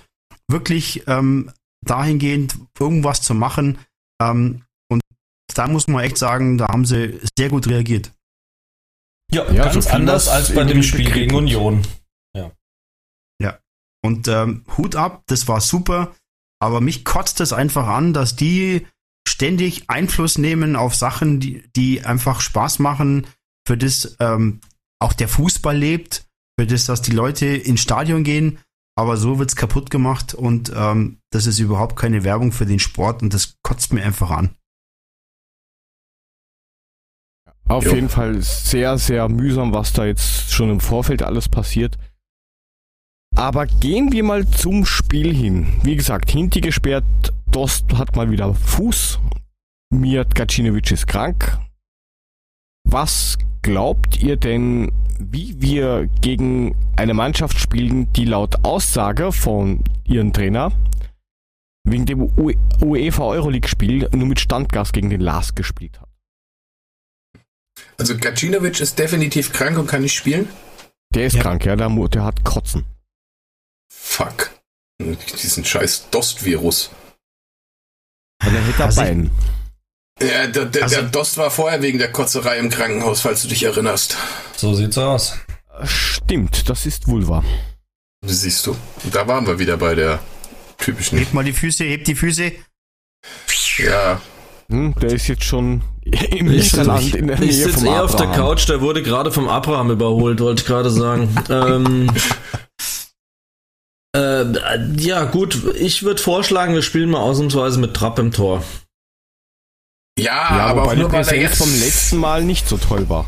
wirklich 0.50 1.04
ähm, 1.08 1.52
dahingehend 1.86 2.58
irgendwas 2.80 3.22
zu 3.22 3.34
machen. 3.34 3.78
Ähm, 4.22 4.64
und 4.90 5.02
da 5.54 5.68
muss 5.68 5.88
man 5.88 6.04
echt 6.04 6.18
sagen, 6.18 6.58
da 6.58 6.68
haben 6.70 6.86
sie 6.86 7.20
sehr 7.38 7.50
gut 7.50 7.68
reagiert. 7.68 8.14
Ja, 9.32 9.50
Ja, 9.52 9.66
ganz 9.66 9.86
so 9.86 9.92
anders 9.92 10.28
als 10.28 10.54
bei 10.54 10.64
dem 10.64 10.84
Spiel 10.84 11.12
gegen. 11.12 11.34
Union. 11.36 11.84
Und 14.04 14.28
ähm, 14.28 14.66
Hut 14.78 14.96
ab, 14.96 15.24
das 15.28 15.48
war 15.48 15.62
super. 15.62 16.16
Aber 16.60 16.82
mich 16.82 17.06
kotzt 17.06 17.42
es 17.42 17.54
einfach 17.54 17.88
an, 17.88 18.14
dass 18.14 18.36
die 18.36 18.86
ständig 19.28 19.90
Einfluss 19.90 20.38
nehmen 20.38 20.76
auf 20.76 20.96
Sachen, 20.96 21.40
die, 21.40 21.64
die 21.76 22.04
einfach 22.04 22.42
Spaß 22.42 22.80
machen, 22.80 23.28
für 23.68 23.78
das 23.78 24.16
ähm, 24.20 24.62
auch 25.00 25.14
der 25.14 25.28
Fußball 25.28 25.76
lebt, 25.78 26.26
für 26.60 26.68
das, 26.68 26.86
dass 26.86 27.02
die 27.02 27.12
Leute 27.12 27.46
ins 27.48 27.82
Stadion 27.82 28.24
gehen. 28.24 28.60
Aber 28.96 29.18
so 29.18 29.40
wird's 29.40 29.56
kaputt 29.56 29.90
gemacht 29.90 30.34
und 30.34 30.72
ähm, 30.76 31.20
das 31.32 31.48
ist 31.48 31.60
überhaupt 31.60 31.96
keine 31.96 32.24
Werbung 32.24 32.52
für 32.52 32.66
den 32.66 32.80
Sport 32.80 33.24
und 33.24 33.34
das 33.34 33.56
kotzt 33.64 33.94
mir 33.94 34.04
einfach 34.04 34.32
an. 34.32 34.56
Auf 37.68 37.86
Jo. 37.86 37.96
jeden 37.96 38.10
Fall 38.10 38.42
sehr, 38.42 38.98
sehr 38.98 39.30
mühsam, 39.30 39.74
was 39.74 39.94
da 39.94 40.06
jetzt 40.06 40.52
schon 40.52 40.70
im 40.70 40.82
Vorfeld 40.82 41.24
alles 41.24 41.48
passiert. 41.48 41.98
Aber 43.36 43.66
gehen 43.66 44.12
wir 44.12 44.24
mal 44.24 44.48
zum 44.48 44.86
Spiel 44.86 45.34
hin. 45.34 45.68
Wie 45.84 45.96
gesagt, 45.96 46.30
Hinti 46.32 46.62
gesperrt, 46.62 47.04
Dost 47.50 47.86
hat 47.98 48.16
mal 48.16 48.30
wieder 48.30 48.54
Fuß. 48.54 49.20
Mijat 49.94 50.36
Gacinovic 50.36 50.92
ist 50.92 51.08
krank. 51.08 51.58
Was 52.88 53.38
glaubt 53.62 54.22
ihr 54.22 54.38
denn, 54.38 54.92
wie 55.20 55.62
wir 55.62 56.08
gegen 56.22 56.76
eine 56.96 57.14
Mannschaft 57.14 57.60
spielen, 57.60 58.12
die 58.14 58.26
laut 58.26 58.64
Aussage 58.64 59.32
von 59.32 59.84
ihrem 60.06 60.34
Trainer 60.34 60.72
wegen 61.84 62.06
dem 62.06 62.22
UEFA 62.82 63.24
Euroleague 63.24 63.68
Spiel 63.68 64.08
nur 64.14 64.28
mit 64.28 64.40
Standgas 64.40 64.92
gegen 64.92 65.10
den 65.10 65.22
Lars 65.22 65.56
gespielt 65.56 66.00
hat? 66.00 66.10
Also 67.98 68.18
Gacinovic 68.18 68.80
ist 68.80 68.98
definitiv 69.00 69.52
krank 69.52 69.78
und 69.78 69.88
kann 69.88 70.02
nicht 70.02 70.14
spielen. 70.14 70.48
Der 71.14 71.26
ist 71.26 71.36
Ja. 71.36 71.42
krank, 71.42 71.66
ja, 71.66 71.76
der, 71.76 71.90
der 71.90 72.24
hat 72.24 72.44
Kotzen. 72.44 72.86
Fuck. 73.94 74.52
Diesen 75.00 75.66
scheiß 75.66 76.10
Dost-Virus. 76.12 76.92
Weil 78.44 78.56
er 78.56 78.62
hätte 78.66 78.84
Also 78.86 79.02
ich-. 79.04 79.30
Ja, 80.22 80.48
der, 80.48 80.66
der, 80.66 80.84
Also- 80.84 80.96
der 80.98 81.04
Dost 81.06 81.38
war 81.38 81.50
vorher 81.52 81.82
wegen 81.82 81.98
der 81.98 82.12
Kotzerei 82.12 82.58
im 82.60 82.70
Krankenhaus, 82.70 83.22
falls 83.22 83.42
du 83.42 83.48
dich 83.48 83.64
erinnerst. 83.64 84.16
So 84.56 84.74
sieht's 84.76 84.98
aus. 84.98 85.36
Stimmt, 85.84 86.70
das 86.70 86.86
ist 86.86 87.08
Vulva. 87.08 87.44
Siehst 88.24 88.68
du. 88.68 88.76
Da 89.12 89.28
waren 89.28 89.48
wir 89.48 89.58
wieder 89.58 89.78
bei 89.78 89.96
der 89.96 90.20
typischen. 90.78 91.18
Hebt 91.18 91.34
mal 91.34 91.44
die 91.44 91.54
Füße, 91.54 91.84
hebt 91.84 92.08
die 92.08 92.16
Füße. 92.16 92.52
Ja, 93.80 94.22
Hm, 94.70 94.94
der 95.02 95.12
ist 95.14 95.28
jetzt 95.28 95.44
schon 95.44 95.82
im 96.04 96.50
Ich, 96.52 96.70
Hinterland 96.72 97.16
in 97.16 97.28
der 97.28 97.36
ich 97.42 97.42
Nähe 97.42 97.54
sitze 97.66 97.80
vom 97.80 97.86
eher 97.88 98.04
auf 98.04 98.16
der 98.16 98.28
Abraham. 98.28 98.46
Couch, 98.56 98.70
der 98.70 98.80
wurde 98.82 99.02
gerade 99.04 99.32
vom 99.32 99.50
Abraham 99.50 99.92
überholt, 99.92 100.40
wollte 100.40 100.62
ich 100.62 100.68
gerade 100.68 100.90
sagen. 100.92 101.36
ähm, 101.50 102.12
äh, 104.16 104.46
ja, 104.98 105.24
gut, 105.26 105.76
ich 105.76 106.04
würde 106.04 106.22
vorschlagen, 106.22 106.74
wir 106.74 106.82
spielen 106.82 107.10
mal 107.10 107.20
ausnahmsweise 107.22 107.80
mit 107.80 107.94
Trapp 107.94 108.20
im 108.20 108.32
Tor. 108.32 108.64
ja, 110.18 110.26
Ja, 110.58 110.66
aber 110.66 110.84
auch 110.84 110.96
nur 110.96 111.12
weil 111.12 111.28
er 111.28 111.36
jetzt 111.36 111.58
vom 111.58 111.74
letzten 111.80 112.18
Mal 112.18 112.44
nicht 112.44 112.68
so 112.68 112.78
toll 112.78 113.08
war. 113.10 113.28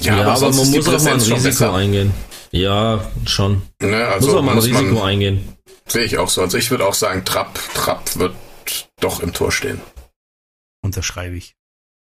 Ja, 0.00 0.20
aber, 0.20 0.36
sonst 0.36 0.56
man 0.56 0.70
muss 0.70 0.88
auch 0.88 1.02
mal 1.02 1.14
ein 1.14 1.20
Risiko 1.20 1.70
eingehen. 1.72 2.14
Ja, 2.50 3.10
schon. 3.26 3.62
Ne, 3.80 4.06
also 4.06 4.26
muss 4.28 4.36
auch 4.36 4.42
mal 4.42 4.52
ein 4.52 4.56
muss 4.56 4.66
Risiko 4.66 5.02
eingehen. 5.02 5.56
sehe 5.86 6.04
ich 6.04 6.18
auch 6.18 6.28
so. 6.28 6.42
Also 6.42 6.58
ich 6.58 6.70
würde 6.70 6.86
auch 6.86 6.94
sagen, 6.94 7.24
Trapp, 7.24 7.58
Trapp 7.74 8.16
wird 8.16 8.34
doch 9.00 9.20
im 9.20 9.32
Tor 9.32 9.52
stehen. 9.52 9.80
Unterschreibe 10.82 11.36
ich. 11.36 11.54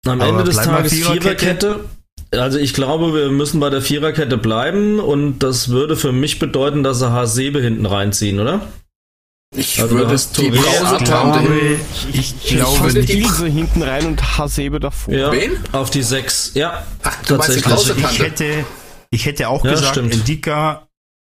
Am 0.05 0.21
Aber 0.21 0.29
Ende 0.29 0.43
des 0.45 0.55
Tages 0.55 0.93
Viererkette? 0.93 1.37
Viererkette. 1.37 1.89
Also 2.33 2.57
ich 2.59 2.73
glaube, 2.73 3.13
wir 3.13 3.29
müssen 3.29 3.59
bei 3.59 3.69
der 3.69 3.81
Viererkette 3.81 4.37
bleiben 4.37 4.99
und 4.99 5.39
das 5.39 5.69
würde 5.69 5.97
für 5.97 6.11
mich 6.13 6.39
bedeuten, 6.39 6.81
dass 6.83 6.99
sie 6.99 7.11
Hasebe 7.11 7.61
hinten 7.61 7.85
reinziehen, 7.85 8.39
oder? 8.39 8.61
Ich 9.53 9.81
Also 9.81 9.95
du 9.95 10.01
würde 10.01 10.13
hast 10.13 10.37
die 10.37 10.49
haben. 11.11 11.45
ich 12.13 12.33
Ich 12.41 12.47
glaube 12.55 12.93
nicht. 12.93 13.09
Ilse 13.09 13.47
hinten 13.47 13.81
rein 13.83 14.05
und 14.05 14.37
Hasebe 14.37 14.79
davor. 14.79 15.13
Ja. 15.13 15.31
Wen? 15.33 15.57
Auf 15.73 15.89
die 15.89 16.03
sechs. 16.03 16.51
Ja, 16.53 16.85
Ach, 17.03 17.21
du 17.25 17.35
meinst 17.35 17.57
die 17.57 17.61
Tatsächlich. 17.61 18.05
Ich 18.11 18.19
hätte, 18.19 18.65
ich 19.09 19.25
hätte 19.25 19.49
auch 19.49 19.65
Ja, 19.65 19.71
gesagt, 19.71 19.91
stimmt. 19.91 20.13
Endika, 20.13 20.87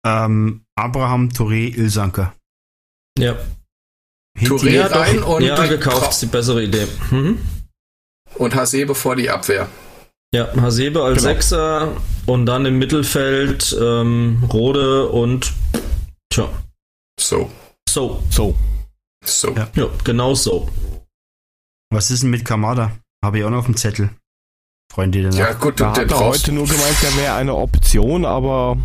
ähm, 0.05 0.63
Abraham, 0.75 1.29
Touré, 1.29 1.73
Ilsanker. 1.73 2.33
ja. 3.17 3.37
Touré 4.39 4.71
Ja, 4.71 4.87
rein 4.87 5.17
doch. 5.21 5.35
und, 5.37 5.43
ja, 5.43 5.65
gekauft 5.67 6.11
ist 6.11 6.21
die 6.21 6.25
bessere 6.25 6.63
Idee. 6.63 6.87
Mhm. 7.11 7.37
und 8.35 8.55
Hasebe 8.55 8.93
vor 8.95 9.15
die 9.15 9.29
Abwehr. 9.29 9.67
Ja, 10.33 10.53
Hasebe 10.61 11.03
als 11.03 11.17
Genau. 11.21 11.33
Sechser 11.33 12.01
und 12.25 12.45
dann 12.45 12.65
im 12.65 12.79
Mittelfeld 12.79 13.75
ähm, 13.79 14.43
Rode 14.51 15.09
und 15.09 15.51
tja, 16.31 16.49
So, 17.19 17.51
so. 17.89 18.23
So. 18.29 18.55
so. 19.25 19.51
Ja. 19.53 19.69
Ja, 19.75 19.89
genau 20.05 20.33
so. 20.33 20.69
Was 21.91 22.11
ist 22.11 22.23
denn 22.23 22.29
mit 22.29 22.45
Kamada? 22.45 22.97
Habe 23.23 23.39
ich 23.39 23.43
auch 23.43 23.49
noch 23.49 23.59
auf 23.59 23.65
dem 23.65 23.75
Zettel. 23.75 24.09
Freunde 24.91 25.21
der 25.21 25.31
Ja, 25.33 25.53
gut, 25.53 25.79
Da 25.81 25.91
der 25.91 26.03
hat 26.05 26.11
er 26.11 26.19
heute 26.19 26.51
nur 26.53 26.65
gemeint, 26.65 27.01
der 27.01 27.15
wäre 27.17 27.33
eine 27.35 27.53
Option, 27.55 28.23
aber 28.25 28.77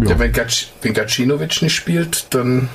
Ja, 0.00 0.10
ja. 0.10 0.18
wenn, 0.18 0.32
Gac 0.32 0.50
wenn 0.80 0.94
Gacinovic 0.94 1.60
nicht 1.60 1.74
spielt, 1.74 2.32
dann 2.34 2.70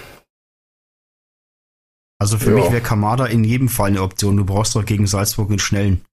Also 2.20 2.38
für 2.38 2.50
Ja. 2.52 2.56
mich 2.58 2.72
wäre 2.72 2.82
Kamada 2.82 3.26
in 3.26 3.44
jedem 3.44 3.70
Fall 3.70 3.90
eine 3.90 4.02
Option. 4.04 4.38
Du 4.38 4.46
brauchst 4.46 4.76
doch 4.76 4.86
gegen 4.86 5.08
Salzburg 5.08 5.50
einen 5.50 5.60
schnellen. 5.60 6.06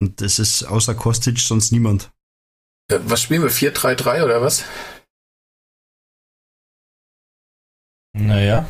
Und 0.00 0.20
das 0.20 0.38
ist 0.38 0.62
außer 0.64 0.94
Kostic 0.94 1.38
sonst 1.38 1.72
niemand. 1.72 2.10
Äh, 2.90 2.98
Was 3.04 3.22
spielen 3.22 3.42
wir? 3.42 3.50
4-3-3 3.50 4.24
oder 4.24 4.42
was? 4.42 4.64
Naja. 8.14 8.66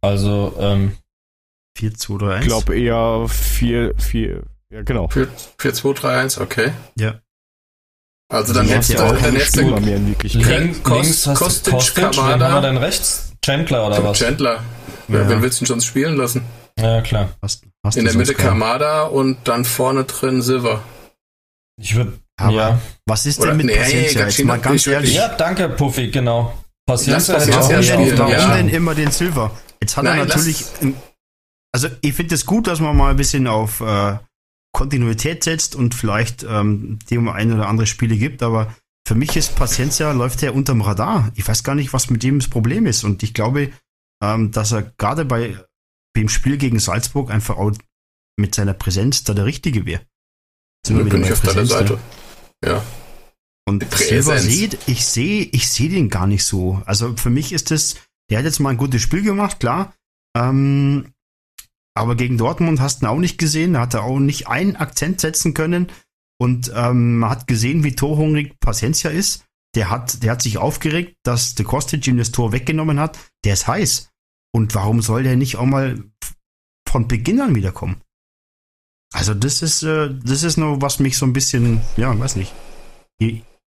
Also, 0.00 0.54
ähm, 0.58 0.96
4, 1.76 1.94
2, 1.94 2.18
3, 2.18 2.34
1. 2.34 2.40
Ich 2.42 2.48
glaube 2.48 2.78
eher 2.78 3.26
4, 3.28 3.94
4, 3.98 4.42
ja 4.70 4.82
genau. 4.82 5.06
4-2-3-1, 5.06 6.40
okay. 6.40 6.72
Ja. 6.96 7.20
Also 8.32 8.52
dann 8.52 8.66
Ja, 8.68 8.74
hättest 8.74 8.90
du, 8.90 8.94
ja, 8.94 9.04
auch 9.06 9.12
dann 9.12 9.32
hättest 9.34 9.56
du 9.56 9.64
mehr 9.80 9.96
in 9.96 10.08
Wirklichkeit. 10.08 10.82
Kost- 10.82 11.02
links 11.02 11.26
hast 11.26 11.38
Kostic, 11.38 11.64
du 11.64 11.70
Kostic, 11.72 12.04
Kamada. 12.04 12.50
haben 12.50 12.62
wir 12.62 12.68
denn 12.68 12.76
rechts? 12.78 13.32
Chandler 13.44 13.86
oder 13.86 14.02
was? 14.02 14.18
Chandler. 14.18 14.62
Ja. 15.08 15.20
Ja. 15.20 15.28
Wen 15.28 15.42
willst 15.42 15.60
du 15.60 15.64
denn 15.64 15.68
sonst 15.68 15.84
spielen 15.86 16.16
lassen? 16.16 16.42
Ja, 16.78 17.00
klar. 17.02 17.34
Hast, 17.42 17.66
hast 17.84 17.96
In 17.96 18.04
der 18.04 18.14
Mitte 18.16 18.34
keinen. 18.34 18.48
Kamada 18.48 19.02
und 19.04 19.36
dann 19.44 19.64
vorne 19.64 20.04
drin 20.04 20.42
Silver. 20.42 20.82
Ich 21.80 21.94
würde, 21.94 22.18
Aber 22.36 22.52
ja. 22.56 22.80
Was 23.06 23.26
ist 23.26 23.38
Oder- 23.40 23.48
denn 23.50 23.58
mit 23.58 23.66
nee, 23.66 23.76
Paciencia? 23.76 24.00
Jetzt 24.02 24.14
Gacchino, 24.36 24.48
mal 24.48 24.60
ganz 24.60 24.86
ehrlich. 24.86 25.14
Ja, 25.14 25.28
danke, 25.28 25.68
Puffy, 25.68 26.10
genau. 26.10 26.58
Paciencia 26.86 27.34
Paciencia 27.34 27.60
auch 27.60 27.68
denn, 27.68 28.18
warum 28.18 28.32
ja. 28.32 28.56
denn 28.56 28.68
immer 28.68 28.94
den 28.94 29.10
Silver? 29.10 29.50
Jetzt 29.80 29.96
hat 29.96 30.04
er 30.04 30.16
Nein, 30.16 30.28
natürlich. 30.28 30.60
lass- 30.60 30.82
ein- 30.82 30.94
Also, 31.74 31.88
ich 32.02 32.12
finde 32.14 32.34
es 32.34 32.46
gut, 32.46 32.66
dass 32.66 32.80
man 32.80 32.96
mal 32.96 33.10
ein 33.10 33.16
bisschen 33.16 33.46
auf 33.46 33.80
äh, 33.80 34.16
Kontinuität 34.72 35.42
setzt 35.44 35.74
und 35.74 35.94
vielleicht 35.94 36.44
ähm, 36.48 36.98
dem 37.10 37.28
ein 37.28 37.52
oder 37.52 37.68
andere 37.68 37.86
Spiele 37.86 38.16
gibt, 38.16 38.42
aber 38.42 38.74
für 39.06 39.14
mich 39.14 39.36
ist 39.36 39.56
Paciencia, 39.56 40.12
läuft 40.12 40.42
er 40.42 40.54
unterm 40.54 40.80
Radar. 40.80 41.30
Ich 41.34 41.46
weiß 41.46 41.62
gar 41.64 41.74
nicht, 41.74 41.92
was 41.92 42.10
mit 42.10 42.22
dem 42.22 42.38
das 42.38 42.48
Problem 42.48 42.86
ist. 42.86 43.04
Und 43.04 43.22
ich 43.22 43.34
glaube, 43.34 43.70
ähm, 44.22 44.50
dass 44.52 44.72
er 44.72 44.82
gerade 44.98 45.24
bei 45.24 45.56
dem 46.16 46.28
Spiel 46.28 46.56
gegen 46.56 46.78
Salzburg 46.78 47.30
einfach 47.30 47.56
auch 47.56 47.72
mit 48.36 48.54
seiner 48.54 48.74
Präsenz 48.74 49.24
da 49.24 49.34
der 49.34 49.44
Richtige 49.46 49.86
wäre. 49.86 50.02
Sind 50.86 50.98
wir 50.98 51.06
wieder 51.06 51.16
bin 51.16 51.24
ich 51.24 51.32
auf 51.32 51.40
deiner 51.40 51.60
Präsenz, 51.60 51.70
Seite. 51.70 51.92
ne? 51.94 52.00
Ja. 52.64 52.84
Und 53.66 53.88
Präsenz. 53.90 54.42
sieht, 54.42 54.78
ich 54.86 55.06
sehe, 55.06 55.44
ich 55.44 55.68
sehe 55.68 55.88
den 55.88 56.10
gar 56.10 56.26
nicht 56.26 56.44
so. 56.44 56.82
Also 56.84 57.16
für 57.16 57.30
mich 57.30 57.52
ist 57.52 57.70
das, 57.70 57.96
der 58.30 58.38
hat 58.38 58.44
jetzt 58.44 58.60
mal 58.60 58.70
ein 58.70 58.76
gutes 58.76 59.02
Spiel 59.02 59.22
gemacht, 59.22 59.60
klar. 59.60 59.94
Ähm, 60.36 61.12
aber 61.96 62.16
gegen 62.16 62.36
Dortmund 62.36 62.80
hast 62.80 63.00
du 63.00 63.06
ihn 63.06 63.08
auch 63.08 63.18
nicht 63.18 63.38
gesehen. 63.38 63.74
Da 63.74 63.80
hat 63.80 63.94
er 63.94 64.02
auch 64.02 64.18
nicht 64.18 64.48
einen 64.48 64.76
Akzent 64.76 65.20
setzen 65.20 65.54
können. 65.54 65.90
Und 66.38 66.72
ähm, 66.74 67.18
man 67.18 67.30
hat 67.30 67.46
gesehen, 67.46 67.84
wie 67.84 67.94
torhungrig 67.94 68.58
Paciencia 68.60 69.10
ist. 69.10 69.44
Der 69.76 69.90
hat, 69.90 70.22
der 70.22 70.32
hat 70.32 70.42
sich 70.42 70.58
aufgeregt, 70.58 71.16
dass 71.24 71.54
der 71.54 71.64
Kostic 71.64 72.06
ihm 72.06 72.18
das 72.18 72.32
Tor 72.32 72.52
weggenommen 72.52 73.00
hat. 73.00 73.18
Der 73.44 73.54
ist 73.54 73.66
heiß. 73.66 74.10
Und 74.54 74.74
warum 74.76 75.02
soll 75.02 75.24
der 75.24 75.34
nicht 75.36 75.56
auch 75.56 75.66
mal 75.66 75.98
von 76.88 77.08
Beginn 77.08 77.40
an 77.40 77.56
wiederkommen? 77.56 78.00
Also 79.12 79.34
das 79.34 79.62
ist, 79.62 79.82
äh, 79.82 80.14
das 80.22 80.44
ist 80.44 80.58
nur, 80.58 80.80
was 80.80 81.00
mich 81.00 81.18
so 81.18 81.26
ein 81.26 81.32
bisschen, 81.32 81.80
ja, 81.96 82.16
weiß 82.16 82.36
nicht. 82.36 82.52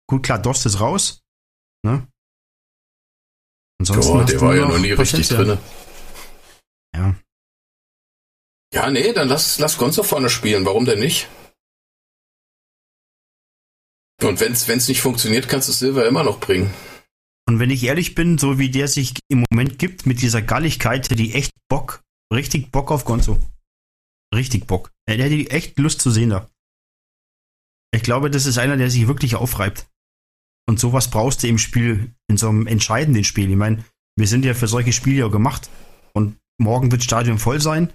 Gut, 0.07 0.23
klar, 0.23 0.39
Dost 0.39 0.65
ist 0.67 0.79
raus. 0.79 1.23
Ne? 1.83 2.07
Ansonsten 3.79 4.13
Boah, 4.13 4.25
der 4.25 4.41
war 4.41 4.55
ja 4.55 4.67
noch 4.67 4.77
nie 4.77 4.91
richtig 4.91 5.27
drinne. 5.27 5.57
Ja. 6.95 7.15
Ja, 8.71 8.89
nee, 8.91 9.11
dann 9.11 9.27
lass, 9.27 9.57
lass 9.57 9.77
Gonzo 9.77 10.03
vorne 10.03 10.29
spielen. 10.29 10.65
Warum 10.65 10.85
denn 10.85 10.99
nicht? 10.99 11.27
Und 14.21 14.39
wenn's, 14.39 14.67
wenn's 14.67 14.87
nicht 14.87 15.01
funktioniert, 15.01 15.49
kannst 15.49 15.67
du 15.67 15.73
Silver 15.73 16.05
immer 16.05 16.23
noch 16.23 16.39
bringen. 16.39 16.71
Und 17.47 17.59
wenn 17.59 17.69
ich 17.69 17.83
ehrlich 17.83 18.15
bin, 18.15 18.37
so 18.37 18.57
wie 18.57 18.69
der 18.69 18.87
sich 18.87 19.13
im 19.29 19.45
Moment 19.49 19.77
gibt, 19.77 20.05
mit 20.05 20.21
dieser 20.21 20.41
Galligkeit, 20.41 21.09
hätte 21.09 21.21
ich 21.21 21.35
echt 21.35 21.51
Bock, 21.69 22.03
richtig 22.33 22.71
Bock 22.71 22.91
auf 22.91 23.05
Gonzo. 23.05 23.39
Richtig 24.33 24.67
Bock. 24.67 24.91
Er 25.07 25.17
hätte 25.17 25.35
ich 25.35 25.51
echt 25.51 25.77
Lust 25.77 26.01
zu 26.01 26.09
sehen 26.09 26.31
da. 26.31 26.49
Ich 27.93 28.03
glaube, 28.03 28.29
das 28.29 28.45
ist 28.45 28.57
einer, 28.57 28.77
der 28.77 28.89
sich 28.89 29.07
wirklich 29.07 29.35
aufreibt. 29.35 29.87
Und 30.67 30.79
sowas 30.79 31.09
brauchst 31.09 31.43
du 31.43 31.47
im 31.47 31.59
Spiel, 31.59 32.13
in 32.27 32.37
so 32.37 32.49
einem 32.49 32.67
entscheidenden 32.67 33.23
Spiel. 33.23 33.49
Ich 33.49 33.55
meine, 33.55 33.85
wir 34.17 34.27
sind 34.27 34.43
ja 34.43 34.53
für 34.53 34.67
solche 34.67 34.91
Spiele 34.91 35.19
ja 35.19 35.27
gemacht. 35.27 35.69
Und 36.13 36.37
morgen 36.57 36.91
wird 36.91 37.01
das 37.01 37.05
Stadion 37.05 37.39
voll 37.39 37.61
sein. 37.61 37.93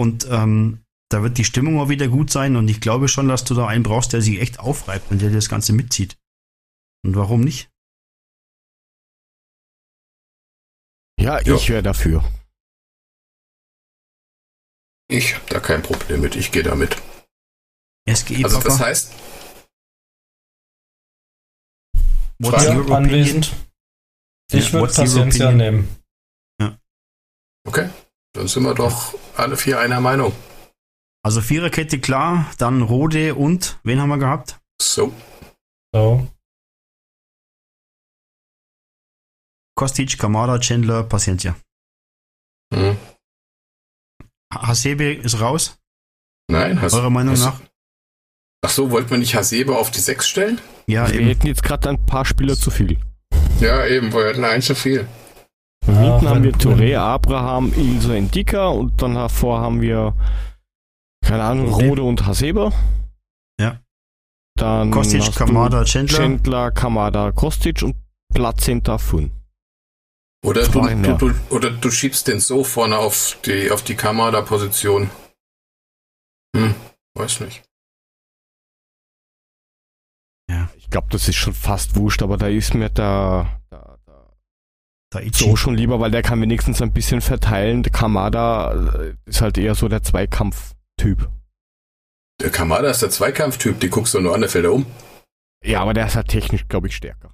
Und 0.00 0.26
ähm, 0.30 0.80
da 1.10 1.22
wird 1.22 1.36
die 1.36 1.44
Stimmung 1.44 1.78
auch 1.78 1.90
wieder 1.90 2.08
gut 2.08 2.30
sein. 2.30 2.56
Und 2.56 2.68
ich 2.68 2.80
glaube 2.80 3.08
schon, 3.08 3.28
dass 3.28 3.44
du 3.44 3.54
da 3.54 3.66
einen 3.66 3.84
brauchst, 3.84 4.12
der 4.12 4.22
sich 4.22 4.40
echt 4.40 4.58
aufreibt 4.58 5.10
und 5.10 5.20
der 5.20 5.30
das 5.30 5.48
Ganze 5.48 5.72
mitzieht. 5.72 6.16
Und 7.04 7.14
warum 7.14 7.42
nicht? 7.42 7.68
Ja, 11.18 11.40
Ja. 11.40 11.54
ich 11.54 11.68
wäre 11.68 11.82
dafür. 11.82 12.24
Ich 15.08 15.34
hab 15.34 15.46
da 15.48 15.60
kein 15.60 15.82
Problem 15.82 16.20
mit. 16.22 16.36
Ich 16.36 16.52
gehe 16.52 16.62
damit. 16.62 16.96
SGE 18.08 18.44
Also 18.44 18.56
Papa. 18.58 18.68
das 18.68 18.80
heißt, 18.80 19.12
What's 22.38 22.64
Ja, 22.64 22.70
your 22.74 22.80
opinion? 22.80 22.96
anwesend. 23.04 23.52
Ich 24.50 24.72
Ja, 24.72 24.80
würde 24.80 24.92
opinion? 24.92 25.56
nehmen. 25.56 25.96
okay, 27.64 27.88
dann 28.34 28.48
sind 28.48 28.64
wir 28.64 28.74
doch 28.74 29.14
alle 29.36 29.56
vier 29.56 29.78
einer 29.78 30.00
Meinung. 30.00 30.32
Also 31.24 31.40
Viererkette 31.40 32.00
klar, 32.00 32.50
dann 32.58 32.82
Rode 32.82 33.36
und 33.36 33.78
wen 33.84 34.00
haben 34.00 34.08
wir 34.08 34.18
gehabt? 34.18 34.58
So, 34.80 35.12
So. 35.94 36.26
Kostic, 39.74 40.18
Kamada, 40.18 40.58
Chandler, 40.58 41.02
Paciencia. 41.04 41.54
hm. 42.74 42.96
Hasebe 44.54 45.14
ist 45.14 45.40
raus, 45.40 45.78
nein, 46.50 46.80
hast 46.80 46.92
eurer 46.94 47.10
Meinung 47.10 47.34
hast- 47.34 47.44
nach? 47.44 47.60
Ach 48.64 48.70
so, 48.70 48.90
wollten 48.90 49.10
wir 49.10 49.18
nicht 49.18 49.34
Hasebe 49.34 49.76
auf 49.76 49.90
die 49.90 49.98
Sechs 49.98 50.28
stellen? 50.28 50.60
Ja, 50.86 51.08
wir 51.08 51.16
eben. 51.20 51.26
hätten 51.28 51.46
jetzt 51.46 51.62
gerade 51.62 51.88
ein 51.88 52.04
paar 52.06 52.24
Spieler 52.24 52.54
zu 52.54 52.70
viel. 52.70 52.98
Ja, 53.60 53.86
eben, 53.86 54.12
wir 54.12 54.28
hatten 54.28 54.44
einen 54.44 54.62
zu 54.62 54.74
viel. 54.74 55.08
Hinten 55.84 56.26
Ah, 56.26 56.30
haben 56.30 56.44
wir 56.44 56.52
Touré, 56.52 56.96
Abraham, 56.96 57.72
Ilse 57.74 58.16
Indika 58.16 58.68
und 58.68 59.00
dann 59.02 59.14
davor 59.14 59.60
haben 59.60 59.80
wir, 59.80 60.14
keine 61.24 61.42
Ahnung, 61.42 61.72
Rode. 61.72 62.02
Und 62.04 62.24
Hasebe. 62.24 62.72
Ja. 63.60 63.80
Dann 64.56 64.90
Kostic, 64.92 65.22
hast 65.22 65.34
Kamada, 65.34 65.80
du 65.80 65.84
Chandler. 65.86 66.18
Chandler, 66.18 66.70
Kamada, 66.70 67.32
Kostic 67.32 67.82
und 67.82 67.96
Platz 68.32 68.66
hinter 68.66 68.98
Fun. 69.00 69.32
Oder 70.44 70.66
du, 70.66 70.80
du, 70.80 70.88
ja. 70.88 71.16
du, 71.16 71.32
oder 71.50 71.70
du 71.70 71.90
schiebst 71.90 72.26
den 72.26 72.40
so 72.40 72.64
vorne 72.64 72.98
auf 72.98 73.38
die, 73.44 73.70
auf 73.70 73.82
die 73.82 73.94
Kamada-Position. 73.94 75.10
Hm, 76.56 76.74
weiß 77.14 77.40
nicht. 77.40 77.62
Ich 80.76 80.90
glaube, 80.90 81.08
das 81.10 81.26
ist 81.26 81.36
schon 81.36 81.54
fast 81.54 81.96
wurscht, 81.96 82.22
aber 82.22 82.36
da 82.36 82.48
ist 82.48 82.74
mir 82.74 82.90
der 82.90 83.62
Daichi. 85.10 85.44
so 85.44 85.56
schon 85.56 85.74
lieber, 85.74 86.00
weil 86.00 86.10
der 86.10 86.22
kann 86.22 86.40
wenigstens 86.40 86.82
ein 86.82 86.92
bisschen 86.92 87.20
verteilen. 87.20 87.82
Der 87.82 87.92
Kamada 87.92 88.72
äh, 88.72 89.14
ist 89.24 89.40
halt 89.40 89.58
eher 89.58 89.74
so 89.74 89.88
der 89.88 90.02
Zweikampftyp. 90.02 91.30
Der 92.40 92.50
Kamada 92.50 92.90
ist 92.90 93.02
der 93.02 93.10
Zweikampftyp, 93.10 93.80
die 93.80 93.88
guckst 93.88 94.14
du 94.14 94.20
nur 94.20 94.34
an, 94.34 94.40
der 94.40 94.50
fällt 94.50 94.64
er 94.64 94.72
um. 94.72 94.86
Ja, 95.64 95.80
aber 95.80 95.94
der 95.94 96.06
ist 96.06 96.16
halt 96.16 96.28
technisch, 96.28 96.66
glaube 96.68 96.88
ich, 96.88 96.96
stärker. 96.96 97.30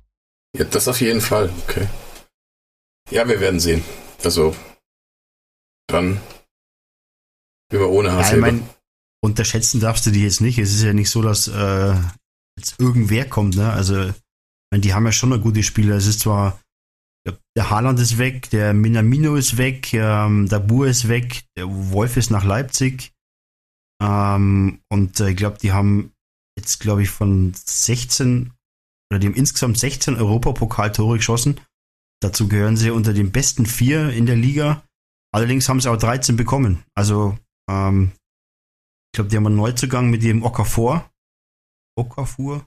Ja, 0.57 0.65
das 0.65 0.87
auf 0.87 1.01
jeden 1.01 1.21
Fall, 1.21 1.51
okay. 1.67 1.89
Ja, 3.11 3.27
wir 3.29 3.41
werden 3.41 3.61
sehen. 3.61 3.83
Also, 4.25 4.55
dann 5.89 6.21
wir 7.71 7.89
ohne 7.89 8.09
Ja, 8.09 8.21
ich 8.21 8.41
mein, 8.41 8.69
unterschätzen 9.23 9.81
darfst 9.81 10.07
du 10.07 10.11
die 10.11 10.23
jetzt 10.23 10.41
nicht. 10.41 10.59
Es 10.59 10.75
ist 10.75 10.83
ja 10.83 10.93
nicht 10.93 11.11
so, 11.11 11.23
dass 11.23 11.49
äh, 11.49 11.95
jetzt 12.59 12.79
irgendwer 12.79 13.29
kommt, 13.29 13.57
ne? 13.57 13.73
Also, 13.73 14.05
ich 14.09 14.15
mein, 14.71 14.81
die 14.83 14.95
haben 14.95 15.07
ja 15.07 15.13
schon 15.13 15.33
eine 15.33 15.43
gute 15.43 15.63
Spieler. 15.63 15.97
Es 15.97 16.07
ist 16.07 16.21
zwar, 16.21 16.61
der- 17.27 17.39
der 17.57 17.71
Haaland 17.71 17.99
ist 18.01 18.19
weg, 18.19 18.51
der 18.51 18.75
Minamino 18.75 19.37
ist 19.37 19.57
weg, 19.57 19.93
ähm, 19.95 20.49
der 20.49 20.61
Bur 20.61 20.87
ist 20.89 21.09
weg, 21.09 21.45
der 21.57 21.67
Wolf 21.69 22.17
ist 22.17 22.31
nach 22.31 22.45
Leipzig. 22.45 23.13
Ähm, 24.03 24.81
und 24.91 25.21
äh, 25.21 25.31
ich 25.31 25.37
glaube, 25.37 25.59
die 25.59 25.73
haben 25.73 26.13
jetzt, 26.59 26.79
glaube 26.81 27.03
ich, 27.03 27.11
von 27.11 27.53
16 27.55 28.53
oder 29.11 29.19
die 29.19 29.27
haben 29.29 29.35
insgesamt 29.35 29.79
16 29.79 30.17
Europapokaltore 30.17 31.17
geschossen. 31.17 31.61
Dazu 32.21 32.49
gehören 32.49 32.77
sie 32.77 32.91
unter 32.91 33.13
den 33.13 33.31
besten 33.31 33.67
vier 33.67 34.11
in 34.11 34.27
der 34.27 34.37
Liga. 34.37 34.83
Allerdings 35.33 35.69
haben 35.69 35.81
sie 35.81 35.91
auch 35.91 35.97
13 35.97 36.37
bekommen. 36.37 36.85
Also, 36.95 37.39
ähm, 37.71 38.13
ich 39.13 39.17
glaube, 39.17 39.31
die 39.31 39.37
haben 39.37 39.47
einen 39.47 39.57
Neuzugang 39.57 40.11
mit 40.11 40.23
dem 40.23 40.43
Okafor. 40.43 41.11
Okafor? 41.97 42.67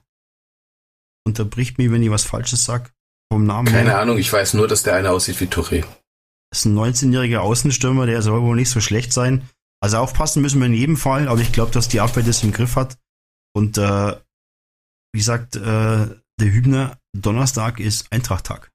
Unterbricht 1.26 1.78
mich, 1.78 1.90
wenn 1.90 2.02
ich 2.02 2.10
was 2.10 2.24
Falsches 2.24 2.64
sag. 2.64 2.92
Vom 3.32 3.46
Namen 3.46 3.68
Keine 3.68 3.90
her. 3.90 4.00
Ahnung, 4.00 4.18
ich 4.18 4.32
weiß 4.32 4.54
nur, 4.54 4.68
dass 4.68 4.82
der 4.82 4.94
eine 4.94 5.10
aussieht 5.10 5.40
wie 5.40 5.46
Touré. 5.46 5.84
Das 6.50 6.60
ist 6.60 6.64
ein 6.66 6.76
19-jähriger 6.76 7.38
Außenstürmer, 7.38 8.06
der 8.06 8.20
soll 8.20 8.42
wohl 8.42 8.56
nicht 8.56 8.70
so 8.70 8.80
schlecht 8.80 9.12
sein. 9.12 9.48
Also 9.80 9.98
aufpassen 9.98 10.42
müssen 10.42 10.60
wir 10.60 10.66
in 10.66 10.74
jedem 10.74 10.96
Fall, 10.96 11.28
aber 11.28 11.40
ich 11.40 11.52
glaube, 11.52 11.72
dass 11.72 11.88
die 11.88 12.00
Abwehr 12.00 12.22
das 12.22 12.42
im 12.42 12.52
Griff 12.52 12.76
hat. 12.76 12.98
Und 13.54 13.78
äh, 13.78 14.16
wie 15.12 15.18
gesagt, 15.18 15.56
äh, 15.56 15.60
der 15.60 16.16
Hübner, 16.40 16.98
Donnerstag 17.16 17.80
ist 17.80 18.12
Eintrachttag. 18.12 18.71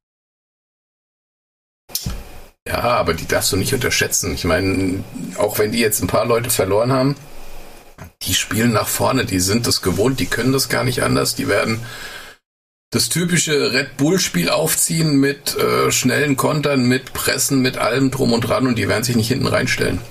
Ja, 2.67 2.81
aber 2.81 3.13
die 3.13 3.27
darfst 3.27 3.51
du 3.51 3.57
nicht 3.57 3.73
unterschätzen. 3.73 4.33
Ich 4.33 4.43
meine, 4.43 5.03
auch 5.37 5.57
wenn 5.57 5.71
die 5.71 5.79
jetzt 5.79 6.01
ein 6.01 6.07
paar 6.07 6.25
Leute 6.25 6.49
verloren 6.49 6.91
haben, 6.91 7.15
die 8.23 8.33
spielen 8.33 8.73
nach 8.73 8.87
vorne, 8.87 9.25
die 9.25 9.39
sind 9.39 9.67
das 9.67 9.81
gewohnt, 9.81 10.19
die 10.19 10.25
können 10.25 10.51
das 10.51 10.67
gar 10.67 10.83
nicht 10.83 11.01
anders. 11.01 11.35
Die 11.35 11.47
werden 11.47 11.79
das 12.89 13.09
typische 13.09 13.73
Red 13.73 13.97
Bull-Spiel 13.97 14.49
aufziehen 14.49 15.19
mit 15.19 15.55
äh, 15.55 15.91
schnellen 15.91 16.35
Kontern, 16.35 16.87
mit 16.87 17.13
Pressen, 17.13 17.61
mit 17.61 17.77
allem 17.77 18.11
drum 18.11 18.33
und 18.33 18.41
dran 18.41 18.67
und 18.67 18.77
die 18.77 18.87
werden 18.87 19.03
sich 19.03 19.15
nicht 19.15 19.27
hinten 19.27 19.47
reinstellen. 19.47 20.01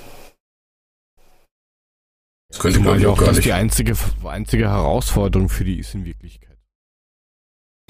Das 2.49 2.59
könnte 2.59 2.79
man 2.79 2.99
ja 2.99 3.09
auch, 3.09 3.21
dass 3.21 3.39
die 3.39 3.53
einzige, 3.53 3.95
einzige 4.23 4.69
Herausforderung 4.69 5.49
für 5.49 5.65
die 5.65 5.79
ist 5.79 5.93
in 5.93 6.05
Wirklichkeit. 6.05 6.57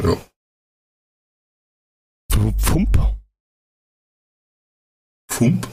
Ja. 0.01 0.17
Fump. 2.57 3.17
Fump? 5.29 5.67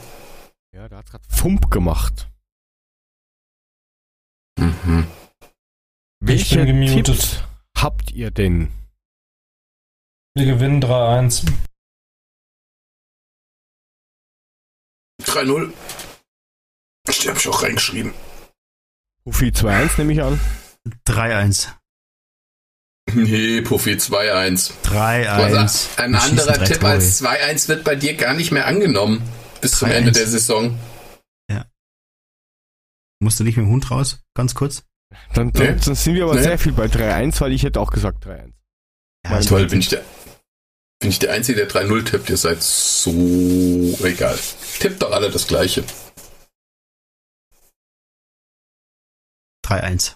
Ja, 0.73 0.87
der 0.87 0.99
hat 0.99 1.09
gerade 1.09 1.25
Fump 1.29 1.71
gemacht. 1.71 2.29
Mhm. 4.57 5.07
Welche 6.19 6.65
Tipps 6.65 7.43
habt 7.77 8.11
ihr 8.11 8.31
denn? 8.31 8.71
Wir 10.33 10.45
gewinnen 10.45 10.81
3-1. 10.81 11.45
3-0. 15.21 15.73
Ich 17.07 17.27
hab 17.27 17.37
ich 17.37 17.47
auch 17.47 17.63
reingeschrieben. 17.63 18.13
Puffy 19.23 19.47
2-1 19.49 19.97
nehme 19.97 20.13
ich 20.13 20.21
an. 20.21 20.39
3-1. 21.07 21.69
Nee, 23.13 23.61
Puffy 23.61 23.93
2-1. 23.93 24.73
3-1. 24.83 25.99
Ein 25.99 26.15
anderer 26.15 26.63
Tipp 26.65 26.83
als 26.83 27.23
2-1 27.23 27.67
wird 27.67 27.83
bei 27.83 27.95
dir 27.95 28.15
gar 28.15 28.33
nicht 28.33 28.51
mehr 28.51 28.67
angenommen. 28.67 29.21
Bis 29.65 29.79
zum 29.79 29.89
Ende 29.89 30.11
der 30.11 30.27
Saison. 30.27 30.77
Ja. 31.49 31.65
Musst 33.19 33.39
du 33.39 33.43
nicht 33.43 33.57
mit 33.57 33.65
dem 33.65 33.71
Hund 33.71 33.89
raus? 33.89 34.19
Ganz 34.35 34.53
kurz? 34.53 34.83
Dann, 35.33 35.51
dann, 35.53 35.75
nee. 35.75 35.81
dann 35.83 35.95
sind 35.95 36.13
wir 36.13 36.25
aber 36.25 36.35
nee. 36.35 36.43
sehr 36.43 36.59
viel 36.59 36.71
bei 36.71 36.85
3-1, 36.85 37.41
weil 37.41 37.51
ich 37.51 37.63
hätte 37.63 37.79
auch 37.79 37.89
gesagt 37.89 38.27
3-1. 38.27 38.53
Ja, 39.25 39.39
toll, 39.39 39.65
bin 39.65 39.79
ich, 39.79 39.89
der, 39.89 40.03
bin 40.99 41.09
ich 41.09 41.17
der 41.17 41.33
Einzige, 41.33 41.65
der 41.65 41.67
3-0 41.67 42.05
tippt. 42.05 42.29
Ihr 42.29 42.37
seid 42.37 42.61
so 42.61 43.09
egal. 44.03 44.37
Tippt 44.79 45.01
doch 45.01 45.11
alle 45.11 45.31
das 45.31 45.47
Gleiche. 45.47 45.83
3-1. 49.65 50.13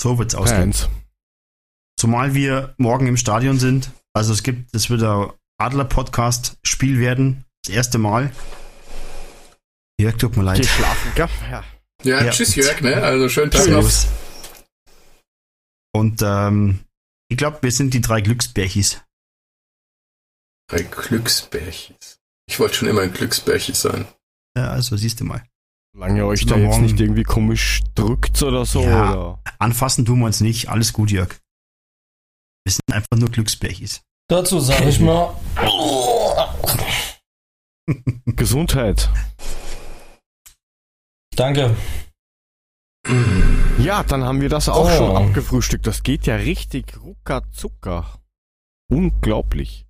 So 0.00 0.18
wird's 0.18 0.34
ausgehen. 0.34 0.72
3-1. 0.72 0.88
Zumal 1.98 2.32
wir 2.32 2.74
morgen 2.78 3.06
im 3.06 3.18
Stadion 3.18 3.58
sind. 3.58 3.90
Also 4.14 4.32
es 4.32 4.42
gibt, 4.42 4.74
es 4.74 4.88
wird 4.88 5.02
ein 5.02 5.30
Adler-Podcast-Spiel 5.58 6.98
werden. 6.98 7.44
Das 7.66 7.74
erste 7.74 7.98
Mal. 7.98 8.32
Jörg, 10.00 10.16
tut 10.16 10.36
mir 10.36 10.44
leid. 10.44 10.58
Geh 10.58 10.66
schlafen, 10.66 11.12
gell? 11.14 11.28
Ja. 11.50 11.64
Ja, 12.04 12.24
ja. 12.24 12.30
tschüss 12.30 12.54
Jörg, 12.54 12.80
ne? 12.80 13.02
Also 13.02 13.28
schönen 13.28 13.50
Tag 13.50 13.66
noch. 13.68 13.90
Und 15.92 16.22
ähm, 16.22 16.80
ich 17.28 17.36
glaube, 17.36 17.58
wir 17.62 17.72
sind 17.72 17.94
die 17.94 18.00
drei 18.00 18.20
Glücksbärchis. 18.20 19.02
Drei 20.70 20.82
Glücksbärchis. 20.82 22.20
Ich 22.48 22.60
wollte 22.60 22.74
schon 22.74 22.88
immer 22.88 23.02
ein 23.02 23.12
Glücksbärchis 23.12 23.82
sein. 23.82 24.06
Ja, 24.56 24.70
also 24.70 24.96
siehst 24.96 25.20
du 25.20 25.24
mal. 25.24 25.44
Solange 25.94 26.18
ihr 26.18 26.26
euch 26.26 26.46
da 26.46 26.56
jetzt 26.56 26.78
nicht 26.78 27.00
irgendwie 27.00 27.24
komisch 27.24 27.82
drückt 27.94 28.40
oder 28.42 28.64
so. 28.64 28.82
Ja, 28.82 29.12
oder? 29.12 29.42
Anfassen 29.58 30.04
tun 30.04 30.20
wir 30.20 30.26
uns 30.26 30.40
nicht. 30.40 30.68
Alles 30.68 30.92
gut, 30.92 31.10
Jörg. 31.10 31.30
Wir 32.64 32.72
sind 32.72 32.92
einfach 32.92 33.16
nur 33.16 33.30
Glücksbärchis. 33.30 34.02
Dazu 34.28 34.60
sage 34.60 34.88
ich 34.88 35.00
mal. 35.00 35.34
Gesundheit. 38.26 39.10
Danke. 41.38 41.76
Ja, 43.78 44.02
dann 44.02 44.24
haben 44.24 44.40
wir 44.40 44.48
das 44.48 44.68
auch 44.68 44.90
oh. 44.90 44.96
schon 44.96 45.16
abgefrühstückt. 45.16 45.86
Das 45.86 46.02
geht 46.02 46.26
ja 46.26 46.34
richtig 46.34 46.98
rucker 47.00 47.42
zucker. 47.52 48.18
Unglaublich. 48.90 49.86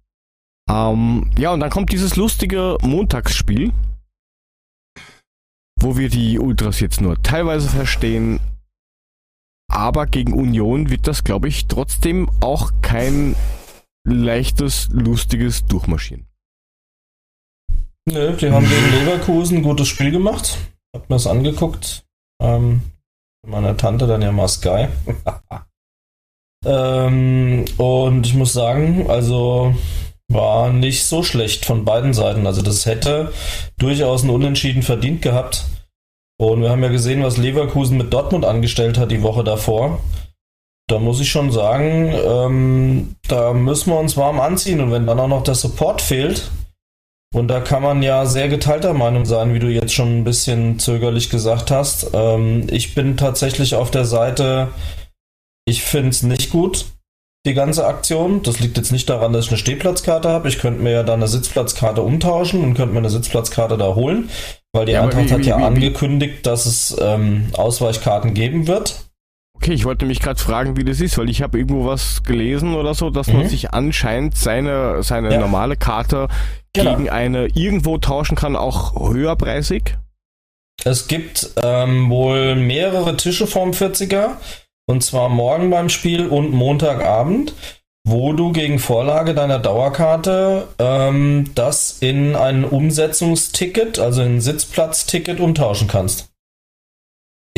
Ähm, 0.68 1.30
ja, 1.38 1.52
und 1.52 1.60
dann 1.60 1.70
kommt 1.70 1.90
dieses 1.90 2.16
lustige 2.16 2.76
Montagsspiel, 2.82 3.72
wo 5.80 5.96
wir 5.96 6.10
die 6.10 6.38
Ultras 6.38 6.80
jetzt 6.80 7.00
nur 7.00 7.22
teilweise 7.22 7.70
verstehen. 7.70 8.40
Aber 9.72 10.04
gegen 10.04 10.34
Union 10.34 10.90
wird 10.90 11.06
das, 11.06 11.24
glaube 11.24 11.48
ich, 11.48 11.66
trotzdem 11.66 12.28
auch 12.40 12.72
kein 12.82 13.34
leichtes, 14.06 14.90
lustiges 14.92 15.64
Durchmarschieren. 15.64 16.26
Nö, 18.06 18.36
die 18.36 18.50
haben 18.50 18.68
gegen 18.68 18.90
Leverkusen 18.90 19.58
ein 19.58 19.62
gutes 19.62 19.88
Spiel 19.88 20.10
gemacht. 20.10 20.58
Hab 20.98 21.08
mir 21.08 21.14
das 21.14 21.28
angeguckt. 21.28 22.04
Ähm, 22.42 22.82
meiner 23.46 23.76
Tante 23.76 24.08
dann 24.08 24.20
ja 24.20 24.32
mal 24.32 24.48
Sky. 24.48 24.88
ähm, 26.66 27.64
und 27.76 28.26
ich 28.26 28.34
muss 28.34 28.52
sagen, 28.52 29.08
also 29.08 29.76
war 30.28 30.72
nicht 30.72 31.04
so 31.04 31.22
schlecht 31.22 31.64
von 31.64 31.84
beiden 31.84 32.14
Seiten. 32.14 32.48
Also 32.48 32.62
das 32.62 32.84
hätte 32.84 33.32
durchaus 33.78 34.24
ein 34.24 34.30
Unentschieden 34.30 34.82
verdient 34.82 35.22
gehabt. 35.22 35.66
Und 36.36 36.62
wir 36.62 36.70
haben 36.70 36.82
ja 36.82 36.90
gesehen, 36.90 37.22
was 37.22 37.36
Leverkusen 37.36 37.96
mit 37.96 38.12
Dortmund 38.12 38.44
angestellt 38.44 38.98
hat 38.98 39.12
die 39.12 39.22
Woche 39.22 39.44
davor. 39.44 40.00
Da 40.88 40.98
muss 40.98 41.20
ich 41.20 41.30
schon 41.30 41.52
sagen, 41.52 42.12
ähm, 42.12 43.14
da 43.28 43.52
müssen 43.52 43.92
wir 43.92 44.00
uns 44.00 44.16
warm 44.16 44.40
anziehen. 44.40 44.80
Und 44.80 44.90
wenn 44.90 45.06
dann 45.06 45.20
auch 45.20 45.28
noch 45.28 45.44
der 45.44 45.54
Support 45.54 46.02
fehlt, 46.02 46.50
und 47.34 47.48
da 47.48 47.60
kann 47.60 47.82
man 47.82 48.02
ja 48.02 48.24
sehr 48.24 48.48
geteilter 48.48 48.94
Meinung 48.94 49.26
sein, 49.26 49.52
wie 49.52 49.58
du 49.58 49.68
jetzt 49.68 49.92
schon 49.92 50.18
ein 50.18 50.24
bisschen 50.24 50.78
zögerlich 50.78 51.28
gesagt 51.28 51.70
hast. 51.70 52.10
Ähm, 52.14 52.66
ich 52.70 52.94
bin 52.94 53.16
tatsächlich 53.16 53.74
auf 53.74 53.90
der 53.90 54.06
Seite, 54.06 54.68
ich 55.66 55.82
finde 55.82 56.10
es 56.10 56.22
nicht 56.22 56.50
gut, 56.50 56.86
die 57.46 57.54
ganze 57.54 57.86
Aktion. 57.86 58.42
Das 58.42 58.60
liegt 58.60 58.78
jetzt 58.78 58.92
nicht 58.92 59.10
daran, 59.10 59.32
dass 59.32 59.46
ich 59.46 59.50
eine 59.50 59.58
Stehplatzkarte 59.58 60.28
habe. 60.28 60.48
Ich 60.48 60.58
könnte 60.58 60.82
mir 60.82 60.92
ja 60.92 61.02
da 61.02 61.14
eine 61.14 61.28
Sitzplatzkarte 61.28 62.02
umtauschen 62.02 62.64
und 62.64 62.74
könnte 62.74 62.92
mir 62.92 63.00
eine 63.00 63.10
Sitzplatzkarte 63.10 63.76
da 63.76 63.94
holen, 63.94 64.30
weil 64.72 64.86
die 64.86 64.92
ja, 64.92 65.02
Eintracht 65.02 65.28
wie, 65.28 65.32
hat 65.32 65.44
ja 65.44 65.58
wie, 65.58 65.64
angekündigt, 65.64 66.46
dass 66.46 66.64
es 66.64 66.96
ähm, 66.98 67.48
Ausweichkarten 67.52 68.32
geben 68.32 68.66
wird. 68.66 69.07
Okay, 69.60 69.72
ich 69.72 69.84
wollte 69.84 70.06
mich 70.06 70.20
gerade 70.20 70.38
fragen, 70.38 70.76
wie 70.76 70.84
das 70.84 71.00
ist, 71.00 71.18
weil 71.18 71.28
ich 71.28 71.42
habe 71.42 71.58
irgendwo 71.58 71.84
was 71.84 72.22
gelesen 72.22 72.74
oder 72.74 72.94
so, 72.94 73.10
dass 73.10 73.26
mhm. 73.26 73.38
man 73.38 73.48
sich 73.48 73.72
anscheinend 73.72 74.36
seine, 74.36 75.02
seine 75.02 75.32
ja. 75.32 75.40
normale 75.40 75.76
Karte 75.76 76.28
genau. 76.72 76.94
gegen 76.94 77.10
eine 77.10 77.46
irgendwo 77.48 77.98
tauschen 77.98 78.36
kann, 78.36 78.54
auch 78.54 78.94
höherpreisig. 79.12 79.98
Es 80.84 81.08
gibt 81.08 81.50
ähm, 81.60 82.08
wohl 82.08 82.54
mehrere 82.54 83.16
Tische 83.16 83.48
vorm 83.48 83.72
40er, 83.72 84.36
und 84.86 85.02
zwar 85.02 85.28
morgen 85.28 85.70
beim 85.70 85.88
Spiel 85.88 86.28
und 86.28 86.52
Montagabend, 86.52 87.52
wo 88.06 88.32
du 88.32 88.52
gegen 88.52 88.78
Vorlage 88.78 89.34
deiner 89.34 89.58
Dauerkarte 89.58 90.68
ähm, 90.78 91.50
das 91.56 91.98
in 91.98 92.36
ein 92.36 92.64
Umsetzungsticket, 92.64 93.98
also 93.98 94.22
ein 94.22 94.40
Sitzplatzticket 94.40 95.40
umtauschen 95.40 95.88
kannst. 95.88 96.28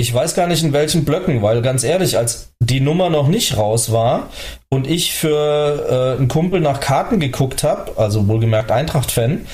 Ich 0.01 0.15
weiß 0.15 0.35
gar 0.35 0.47
nicht 0.47 0.63
in 0.63 0.73
welchen 0.73 1.05
Blöcken, 1.05 1.43
weil 1.43 1.61
ganz 1.61 1.85
ehrlich, 1.85 2.17
als 2.17 2.55
die 2.59 2.81
Nummer 2.81 3.11
noch 3.11 3.29
nicht 3.29 3.59
raus 3.59 3.93
war 3.93 4.31
und 4.71 4.87
ich 4.87 5.13
für 5.13 6.15
äh, 6.17 6.19
einen 6.19 6.27
Kumpel 6.29 6.61
nach 6.61 6.81
Karten 6.81 7.21
geguckt 7.21 7.63
habe, 7.65 7.99
also 7.99 8.27
wohlgemerkt 8.27 8.71
Eintracht-Fan, 8.71 9.45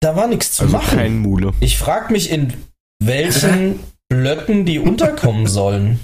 da 0.00 0.16
war 0.16 0.26
nichts 0.26 0.52
zu 0.52 0.62
also 0.62 0.78
machen. 0.78 0.96
Kein 0.96 1.18
Mule. 1.18 1.52
Ich 1.60 1.76
frage 1.76 2.14
mich, 2.14 2.30
in 2.30 2.54
welchen 2.98 3.80
Blöcken 4.08 4.64
die 4.64 4.78
unterkommen 4.78 5.46
sollen. 5.46 6.00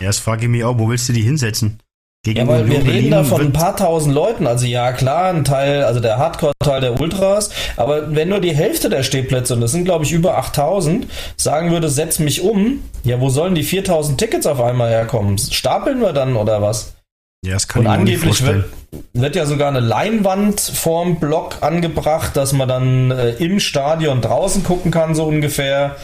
Ja, 0.00 0.06
das 0.06 0.18
frage 0.18 0.44
ich 0.44 0.48
mich 0.48 0.64
auch, 0.64 0.78
wo 0.78 0.88
willst 0.88 1.10
du 1.10 1.12
die 1.12 1.20
hinsetzen? 1.24 1.78
Gegen 2.26 2.40
ja, 2.40 2.48
weil 2.48 2.68
wir 2.68 2.84
reden 2.84 3.12
da 3.12 3.22
von 3.22 3.40
ein 3.40 3.52
paar 3.52 3.76
tausend 3.76 4.12
Leuten. 4.12 4.48
Also 4.48 4.66
ja, 4.66 4.90
klar, 4.90 5.32
ein 5.32 5.44
Teil, 5.44 5.84
also 5.84 6.00
der 6.00 6.18
Hardcore-Teil 6.18 6.80
der 6.80 7.00
Ultras. 7.00 7.50
Aber 7.76 8.16
wenn 8.16 8.30
nur 8.30 8.40
die 8.40 8.52
Hälfte 8.52 8.88
der 8.88 9.04
Stehplätze, 9.04 9.54
und 9.54 9.60
das 9.60 9.70
sind 9.70 9.84
glaube 9.84 10.04
ich 10.04 10.10
über 10.10 10.36
8000, 10.36 11.06
sagen 11.36 11.70
würde, 11.70 11.88
setz 11.88 12.18
mich 12.18 12.42
um, 12.42 12.82
ja, 13.04 13.20
wo 13.20 13.28
sollen 13.28 13.54
die 13.54 13.62
4000 13.62 14.18
Tickets 14.18 14.44
auf 14.44 14.60
einmal 14.60 14.90
herkommen? 14.90 15.38
Stapeln 15.38 16.00
wir 16.00 16.12
dann 16.12 16.34
oder 16.34 16.60
was? 16.60 16.94
Ja, 17.44 17.52
das 17.52 17.68
kann 17.68 17.86
und 17.86 17.86
ich 17.86 17.92
angeblich 17.92 18.44
wird, 18.44 18.64
wird, 19.12 19.36
ja 19.36 19.46
sogar 19.46 19.68
eine 19.68 19.78
Leinwand 19.78 20.60
vorm 20.60 21.20
Block 21.20 21.58
angebracht, 21.60 22.36
dass 22.36 22.52
man 22.52 22.66
dann 22.66 23.12
äh, 23.12 23.34
im 23.34 23.60
Stadion 23.60 24.20
draußen 24.20 24.64
gucken 24.64 24.90
kann, 24.90 25.14
so 25.14 25.26
ungefähr. 25.26 25.94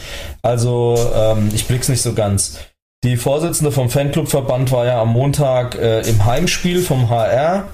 Also 0.41 0.95
ähm, 1.13 1.51
ich 1.53 1.67
blick's 1.67 1.89
nicht 1.89 2.01
so 2.01 2.13
ganz. 2.13 2.59
Die 3.03 3.17
Vorsitzende 3.17 3.71
vom 3.71 3.89
Fanclubverband 3.89 4.71
war 4.71 4.85
ja 4.85 5.01
am 5.01 5.09
Montag 5.09 5.75
äh, 5.75 6.01
im 6.07 6.25
Heimspiel 6.25 6.81
vom 6.81 7.09
HR. 7.09 7.67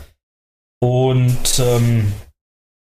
Und 0.81 1.59
ähm, 1.59 2.11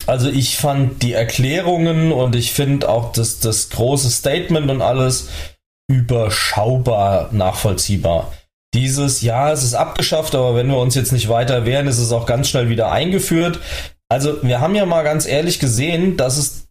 also 0.05 0.29
ich 0.29 0.57
fand 0.57 1.01
die 1.01 1.13
Erklärungen 1.13 2.11
und 2.11 2.35
ich 2.35 2.51
finde 2.53 2.89
auch 2.89 3.11
das, 3.11 3.39
das 3.39 3.69
große 3.69 4.09
Statement 4.09 4.69
und 4.69 4.81
alles 4.81 5.29
überschaubar 5.89 7.29
nachvollziehbar. 7.31 8.31
Dieses, 8.73 9.21
ja, 9.21 9.51
es 9.51 9.63
ist 9.63 9.73
abgeschafft, 9.73 10.35
aber 10.35 10.55
wenn 10.55 10.67
wir 10.67 10.77
uns 10.77 10.93
jetzt 10.93 11.13
nicht 11.13 11.29
weiter 11.29 11.65
wehren, 11.65 11.87
ist 11.87 11.99
es 11.99 12.11
auch 12.11 12.25
ganz 12.25 12.49
schnell 12.49 12.69
wieder 12.69 12.91
eingeführt. 12.91 13.59
Also, 14.09 14.43
wir 14.43 14.61
haben 14.61 14.75
ja 14.75 14.85
mal 14.85 15.03
ganz 15.03 15.25
ehrlich 15.25 15.59
gesehen, 15.59 16.17
dass 16.17 16.37
es, 16.37 16.47
es 16.47 16.66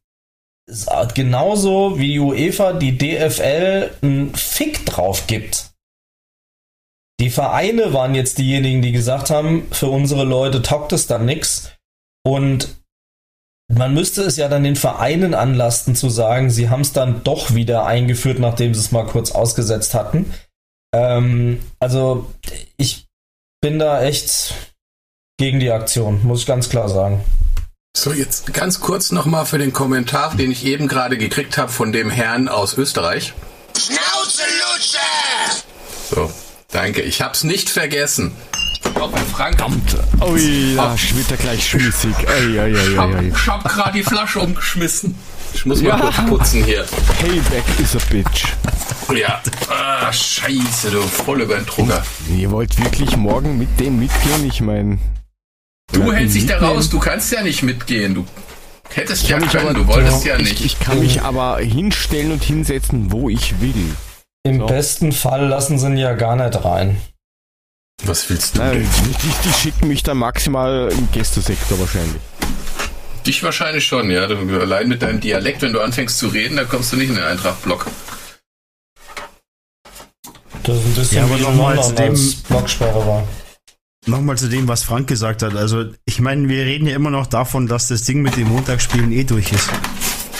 genauso 1.14 1.98
wie 1.98 2.14
die 2.14 2.18
UEFA 2.18 2.72
die 2.72 2.98
DFL 2.98 3.90
einen 4.02 4.34
Fick 4.34 4.84
drauf 4.86 5.26
gibt. 5.26 5.70
Die 7.20 7.30
Vereine 7.30 7.92
waren 7.92 8.14
jetzt 8.14 8.38
diejenigen, 8.38 8.82
die 8.82 8.92
gesagt 8.92 9.30
haben, 9.30 9.68
für 9.70 9.88
unsere 9.88 10.24
Leute 10.24 10.62
taugt 10.62 10.92
es 10.92 11.06
dann 11.06 11.24
nix. 11.24 11.72
Und 12.24 12.76
man 13.72 13.94
müsste 13.94 14.22
es 14.22 14.36
ja 14.36 14.48
dann 14.48 14.64
den 14.64 14.76
Vereinen 14.76 15.34
anlasten 15.34 15.94
zu 15.94 16.10
sagen, 16.10 16.50
sie 16.50 16.68
haben 16.68 16.82
es 16.82 16.92
dann 16.92 17.24
doch 17.24 17.54
wieder 17.54 17.86
eingeführt, 17.86 18.38
nachdem 18.38 18.74
sie 18.74 18.80
es 18.80 18.92
mal 18.92 19.06
kurz 19.06 19.32
ausgesetzt 19.32 19.94
hatten. 19.94 20.32
Ähm, 20.94 21.60
also 21.80 22.30
ich 22.76 23.06
bin 23.60 23.78
da 23.78 24.02
echt 24.02 24.54
gegen 25.38 25.58
die 25.58 25.70
Aktion, 25.70 26.24
muss 26.24 26.40
ich 26.40 26.46
ganz 26.46 26.68
klar 26.68 26.88
sagen. 26.88 27.24
So, 27.98 28.12
jetzt 28.12 28.52
ganz 28.52 28.80
kurz 28.80 29.10
nochmal 29.10 29.46
für 29.46 29.56
den 29.56 29.72
Kommentar, 29.72 30.34
den 30.36 30.50
ich 30.50 30.66
eben 30.66 30.86
gerade 30.86 31.16
gekriegt 31.16 31.56
habe 31.56 31.72
von 31.72 31.92
dem 31.92 32.10
Herrn 32.10 32.46
aus 32.46 32.76
Österreich. 32.76 33.32
Schnauze, 33.74 34.42
Lutsche! 34.42 35.64
So, 36.14 36.30
danke. 36.70 37.00
Ich 37.00 37.22
hab's 37.22 37.42
nicht 37.42 37.70
vergessen. 37.70 38.32
Ich 38.74 38.94
glaube, 38.94 39.16
Frank. 39.32 39.56
Verdammt. 39.58 39.96
Ui, 40.20 40.74
da 40.76 40.94
wird 41.14 41.30
er 41.30 41.36
gleich 41.38 41.66
schmissig. 41.66 42.14
Ui, 42.18 42.58
ui, 42.58 42.60
ui, 42.60 42.72
Ich 42.82 42.88
ui, 42.90 42.96
hab, 42.98 43.08
ui. 43.14 43.28
ich 43.34 43.46
hab 43.46 43.64
gerade 43.64 43.92
die 43.92 44.04
Flasche 44.04 44.40
umgeschmissen. 44.40 45.14
Ich 45.54 45.64
muss 45.64 45.80
mal 45.80 45.88
Ja. 45.88 45.98
kurz 45.98 46.16
putzen 46.28 46.64
hier. 46.64 46.84
Payback 47.18 47.64
is 47.80 47.96
a 47.96 47.98
bitch. 48.10 48.44
Ja. 49.18 49.40
Ah, 49.70 50.12
scheiße, 50.12 50.90
du. 50.90 51.00
Voll 51.00 51.40
über 51.40 51.54
den 51.56 51.64
Drucker. 51.64 52.04
Ihr 52.28 52.50
wollt 52.50 52.78
wirklich 52.78 53.16
morgen 53.16 53.56
mit 53.56 53.80
dem 53.80 53.98
mitgehen? 53.98 54.46
Ich 54.46 54.60
meine. 54.60 54.98
Du 55.92 56.12
hältst 56.12 56.34
dich 56.36 56.46
da 56.46 56.58
raus. 56.58 56.90
Du 56.90 56.98
kannst 56.98 57.32
ja 57.32 57.42
nicht 57.42 57.62
mitgehen. 57.62 58.14
Du 58.14 58.26
hättest 58.90 59.28
ja 59.28 59.38
mich 59.38 59.50
können. 59.50 59.68
aber- 59.68 59.74
Du 59.78 59.86
wolltest 59.86 60.24
ja 60.24 60.36
nicht. 60.38 60.60
Ich, 60.60 60.64
ich 60.66 60.80
kann 60.80 60.98
mich 61.00 61.22
aber 61.22 61.58
hinstellen 61.58 62.32
und 62.32 62.42
hinsetzen, 62.42 63.12
wo 63.12 63.28
ich 63.28 63.60
will. 63.60 63.94
Im 64.44 64.60
So. 64.60 64.66
besten 64.66 65.12
Fall 65.12 65.46
lassen 65.46 65.78
sie 65.78 65.86
ihn 65.86 65.96
ja 65.96 66.14
gar 66.14 66.36
nicht 66.36 66.64
rein. 66.64 67.00
Was 68.04 68.28
willst 68.28 68.54
du 68.56 68.58
Nein, 68.60 68.72
denn? 68.72 68.88
die, 69.22 69.48
die 69.48 69.52
schicken 69.54 69.88
mich 69.88 70.02
dann 70.02 70.18
maximal 70.18 70.88
im 70.92 71.08
Gästesektor 71.12 71.78
wahrscheinlich. 71.80 72.20
Dich 73.26 73.42
wahrscheinlich 73.42 73.84
schon, 73.86 74.10
ja. 74.10 74.26
Du, 74.26 74.36
allein 74.60 74.88
mit 74.88 75.02
deinem 75.02 75.20
Dialekt, 75.20 75.62
wenn 75.62 75.72
du 75.72 75.80
anfängst 75.80 76.18
zu 76.18 76.28
reden, 76.28 76.56
dann 76.56 76.68
kommst 76.68 76.92
du 76.92 76.96
nicht 76.96 77.08
in 77.08 77.14
den 77.16 77.24
Eintracht-Block. 77.24 77.86
Das 80.62 80.76
ist 80.76 80.84
ein 80.84 80.94
bisschen 80.94 81.16
Ja, 81.18 81.24
aber 81.24 81.34
wie 81.38 81.44
in 81.44 81.58
London, 81.58 81.96
als 81.98 82.34
Blocksperre 82.42 83.06
war. 83.06 83.26
Nochmal 84.06 84.38
zu 84.38 84.48
dem, 84.48 84.68
was 84.68 84.84
Frank 84.84 85.08
gesagt 85.08 85.42
hat. 85.42 85.56
Also, 85.56 85.86
ich 86.04 86.20
meine, 86.20 86.48
wir 86.48 86.64
reden 86.64 86.86
ja 86.86 86.94
immer 86.94 87.10
noch 87.10 87.26
davon, 87.26 87.66
dass 87.66 87.88
das 87.88 88.02
Ding 88.02 88.22
mit 88.22 88.36
den 88.36 88.48
Montagsspielen 88.48 89.10
eh 89.12 89.24
durch 89.24 89.52
ist. 89.52 89.68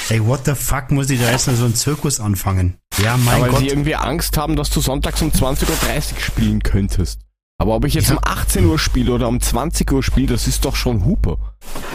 Ey, 0.09 0.25
what 0.25 0.45
the 0.45 0.55
fuck, 0.55 0.93
muss 0.93 1.11
ich 1.11 1.21
da 1.21 1.33
jetzt 1.33 1.49
noch 1.49 1.57
so 1.57 1.65
einen 1.65 1.75
Zirkus 1.75 2.21
anfangen? 2.21 2.77
Ja, 3.03 3.17
mein 3.17 3.35
Aber 3.37 3.43
weil 3.47 3.51
Gott. 3.51 3.59
sie 3.61 3.69
irgendwie 3.69 3.97
Angst 3.97 4.37
haben, 4.39 4.55
dass 4.55 4.71
du 4.71 4.81
sonntags 4.81 5.21
um 5.21 5.31
20.30 5.31 5.67
Uhr 5.69 6.21
spielen 6.21 6.63
könntest. 6.63 7.21
Aber 7.59 7.75
ob 7.75 7.85
ich 7.87 7.95
jetzt 7.95 8.11
Ja. 8.11 8.17
um 8.17 8.21
18 8.23 8.67
Uhr 8.67 8.79
spiele 8.79 9.13
oder 9.13 9.27
um 9.27 9.41
20 9.41 9.91
Uhr 9.91 10.03
spiele, 10.05 10.29
das 10.29 10.47
ist 10.47 10.65
doch 10.65 10.77
schon 10.77 11.05
Hupe. 11.05 11.39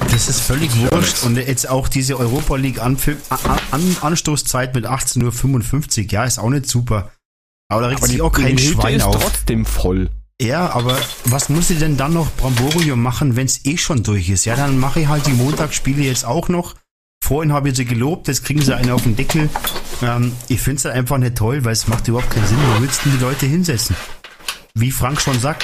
Das 0.10 0.27
ist 0.27 0.41
völlig 0.41 0.72
wurscht. 0.76 1.23
Und 1.23 1.38
jetzt 1.38 1.69
auch 1.69 1.88
diese 1.88 2.19
Europa 2.19 2.57
League 2.57 2.81
An 2.81 2.98
An 3.72 3.95
Anstoßzeit 4.02 4.76
mit 4.76 4.85
18.55 4.85 6.06
Uhr, 6.06 6.11
ja, 6.11 6.26
ist 6.26 6.39
auch 6.39 6.49
nicht 6.49 6.68
super. 6.68 7.11
Aber 7.69 7.81
da 7.84 7.88
regt 7.88 8.03
sich 8.03 8.15
die, 8.15 8.22
auch 8.22 8.34
kein 8.34 8.57
Hütte 8.57 8.61
Schwein 8.73 8.95
ist 8.95 9.03
auf. 9.03 9.23
trotzdem 9.23 9.65
voll. 9.65 10.10
Ja, 10.42 10.72
aber 10.72 10.98
was 11.26 11.50
muss 11.50 11.70
ich 11.70 11.78
denn 11.78 11.98
dann 11.98 12.14
noch 12.14 12.36
Bramborium 12.36 13.00
machen, 13.00 13.36
wenn 13.36 13.46
es 13.46 13.64
eh 13.64 13.78
schon 13.78 14.02
durch 14.02 14.28
ist? 14.28 14.46
Ja, 14.46 14.56
dann 14.56 14.80
mache 14.80 15.02
ich 15.02 15.08
halt 15.08 15.28
die 15.28 15.34
Montagsspiele 15.34 16.02
jetzt 16.02 16.26
auch 16.26 16.50
noch. 16.50 16.74
Vorhin 17.24 17.54
habe 17.54 17.70
ich 17.70 17.76
sie 17.76 17.86
gelobt, 17.86 18.28
jetzt 18.28 18.44
kriegen 18.44 18.60
sie 18.60 18.76
einen 18.76 18.90
auf 18.90 19.04
den 19.04 19.16
Deckel. 19.16 19.50
Ähm, 20.02 20.32
ich 20.48 20.60
finde 20.60 20.78
es 20.78 20.86
halt 20.86 20.96
einfach 20.96 21.20
nicht 21.20 21.36
toll, 21.36 21.64
weil 21.64 21.74
es 21.74 21.88
macht 21.88 22.08
überhaupt 22.08 22.32
keinen 22.32 22.48
Sinn. 22.48 22.58
Wo 22.58 22.82
willst 22.82 23.06
du 23.06 23.10
denn 23.10 23.20
die 23.20 23.24
Leute 23.24 23.46
hinsetzen? 23.46 23.96
Wie 24.74 24.90
Frank 24.90 25.22
schon 25.22 25.40
sagt, 25.40 25.64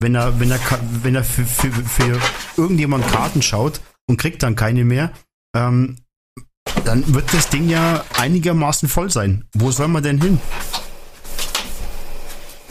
wenn 0.00 0.16
er, 0.16 0.40
wenn 0.40 0.50
er, 0.50 0.58
wenn 1.04 1.14
er 1.14 1.22
für, 1.22 1.44
für, 1.44 1.70
für 1.70 2.20
irgendjemand 2.56 3.06
Karten 3.06 3.42
schaut 3.42 3.80
und 4.08 4.16
kriegt 4.16 4.42
dann 4.42 4.56
keine 4.56 4.84
mehr, 4.84 5.12
ähm, 5.54 5.98
dann 6.84 7.14
wird 7.14 7.32
das 7.32 7.48
Ding 7.48 7.68
ja 7.68 8.04
einigermaßen 8.18 8.88
voll 8.88 9.08
sein. 9.08 9.44
Wo 9.54 9.70
soll 9.70 9.86
man 9.86 10.02
denn 10.02 10.20
hin? 10.20 10.40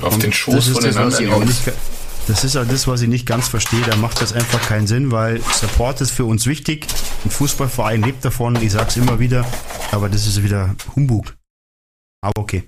Auf 0.06 0.18
den 0.20 0.30
das 0.32 0.38
Schoß 0.40 0.68
ist 0.68 0.74
von 0.74 0.84
das, 0.84 0.96
den 0.96 1.06
was 1.06 1.20
ich 1.20 1.26
anderen 1.28 1.34
auch 1.34 1.46
Jungs. 1.48 1.66
nicht, 1.66 1.78
das 2.28 2.44
ist 2.44 2.56
halt 2.56 2.72
das, 2.72 2.88
was 2.88 3.02
ich 3.02 3.08
nicht 3.10 3.26
ganz 3.26 3.48
verstehe. 3.48 3.82
Da 3.82 3.96
macht 3.98 4.22
das 4.22 4.34
einfach 4.34 4.62
keinen 4.68 4.88
Sinn, 4.88 5.12
weil 5.12 5.40
Support 5.54 6.02
ist 6.02 6.12
für 6.12 6.26
uns 6.26 6.48
wichtig. 6.48 6.88
Ein 7.24 7.30
Fußballverein 7.32 8.02
lebt 8.02 8.26
davon. 8.26 8.56
Ich 8.62 8.72
sag's 8.72 8.98
immer 8.98 9.20
wieder. 9.20 9.46
Aber 9.92 10.10
das 10.10 10.26
ist 10.26 10.42
wieder 10.44 10.76
Humbug. 10.96 11.36
Aber 12.22 12.34
okay. 12.42 12.64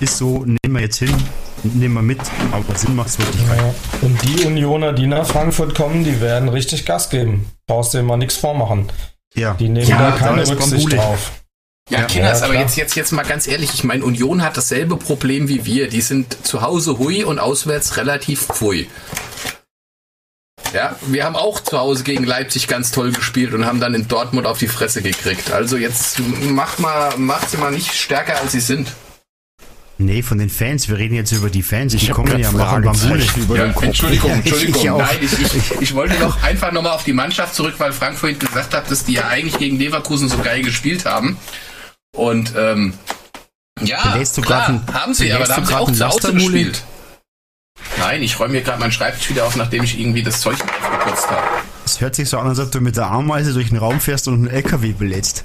Ist 0.00 0.16
so, 0.16 0.44
nehmen 0.44 0.74
wir 0.76 0.80
jetzt 0.80 0.98
hin, 0.98 1.12
nehmen 1.64 1.94
wir 1.94 2.02
mit, 2.02 2.20
aber 2.52 2.74
Sinn 2.78 2.94
macht's 2.94 3.18
wirklich 3.18 3.44
keinen. 3.48 3.58
Ja. 3.66 3.74
Und 4.02 4.22
die 4.22 4.44
Unioner, 4.46 4.92
die 4.92 5.08
nach 5.08 5.26
Frankfurt 5.26 5.74
kommen, 5.74 6.04
die 6.04 6.20
werden 6.20 6.48
richtig 6.48 6.86
Gas 6.86 7.10
geben. 7.10 7.50
Brauchst 7.66 7.94
dir 7.94 8.02
mal 8.04 8.16
nichts 8.16 8.36
vormachen. 8.36 8.90
Ja. 9.34 9.54
Die 9.54 9.68
nehmen 9.68 9.88
Ja, 9.88 9.98
da 9.98 10.10
da 10.12 10.16
keine 10.16 10.42
ist 10.42 10.50
Rücksicht 10.52 10.72
Bambule. 10.72 10.96
drauf. 10.96 11.32
Ja, 11.90 12.00
Ja, 12.00 12.04
Kinders, 12.06 12.40
ja, 12.40 12.46
aber 12.46 12.54
jetzt, 12.58 12.76
jetzt, 12.76 12.94
jetzt 12.96 13.12
mal 13.12 13.22
ganz 13.24 13.46
ehrlich, 13.46 13.70
ich 13.74 13.82
meine, 13.84 14.04
Union 14.04 14.42
hat 14.42 14.56
dasselbe 14.56 14.96
Problem 14.96 15.48
wie 15.48 15.64
wir. 15.64 15.88
Die 15.88 16.02
sind 16.02 16.46
zu 16.46 16.60
Hause 16.62 16.98
hui 16.98 17.24
und 17.24 17.38
auswärts 17.38 17.96
relativ 17.96 18.42
pfui. 18.46 18.88
Ja, 20.74 20.96
wir 21.06 21.24
haben 21.24 21.34
auch 21.36 21.60
zu 21.60 21.78
Hause 21.78 22.04
gegen 22.04 22.24
Leipzig 22.24 22.68
ganz 22.68 22.90
toll 22.90 23.12
gespielt 23.12 23.54
und 23.54 23.64
haben 23.64 23.80
dann 23.80 23.94
in 23.94 24.06
Dortmund 24.06 24.46
auf 24.46 24.58
die 24.58 24.68
Fresse 24.68 25.00
gekriegt. 25.00 25.50
Also 25.50 25.78
jetzt 25.78 26.18
macht 26.42 26.78
mal, 26.78 27.16
macht 27.16 27.48
sie 27.50 27.56
mal 27.56 27.70
nicht 27.72 27.94
stärker 27.94 28.38
als 28.40 28.52
sie 28.52 28.60
sind. 28.60 28.92
Nee, 29.96 30.22
von 30.22 30.36
den 30.38 30.50
Fans. 30.50 30.88
Wir 30.88 30.98
reden 30.98 31.14
jetzt 31.14 31.32
über 31.32 31.48
die 31.50 31.62
Fans. 31.62 31.94
Hab 31.94 32.10
kommen 32.14 32.28
grad 32.28 32.38
ja 32.38 32.52
machen 32.52 32.82
Bambule. 32.82 33.24
Ja, 33.56 33.64
den 33.64 33.74
Kopf. 33.74 33.84
Entschuldigung, 33.84 34.30
ich- 34.44 34.52
Entschuldigung. 34.52 34.82
ich. 34.82 35.06
Nein, 35.06 35.18
ich, 35.22 35.56
ich, 35.56 35.80
ich 35.80 35.94
wollte 35.94 36.14
doch 36.20 36.40
einfach 36.42 36.70
nochmal 36.70 36.92
auf 36.92 37.02
die 37.04 37.14
Mannschaft 37.14 37.54
zurück, 37.54 37.74
weil 37.78 37.92
Frank 37.92 38.18
vorhin 38.18 38.38
gesagt 38.38 38.74
hat, 38.74 38.90
dass 38.90 39.04
die 39.06 39.14
ja 39.14 39.26
eigentlich 39.26 39.56
gegen 39.58 39.78
Leverkusen 39.78 40.28
so 40.28 40.38
geil 40.38 40.62
gespielt 40.62 41.06
haben. 41.06 41.38
Und 42.16 42.52
ähm, 42.56 42.94
ja, 43.80 44.18
klar, 44.42 44.82
haben 44.92 45.14
sie, 45.14 45.32
aber 45.32 45.44
da 45.44 45.54
du 45.54 45.60
haben 45.60 45.66
sie 45.66 45.74
auch 45.74 45.88
ein 45.88 45.94
zu 45.94 46.08
Hause 46.08 46.32
gespielt. 46.34 46.82
Nein, 47.98 48.22
ich 48.22 48.38
räume 48.40 48.54
mir 48.54 48.62
gerade 48.62 48.80
meinen 48.80 48.92
Schreibtisch 48.92 49.30
wieder 49.30 49.44
auf, 49.46 49.54
nachdem 49.56 49.84
ich 49.84 49.98
irgendwie 50.00 50.22
das 50.22 50.40
Zeug 50.40 50.56
aufgekürzt 50.60 51.30
habe. 51.30 51.46
Es 51.84 52.00
hört 52.00 52.14
sich 52.16 52.28
so 52.28 52.38
an, 52.38 52.48
als 52.48 52.58
ob 52.58 52.72
du 52.72 52.80
mit 52.80 52.96
der 52.96 53.06
Ameise 53.06 53.52
durch 53.52 53.68
den 53.68 53.78
Raum 53.78 54.00
fährst 54.00 54.26
und 54.28 54.34
einen 54.34 54.48
LKW 54.48 54.92
belädst. 54.92 55.44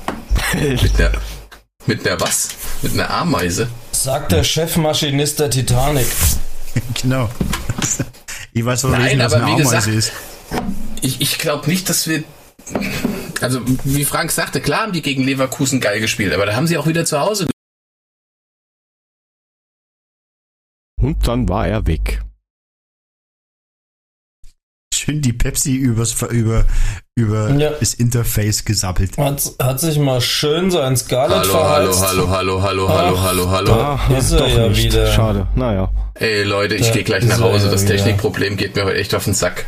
Mit 0.53 0.97
der, 0.97 1.11
mit 1.85 2.05
der 2.05 2.19
was? 2.19 2.49
Mit 2.81 2.93
einer 2.93 3.09
Ameise? 3.09 3.67
Sagt 3.91 4.31
der 4.31 4.43
Chefmaschinist 4.43 5.39
der 5.39 5.49
Titanic. 5.51 6.07
genau. 7.01 7.29
Ich 8.51 8.65
weiß 8.65 8.85
aber 8.85 8.97
Nein, 8.97 9.17
nicht, 9.17 9.25
was 9.25 9.33
aber 9.33 9.45
eine 9.45 9.57
wie 9.57 9.61
Ameise 9.61 9.91
gesagt- 9.91 9.97
ist. 9.97 10.11
Ich, 11.01 11.21
ich 11.21 11.37
glaube 11.37 11.69
nicht, 11.69 11.87
dass 11.89 12.07
wir. 12.07 12.23
Also, 13.43 13.59
wie 13.83 14.05
Frank 14.05 14.31
sagte, 14.31 14.61
klar 14.61 14.83
haben 14.83 14.93
die 14.93 15.01
gegen 15.01 15.23
Leverkusen 15.23 15.81
geil 15.81 15.99
gespielt, 15.99 16.33
aber 16.33 16.45
da 16.45 16.55
haben 16.55 16.65
sie 16.67 16.77
auch 16.77 16.87
wieder 16.87 17.03
zu 17.05 17.19
Hause 17.19 17.47
Und 21.01 21.27
dann 21.27 21.49
war 21.49 21.67
er 21.67 21.85
weg. 21.85 22.21
Schön 24.93 25.21
die 25.21 25.33
Pepsi 25.33 25.75
übers, 25.75 26.21
über, 26.21 26.65
über 27.15 27.49
Ja. 27.49 27.71
das 27.71 27.93
Interface 27.95 28.63
gesappelt. 28.63 29.17
Hat, 29.17 29.43
hat 29.61 29.79
sich 29.81 29.99
mal 29.99 30.21
schön 30.21 30.71
sein 30.71 30.95
Scarlett 30.95 31.39
Hallo, 31.39 31.53
hallo, 31.53 31.91
verheizt. 31.91 32.07
hallo, 32.07 32.29
hallo, 32.29 32.61
hallo, 32.61 32.87
hallo, 32.89 33.15
Ach, 33.17 33.23
hallo, 33.23 33.49
hallo. 33.51 33.75
Da 34.09 34.17
ist 34.17 34.31
er 34.31 34.47
ja 34.47 34.73
wieder. 34.77 35.11
Schade. 35.11 35.47
Naja. 35.55 35.91
Ey 36.13 36.43
Leute, 36.43 36.75
ich 36.75 36.93
gehe 36.93 37.03
gleich 37.03 37.25
nach 37.25 37.41
Hause. 37.41 37.69
Das. 37.69 37.83
Technikproblem 37.83 38.55
geht 38.55 38.75
mir 38.77 38.85
heute 38.85 38.95
echt 38.99 39.13
auf 39.13 39.25
den 39.25 39.33
Sack. 39.33 39.65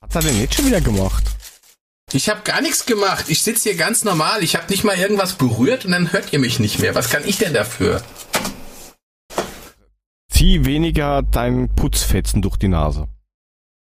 Hat's 0.00 0.14
er 0.14 0.22
denn 0.22 0.40
jetzt 0.40 0.54
schon 0.54 0.64
wieder 0.64 0.80
gemacht? 0.80 1.24
Ich 2.12 2.30
habe 2.30 2.40
gar 2.42 2.62
nichts 2.62 2.86
gemacht. 2.86 3.26
Ich 3.28 3.42
sitze 3.42 3.68
hier 3.68 3.78
ganz 3.78 4.02
normal. 4.02 4.42
Ich 4.42 4.56
habe 4.56 4.66
nicht 4.70 4.82
mal 4.82 4.96
irgendwas 4.96 5.34
berührt 5.34 5.84
und 5.84 5.92
dann 5.92 6.12
hört 6.12 6.32
ihr 6.32 6.38
mich 6.38 6.58
nicht 6.58 6.78
mehr. 6.78 6.94
Was 6.94 7.10
kann 7.10 7.22
ich 7.26 7.36
denn 7.36 7.52
dafür? 7.52 8.02
Zieh 10.32 10.64
weniger 10.64 11.22
dein 11.22 11.68
Putzfetzen 11.74 12.40
durch 12.40 12.56
die 12.56 12.68
Nase. 12.68 13.08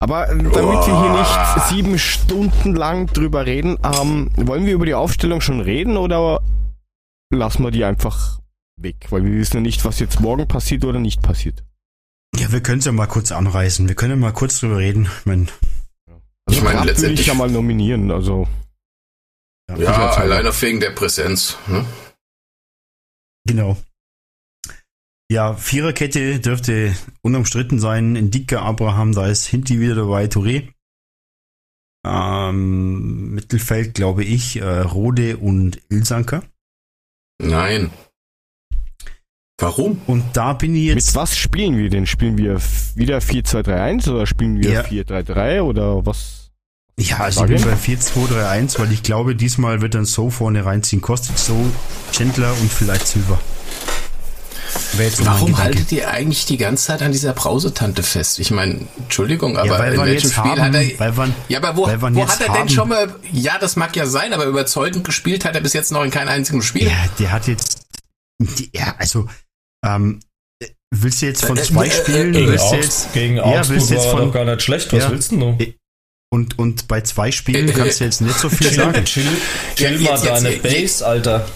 Aber 0.02 0.30
äh, 0.30 0.38
damit 0.38 0.88
wir 0.88 1.02
hier 1.02 1.20
nicht 1.20 1.70
sieben 1.70 2.00
Stunden 2.00 2.76
lang 2.76 3.08
drüber 3.08 3.46
reden, 3.46 3.78
ähm, 3.84 4.32
wollen 4.36 4.66
wir 4.66 4.74
über 4.74 4.86
die 4.86 4.94
Aufstellung 4.96 5.40
schon 5.40 5.62
reden 5.62 5.96
oder 5.98 6.42
lassen 7.34 7.64
wir 7.64 7.72
die 7.72 7.86
einfach 7.86 8.40
weg? 8.78 9.08
Weil 9.10 9.24
wir 9.24 9.34
wissen 9.34 9.58
ja 9.58 9.62
nicht, 9.62 9.86
was 9.86 10.00
jetzt 10.00 10.20
morgen 10.20 10.48
passiert 10.48 10.84
oder 10.84 11.00
nicht 11.00 11.22
passiert. 11.22 11.64
Ja, 12.38 12.52
wir 12.52 12.62
können 12.62 12.80
es 12.80 12.86
ja 12.86 12.92
mal 12.92 13.08
kurz 13.08 13.32
anreißen. 13.32 13.88
Wir 13.88 13.96
können 13.96 14.12
ja 14.12 14.18
mal 14.18 14.34
kurz 14.34 14.60
drüber 14.60 14.78
reden. 14.78 15.10
Ich 15.20 15.26
mein, 15.26 15.50
Also 16.50 16.58
Ich 16.58 16.64
meine, 16.64 16.78
Grab 16.78 16.86
würde 16.88 16.92
ich 16.94 16.98
letztendlich- 17.02 17.28
ja 17.28 17.34
mal 17.36 17.50
nominieren, 17.52 18.10
also. 18.12 18.48
Ja, 19.70 19.78
Sicherheitshalber. 19.78 20.34
allein 20.36 20.48
auf 20.48 20.62
wegen 20.64 20.80
der 20.80 20.90
Präsenz. 20.92 21.58
Ne? 21.68 21.86
Genau. 23.46 23.78
Ja, 25.32 25.54
Viererkette 25.54 26.40
dürfte 26.40 26.96
unumstritten 27.22 27.80
sein. 27.80 28.16
In 28.16 28.32
Dicker 28.32 28.64
Abraham, 28.64 29.14
da 29.14 29.28
ist 29.28 29.46
Hinti 29.46 29.80
wieder 29.80 29.94
dabei, 29.94 30.26
Touré. 30.26 30.74
Ähm, 32.04 33.36
Mittelfeld, 33.36 33.94
glaube 33.94 34.24
ich, 34.24 34.56
äh, 34.56 34.64
Rode 34.82 35.38
und 35.38 35.80
Ilsanker. 35.90 36.42
Nein. 37.40 37.92
Warum? 39.60 40.02
Und 40.08 40.24
da 40.34 40.54
bin 40.54 40.74
ich 40.76 40.84
jetzt. 40.86 41.08
Mit 41.08 41.16
was 41.16 41.38
spielen 41.38 41.78
wir 41.78 41.90
denn? 41.90 42.06
Spielen 42.06 42.38
wir 42.38 42.60
wieder 42.96 43.18
4-2-3-1 43.20 44.10
oder 44.10 44.26
spielen 44.26 44.58
wir 44.62 44.72
Ja. 44.72 44.82
4-3-3 44.82 45.62
oder 45.62 46.06
was? 46.06 46.50
Ja, 46.98 47.18
also 47.20 47.46
ich 47.46 47.52
bin 47.52 47.64
bei 47.64 47.76
4-2-3-1, 47.76 48.80
weil 48.80 48.92
ich 48.92 49.04
glaube, 49.04 49.36
diesmal 49.36 49.82
wird 49.82 49.96
dann 49.96 50.06
so 50.06 50.30
vorne 50.30 50.66
reinziehen. 50.66 51.02
Kostet 51.02 51.38
so 51.38 51.56
Chandler 52.12 52.52
und 52.62 52.72
vielleicht 52.72 53.08
Silver. 53.08 53.40
Warum 55.24 55.58
haltet 55.58 55.92
ihr 55.92 56.10
eigentlich 56.10 56.46
die 56.46 56.58
ganze 56.58 56.88
Zeit 56.88 57.02
an 57.02 57.12
dieser 57.12 57.34
Brausetante 57.34 58.04
fest? 58.04 58.40
Ich 58.40 58.52
meine, 58.52 58.82
Entschuldigung, 58.98 59.58
aber 59.58 59.68
Ja, 59.68 59.80
weil 59.80 59.94
in 59.94 60.00
wir 60.00 60.06
welchem 60.06 60.24
jetzt 60.28 60.34
Spiel 60.36 60.52
haben, 60.52 60.62
hat 60.62 60.76
er. 60.76 61.00
weil 61.00 61.18
wir, 61.18 61.34
ja, 61.48 61.58
aber 61.64 61.76
wo, 61.78 61.86
wo 61.88 62.20
jetzt 62.20 62.32
hat 62.34 62.42
er 62.42 62.48
denn 62.48 62.56
haben- 62.56 62.70
schon 62.70 62.90
mal. 62.90 63.16
Ja, 63.32 63.58
das 63.60 63.76
mag 63.76 63.96
ja 63.96 64.06
sein, 64.06 64.34
aber 64.34 64.46
überzeugend 64.46 65.04
gespielt 65.04 65.46
hat 65.46 65.56
er 65.56 65.62
bis 65.62 65.74
jetzt 65.74 65.92
noch 65.92 66.04
in 66.04 66.12
keinem 66.12 66.30
einzigen 66.30 66.62
Spiel. 66.62 66.88
Ja, 66.88 66.92
der 67.18 67.32
hat 67.32 67.48
jetzt. 67.48 67.82
Ja, 68.74 68.96
also. 68.98 69.28
Ähm, 69.86 70.20
willst 70.94 71.22
du 71.22 71.26
jetzt 71.28 71.46
von 71.46 71.58
Äh, 71.58 71.62
zwei 71.64 71.88
äh, 71.88 71.92
Spielen. 71.92 72.32
Gegen, 72.34 72.48
willst 72.52 72.72
du 72.72 72.76
jetzt, 72.76 73.14
gegen 73.14 73.36
ja, 73.38 73.44
Augsburg 73.44 73.70
willst 73.70 73.90
du 73.90 73.94
jetzt 73.96 74.06
war 74.06 74.12
von- 74.12 74.26
doch 74.28 74.34
gar 74.34 74.46
nicht 74.46 74.62
schlecht. 74.62 74.92
Was 74.94 75.04
Ja. 75.04 75.12
willst 75.12 75.32
denn 75.32 75.40
du? 75.40 75.74
und, 76.32 76.60
und 76.60 76.88
bei 76.88 77.02
zwei 77.02 77.32
Spielen 77.32 77.70
Äh, 77.70 77.72
kannst 77.74 78.00
du 78.00 78.04
jetzt 78.04 78.22
nicht 78.22 78.38
so 78.38 78.50
viel 78.50 78.68
Chill, 78.68 78.76
sagen. 78.78 79.06
chill, 79.06 79.24
Ja, 79.24 79.32
chill 79.76 79.92
jetzt- 79.94 80.04
mal 80.04 80.12
jetzt- 80.14 80.26
deine 80.26 80.50
jetzt- 80.52 80.64
Base, 80.64 81.08
Alter. 81.08 81.48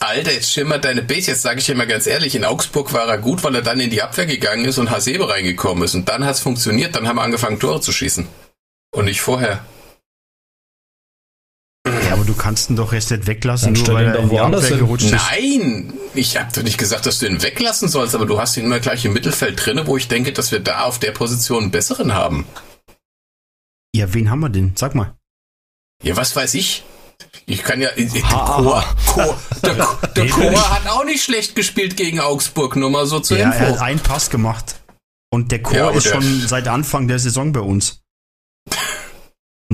Alter, 0.00 0.32
jetzt 0.32 0.52
schimmert 0.52 0.84
deine 0.84 1.02
Base. 1.02 1.30
Jetzt 1.30 1.42
sage 1.42 1.60
ich 1.60 1.66
dir 1.66 1.74
mal 1.74 1.86
ganz 1.86 2.06
ehrlich, 2.06 2.34
in 2.34 2.44
Augsburg 2.44 2.92
war 2.92 3.08
er 3.08 3.18
gut, 3.18 3.42
weil 3.42 3.54
er 3.54 3.62
dann 3.62 3.80
in 3.80 3.90
die 3.90 4.02
Abwehr 4.02 4.26
gegangen 4.26 4.64
ist 4.66 4.78
und 4.78 4.90
Hasebe 4.90 5.28
reingekommen 5.28 5.82
ist. 5.84 5.94
Und 5.94 6.08
dann 6.08 6.24
hat 6.24 6.34
es 6.34 6.40
funktioniert, 6.40 6.94
dann 6.94 7.08
haben 7.08 7.16
wir 7.16 7.22
angefangen, 7.22 7.58
Tore 7.58 7.80
zu 7.80 7.92
schießen. 7.92 8.26
Und 8.94 9.06
nicht 9.06 9.20
vorher. 9.20 9.64
Ja, 11.86 12.14
aber 12.14 12.24
du 12.24 12.34
kannst 12.34 12.70
ihn 12.70 12.76
doch 12.76 12.92
jetzt 12.94 13.10
nicht 13.10 13.26
weglassen, 13.26 13.74
Dann 13.74 13.82
nur 13.84 13.94
weil 13.94 14.06
er 14.06 14.16
in 14.16 14.28
die 14.30 14.34
woanders 14.34 14.64
Abwehr 14.64 14.76
hin. 14.78 14.86
gerutscht 14.86 15.04
ist. 15.06 15.12
Nein! 15.12 15.92
Ich 16.14 16.36
habe 16.38 16.50
doch 16.54 16.62
nicht 16.62 16.78
gesagt, 16.78 17.04
dass 17.04 17.18
du 17.18 17.26
ihn 17.26 17.42
weglassen 17.42 17.88
sollst, 17.88 18.14
aber 18.14 18.24
du 18.24 18.38
hast 18.40 18.56
ihn 18.56 18.64
immer 18.64 18.80
gleich 18.80 19.04
im 19.04 19.12
Mittelfeld 19.12 19.64
drinne, 19.64 19.86
wo 19.86 19.96
ich 19.98 20.08
denke, 20.08 20.32
dass 20.32 20.50
wir 20.50 20.60
da 20.60 20.84
auf 20.84 20.98
der 20.98 21.10
Position 21.12 21.64
einen 21.64 21.70
besseren 21.70 22.14
haben. 22.14 22.46
Ja, 23.94 24.12
wen 24.14 24.30
haben 24.30 24.40
wir 24.40 24.48
denn? 24.48 24.72
Sag 24.76 24.94
mal. 24.94 25.14
Ja, 26.02 26.16
was 26.16 26.34
weiß 26.34 26.54
ich? 26.54 26.84
Ich 27.46 27.62
kann 27.62 27.80
ja. 27.80 27.90
Der 27.96 28.22
Chor, 28.22 28.84
Chor, 29.06 29.38
der, 30.16 30.28
Chor 30.30 30.70
hat 30.70 30.88
auch 30.88 31.04
nicht 31.04 31.22
schlecht 31.22 31.54
gespielt 31.54 31.96
gegen 31.96 32.18
Augsburg, 32.18 32.76
nur 32.76 32.90
mal 32.90 33.06
so 33.06 33.20
zur 33.20 33.36
Ja, 33.36 33.50
er 33.50 33.60
hat 33.60 33.68
Info. 33.68 33.82
einen 33.84 34.00
Pass 34.00 34.30
gemacht. 34.30 34.76
Und 35.30 35.52
der 35.52 35.62
Chor 35.62 35.76
Ja, 35.76 35.90
ist 35.90 36.06
der- 36.06 36.14
schon 36.14 36.48
seit 36.48 36.66
Anfang 36.66 37.08
der 37.08 37.18
Saison 37.18 37.52
bei 37.52 37.60
uns. 37.60 38.00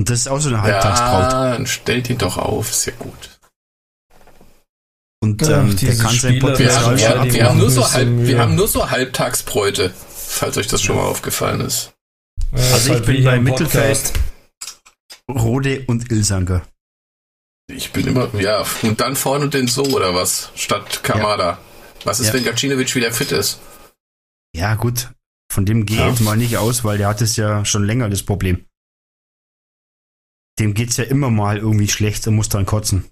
Und 0.01 0.09
das 0.09 0.21
ist 0.21 0.27
auch 0.29 0.39
so 0.39 0.49
eine 0.49 0.63
Halbtagsbraut. 0.63 1.31
Ja, 1.31 1.51
dann 1.51 1.67
stellt 1.67 2.09
ihn 2.09 2.17
doch 2.17 2.35
auf, 2.37 2.71
ist 2.71 2.87
ja 2.87 2.93
gut. 2.97 3.37
Und 5.23 5.43
Ach, 5.43 5.49
ähm, 5.49 5.67
der 5.67 5.75
diese 5.75 6.01
kann 6.03 6.15
sein 6.15 6.17
Spieler, 6.17 6.33
Wir, 6.33 6.39
Potenzial 6.41 6.85
haben, 6.85 6.97
Ja, 6.97 7.09
wir, 7.09 7.15
schon 7.17 7.25
die 7.29 7.33
wir, 7.35 7.45
haben 7.47 7.57
nur 7.59 7.69
so 7.69 7.91
halb, 7.93 8.09
wir 8.09 8.39
haben 8.39 8.55
nur 8.55 8.67
so 8.67 8.89
Halbtagsbräute, 8.89 9.93
falls 10.09 10.57
euch 10.57 10.65
das 10.65 10.81
schon 10.81 10.95
mal 10.95 11.03
aufgefallen 11.03 11.61
ist. 11.61 11.93
Also 12.51 12.95
ich 12.95 13.05
bin 13.05 13.23
bei 13.23 13.39
Mittelfeld. 13.39 14.11
Rode 15.29 15.83
und 15.85 16.11
Ilsanker. 16.11 16.63
Ich 17.71 17.91
bin 17.91 18.07
immer, 18.07 18.33
ja, 18.39 18.65
und 18.81 18.99
dann 18.99 19.15
vorne 19.15 19.49
den 19.49 19.67
So 19.67 19.83
oder 19.83 20.15
was, 20.15 20.49
statt 20.55 21.03
Kamada. 21.03 21.59
Was 22.05 22.19
ist, 22.19 22.29
Ja. 22.29 22.33
wenn 22.33 22.43
Gacinovic 22.43 22.95
wieder 22.95 23.11
fit 23.13 23.31
ist? 23.33 23.59
Ja, 24.55 24.73
gut. 24.73 25.11
Von 25.53 25.67
dem 25.67 25.85
gehe 25.85 25.97
ich 25.97 26.01
Ja. 26.01 26.09
jetzt 26.09 26.21
mal 26.21 26.37
nicht 26.37 26.57
aus, 26.57 26.83
weil 26.83 26.97
der 26.97 27.07
hat 27.07 27.21
es 27.21 27.35
ja 27.35 27.63
schon 27.65 27.83
länger, 27.85 28.09
das 28.09 28.23
Problem. 28.23 28.65
Dem 30.59 30.73
geht's 30.73 30.97
ja 30.97 31.05
immer 31.05 31.29
mal 31.29 31.57
irgendwie 31.57 31.87
schlecht 31.87 32.27
und 32.27 32.35
muss 32.35 32.49
dann 32.49 32.65
kotzen. 32.65 33.05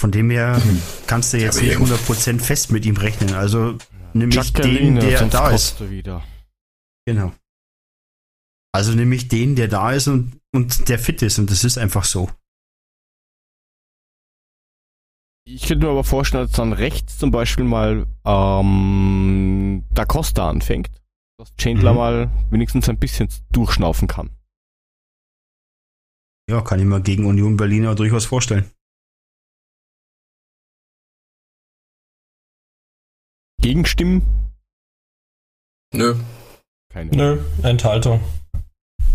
Von 0.00 0.10
dem 0.12 0.30
her 0.30 0.60
kannst 1.06 1.32
du 1.32 1.38
jetzt 1.38 1.60
nicht 1.60 1.72
eben. 1.72 1.84
100% 1.84 2.40
fest 2.40 2.70
mit 2.72 2.84
ihm 2.84 2.96
rechnen. 2.96 3.34
Also 3.34 3.78
nämlich 4.12 4.52
den, 4.52 4.64
Jacqueline, 4.64 5.00
der 5.00 5.26
da 5.28 5.50
ist. 5.50 5.76
Genau. 7.06 7.32
Also 8.72 8.92
nämlich 8.92 9.28
den, 9.28 9.54
der 9.56 9.68
da 9.68 9.92
ist 9.92 10.08
und, 10.08 10.40
und 10.52 10.88
der 10.88 10.98
fit 10.98 11.22
ist. 11.22 11.38
Und 11.38 11.50
das 11.50 11.62
ist 11.64 11.78
einfach 11.78 12.04
so. 12.04 12.28
Ich 15.46 15.66
könnte 15.66 15.86
mir 15.86 15.92
aber 15.92 16.04
vorstellen, 16.04 16.46
dass 16.46 16.56
dann 16.56 16.72
rechts 16.72 17.18
zum 17.18 17.30
Beispiel 17.30 17.64
mal 17.64 18.06
ähm, 18.24 19.84
Da 19.90 20.04
Costa 20.06 20.48
anfängt. 20.48 20.90
Dass 21.38 21.54
Chandler 21.56 21.92
Mhm. 21.92 21.98
mal 21.98 22.30
wenigstens 22.50 22.88
ein 22.88 22.98
bisschen 22.98 23.28
durchschnaufen 23.52 24.08
kann. 24.08 24.30
Ja, 26.50 26.60
kann 26.60 26.78
ich 26.78 26.84
mir 26.84 27.00
gegen 27.00 27.26
Union 27.26 27.56
Berliner 27.56 27.94
durchaus 27.94 28.26
vorstellen. 28.26 28.70
Gegenstimmen? 33.60 34.22
Nö. 35.94 36.14
Keine. 36.92 37.10
Nö, 37.16 37.44
Enthaltung. 37.62 38.20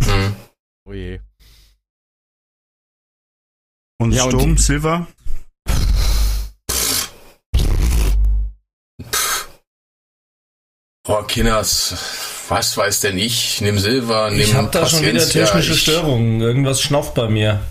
Hm. 0.03 0.35
Oh 0.85 0.93
je. 0.93 1.19
Und 4.01 4.11
Ja, 4.13 4.23
und 4.23 4.31
Sturm, 4.31 4.55
die- 4.55 4.61
Silver, 4.61 5.07
Oh, 11.07 11.23
Kinders, 11.23 11.93
was 12.49 12.75
weiß 12.77 13.01
denn 13.01 13.17
ich? 13.17 13.61
Nimm 13.61 13.79
Silber, 13.79 14.29
nimm 14.31 14.39
Ich 14.41 14.53
hab 14.55 14.71
da 14.71 14.87
schon 14.87 15.01
wieder 15.05 15.27
technische 15.27 15.73
ich- 15.73 15.81
Störungen. 15.81 16.41
Irgendwas 16.41 16.81
schnauft 16.81 17.13
bei 17.15 17.27
mir. 17.29 17.61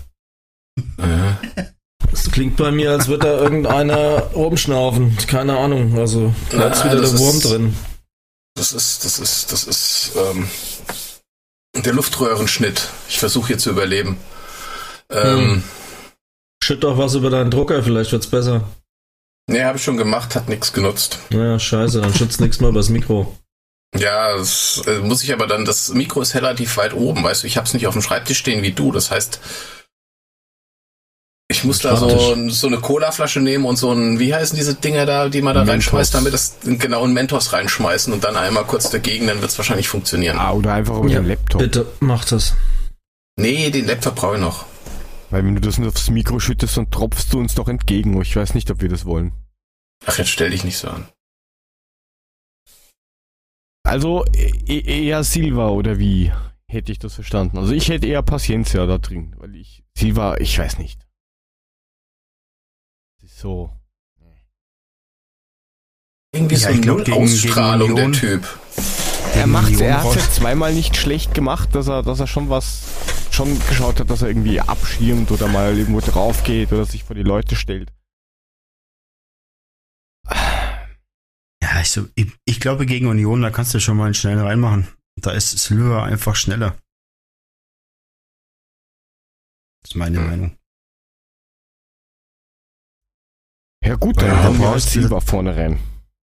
Äh, 0.97 1.63
Es 2.11 2.31
klingt 2.31 2.57
bei 2.57 2.71
mir, 2.71 2.91
als 2.91 3.07
würde 3.07 3.27
da 3.27 3.37
irgendeiner 3.37 3.97
rumschnaufen. 4.33 5.15
Keine 5.27 5.57
Ahnung. 5.57 5.97
Also, 5.99 6.33
da 6.51 6.69
ist 6.69 6.83
wieder 6.83 6.99
der 7.01 7.17
Wurm 7.19 7.37
ist- 7.37 7.45
drin. 7.45 7.75
Das 8.55 8.73
ist, 8.73 9.05
das 9.05 9.19
ist, 9.19 9.51
das 9.51 9.63
ist 9.65 10.11
ähm, 10.17 10.49
der 11.75 11.93
Luftröhrenschnitt. 11.93 12.89
Ich 13.07 13.19
versuche 13.19 13.47
hier 13.47 13.57
zu 13.57 13.69
überleben. 13.69 14.17
Ähm, 15.11 15.37
Hm. 15.39 15.63
Schütt 16.63 16.83
doch 16.83 16.97
was 16.97 17.13
über 17.15 17.29
deinen 17.29 17.51
Drucker, 17.51 17.83
vielleicht 17.83 18.11
wird's 18.11 18.27
besser. 18.27 18.63
Nee, 19.49 19.63
habe 19.63 19.77
ich 19.77 19.83
schon 19.83 19.97
gemacht, 19.97 20.35
hat 20.35 20.49
nichts 20.49 20.73
genutzt. 20.73 21.19
Naja, 21.29 21.57
scheiße, 21.57 22.01
dann 22.01 22.13
schützt 22.13 22.41
nichts 22.41 22.59
mehr 22.59 22.69
übers 22.69 22.89
Mikro. 22.89 23.35
Ja, 23.97 24.37
das 24.37 24.83
äh, 24.85 24.99
muss 24.99 25.23
ich 25.23 25.33
aber 25.33 25.47
dann, 25.47 25.65
das 25.65 25.89
Mikro 25.89 26.21
ist 26.21 26.35
relativ 26.35 26.77
weit 26.77 26.93
oben, 26.93 27.23
weißt 27.23 27.43
du, 27.43 27.47
ich 27.47 27.57
habe 27.57 27.67
es 27.67 27.73
nicht 27.73 27.87
auf 27.87 27.93
dem 27.93 28.01
Schreibtisch 28.03 28.37
stehen 28.37 28.61
wie 28.61 28.71
du. 28.71 28.91
Das 28.91 29.09
heißt, 29.09 29.39
ich 31.51 31.63
muss 31.63 31.79
da 31.79 31.95
so, 31.97 32.49
so 32.49 32.67
eine 32.67 32.77
Colaflasche 32.77 33.39
nehmen 33.39 33.65
und 33.65 33.75
so 33.77 33.91
ein, 33.91 34.19
wie 34.19 34.33
heißen 34.35 34.55
diese 34.55 34.75
Dinger 34.75 35.07
da, 35.07 35.29
die 35.29 35.41
man 35.41 35.55
da 35.55 35.61
Mentos. 35.61 35.73
reinschmeißt, 35.73 36.13
damit 36.13 36.33
das 36.33 36.57
genau 36.63 37.03
einen 37.03 37.13
Mentos 37.13 37.51
reinschmeißen 37.53 38.13
und 38.13 38.23
dann 38.23 38.35
einmal 38.35 38.65
kurz 38.65 38.91
dagegen, 38.91 39.25
dann 39.25 39.41
wird 39.41 39.49
es 39.49 39.57
wahrscheinlich 39.57 39.87
funktionieren. 39.89 40.37
Ah, 40.37 40.51
oder 40.51 40.73
einfach 40.73 40.97
über 40.99 41.09
Ja, 41.09 41.19
den 41.21 41.27
Laptop. 41.27 41.59
Bitte, 41.59 41.87
mach 41.99 42.25
das. 42.25 42.53
Nee, 43.37 43.71
den 43.71 43.87
Laptop 43.87 44.15
brauche 44.15 44.35
ich 44.35 44.41
noch. 44.41 44.65
Weil 45.31 45.43
wenn 45.43 45.55
du 45.55 45.61
das 45.61 45.79
nur 45.79 45.89
aufs 45.89 46.09
Mikro 46.11 46.39
schüttest, 46.39 46.77
dann 46.77 46.91
tropfst 46.91 47.27
du 47.31 47.39
uns 47.39 47.55
doch 47.55 47.67
entgegen. 47.67 48.19
Ich 48.21 48.35
weiß 48.35 48.53
nicht, 48.53 48.69
ob 48.69 48.81
wir 48.81 48.89
das 48.89 49.05
wollen. 49.05 49.31
Ach, 50.05 50.17
jetzt 50.19 50.29
stell 50.29 50.51
dich 50.51 50.63
nicht 50.63 50.77
so 50.77 50.87
an. 50.89 51.07
Also 53.89 54.23
e 54.33 54.79
eher 55.07 55.23
Silva 55.23 55.69
oder 55.69 55.97
wie 55.97 56.31
hätte 56.67 56.91
ich 56.91 56.99
das 56.99 57.15
verstanden? 57.15 57.57
Also 57.57 57.73
ich 57.73 57.89
hätte 57.89 58.05
eher 58.07 58.21
Paciencia 58.21 58.85
da 58.85 58.97
drin, 58.99 59.35
weil 59.39 59.55
ich 59.55 59.83
Silva, 59.97 60.37
ich 60.37 60.57
weiß 60.57 60.77
nicht. 60.77 61.07
Das 63.21 63.31
ist 63.31 63.39
so. 63.39 63.71
Irgendwie 66.33 66.55
Ja, 66.55 66.59
so 66.61 66.67
ich 66.69 66.73
eine 66.75 66.81
glaub, 66.81 67.03
gegen- 67.05 67.17
Ausstrahlung 67.23 67.95
gegen 67.95 68.11
der 68.11 68.19
Typ. 68.21 68.59
Er 69.33 69.47
macht, 69.47 69.79
er 69.81 70.03
hat 70.03 70.15
ja 70.15 70.21
zweimal 70.21 70.73
nicht 70.73 70.95
schlecht 70.95 71.33
gemacht, 71.33 71.73
dass 71.73 71.87
er, 71.87 72.03
dass 72.03 72.19
er 72.19 72.27
schon 72.27 72.49
was, 72.49 72.83
schon 73.31 73.57
geschaut 73.67 73.99
hat, 73.99 74.09
dass 74.11 74.21
er 74.21 74.27
irgendwie 74.27 74.59
abschirmt 74.59 75.31
oder 75.31 75.47
mal 75.47 75.75
irgendwo 75.77 75.99
drauf 76.01 76.43
geht 76.43 76.71
oder 76.71 76.85
sich 76.85 77.03
vor 77.03 77.15
die 77.15 77.23
Leute 77.23 77.55
stellt. 77.55 77.91
Also 81.79 82.07
ich, 82.15 82.27
ich 82.45 82.59
glaube 82.59 82.85
gegen 82.85 83.07
Union, 83.07 83.41
da 83.41 83.49
kannst 83.51 83.73
du 83.73 83.79
schon 83.79 83.97
mal 83.97 84.05
einen 84.05 84.13
schnellen 84.13 84.39
reinmachen. 84.39 84.87
Da 85.21 85.31
ist 85.31 85.57
Silver 85.57 86.03
einfach 86.03 86.35
schneller. 86.35 86.77
Das 89.81 89.91
ist 89.91 89.95
meine 89.95 90.19
Hm. 90.19 90.27
Meinung. 90.27 90.57
Ja 93.83 93.95
gut, 93.95 94.21
dann 94.21 94.31
haben 94.43 94.59
wir 94.59 94.67
brauchst 94.67 94.93
du- 94.95 95.01
Silva 95.01 95.19
vorne 95.21 95.55
rein. 95.55 95.79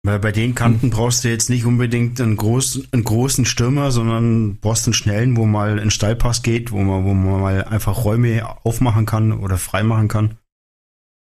Weil 0.04 0.20
bei 0.20 0.32
den 0.32 0.54
Kanten 0.54 0.90
brauchst 0.90 1.24
du 1.24 1.28
jetzt 1.28 1.50
nicht 1.50 1.64
unbedingt 1.64 2.20
einen 2.20 2.36
großen, 2.36 2.86
einen 2.92 3.04
großen 3.04 3.44
Stürmer, 3.44 3.90
sondern 3.90 4.58
brauchst 4.60 4.86
einen 4.86 4.94
schnellen, 4.94 5.36
wo 5.36 5.44
mal 5.44 5.80
ein 5.80 5.90
Steilpass 5.90 6.42
geht, 6.42 6.70
wo 6.70 6.78
man, 6.78 7.04
wo 7.04 7.14
man 7.14 7.40
mal 7.40 7.64
einfach 7.64 8.04
Räume 8.04 8.46
aufmachen 8.64 9.06
kann 9.06 9.32
oder 9.32 9.58
freimachen 9.58 10.08
kann. 10.08 10.38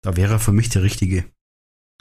Da 0.02 0.16
wäre 0.16 0.34
er 0.34 0.40
für 0.40 0.52
mich 0.52 0.68
der 0.70 0.82
richtige. 0.82 1.24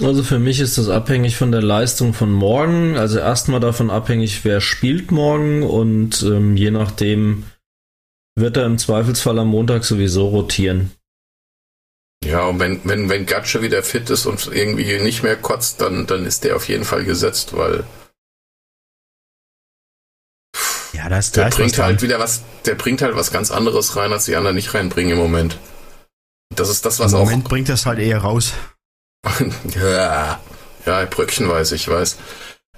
Also 0.04 0.24
für 0.24 0.40
mich 0.40 0.60
ist 0.60 0.78
das 0.78 0.90
abhängig 0.90 1.36
von 1.38 1.52
der 1.52 1.62
Leistung 1.62 2.14
von 2.14 2.32
morgen. 2.32 2.98
Also 2.98 3.20
erstmal 3.20 3.60
davon 3.60 3.92
abhängig, 3.92 4.44
wer 4.44 4.60
spielt 4.62 5.12
morgen 5.12 5.64
und 5.64 6.24
ähm, 6.24 6.58
je 6.58 6.72
nachdem, 6.72 7.44
wird 8.36 8.58
er 8.58 8.66
im 8.66 8.78
Zweifelsfall 8.78 9.38
am 9.40 9.50
Montag 9.50 9.84
sowieso 9.84 10.30
rotieren. 10.30 10.92
Ja, 12.24 12.46
und 12.46 12.60
wenn, 12.60 12.82
wenn, 12.84 13.10
wenn 13.10 13.26
Gatsche 13.26 13.62
wieder 13.62 13.84
fit 13.84 14.10
ist 14.10 14.26
und 14.26 14.48
irgendwie 14.52 15.00
nicht 15.00 15.24
mehr 15.24 15.36
kotzt, 15.36 15.82
dann, 15.82 16.06
dann 16.08 16.26
ist 16.26 16.44
der 16.44 16.56
auf 16.56 16.68
jeden 16.70 16.84
Fall 16.86 17.04
gesetzt, 17.04 17.56
weil 17.56 17.84
Ja, 20.94 21.10
das, 21.10 21.32
der 21.32 21.50
da 21.50 21.56
bringt 21.56 21.78
dran. 21.78 21.86
halt 21.86 22.02
wieder 22.02 22.20
was, 22.20 22.44
der 22.66 22.76
bringt 22.76 23.02
halt 23.02 23.16
was 23.16 23.32
ganz 23.32 23.50
anderes 23.50 23.96
rein, 23.96 24.12
als 24.12 24.26
die 24.26 24.36
anderen 24.36 24.56
nicht 24.56 24.74
reinbringen 24.74 25.14
im 25.14 25.18
Moment. 25.20 25.58
Das 26.56 26.70
ist 26.70 26.86
das, 26.86 27.00
was 27.00 27.14
Im 27.14 27.20
auch 27.20 27.24
Moment 27.26 27.46
bringt 27.46 27.70
das 27.70 27.86
halt 27.86 28.00
eher 28.00 28.20
raus. 28.20 28.54
ja, 29.76 30.40
bröckchenweise, 30.86 31.76
ich 31.76 31.88
weiß. 31.88 32.18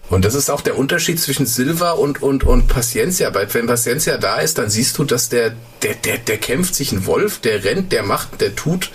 Und 0.10 0.26
das 0.26 0.36
ist 0.36 0.49
auch 0.49 0.61
der 0.61 0.78
Unterschied 0.78 1.20
zwischen 1.20 1.45
Silva 1.45 1.91
und, 1.91 2.22
und, 2.22 2.44
und 2.44 2.68
Paciencia. 2.68 3.34
Weil 3.34 3.52
wenn 3.53 3.68
Paciencia 3.68 4.18
da 4.18 4.40
ist, 4.40 4.57
dann 4.57 4.70
siehst 4.70 4.98
du, 4.98 5.06
dass 5.06 5.30
der, 5.30 5.56
der, 5.82 5.95
der, 5.95 6.18
der 6.18 6.38
kämpft 6.38 6.76
sich 6.76 6.91
ein 6.91 7.06
Wolf, 7.06 7.40
der 7.40 7.64
rennt, 7.64 7.91
der 7.91 8.03
macht, 8.03 8.41
der 8.41 8.56
tut. 8.56 8.91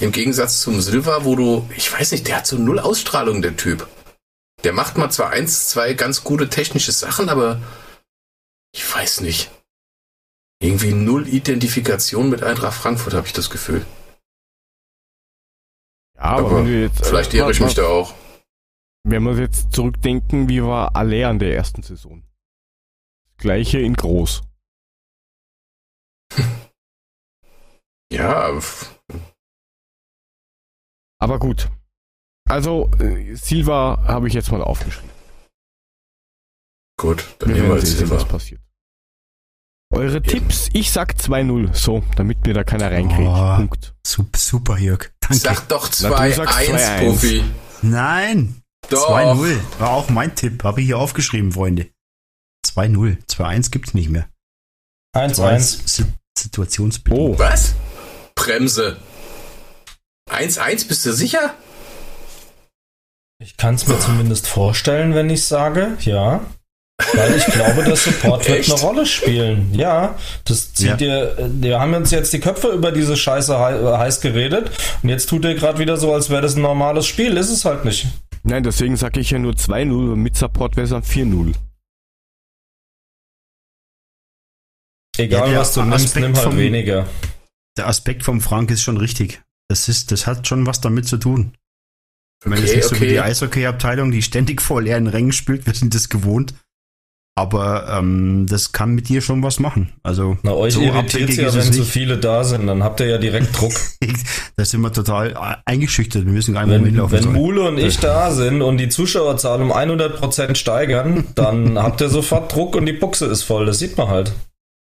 Im 0.00 0.12
Gegensatz 0.12 0.60
zum 0.60 0.80
Silva, 0.80 1.24
wo 1.24 1.36
du, 1.36 1.68
ich 1.76 1.92
weiß 1.92 2.12
nicht, 2.12 2.28
der 2.28 2.36
hat 2.36 2.46
so 2.46 2.56
null 2.56 2.78
Ausstrahlung, 2.78 3.42
der 3.42 3.56
Typ. 3.56 3.88
Der 4.64 4.72
macht 4.72 4.96
mal 4.98 5.10
zwar 5.10 5.30
eins, 5.30 5.68
zwei 5.68 5.94
ganz 5.94 6.24
gute 6.24 6.48
technische 6.48 6.92
Sachen, 6.92 7.28
aber 7.28 7.60
ich 8.72 8.94
weiß 8.94 9.20
nicht. 9.20 9.50
Irgendwie 10.60 10.92
null 10.92 11.28
Identifikation 11.28 12.28
mit 12.30 12.42
Eintracht 12.42 12.80
Frankfurt, 12.80 13.14
habe 13.14 13.26
ich 13.26 13.32
das 13.32 13.50
Gefühl. 13.50 13.86
Ja, 16.18 16.24
aber, 16.24 16.50
Aber 16.50 16.62
jetzt, 16.64 17.06
Vielleicht 17.06 17.32
äh, 17.32 17.38
irre 17.38 17.52
ich 17.52 17.60
mich 17.60 17.74
da 17.74 17.86
auch. 17.86 18.12
Wenn 19.04 19.22
wir 19.22 19.38
jetzt 19.38 19.72
zurückdenken, 19.72 20.48
wie 20.48 20.62
war 20.62 20.94
Aller 20.96 21.28
an 21.28 21.38
der 21.38 21.54
ersten 21.54 21.82
Saison? 21.82 22.24
Gleiche 23.38 23.78
in 23.78 23.94
groß. 23.94 24.42
Ja, 28.10 28.58
Aber 31.20 31.38
gut. 31.38 31.70
Also, 32.48 32.90
äh, 32.98 33.34
Silva 33.34 34.02
habe 34.06 34.28
ich 34.28 34.32
jetzt 34.34 34.50
mal 34.50 34.62
aufgeschrieben. 34.62 35.10
gut, 36.98 37.36
dann 37.38 37.50
Wir 37.50 37.56
nehmen 37.56 37.74
wir 37.74 37.82
sehen, 37.84 38.08
was 38.08 38.20
Silva. 38.22 38.24
passiert. 38.24 38.62
Eure 39.90 40.20
Tipps, 40.22 40.68
ich 40.74 40.90
sag 40.92 41.14
2-0. 41.14 41.74
So, 41.74 42.04
damit 42.16 42.46
mir 42.46 42.52
da 42.54 42.62
keiner 42.62 42.90
reinkriegt. 42.90 43.28
Oh. 43.28 43.56
Punkt. 43.56 43.94
Super, 44.06 44.38
super 44.38 44.78
Jörg. 44.78 45.10
Danke. 45.20 45.36
Sag 45.38 45.68
doch 45.68 45.88
Na, 46.02 46.26
du 46.26 46.32
sagst 46.34 46.58
2-1, 46.58 46.70
2-1. 46.74 46.98
Profi. 47.04 47.44
Nein. 47.82 48.62
Doch. 48.90 49.10
2-0. 49.10 49.58
War 49.78 49.90
auch 49.90 50.08
mein 50.10 50.34
Tipp. 50.34 50.62
Habe 50.64 50.80
ich 50.80 50.86
hier 50.86 50.98
aufgeschrieben, 50.98 51.52
Freunde. 51.52 51.88
2-0. 52.66 53.16
2-1 53.26 53.70
gibt's 53.70 53.94
nicht 53.94 54.10
mehr. 54.10 54.28
1-1. 55.16 55.88
Si- 55.88 56.04
Situationsbedingt. 56.38 57.18
Oh, 57.20 57.38
Was? 57.38 57.74
Bremse. 58.34 58.98
1-1, 60.30 60.86
bist 60.86 61.04
du 61.06 61.12
sicher? 61.12 61.54
Ich 63.42 63.56
kann 63.56 63.74
es 63.76 63.86
mir 63.86 63.98
zumindest 63.98 64.46
vorstellen, 64.46 65.14
wenn 65.14 65.30
ich 65.30 65.44
sage, 65.44 65.96
ja. 66.00 66.40
Weil 67.14 67.36
ich 67.36 67.44
glaube, 67.46 67.84
der 67.84 67.96
Support 67.96 68.48
wird 68.48 68.68
eine 68.70 68.80
Rolle 68.80 69.06
spielen. 69.06 69.72
Ja, 69.72 70.16
das 70.44 70.74
zieht 70.74 70.88
Ja. 70.88 70.96
dir, 70.96 71.50
wir 71.54 71.80
haben 71.80 71.94
uns 71.94 72.10
jetzt 72.10 72.32
die 72.32 72.40
Köpfe 72.40 72.68
über 72.68 72.90
diese 72.92 73.16
Scheiße 73.16 73.58
hei- 73.58 73.98
heiß 73.98 74.20
geredet 74.20 74.70
und 75.02 75.08
jetzt 75.08 75.28
tut 75.28 75.44
er 75.44 75.54
gerade 75.54 75.78
wieder 75.78 75.96
so, 75.96 76.12
als 76.12 76.28
wäre 76.28 76.42
das 76.42 76.56
ein 76.56 76.62
normales 76.62 77.06
Spiel. 77.06 77.36
Ist 77.36 77.50
es 77.50 77.64
halt 77.64 77.84
nicht. 77.84 78.06
nein, 78.42 78.62
deswegen 78.62 78.96
sage 78.96 79.20
ich 79.20 79.30
ja 79.30 79.38
nur 79.38 79.52
2-0 79.54 80.12
und 80.12 80.22
mit 80.22 80.36
Support 80.36 80.76
wäre 80.76 80.84
es 80.84 80.90
dann 80.90 81.02
4-0. 81.02 81.54
Egal, 85.16 85.46
Ja, 85.46 85.50
der 85.50 85.60
was 85.60 85.74
du 85.74 85.82
nimmst, 85.82 86.06
Aspekt 86.06 86.26
nimm 86.26 86.34
halt 86.36 86.44
vom- 86.44 86.58
weniger. 86.58 87.06
Der 87.76 87.86
Aspekt 87.88 88.22
vom 88.24 88.40
Frank 88.40 88.70
ist 88.70 88.82
schon 88.82 88.96
richtig. 88.96 89.40
Das 89.68 89.88
ist, 89.88 90.10
das 90.12 90.26
hat 90.26 90.46
schon 90.46 90.66
was 90.66 90.80
damit 90.80 91.06
zu 91.06 91.16
tun. 91.16 91.54
Ich 92.42 92.48
meine, 92.48 92.62
das 92.62 92.70
ist 92.70 92.76
Okay, 92.76 92.76
nicht 92.76 92.88
so 92.88 92.94
wie 92.94 92.98
okay. 92.98 93.08
die 93.14 93.20
Eishockey-Abteilung, 93.20 94.10
die 94.12 94.22
ständig 94.22 94.62
vor 94.62 94.80
leeren 94.82 95.06
Rängen 95.08 95.32
spielt. 95.32 95.66
Wir 95.66 95.74
sind 95.74 95.94
das 95.94 96.08
gewohnt. 96.08 96.54
Aber 97.38 97.86
ähm, 97.88 98.46
das 98.48 98.72
kann 98.72 98.96
mit 98.96 99.08
dir 99.08 99.20
schon 99.20 99.44
was 99.44 99.60
machen. 99.60 99.92
Also 100.02 100.36
Na, 100.42 100.54
euch 100.54 100.74
so 100.74 100.80
irritiert 100.80 101.30
ja, 101.34 101.54
wenn 101.54 101.68
nicht. 101.68 101.84
viele 101.84 102.18
da 102.18 102.42
sind, 102.42 102.66
dann 102.66 102.82
habt 102.82 102.98
ihr 102.98 103.06
ja 103.06 103.18
direkt 103.18 103.56
Druck. 103.56 103.72
da 104.56 104.64
sind 104.64 104.80
wir 104.80 104.92
total 104.92 105.60
eingeschüchtert. 105.64 106.24
Wir 106.24 106.32
müssen 106.32 106.54
gar 106.54 106.62
nicht 106.62 106.70
mehr 106.70 106.78
Wenn, 106.78 106.86
mitlaufen. 106.86 107.12
wenn 107.16 107.22
sollen. 107.22 107.36
Mule 107.36 107.68
und 107.68 107.78
ich 107.78 108.00
da 108.00 108.32
sind 108.32 108.60
und 108.60 108.78
die 108.78 108.88
Zuschauerzahl 108.88 109.62
um 109.62 109.72
100% 109.72 110.56
steigern, 110.56 111.28
dann 111.36 111.78
habt 111.82 112.00
ihr 112.00 112.08
sofort 112.08 112.52
Druck 112.52 112.74
und 112.74 112.86
die 112.86 112.92
Buchse 112.92 113.26
ist 113.26 113.44
voll. 113.44 113.66
Das 113.66 113.78
sieht 113.78 113.96
man 113.96 114.08
halt. 114.08 114.32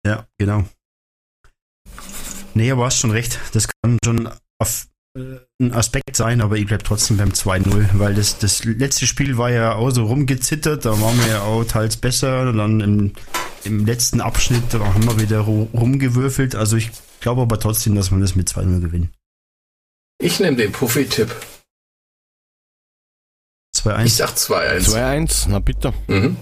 Ja, 0.04 0.26
genau. 0.40 0.64
Nee, 2.56 2.72
aber 2.72 2.86
hast 2.86 2.98
schon 2.98 3.12
recht. 3.12 3.38
Das 3.54 3.68
kann 3.68 4.00
schon 4.04 4.28
auf, 4.58 4.88
ein 5.18 5.74
Aspekt 5.74 6.16
sein, 6.16 6.40
aber 6.42 6.58
ich 6.58 6.68
bleib 6.68 6.84
trotzdem 6.84 7.18
beim 7.18 7.30
2-0, 7.32 7.90
weil 7.98 8.14
das, 8.14 8.38
das 8.38 8.64
letzte 8.64 9.08
Spiel 9.08 9.38
war 9.38 9.50
ja 9.50 9.76
auch 9.76 9.90
so 9.90 10.06
rumgezittert, 10.06 10.86
da 10.86 11.02
waren 11.02 11.18
wir 11.20 11.28
ja 11.28 11.42
auch 11.42 11.64
teils 11.66 11.98
besser, 11.98 12.42
und 12.50 12.58
dann 12.58 12.80
im, 12.80 13.14
im 13.64 13.86
letzten 13.86 14.22
Abschnitt 14.22 14.64
da 14.74 14.80
haben 14.80 15.04
wir 15.06 15.20
wieder 15.20 15.42
ru- 15.42 15.70
rumgewürfelt, 15.76 16.56
also 16.56 16.78
ich 16.78 16.92
glaube 17.22 17.42
aber 17.42 17.60
trotzdem, 17.60 17.96
dass 17.96 18.12
wir 18.12 18.20
das 18.20 18.36
mit 18.36 18.50
2-0 18.50 18.80
gewinnen. 18.82 19.12
Ich 20.22 20.40
nehme 20.40 20.58
den 20.58 20.72
Puffy-Tipp. 20.72 21.36
Ich 23.76 23.82
2-1. 23.82 24.08
sag 24.10 24.30
2-1. 24.36 24.90
2-1, 24.92 25.46
na 25.50 25.60
bitte. 25.60 25.94
Mhm. 26.08 26.38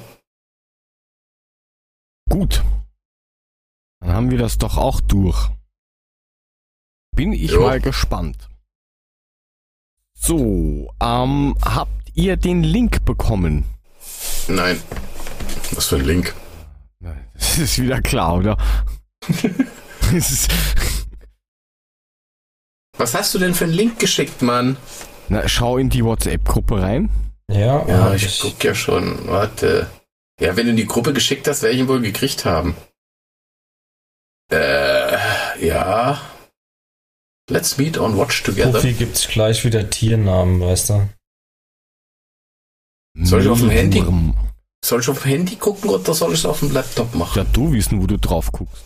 Gut. 2.30 2.64
Dann 4.02 4.12
haben 4.12 4.32
wir 4.32 4.38
das 4.38 4.58
doch 4.58 4.78
auch 4.78 5.00
durch. 5.02 5.50
Bin 7.16 7.34
ich 7.34 7.52
Jo. 7.52 7.62
mal 7.62 7.80
gespannt. 7.80 8.50
So, 10.28 10.90
ähm, 11.02 11.56
habt 11.64 12.12
ihr 12.14 12.36
den 12.36 12.62
Link 12.62 13.06
bekommen? 13.06 13.64
Nein. 14.50 14.82
Was 15.72 15.88
für 15.88 15.96
ein 15.96 16.04
Link. 16.04 16.36
Das 17.34 17.58
ist 17.60 17.82
wieder 17.82 18.02
klar, 18.02 18.36
oder? 18.36 18.58
Was 22.98 23.14
hast 23.14 23.34
du 23.36 23.40
denn 23.40 23.54
für 23.54 23.64
einen 23.66 23.74
Link 23.74 24.00
geschickt, 24.00 24.42
Mann? 24.42 24.76
na, 25.30 25.48
schau 25.48 25.78
in 25.78 25.90
die 25.90 26.04
WhatsApp-Gruppe 26.04 26.82
rein. 26.82 27.10
Ja, 27.50 27.88
Ja, 27.88 28.06
hab 28.06 28.16
ich 28.16 28.40
guck 28.42 28.62
ja 28.64 28.76
schon. 28.76 29.28
Warte. 29.28 29.90
Ja, 30.42 30.58
wenn 30.58 30.66
du 30.66 30.72
in 30.72 30.78
die 30.78 30.88
Gruppe 30.88 31.14
geschickt 31.14 31.48
hast, 31.48 31.62
werde 31.62 31.76
ich 31.76 31.82
ihn 31.82 31.88
wohl 31.88 32.02
gekriegt 32.02 32.44
haben. 32.44 32.76
Äh, 34.52 35.66
ja. 35.66 36.20
Let's 37.50 37.78
meet 37.78 37.98
on 37.98 38.18
Watch 38.18 38.44
together. 38.44 38.74
Puffy 38.74 38.92
gibt's 38.92 39.26
gleich 39.28 39.64
wieder 39.64 39.90
Tiernamen, 39.90 40.60
weißt 40.60 40.90
du? 40.90 41.10
Soll 43.24 43.42
ich 43.42 43.48
auf 43.48 43.60
dem 43.60 43.70
Handy? 43.70 44.04
Soll 44.84 45.00
ich 45.00 45.08
auf 45.08 45.22
dem 45.22 45.30
Handy 45.30 45.56
gucken 45.56 45.90
oder 45.90 46.14
soll 46.14 46.34
ich 46.34 46.40
es 46.40 46.46
auf 46.46 46.60
dem 46.60 46.72
Laptop 46.72 47.16
machen? 47.16 47.38
Ja, 47.38 47.46
du 47.54 47.72
wissen, 47.72 48.02
wo 48.02 48.06
du 48.06 48.18
drauf 48.18 48.52
guckst. 48.52 48.84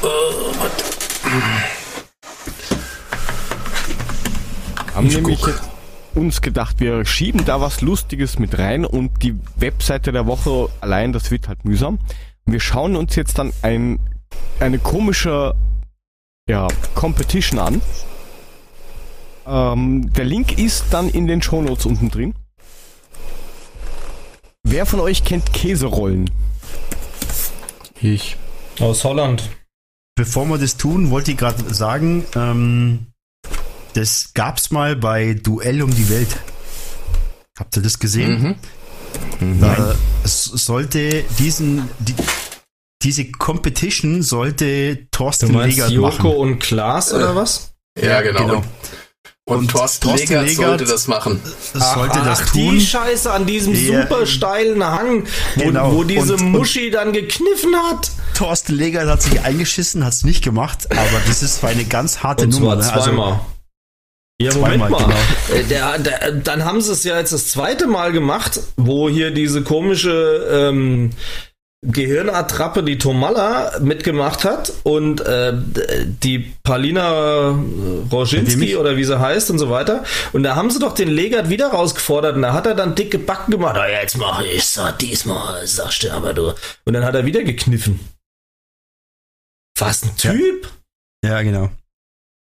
Warte. 0.00 0.84
Haben 4.94 5.06
Ich 5.06 5.14
nämlich 5.16 5.40
uns 6.14 6.40
gedacht, 6.40 6.80
wir 6.80 7.04
schieben 7.04 7.44
da 7.44 7.60
was 7.60 7.82
Lustiges 7.82 8.38
mit 8.38 8.58
rein 8.58 8.86
und 8.86 9.22
die 9.22 9.38
Webseite 9.56 10.12
der 10.12 10.26
Woche 10.26 10.70
allein, 10.80 11.12
das 11.12 11.30
wird 11.30 11.46
halt 11.46 11.64
mühsam. 11.66 11.98
Wir 12.46 12.60
schauen 12.60 12.96
uns 12.96 13.14
jetzt 13.16 13.38
dann 13.38 13.52
ein, 13.60 14.00
eine 14.60 14.78
komische 14.78 15.54
ja, 16.48 16.66
Competition 16.94 17.60
an. 17.60 17.82
Ähm, 19.46 20.12
der 20.12 20.24
Link 20.24 20.58
ist 20.58 20.86
dann 20.90 21.08
in 21.08 21.26
den 21.26 21.40
Shownotes 21.40 21.86
unten 21.86 22.10
drin. 22.10 22.34
Wer 24.64 24.84
von 24.84 25.00
euch 25.00 25.24
kennt 25.24 25.52
Käserollen? 25.52 26.30
Ich. 28.00 28.36
Aus 28.80 29.04
Holland. 29.04 29.48
Bevor 30.16 30.46
wir 30.46 30.58
das 30.58 30.76
tun, 30.76 31.10
wollte 31.10 31.30
ich 31.30 31.36
gerade 31.36 31.72
sagen, 31.72 32.24
ähm, 32.34 33.06
das 33.94 34.32
gab's 34.34 34.70
mal 34.70 34.96
bei 34.96 35.34
Duell 35.34 35.82
um 35.82 35.94
die 35.94 36.08
Welt. 36.08 36.36
Habt 37.58 37.76
ihr 37.76 37.82
das 37.82 37.98
gesehen? 37.98 38.56
Mhm. 39.40 39.62
Äh, 39.62 39.94
es 40.24 40.44
sollte 40.44 41.24
diesen, 41.38 41.88
die, 41.98 42.14
diese 43.02 43.30
Competition 43.30 44.22
sollte 44.22 44.96
Du 44.96 45.06
Thorsten 45.12 45.52
meinst 45.52 45.76
Legert 45.76 45.90
Joko 45.92 46.08
machen. 46.08 46.30
und 46.36 46.58
Klaas 46.58 47.12
oder 47.12 47.36
was? 47.36 47.72
Ja, 48.00 48.20
genau. 48.22 48.40
genau. 48.40 48.54
Und, 48.56 48.64
und, 49.44 49.56
Und 49.60 49.70
Thorsten, 49.70 50.08
Thorsten 50.08 50.28
Legert, 50.28 50.46
Legert- 50.48 50.66
sollte 50.66 50.84
das 50.84 51.06
machen. 51.08 51.40
Es 51.74 51.92
sollte 51.94 52.18
das 52.24 52.40
ach, 52.42 52.52
tun. 52.52 52.72
die 52.74 52.80
Scheiße 52.84 53.30
an 53.32 53.46
diesem 53.46 53.74
Ja. 53.74 54.02
super 54.02 54.26
steilen 54.26 54.84
Hang, 54.84 55.24
wo, 55.56 55.62
Genau. 55.64 55.92
wo 55.94 56.04
diese 56.04 56.34
Und- 56.34 56.40
und- 56.42 56.50
Muschi 56.52 56.90
dann 56.90 57.12
gekniffen 57.12 57.74
hat. 57.88 58.10
Thorsten 58.34 58.74
Legert 58.74 59.08
hat 59.08 59.22
sich 59.22 59.40
eingeschissen, 59.40 60.04
hat's 60.04 60.22
nicht 60.24 60.44
gemacht, 60.44 60.90
aber 60.90 61.20
das 61.26 61.42
ist 61.42 61.64
eine 61.64 61.84
ganz 61.84 62.22
harte 62.22 62.44
Und 62.44 62.50
Nummer. 62.60 62.78
zwar 62.80 62.84
ne? 62.86 62.92
Also, 62.92 63.06
zweimal. 63.10 63.40
ja, 64.40 64.50
zweimal, 64.50 64.90
Moment 64.90 64.90
mal. 64.90 65.14
genau. 65.48 65.60
Äh, 65.60 65.64
Der, 65.64 65.98
der, 65.98 66.32
dann 66.32 66.64
haben 66.64 66.80
sie 66.82 66.92
es 66.92 67.04
ja 67.04 67.16
jetzt 67.18 67.32
das 67.32 67.48
zweite 67.48 67.86
Mal 67.86 68.12
gemacht, 68.12 68.60
wo 68.76 69.08
hier 69.08 69.30
diese 69.30 69.62
komische 69.62 70.46
ähm, 70.52 71.10
Gehirnattrappe, 71.86 72.82
die 72.82 72.98
Tomalla 72.98 73.78
mitgemacht 73.78 74.44
hat 74.44 74.72
und 74.82 75.20
äh, 75.20 75.52
die 75.54 76.52
Palina 76.64 77.50
Roginski 78.10 78.74
oder 78.76 78.96
wie 78.96 79.04
sie 79.04 79.20
heißt 79.20 79.50
und 79.52 79.60
so 79.60 79.70
weiter. 79.70 80.02
Und 80.32 80.42
da 80.42 80.56
haben 80.56 80.70
sie 80.70 80.80
doch 80.80 80.92
den 80.92 81.08
Legat 81.08 81.50
wieder 81.50 81.68
rausgefordert 81.68 82.34
und 82.34 82.42
da 82.42 82.52
hat 82.52 82.66
er 82.66 82.74
dann 82.74 82.96
dicke 82.96 83.20
Backen 83.20 83.52
gemacht. 83.52 83.76
Ah, 83.76 83.88
jetzt 83.88 84.16
mach 84.16 84.42
ich's 84.42 84.74
so, 84.74 84.90
diesmal, 85.00 85.64
sagst 85.68 86.02
du 86.02 86.10
aber 86.10 86.34
du. 86.34 86.52
Und 86.84 86.94
dann 86.94 87.04
hat 87.04 87.14
er 87.14 87.26
wieder 87.26 87.44
gekniffen. 87.44 88.00
Was 89.78 90.02
ein 90.02 90.16
Typ! 90.16 90.68
Ja, 91.24 91.42
genau. 91.42 91.70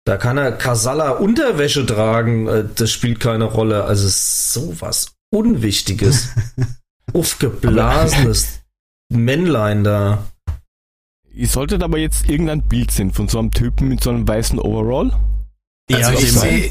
Da 0.04 0.16
kann 0.16 0.38
er 0.38 0.52
Kasala 0.52 1.10
Unterwäsche 1.10 1.84
tragen, 1.84 2.46
äh, 2.46 2.64
das 2.72 2.92
spielt 2.92 3.18
keine 3.18 3.46
Rolle. 3.46 3.82
Also 3.82 4.06
es 4.06 4.14
ist 4.14 4.52
sowas 4.52 5.16
Unwichtiges. 5.30 6.28
Aufgeblasenes 7.14 8.57
Männlein 9.10 9.84
da. 9.84 10.26
Ihr 11.32 11.48
solltet 11.48 11.82
aber 11.82 11.98
jetzt 11.98 12.28
irgendein 12.28 12.66
Bild 12.66 12.90
sehen 12.90 13.12
von 13.12 13.28
so 13.28 13.38
einem 13.38 13.52
Typen 13.52 13.88
mit 13.88 14.02
so 14.02 14.10
einem 14.10 14.26
weißen 14.26 14.58
Overall. 14.58 15.12
Also 15.90 16.12
Ja, 16.12 16.18
ich 16.18 16.32
sehe, 16.32 16.70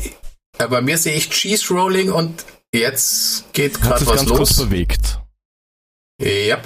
äh, 0.60 0.68
bei 0.68 0.82
mir 0.82 0.98
sehe 0.98 1.16
ich 1.16 1.30
Cheese 1.30 1.74
Rolling 1.74 2.12
und 2.12 2.46
jetzt 2.74 3.52
geht 3.54 3.76
Hat 3.76 3.82
gerade 3.82 4.00
sich 4.00 4.08
was 4.10 4.16
ganz 4.18 4.30
kurz 4.30 4.58
los. 4.58 4.66
bewegt. 4.68 5.20
Ja. 6.22 6.62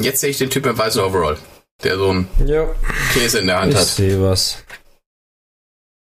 Jetzt 0.00 0.20
sehe 0.20 0.30
ich 0.30 0.38
den 0.38 0.50
Typ 0.50 0.66
im 0.66 0.76
weißen 0.76 1.00
Overall, 1.02 1.38
der 1.82 1.96
so 1.96 2.10
einen 2.10 2.28
Ja, 2.46 2.66
Käse 3.12 3.38
in 3.40 3.46
der 3.46 3.60
Hand 3.60 3.72
ich 3.72 3.78
hat. 3.78 3.86
sehe 3.86 4.20
was. 4.20 4.64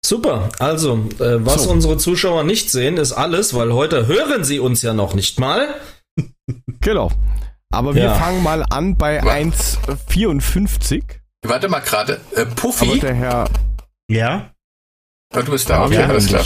Super, 0.04 0.48
also, 0.58 0.94
äh, 1.18 1.44
was 1.44 1.64
So. 1.64 1.70
unsere 1.70 1.96
Zuschauer 1.98 2.44
nicht 2.44 2.70
sehen, 2.70 2.96
ist 2.96 3.12
alles, 3.12 3.54
weil 3.54 3.72
heute 3.72 4.06
hören 4.06 4.44
sie 4.44 4.58
uns 4.58 4.82
ja 4.82 4.92
noch 4.94 5.14
nicht 5.14 5.38
mal. 5.38 5.74
Genau. 6.80 7.10
Aber 7.72 7.94
wir 7.94 8.02
Ja. 8.04 8.14
fangen 8.14 8.42
mal 8.42 8.64
an 8.64 8.96
bei 8.96 9.22
Wa- 9.22 9.32
1,54. 9.32 11.20
Warte 11.42 11.68
mal 11.68 11.80
gerade. 11.80 12.20
Äh, 12.34 12.42
Aber 12.42 12.54
Puffy. 12.56 12.98
der 13.00 13.14
Herr. 13.14 13.48
Ja, 14.10 14.52
Ah, 15.32 15.42
du 15.42 15.52
bist 15.52 15.70
da. 15.70 15.74
Ja, 15.78 15.84
Okay, 15.84 15.92
wir 15.98 16.08
alles 16.08 16.26
klar. 16.26 16.44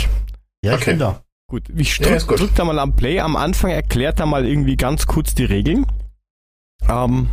ja, 0.63 0.75
ich 0.75 0.81
Okay. 0.83 0.91
bin 0.91 0.99
da. 0.99 1.25
Gut, 1.49 1.71
ich 1.71 1.97
Ja, 1.99 2.07
drück, 2.09 2.17
ist 2.17 2.27
gut. 2.27 2.41
drück 2.41 2.55
da 2.55 2.65
mal 2.65 2.79
am 2.79 2.95
Play. 2.95 3.19
Am 3.21 3.35
Anfang 3.37 3.71
erklärt 3.71 4.21
er 4.21 4.27
mal 4.27 4.45
irgendwie 4.47 4.77
ganz 4.77 5.07
kurz 5.07 5.35
die 5.35 5.45
Regeln. 5.47 5.87
Ähm. 6.87 7.31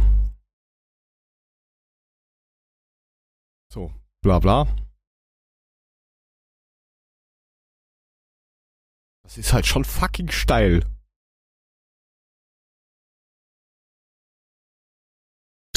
So, 3.74 3.92
bla 4.22 4.40
bla. 4.40 4.68
Das 9.24 9.38
ist 9.38 9.52
halt 9.54 9.66
schon 9.66 9.84
fucking 9.86 10.30
steil. 10.32 10.86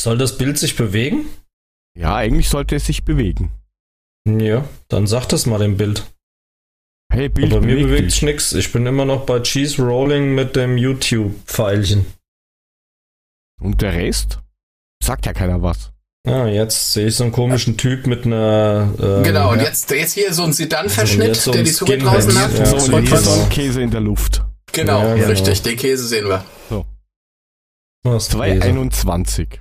Soll 0.05 0.19
das 0.19 0.37
Bild 0.37 0.59
sich 0.59 0.77
bewegen? 0.77 1.25
Ja, 1.99 2.15
eigentlich 2.15 2.51
sollte 2.51 2.77
es 2.77 2.85
sich 2.85 3.05
bewegen. 3.05 3.51
Ja, 4.29 4.69
dann 4.89 5.07
sag 5.07 5.25
das 5.31 5.47
mal 5.47 5.59
dem 5.59 5.79
Bild. 5.79 6.05
Hey, 7.11 7.31
Bild, 7.31 7.53
Aber 7.53 7.63
mir 7.63 7.77
beweg 7.77 7.87
bewegt 7.87 8.11
sich 8.11 8.21
nix. 8.21 8.53
Ich 8.53 8.71
bin 8.71 8.85
immer 8.85 9.07
noch 9.07 9.25
bei 9.25 9.41
Cheese 9.41 9.81
Rolling 9.83 10.35
mit 10.35 10.57
dem 10.57 10.77
YouTube-Pfeilchen. 10.77 12.05
Und 13.63 13.81
der 13.81 13.95
Rest? 13.95 14.41
Sagt 15.03 15.25
ja 15.25 15.33
keiner 15.33 15.63
was. 15.63 15.91
Ah, 16.27 16.49
jetzt 16.49 16.93
sehe 16.93 17.07
ich 17.07 17.17
so 17.17 17.25
einen 17.25 17.33
komischen 17.33 17.79
Typ 17.79 18.07
mit 18.07 18.27
einer. 18.27 18.93
ähm, 19.01 19.23
Genau, 19.25 19.53
und 19.53 19.61
jetzt, 19.63 19.91
jetzt 19.91 20.13
hier 20.13 20.35
so 20.35 20.43
ein 20.45 20.53
Sedan-Verschnitt, 20.53 21.35
so 21.37 21.51
der 21.53 21.61
ein 21.63 21.65
die 21.65 21.73
Zunge 21.73 21.97
draußen 21.97 22.39
hat. 22.39 22.53
Ja, 22.59 22.67
so, 22.67 22.79
so 22.79 23.01
so- 23.07 23.17
so 23.17 23.43
ein 23.43 23.49
Käse 23.49 23.81
in 23.81 23.91
der 23.91 24.03
Luft. 24.03 24.45
Genau, 24.73 25.01
Ja, 25.03 25.15
genau. 25.15 25.29
richtig. 25.29 25.63
Den 25.63 25.77
Käse 25.79 26.07
sehen 26.07 26.29
wir. 26.29 26.45
Was 28.03 28.27
Käse. 28.27 28.37
221. 28.37 29.61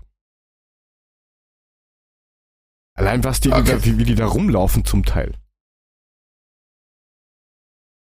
Allein 2.95 3.24
was 3.24 3.40
die, 3.40 3.52
Okay. 3.52 3.78
wie, 3.84 3.98
wie 3.98 4.03
die 4.06 4.15
da 4.15 4.26
rumlaufen 4.28 4.86
zum 4.86 5.03
Teil. 5.06 5.34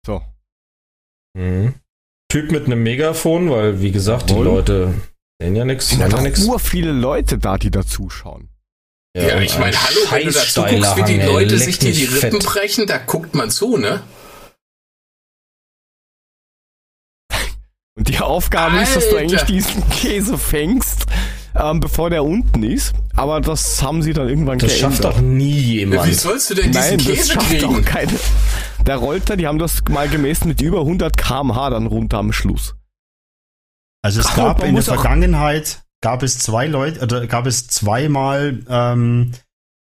So. 0.06 0.20
Mhm. 1.34 1.74
Typ 2.28 2.50
mit 2.50 2.66
einem 2.66 2.82
Megafon, 2.82 3.50
weil 3.50 3.80
wie 3.80 3.92
gesagt, 3.92 4.28
die 4.30 4.34
Jawohl. 4.34 4.44
Leute 4.46 4.94
sehen 5.40 5.56
ja 5.56 5.64
nichts, 5.64 5.88
sind 5.90 6.00
ja 6.00 6.06
ja 6.08 6.12
noch 6.16 6.22
nichts. 6.22 6.44
nur 6.44 6.58
viele 6.58 6.92
Leute 6.92 7.38
da, 7.38 7.56
die 7.58 7.70
da 7.70 7.86
zuschauen. 7.86 8.48
Ja, 9.16 9.36
und 9.36 9.42
ich 9.42 9.58
meine, 9.58 9.76
ein 9.76 9.82
hallo, 9.82 10.00
wenn 10.10 10.24
du 10.26 10.32
da 10.32 10.40
scheißsteiler 10.40 10.94
zuguckst, 10.94 10.96
wie 11.08 11.12
die 11.18 11.20
Leute 11.26 11.58
sich 11.58 11.76
hier 11.76 11.92
die 11.92 12.04
Rippen 12.04 12.40
fett. 12.40 12.44
brechen, 12.46 12.86
da 12.86 12.98
guckt 12.98 13.34
man 13.34 13.50
zu, 13.50 13.76
ne? 13.76 14.02
Und 17.94 18.08
die 18.08 18.18
Aufgabe 18.20 18.78
ist, 18.80 18.96
dass 18.96 19.04
du 19.10 19.16
Alter. 19.16 19.20
eigentlich 19.20 19.42
diesen 19.42 19.88
Käse 19.90 20.38
fängst, 20.38 21.04
ähm, 21.54 21.80
bevor 21.80 22.10
der 22.10 22.24
unten 22.24 22.62
ist. 22.62 22.94
Aber 23.14 23.40
das 23.40 23.82
haben 23.82 24.02
sie 24.02 24.12
dann 24.12 24.28
irgendwann 24.28 24.58
Das 24.58 24.76
schafft 24.78 25.02
geändert. 25.02 25.18
doch 25.18 25.22
nie 25.22 25.54
Wie 25.56 25.74
jemand. 25.78 26.14
sollst 26.14 26.50
du 26.50 26.54
denn 26.54 26.72
diesen 26.72 26.80
Nein, 26.80 26.98
das 26.98 27.06
Käse 27.06 27.32
schafft 27.32 27.48
kriegen? 27.48 27.64
auch 27.66 27.82
keine. 27.84 28.12
Der 28.86 28.96
Rolter, 28.96 29.36
die 29.36 29.46
haben 29.46 29.58
das 29.58 29.82
mal 29.90 30.08
gemessen 30.08 30.48
mit 30.48 30.60
über 30.60 30.80
100 30.80 31.16
km/h 31.16 31.70
dann 31.70 31.86
runter 31.86 32.18
am 32.18 32.32
Schluss. 32.32 32.74
Also 34.04 34.20
es 34.20 34.34
gab 34.34 34.62
in 34.64 34.74
der 34.74 34.82
Vergangenheit 34.84 35.82
gab 36.00 36.24
es 36.24 36.38
zwei 36.38 36.66
Leute 36.66 37.00
oder 37.02 37.26
gab 37.28 37.46
es 37.46 37.68
zweimal 37.68 38.60
ähm, 38.68 39.30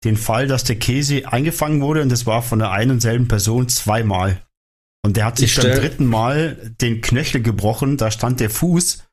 den 0.03 0.17
Fall, 0.17 0.47
dass 0.47 0.63
der 0.63 0.77
Käse 0.77 1.31
eingefangen 1.31 1.81
wurde 1.81 2.01
und 2.01 2.09
das 2.09 2.25
war 2.25 2.41
von 2.41 2.57
der 2.59 2.71
einen 2.71 2.91
und 2.91 3.01
selben 3.01 3.27
Person 3.27 3.69
zweimal. 3.69 4.41
Und 5.03 5.17
der 5.17 5.25
hat 5.25 5.37
sich 5.37 5.55
Ich 5.55 5.63
beim 5.63 5.73
dritten 5.75 6.05
Mal 6.07 6.73
den 6.81 7.01
Knöchel 7.01 7.41
gebrochen, 7.43 7.97
da 7.97 8.09
stand 8.09 8.39
der 8.39 8.49
Fuß 8.49 9.03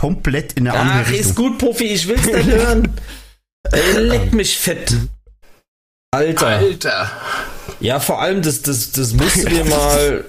komplett 0.00 0.52
in 0.54 0.68
eine 0.68 0.78
andere 0.78 0.98
Ach, 0.98 1.10
Richtung. 1.10 1.20
ist 1.20 1.34
gut, 1.34 1.58
Puffi, 1.58 1.84
ich 1.84 2.06
will's 2.06 2.26
nicht 2.26 2.46
hören. 2.46 2.92
Ey, 3.72 3.92
Leck 3.98 4.32
mich 4.34 4.58
fett. 4.58 4.92
Alter. 6.14 6.46
Alter. 6.46 7.10
Ja, 7.80 7.98
vor 8.00 8.20
allem, 8.22 8.42
das, 8.42 8.62
das, 8.62 8.92
das 8.92 9.12
musst 9.14 9.36
du 9.36 9.48
dir 9.48 9.64
mal, 9.76 10.24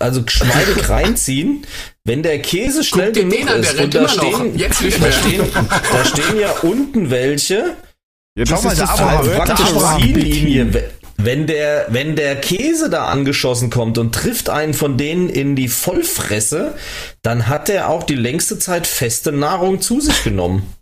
also 0.00 0.22
geschmeidig 0.22 0.88
reinziehen. 0.88 1.66
Wenn 2.04 2.22
der 2.22 2.40
Käse 2.42 2.82
schnell 2.84 3.12
Guck 3.12 3.22
genug 3.22 3.32
den 3.38 3.48
an, 3.48 3.62
der 3.62 3.70
ist, 3.70 3.78
rennt 3.78 3.94
und 3.96 4.02
da 4.04 4.08
stehen, 4.08 4.58
Jetzt 4.58 4.82
nicht 4.82 4.98
da 4.98 5.02
mehr. 5.02 5.12
stehen, 5.12 5.44
da 5.92 6.04
stehen 6.04 6.40
ja 6.40 6.50
unten 6.62 7.10
welche, 7.10 7.76
Ja, 8.36 8.46
Schau 8.46 8.62
mal, 8.62 8.74
der 8.74 8.86
das 8.86 8.90
Abraham, 9.00 9.26
praktisch 9.36 9.66
Abraham 9.66 10.02
Ziellinie. 10.02 10.70
Team. 10.70 10.82
Wenn 11.16 11.46
der, 11.46 11.86
wenn 11.90 12.16
der 12.16 12.36
Käse 12.40 12.90
da 12.90 13.06
angeschossen 13.06 13.70
kommt 13.70 13.98
und 13.98 14.14
trifft 14.14 14.48
einen 14.48 14.74
von 14.74 14.96
denen 14.96 15.28
in 15.28 15.54
die 15.56 15.68
Vollfresse, 15.68 16.74
dann 17.22 17.48
hat 17.48 17.68
er 17.68 17.88
auch 17.88 18.02
die 18.02 18.14
längste 18.16 18.58
Zeit 18.58 18.86
feste 18.86 19.30
Nahrung 19.32 19.80
zu 19.80 20.00
sich 20.00 20.24
genommen. 20.24 20.74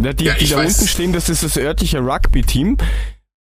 Ja, 0.00 0.12
die, 0.12 0.24
Ja, 0.24 0.34
die 0.34 0.48
da 0.48 0.56
weiß. 0.56 0.74
unten 0.78 0.88
stehen, 0.88 1.12
das 1.12 1.28
ist 1.28 1.42
das 1.42 1.56
örtliche 1.56 1.98
Rugby-Team. 2.00 2.78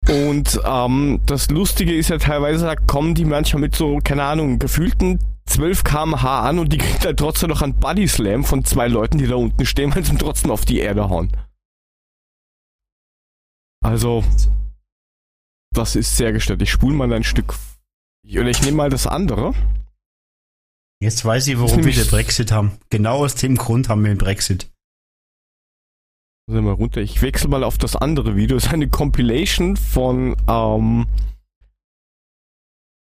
Und 0.09 0.59
ähm, 0.65 1.21
das 1.25 1.49
Lustige 1.49 1.95
ist 1.95 2.09
ja 2.09 2.17
teilweise, 2.17 2.65
da 2.65 2.75
kommen 2.75 3.15
die 3.15 3.23
manchmal 3.23 3.61
mit 3.61 3.75
so, 3.75 3.99
keine 4.03 4.23
Ahnung, 4.23 4.59
gefühlten 4.59 5.19
12 5.45 5.83
km/h 5.85 6.41
an 6.49 6.59
und 6.59 6.73
die 6.73 6.77
kriegen 6.77 6.99
dann 7.01 7.17
trotzdem 7.17 7.49
noch 7.49 7.61
einen 7.61 7.79
Body 7.79 8.07
Slam 8.07 8.43
von 8.43 8.65
zwei 8.65 8.87
Leuten, 8.87 9.17
die 9.17 9.27
da 9.27 9.35
unten 9.35 9.65
stehen, 9.65 9.95
weil 9.95 10.03
sie 10.03 10.15
trotzdem 10.17 10.51
auf 10.51 10.65
die 10.65 10.79
Erde 10.79 11.09
hauen. 11.09 11.31
Also, 13.83 14.23
das 15.73 15.95
ist 15.95 16.17
sehr 16.17 16.31
gestört. 16.31 16.61
Ich 16.61 16.71
spule 16.71 16.95
mal 16.95 17.11
ein 17.11 17.23
Stück. 17.23 17.55
Oder 18.25 18.49
ich 18.49 18.61
nehme 18.61 18.77
mal 18.77 18.89
das 18.89 19.07
andere. 19.07 19.53
Jetzt 21.01 21.25
weiß 21.25 21.47
ich, 21.47 21.59
warum 21.59 21.83
wir 21.83 21.91
den 21.91 22.07
Brexit 22.07 22.51
haben. 22.51 22.77
Genau 22.89 23.25
aus 23.25 23.35
dem 23.35 23.57
Grund 23.57 23.89
haben 23.89 24.03
wir 24.03 24.13
den 24.13 24.17
Brexit. 24.17 24.69
Ich 26.47 26.53
mal 26.53 26.73
runter. 26.73 27.01
Ich 27.01 27.21
wechsle 27.21 27.49
mal 27.49 27.63
auf 27.63 27.77
das 27.77 27.95
andere 27.95 28.35
Video. 28.35 28.57
Das 28.57 28.65
ist 28.65 28.73
eine 28.73 28.89
Compilation 28.89 29.77
von, 29.77 30.35
ähm, 30.47 31.07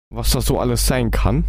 was 0.09 0.31
das 0.31 0.45
so 0.45 0.59
alles 0.59 0.87
sein 0.87 1.11
kann. 1.11 1.45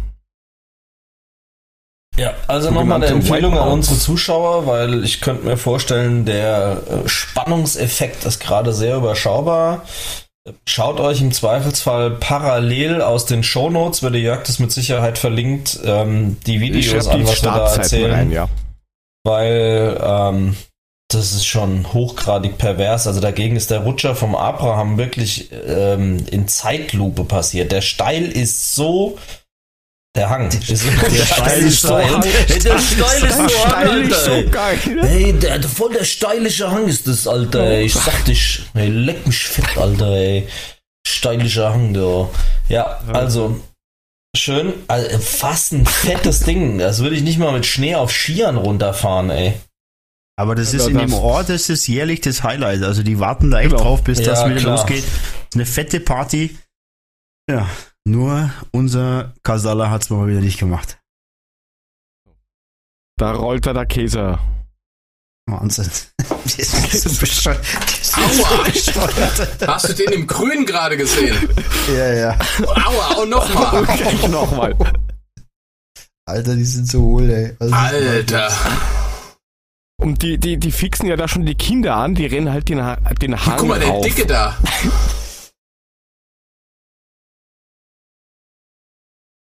Ja, 2.17 2.33
also 2.47 2.71
nochmal 2.71 3.03
eine 3.03 3.11
Empfehlung 3.11 3.57
an 3.57 3.67
unsere 3.67 3.97
Zuschauer, 3.97 4.67
weil 4.67 5.03
ich 5.03 5.19
könnte 5.19 5.45
mir 5.45 5.57
vorstellen, 5.57 6.23
der 6.23 6.81
äh, 6.87 7.09
Spannungseffekt 7.09 8.23
ist 8.23 8.39
gerade 8.39 8.73
sehr 8.73 8.97
überschaubar. 8.97 9.85
Schaut 10.67 10.99
euch 10.99 11.21
im 11.21 11.31
Zweifelsfall 11.31 12.11
parallel 12.11 13.01
aus 13.01 13.25
den 13.25 13.41
Shownotes, 13.41 14.03
wird 14.03 14.13
der 14.13 14.21
Jörg 14.21 14.43
das 14.43 14.59
mit 14.59 14.71
Sicherheit 14.71 15.17
verlinkt, 15.17 15.79
ähm, 15.83 16.37
die 16.45 16.59
Videos 16.59 17.07
an, 17.07 17.19
die 17.19 17.27
was 17.27 17.43
wir 17.43 17.51
da 17.51 17.75
erzählen, 17.75 18.11
rein, 18.11 18.31
ja. 18.31 18.47
weil 19.23 19.99
ähm, 19.99 20.55
das 21.07 21.33
ist 21.33 21.45
schon 21.45 21.91
hochgradig 21.93 22.59
pervers. 22.59 23.07
Also 23.07 23.21
dagegen 23.21 23.55
ist 23.55 23.71
der 23.71 23.79
Rutscher 23.79 24.15
vom 24.15 24.35
Abraham 24.35 24.97
wirklich 24.97 25.51
ähm, 25.51 26.23
in 26.29 26.47
Zeitlupe 26.47 27.23
passiert. 27.23 27.71
Der 27.71 27.81
Steil 27.81 28.25
ist 28.25 28.75
so 28.75 29.17
der 30.15 30.29
Hang. 30.29 30.47
Ist, 30.49 30.69
der 30.69 31.25
Steil 31.25 31.61
ist 31.63 31.81
so 31.81 31.87
steil. 31.99 32.21
Der 32.63 32.79
Steil 32.79 33.23
ist 33.23 33.37
so 33.37 33.67
hang, 33.67 34.11
so 34.11 34.31
ey. 34.31 34.43
geil. 34.45 34.77
Hey, 35.01 35.33
der, 35.33 35.59
der, 35.59 35.69
voll 35.69 35.93
der 35.93 36.03
steilische 36.05 36.71
Hang 36.71 36.87
ist 36.87 37.07
das, 37.07 37.27
Alter. 37.27 37.63
Ey. 37.63 37.85
Ich 37.85 37.93
sag 37.93 38.23
dich, 38.25 38.63
ey, 38.73 38.87
leck 38.89 39.25
mich 39.27 39.43
fett, 39.45 39.77
Alter, 39.77 40.11
ey. 40.11 40.47
Steilischer 41.07 41.73
Hang, 41.73 41.93
du. 41.93 42.29
Ja, 42.69 42.99
also, 43.13 43.59
schön. 44.35 44.73
Also, 44.87 45.19
fast 45.19 45.73
ein 45.73 45.85
fettes 45.85 46.39
Ding. 46.41 46.79
Das 46.79 46.99
würde 47.03 47.15
ich 47.15 47.21
nicht 47.23 47.37
mal 47.37 47.51
mit 47.51 47.65
Schnee 47.65 47.95
auf 47.95 48.11
Skiern 48.11 48.57
runterfahren, 48.57 49.29
ey. 49.29 49.53
Aber 50.37 50.55
das 50.55 50.73
Ja, 50.73 50.79
ist 50.79 50.87
in 50.87 50.95
das- 50.95 51.03
dem 51.05 51.13
Ort, 51.13 51.49
das 51.49 51.69
ist 51.69 51.87
jährlich 51.87 52.19
das 52.21 52.43
Highlight. 52.43 52.83
Also 52.83 53.03
die 53.03 53.19
warten 53.19 53.51
da 53.51 53.59
echt 53.61 53.69
Genau. 53.69 53.83
drauf, 53.83 54.03
bis 54.03 54.21
das 54.21 54.39
Ja, 54.41 54.49
wieder 54.49 54.59
klar. 54.59 54.77
losgeht. 54.77 55.03
Eine 55.53 55.65
fette 55.65 55.99
Party. 56.01 56.57
Ja, 57.49 57.69
nur 58.07 58.51
unser 58.71 59.33
Kasala 59.43 59.89
hat's 59.89 60.09
mal 60.09 60.27
wieder 60.27 60.41
nicht 60.41 60.59
gemacht. 60.59 60.99
Da 63.17 63.31
rollt 63.31 63.65
er 63.65 63.73
der 63.73 63.85
Käse. 63.85 64.39
Wahnsinn. 65.49 65.89
Die 66.45 66.61
ist 66.61 67.01
so 67.03 67.19
bescheuert. 67.19 67.59
Aua. 68.15 68.63
bescheuert. 68.63 69.67
Hast 69.67 69.89
du 69.89 69.93
den 69.93 70.11
im 70.11 70.27
Grün 70.27 70.65
gerade 70.65 70.97
gesehen? 70.97 71.37
Ja, 71.87 72.13
ja. 72.13 72.39
Aua, 72.65 73.21
und 73.21 73.29
nochmal. 73.29 73.85
Gleich 73.85 74.27
nochmal. 74.27 74.75
Alter, 76.27 76.55
die 76.55 76.65
sind 76.65 76.89
so 76.89 77.01
hohl, 77.01 77.29
ey. 77.29 77.55
Was 77.59 77.67
ist 77.67 77.73
Alter. 77.73 78.51
Und 80.01 80.21
die, 80.23 80.37
die, 80.39 80.57
die 80.57 80.71
fixen 80.71 81.07
ja 81.07 81.15
da 81.15 81.27
schon 81.27 81.45
die 81.45 81.55
Kinder 81.55 81.95
an, 81.95 82.15
die 82.15 82.25
rennen 82.25 82.51
halt 82.51 82.67
den, 82.67 82.83
Ha- 82.83 82.97
den 83.21 83.45
Hang 83.45 83.57
Guck 83.59 83.67
mal, 83.69 83.79
der 83.79 83.89
rauf. 83.89 84.05
Dicke 84.05 84.25
da. 84.25 84.57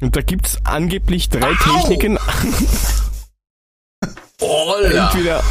Und 0.01 0.15
da 0.15 0.21
gibt's 0.23 0.59
angeblich 0.63 1.29
drei 1.29 1.51
Au! 1.51 1.55
Techniken. 1.81 2.19
Entweder 4.41 5.43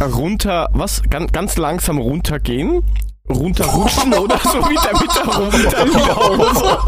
runter, 0.00 0.68
was? 0.72 1.02
Ganz, 1.10 1.32
ganz 1.32 1.56
langsam 1.56 1.98
runtergehen, 1.98 2.84
runterrutschen 3.28 4.14
oder 4.14 4.38
so 4.38 4.58
wieder 4.70 4.92
mit 5.00 5.12
der 5.16 5.24
runter 5.24 5.86
wieder 5.90 6.16
hoch. 6.16 6.86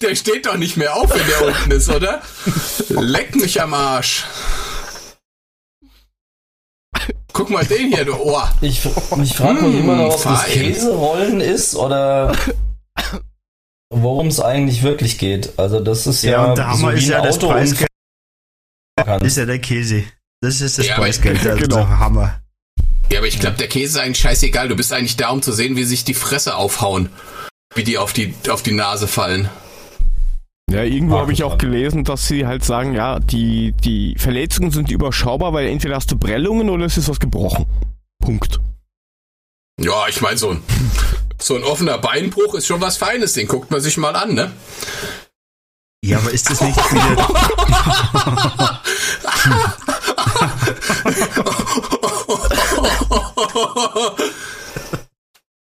Der 0.00 0.14
steht 0.14 0.46
doch 0.46 0.56
nicht 0.56 0.76
mehr 0.76 0.94
auf, 0.94 1.12
wenn 1.12 1.26
der 1.26 1.44
unten 1.44 1.70
ist, 1.72 1.88
oder? 1.90 2.22
Leck 2.88 3.34
mich 3.34 3.60
am 3.60 3.74
Arsch. 3.74 4.24
Guck 7.32 7.50
mal 7.50 7.64
den 7.64 7.88
hier, 7.92 8.04
du 8.04 8.14
Ohr. 8.14 8.48
Ich, 8.60 8.84
ich 9.22 9.34
frage 9.34 9.62
mich 9.62 9.74
Mm, 9.74 9.78
immer 9.80 9.96
noch, 9.96 10.14
ob 10.14 10.22
das 10.22 10.42
fein. 10.42 10.52
Käserollen 10.52 11.40
ist 11.40 11.74
oder 11.74 12.32
worum 13.92 14.26
es 14.28 14.40
eigentlich 14.40 14.82
wirklich 14.82 15.18
geht. 15.18 15.58
Also 15.58 15.80
das 15.80 16.06
ist 16.06 16.22
ja, 16.22 16.30
Ja, 16.32 16.44
und 16.50 16.58
der 16.58 16.66
Hammer 16.68 16.78
so 16.90 16.92
wie 16.94 16.98
ist 16.98 17.04
ein 17.04 17.10
ja 17.10 17.22
das 17.22 17.36
Auto 17.36 17.48
Preisgeld. 17.48 17.88
ist 19.22 19.36
ja 19.36 19.46
der 19.46 19.58
Käse. 19.58 20.04
Das 20.40 20.60
ist 20.60 20.78
das 20.78 20.86
Ja, 20.86 20.94
aber- 20.94 21.04
Preisgeld. 21.04 21.38
Also 21.46 21.62
Genau. 21.62 21.86
Hammer. 21.88 22.40
Ja, 23.10 23.18
aber 23.18 23.26
ich 23.28 23.38
glaube, 23.38 23.56
der 23.58 23.68
Käse 23.68 23.98
ist 23.98 24.04
eigentlich 24.04 24.18
scheißegal. 24.18 24.68
Du 24.68 24.76
bist 24.76 24.92
eigentlich 24.92 25.16
da, 25.16 25.28
um 25.30 25.42
zu 25.42 25.52
sehen, 25.52 25.76
wie 25.76 25.84
sich 25.84 26.04
die 26.04 26.14
Fresse 26.14 26.56
aufhauen. 26.56 27.10
Wie 27.74 27.84
die 27.84 27.98
auf 27.98 28.12
die, 28.12 28.34
auf 28.48 28.62
die 28.62 28.72
Nase 28.72 29.06
fallen. 29.06 29.48
Ja, 30.70 30.82
irgendwo 30.82 31.18
habe 31.18 31.32
ich 31.32 31.42
auch 31.44 31.58
gelesen, 31.58 32.04
dass 32.04 32.26
sie 32.28 32.46
halt 32.46 32.64
sagen, 32.64 32.94
ja, 32.94 33.18
die, 33.20 33.72
die 33.84 34.14
Verletzungen 34.18 34.70
sind 34.70 34.90
überschaubar, 34.90 35.52
weil 35.52 35.68
entweder 35.68 35.96
hast 35.96 36.10
du 36.10 36.16
Prellungen 36.16 36.70
oder 36.70 36.86
es 36.86 36.96
ist 36.96 37.08
was 37.08 37.20
gebrochen. 37.20 37.66
Punkt. 38.22 38.60
Ja, 39.82 40.08
ich 40.08 40.20
meine, 40.20 40.36
so 40.38 40.50
ein, 40.50 40.62
so 41.40 41.56
ein 41.56 41.64
offener 41.64 41.98
Beinbruch 41.98 42.54
ist 42.54 42.66
schon 42.66 42.80
was 42.80 42.96
Feines. 42.96 43.32
Den 43.34 43.46
guckt 43.48 43.70
man 43.70 43.80
sich 43.80 43.96
mal 43.96 44.14
an, 44.16 44.34
ne? 44.34 44.52
Ja, 46.04 46.18
aber 46.18 46.32
ist 46.32 46.50
das 46.50 46.60
nicht 46.60 46.76
wieder. 46.76 48.80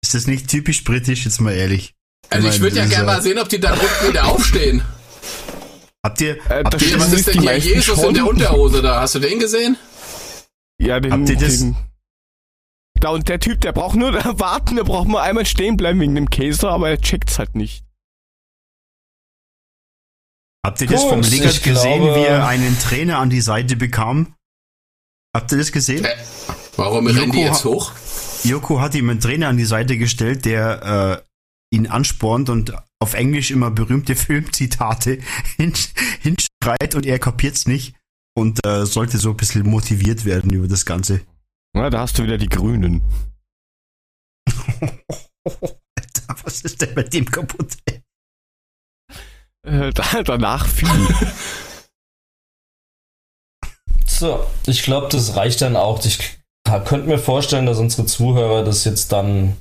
Ist 0.02 0.14
das 0.14 0.28
nicht 0.28 0.50
typisch 0.50 0.84
britisch, 0.84 1.26
jetzt 1.26 1.40
mal 1.42 1.54
ehrlich? 1.54 1.94
Also 2.30 2.48
ich 2.48 2.54
meine, 2.60 2.64
würde 2.64 2.78
ja 2.78 2.86
gerne 2.86 3.06
mal 3.06 3.22
sehen, 3.22 3.40
ob 3.40 3.50
die 3.50 3.60
da 3.60 3.74
unten 3.74 4.08
wieder 4.10 4.26
aufstehen. 4.28 4.82
Habt 6.04 6.20
ihr, 6.22 6.38
Äh, 6.50 6.64
habt 6.66 6.82
ihr 6.82 7.00
Was 7.00 7.14
ist 7.14 7.28
denn 7.28 7.42
hier 7.42 7.58
Jesus 7.58 7.98
in 7.98 8.04
schon. 8.04 8.14
der 8.14 8.26
Unterhose 8.28 8.82
da? 8.82 9.02
Hast 9.02 9.16
du 9.16 9.20
den 9.20 9.40
gesehen? 9.40 9.78
Ja, 10.78 11.00
den, 11.00 11.12
Habt 11.14 11.30
ihr 11.30 11.38
das- 11.38 11.60
den 11.60 11.76
da 13.00 13.10
und 13.10 13.28
der 13.30 13.40
Typ, 13.40 13.62
der 13.62 13.72
braucht 13.74 13.96
nur 13.96 14.12
da 14.12 14.40
warten, 14.40 14.76
der 14.76 14.84
braucht 14.84 15.08
mal 15.08 15.22
einmal 15.22 15.46
stehen 15.46 15.78
bleiben 15.78 16.00
wegen 16.00 16.16
dem 16.16 16.30
Käse, 16.30 16.70
aber 16.70 16.90
er 16.90 17.00
checkt's 17.02 17.40
halt 17.40 17.56
nicht. 17.56 17.84
Habt 20.66 20.80
ihr 20.82 20.88
das 20.88 21.02
Gut, 21.02 21.10
vom 21.10 21.22
Liggert 21.22 21.54
ich 21.54 21.64
gesehen, 21.64 22.02
glaube- 22.04 22.20
wie 22.22 22.24
er 22.26 22.48
einen 22.48 22.78
Trainer 22.80 23.18
an 23.20 23.30
die 23.30 23.42
Seite 23.42 23.76
bekam? 23.76 24.34
Habt 25.36 25.52
ihr 25.52 25.58
das 25.58 25.72
gesehen? 25.72 26.06
Äh, 26.06 26.16
warum 26.78 27.08
rennen 27.08 27.32
die 27.32 27.40
Joko 27.40 27.50
jetzt 27.54 27.66
hoch? 27.66 27.92
Joko 28.44 28.80
hat 28.80 28.96
ihm 28.96 29.10
einen 29.10 29.20
Trainer 29.20 29.50
an 29.50 29.58
die 29.58 29.66
Seite 29.66 29.98
gestellt, 29.98 30.46
der 30.46 31.24
äh, 31.72 31.76
ihn 31.76 31.88
anspornt 31.88 32.50
und 32.50 32.74
auf 33.00 33.14
Englisch 33.14 33.52
immer 33.52 33.72
berühmte 33.72 34.16
Filmzitate 34.16 35.20
hin, 35.58 35.74
hinschreit 36.22 36.96
und 36.96 37.06
er 37.06 37.20
kapiert's 37.20 37.68
nicht 37.68 37.96
und 38.38 38.66
äh, 38.66 38.86
sollte 38.86 39.18
so 39.18 39.32
ein 39.32 39.38
bisschen 39.38 39.68
motiviert 39.68 40.24
werden 40.24 40.52
über 40.52 40.68
das 40.68 40.86
Ganze. 40.86 41.22
Ja, 41.76 41.90
da 41.90 42.02
hast 42.02 42.20
du 42.20 42.24
wieder 42.24 42.38
die 42.38 42.50
Grünen. 42.50 43.02
Alter, 45.46 46.36
was 46.44 46.62
ist 46.62 46.82
denn 46.82 46.94
bei 46.94 47.04
dem 47.04 47.26
kaputt? 47.26 47.78
Äh, 49.66 49.92
da, 49.92 50.24
danach 50.24 50.68
viel. 50.68 50.90
So, 54.06 54.46
ich 54.68 54.84
glaube, 54.84 55.08
das 55.10 55.36
reicht 55.36 55.62
dann 55.62 55.76
auch. 55.76 56.06
Ich 56.06 56.38
könnte 56.86 57.08
mir 57.08 57.18
vorstellen, 57.18 57.66
dass 57.66 57.80
unsere 57.80 58.06
Zuhörer 58.06 58.64
das 58.64 58.86
jetzt 58.86 59.12
dann 59.12 59.58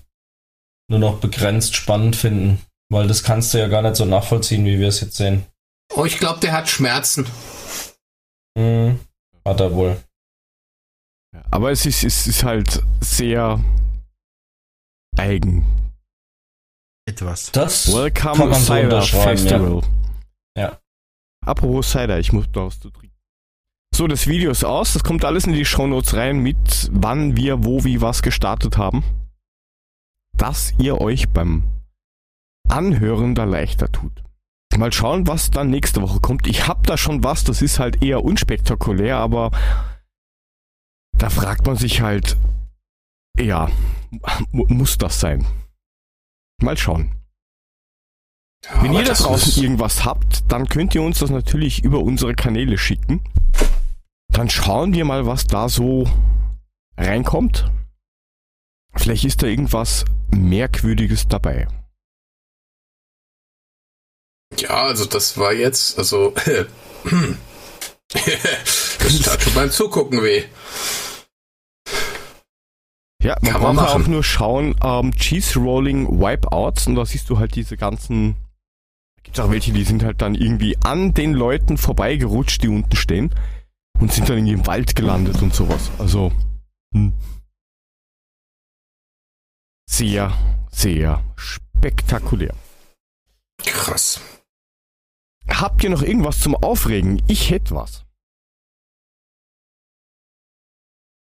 nur 0.88 1.00
noch 1.00 1.20
begrenzt 1.20 1.74
spannend 1.74 2.14
finden, 2.16 2.60
weil 2.90 3.08
das 3.08 3.24
kannst 3.24 3.54
du 3.54 3.58
ja 3.58 3.66
gar 3.68 3.82
nicht 3.82 3.96
so 3.96 4.04
nachvollziehen, 4.04 4.64
wie 4.66 4.78
wir 4.78 4.88
es 4.88 5.00
jetzt 5.00 5.16
sehen. 5.16 5.46
Oh, 5.94 6.04
ich 6.04 6.18
glaube, 6.18 6.40
der 6.40 6.52
hat 6.52 6.68
Schmerzen. 6.68 7.26
Hm, 8.56 9.00
hat 9.44 9.58
er 9.58 9.74
wohl. 9.74 9.96
Aber 11.50 11.70
es 11.70 11.86
ist, 11.86 12.04
es 12.04 12.26
ist 12.26 12.44
halt 12.44 12.82
sehr 13.00 13.60
eigen. 15.16 15.66
Etwas. 17.06 17.50
Das 17.52 17.86
kann 17.86 17.94
Welcome 17.94 18.38
man 18.38 18.54
so 18.54 18.60
Cider 18.60 18.84
unterschreiben, 18.84 19.38
Festival. 19.38 19.82
Ja. 20.56 20.78
Apropos 21.44 21.90
Cider, 21.90 22.18
ich 22.18 22.32
muss 22.32 22.46
da 22.52 22.66
was 22.66 22.78
zu 22.78 22.90
trinken. 22.90 23.16
So, 23.94 24.06
das 24.06 24.26
Video 24.26 24.50
ist 24.50 24.64
aus. 24.64 24.94
Das 24.94 25.04
kommt 25.04 25.24
alles 25.24 25.46
in 25.46 25.52
die 25.52 25.64
Shownotes 25.64 26.14
rein 26.14 26.38
mit 26.38 26.90
wann 26.92 27.36
wir 27.36 27.64
wo 27.64 27.84
wie 27.84 28.00
was 28.00 28.22
gestartet 28.22 28.76
haben. 28.76 29.04
Dass 30.36 30.72
ihr 30.78 31.00
euch 31.00 31.28
beim 31.28 31.64
Anhören 32.68 33.34
da 33.34 33.44
leichter 33.44 33.90
tut. 33.90 34.22
Mal 34.78 34.92
schauen, 34.92 35.26
was 35.26 35.50
dann 35.50 35.68
nächste 35.68 36.00
Woche 36.00 36.20
kommt. 36.20 36.46
Ich 36.46 36.66
hab 36.66 36.86
da 36.86 36.96
schon 36.96 37.22
was, 37.22 37.44
das 37.44 37.60
ist 37.60 37.78
halt 37.78 38.02
eher 38.02 38.24
unspektakulär, 38.24 39.18
aber 39.18 39.50
da 41.22 41.30
fragt 41.30 41.64
man 41.66 41.76
sich 41.76 42.00
halt, 42.00 42.36
ja, 43.38 43.70
mu- 44.50 44.66
muss 44.66 44.98
das 44.98 45.20
sein? 45.20 45.46
Mal 46.60 46.76
schauen. 46.76 47.14
Ja, 48.64 48.82
Wenn 48.82 48.92
ihr 48.92 49.04
da 49.04 49.14
draußen 49.14 49.62
irgendwas 49.62 50.04
habt, 50.04 50.50
dann 50.50 50.68
könnt 50.68 50.96
ihr 50.96 51.02
uns 51.02 51.20
das 51.20 51.30
natürlich 51.30 51.84
über 51.84 52.00
unsere 52.00 52.34
Kanäle 52.34 52.76
schicken. 52.76 53.22
Dann 54.32 54.50
schauen 54.50 54.94
wir 54.94 55.04
mal, 55.04 55.24
was 55.26 55.46
da 55.46 55.68
so 55.68 56.10
reinkommt. 56.96 57.70
Vielleicht 58.96 59.24
ist 59.24 59.42
da 59.42 59.46
irgendwas 59.46 60.04
Merkwürdiges 60.32 61.28
dabei. 61.28 61.68
Ja, 64.58 64.86
also 64.86 65.04
das 65.04 65.38
war 65.38 65.52
jetzt, 65.52 65.98
also 65.98 66.30
das 68.12 69.20
tat 69.22 69.40
schon 69.42 69.54
beim 69.54 69.70
Zugucken 69.70 70.20
weh. 70.22 70.44
Ja, 73.22 73.36
man 73.40 73.52
Kann 73.52 73.62
man 73.62 73.76
braucht 73.76 73.88
ja 73.88 73.92
machen. 73.94 74.02
auch 74.02 74.08
nur 74.08 74.24
schauen, 74.24 74.74
ähm, 74.82 75.14
Cheese 75.14 75.58
Rolling 75.58 76.20
Wipeouts 76.20 76.88
und 76.88 76.96
da 76.96 77.06
siehst 77.06 77.30
du 77.30 77.38
halt 77.38 77.54
diese 77.54 77.76
ganzen, 77.76 78.36
gibt's 79.22 79.38
auch 79.38 79.50
welche, 79.50 79.72
die 79.72 79.84
sind 79.84 80.02
halt 80.02 80.20
dann 80.22 80.34
irgendwie 80.34 80.76
an 80.82 81.14
den 81.14 81.32
Leuten 81.32 81.78
vorbeigerutscht, 81.78 82.62
die 82.62 82.68
unten 82.68 82.96
stehen 82.96 83.32
und 84.00 84.12
sind 84.12 84.28
dann 84.28 84.38
irgendwie 84.38 84.54
im 84.54 84.66
Wald 84.66 84.96
gelandet 84.96 85.40
und 85.40 85.54
sowas. 85.54 85.90
Also, 85.98 86.32
hm. 86.94 87.12
sehr, 89.88 90.32
sehr 90.70 91.22
spektakulär. 91.36 92.54
Krass. 93.64 94.20
Habt 95.48 95.84
ihr 95.84 95.90
noch 95.90 96.02
irgendwas 96.02 96.40
zum 96.40 96.56
Aufregen? 96.56 97.22
Ich 97.28 97.50
hätte 97.50 97.74
was. 97.74 98.01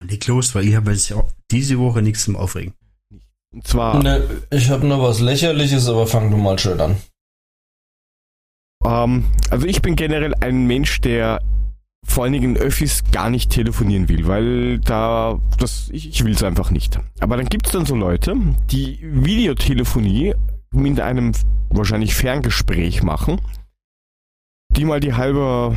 Leg 0.04 0.26
los, 0.28 0.54
weil 0.56 0.68
ich 0.68 0.76
habe 0.76 0.92
jetzt 0.92 1.10
ja 1.10 1.24
diese 1.52 1.80
Woche 1.80 2.02
nichts 2.02 2.24
zum 2.24 2.36
Aufregen. 2.36 2.74
Und 3.54 3.66
zwar, 3.66 4.02
Ne, 4.04 4.22
ich 4.52 4.70
habe 4.70 4.86
nur 4.86 5.02
was 5.02 5.20
Lächerliches, 5.20 5.88
aber 5.88 6.06
fang 6.08 6.30
du 6.30 6.38
mal 6.38 6.60
schön 6.60 6.80
an. 6.80 6.98
Ähm, 8.86 9.26
also 9.50 9.66
ich 9.66 9.82
bin 9.82 9.96
generell 9.96 10.34
ein 10.36 10.68
Mensch, 10.68 11.02
der 11.02 11.42
vor 12.06 12.24
allen 12.24 12.34
Dingen 12.34 12.56
in 12.56 12.62
Öffis 12.62 13.04
gar 13.12 13.30
nicht 13.30 13.52
telefonieren 13.52 14.08
will, 14.08 14.28
weil 14.28 14.80
da 14.80 15.40
das 15.58 15.90
ich, 15.92 16.10
ich 16.10 16.24
will 16.24 16.34
es 16.34 16.44
einfach 16.44 16.72
nicht. 16.72 17.00
Aber 17.20 17.36
dann 17.38 17.48
gibt 17.48 17.66
es 17.66 17.74
dann 17.74 17.86
so 17.86 17.96
Leute, 17.96 18.36
die 18.72 19.00
Videotelefonie 19.02 20.34
mit 20.72 21.00
einem 21.00 21.32
wahrscheinlich 21.70 22.16
Ferngespräch 22.16 23.04
machen, 23.04 23.42
die 24.70 24.86
mal 24.86 25.00
die 25.00 25.14
halbe 25.16 25.76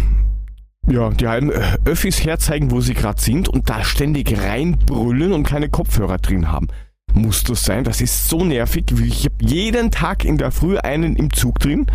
ja, 0.89 1.11
die 1.11 1.29
halben 1.29 1.51
Öffis 1.51 2.25
herzeigen, 2.25 2.71
wo 2.71 2.81
sie 2.81 2.95
gerade 2.95 3.21
sind 3.21 3.49
und 3.49 3.69
da 3.71 3.85
ständig 3.85 4.37
reinbrüllen 4.39 5.33
und 5.33 5.45
keine 5.45 5.69
Kopfhörer 5.69 6.19
drin 6.19 6.51
haben. 6.51 6.69
Muss 7.15 7.43
das 7.45 7.65
sein? 7.65 7.85
Das 7.85 8.01
ist 8.01 8.29
so 8.29 8.45
nervig. 8.45 8.87
Ich 9.03 9.25
habe 9.25 9.35
jeden 9.41 9.91
Tag 9.91 10.25
in 10.25 10.39
der 10.39 10.53
Früh 10.53 10.79
einen 10.79 11.17
im 11.17 11.33
Zug 11.33 11.59
drin. 11.59 11.87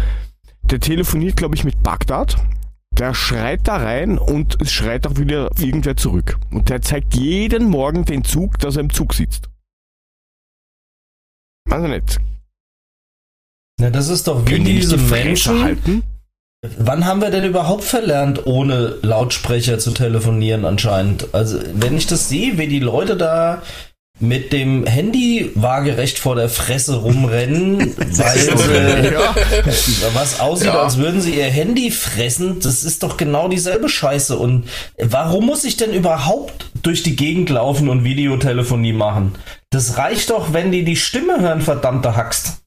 Der 0.63 0.79
telefoniert, 0.79 1.37
glaube 1.37 1.55
ich, 1.55 1.63
mit 1.63 1.81
Bagdad. 1.83 2.35
Der 2.97 3.13
schreit 3.13 3.67
da 3.67 3.77
rein 3.77 4.17
und 4.17 4.61
es 4.61 4.71
schreit 4.71 5.05
auch 5.07 5.17
wieder 5.17 5.49
irgendwer 5.59 5.97
zurück. 5.97 6.37
Und 6.51 6.69
der 6.69 6.81
zeigt 6.81 7.15
jeden 7.15 7.69
Morgen 7.69 8.05
den 8.05 8.23
Zug, 8.23 8.57
dass 8.59 8.75
er 8.77 8.81
im 8.81 8.89
Zug 8.89 9.13
sitzt. 9.13 9.49
Also 11.69 11.87
nicht. 11.87 12.19
Na, 13.79 13.89
das 13.89 14.07
ist 14.09 14.27
doch 14.27 14.45
wie 14.45 14.51
Können 14.51 14.65
diese 14.65 14.97
die 14.97 15.03
Menschen. 15.03 15.63
halten? 15.63 16.03
Wann 16.79 17.05
haben 17.05 17.21
wir 17.21 17.29
denn 17.29 17.43
überhaupt 17.43 17.83
verlernt, 17.83 18.45
ohne 18.47 18.95
Lautsprecher 19.01 19.77
zu 19.77 19.91
telefonieren 19.91 20.65
anscheinend? 20.65 21.27
Also, 21.33 21.59
wenn 21.73 21.95
ich 21.97 22.07
das 22.07 22.27
sehe, 22.29 22.57
wie 22.57 22.67
die 22.67 22.79
Leute 22.79 23.15
da 23.17 23.61
mit 24.19 24.53
dem 24.53 24.85
Handy 24.87 25.51
waagerecht 25.55 26.17
vor 26.19 26.35
der 26.35 26.47
Fresse 26.47 26.95
rumrennen, 26.95 27.95
weil 27.97 28.37
sie 28.39 29.13
Ja. 29.13 29.35
was 30.13 30.39
aussieht, 30.39 30.67
Ja. 30.67 30.81
als 30.83 30.97
würden 30.97 31.19
sie 31.21 31.35
ihr 31.35 31.45
Handy 31.45 31.91
fressen, 31.91 32.59
das 32.61 32.83
ist 32.83 33.03
doch 33.03 33.17
genau 33.17 33.49
dieselbe 33.49 33.89
Scheiße. 33.89 34.37
Und 34.37 34.67
warum 34.97 35.45
muss 35.45 35.65
ich 35.65 35.75
denn 35.77 35.93
überhaupt 35.93 36.71
durch 36.81 37.03
die 37.03 37.15
Gegend 37.17 37.49
laufen 37.49 37.89
und 37.89 38.05
Videotelefonie 38.05 38.93
machen? 38.93 39.35
Das 39.69 39.97
reicht 39.97 40.29
doch, 40.29 40.53
wenn 40.53 40.71
die 40.71 40.85
die 40.85 40.95
Stimme 40.95 41.41
hören, 41.41 41.61
verdammte 41.61 42.15
Haxt. 42.15 42.61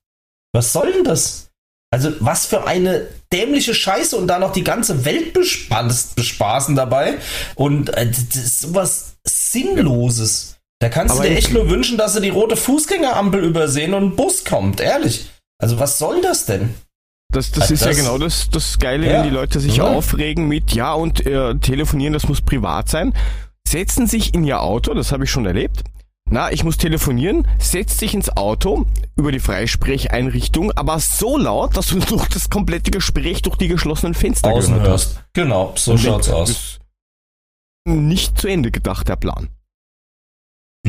Was 0.53 0.73
soll 0.75 0.93
denn 0.93 1.05
das? 1.05 1.49
Also, 1.91 2.11
was 2.21 2.45
für 2.45 2.67
eine 2.67 3.07
dämliche 3.33 3.75
Scheiße 3.75 4.17
und 4.17 4.27
da 4.29 4.39
noch 4.39 4.53
die 4.53 4.65
ganze 4.65 5.05
Welt 5.05 5.33
bespaß, 5.35 6.15
bespaßen 6.15 6.75
dabei. 6.77 7.19
Und 7.55 7.91
äh, 7.91 8.07
das 8.11 8.37
ist 8.37 8.61
sowas 8.61 9.17
Sinnloses. 9.27 10.57
Da 10.81 10.89
kannst 10.89 11.15
Aber 11.15 11.25
du 11.25 11.31
dir 11.31 11.37
echt 11.37 11.53
nur 11.53 11.69
wünschen, 11.71 11.99
dass 11.99 12.15
sie 12.15 12.21
die 12.21 12.29
rote 12.29 12.57
Fußgängerampel 12.57 13.43
übersehen 13.45 13.95
und 13.95 14.05
ein 14.05 14.17
Bus 14.17 14.45
kommt, 14.45 14.81
ehrlich. 14.81 15.29
Also, 15.61 15.79
was 15.81 15.99
soll 15.99 16.21
das 16.23 16.47
denn? 16.47 16.75
Das, 17.33 17.51
das 17.51 17.69
Ah, 17.71 17.75
ist 17.75 17.81
ja 17.83 17.89
das- 17.89 17.97
genau 17.97 18.17
das, 18.19 18.49
das 18.51 18.79
Geile, 18.79 19.07
Ja. 19.07 19.13
wenn 19.15 19.25
die 19.25 19.31
Leute 19.35 19.59
sich 19.61 19.77
Ja. 19.77 19.85
aufregen 19.85 20.47
mit, 20.49 20.73
ja, 20.73 20.95
und 20.95 21.27
äh, 21.27 21.57
telefonieren, 21.57 22.13
das 22.15 22.29
muss 22.29 22.41
privat 22.41 22.89
sein. 22.89 23.13
Setzen 23.67 24.07
sich 24.07 24.33
in 24.35 24.45
ihr 24.45 24.63
Auto, 24.63 24.95
das 24.95 25.13
habe 25.13 25.25
ich 25.25 25.31
schon 25.31 25.45
erlebt. 25.45 25.83
Na, 26.31 26.53
ich 26.53 26.63
muss 26.63 26.77
telefonieren, 26.77 27.47
setzt 27.59 27.99
sich 27.99 28.13
ins 28.15 28.37
Auto 28.37 28.85
über 29.17 29.33
die 29.33 29.41
Freisprecheinrichtung, 29.41 30.73
aber 30.73 30.99
so 31.01 31.39
laut, 31.39 31.77
dass 31.77 31.87
du 31.87 31.99
durch 32.09 32.29
das 32.29 32.51
komplette 32.51 32.91
Gespräch 32.91 33.43
durch 33.43 33.57
die 33.57 33.69
geschlossenen 33.69 34.15
Fenster 34.15 34.51
Außen 34.51 34.75
gehört 34.75 34.89
hörst. 34.89 35.25
Genau, 35.33 35.73
so 35.77 35.93
Und 35.93 35.99
schaut's 35.99 36.29
aus. 36.29 36.79
Nicht 37.87 38.39
zu 38.39 38.49
Ende 38.49 38.71
gedacht, 38.71 39.09
der 39.09 39.17
Plan. 39.17 39.49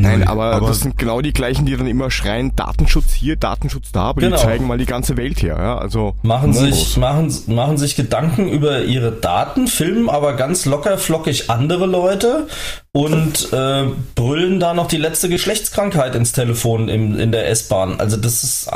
Nein, 0.02 0.28
aber, 0.28 0.62
das 0.62 0.80
sind 0.82 0.98
genau 0.98 1.22
die 1.22 1.34
gleichen, 1.34 1.66
die 1.66 1.76
dann 1.78 1.88
immer 1.88 2.12
schreien, 2.12 2.56
Datenschutz 2.56 3.12
hier, 3.14 3.36
Datenschutz 3.36 3.92
da, 3.92 4.02
aber 4.04 4.22
Genau. 4.22 4.36
die 4.38 4.42
zeigen 4.44 4.68
mal 4.68 4.78
die 4.78 4.86
ganze 4.86 5.18
Welt 5.18 5.42
her. 5.42 5.58
Ja? 5.60 5.78
Also 5.78 6.16
Machen 6.24 6.52
Mongos. 6.52 6.70
sich, 6.70 6.98
machen, 6.98 7.34
machen 7.48 7.78
sich 7.78 7.96
Gedanken 7.96 8.48
über 8.50 8.84
ihre 8.84 9.12
Daten, 9.12 9.68
filmen 9.68 10.10
aber 10.10 10.34
ganz 10.34 10.66
locker 10.66 10.98
flockig 10.98 11.50
andere 11.50 11.86
Leute 11.86 12.48
und 12.92 13.52
äh, 13.54 13.86
brüllen 14.16 14.60
da 14.60 14.74
noch 14.74 14.88
die 14.88 14.98
letzte 14.98 15.30
Geschlechtskrankheit 15.30 16.16
ins 16.16 16.32
Telefon 16.32 16.90
im, 16.90 17.20
in 17.20 17.32
der 17.32 17.48
S-Bahn. 17.50 18.00
Also 18.00 18.18
das 18.18 18.44
ist 18.44 18.70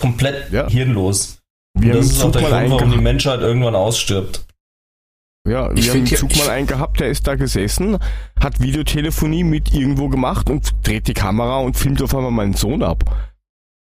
komplett 0.00 0.50
Ja. 0.52 0.68
hirnlos. 0.68 1.38
Wir 1.76 1.94
Und 1.94 1.98
das 2.00 2.06
ist 2.12 2.22
auch 2.24 2.30
der 2.30 2.42
Grund, 2.42 2.70
warum 2.70 2.90
die. 2.92 2.98
Menschheit 2.98 3.40
irgendwann 3.40 3.74
ausstirbt. 3.74 4.44
Ja, 5.46 5.70
Ich 5.72 5.84
wir 5.84 5.90
haben 5.92 6.00
im 6.00 6.06
ja- 6.06 6.16
Zug 6.16 6.30
ich- 6.32 6.38
mal 6.38 6.50
einen 6.50 6.66
gehabt, 6.66 7.00
der 7.00 7.10
ist 7.10 7.26
da 7.26 7.34
gesessen, 7.34 7.98
hat 8.40 8.60
Videotelefonie 8.60 9.44
mit 9.44 9.74
irgendwo 9.74 10.08
gemacht 10.08 10.48
und 10.48 10.74
dreht 10.86 11.06
die 11.06 11.12
Kamera 11.14 11.58
und 11.58 11.76
filmt 11.76 12.00
auf 12.02 12.14
einmal 12.14 12.30
meinen 12.30 12.54
Sohn 12.54 12.82
ab. 12.82 13.04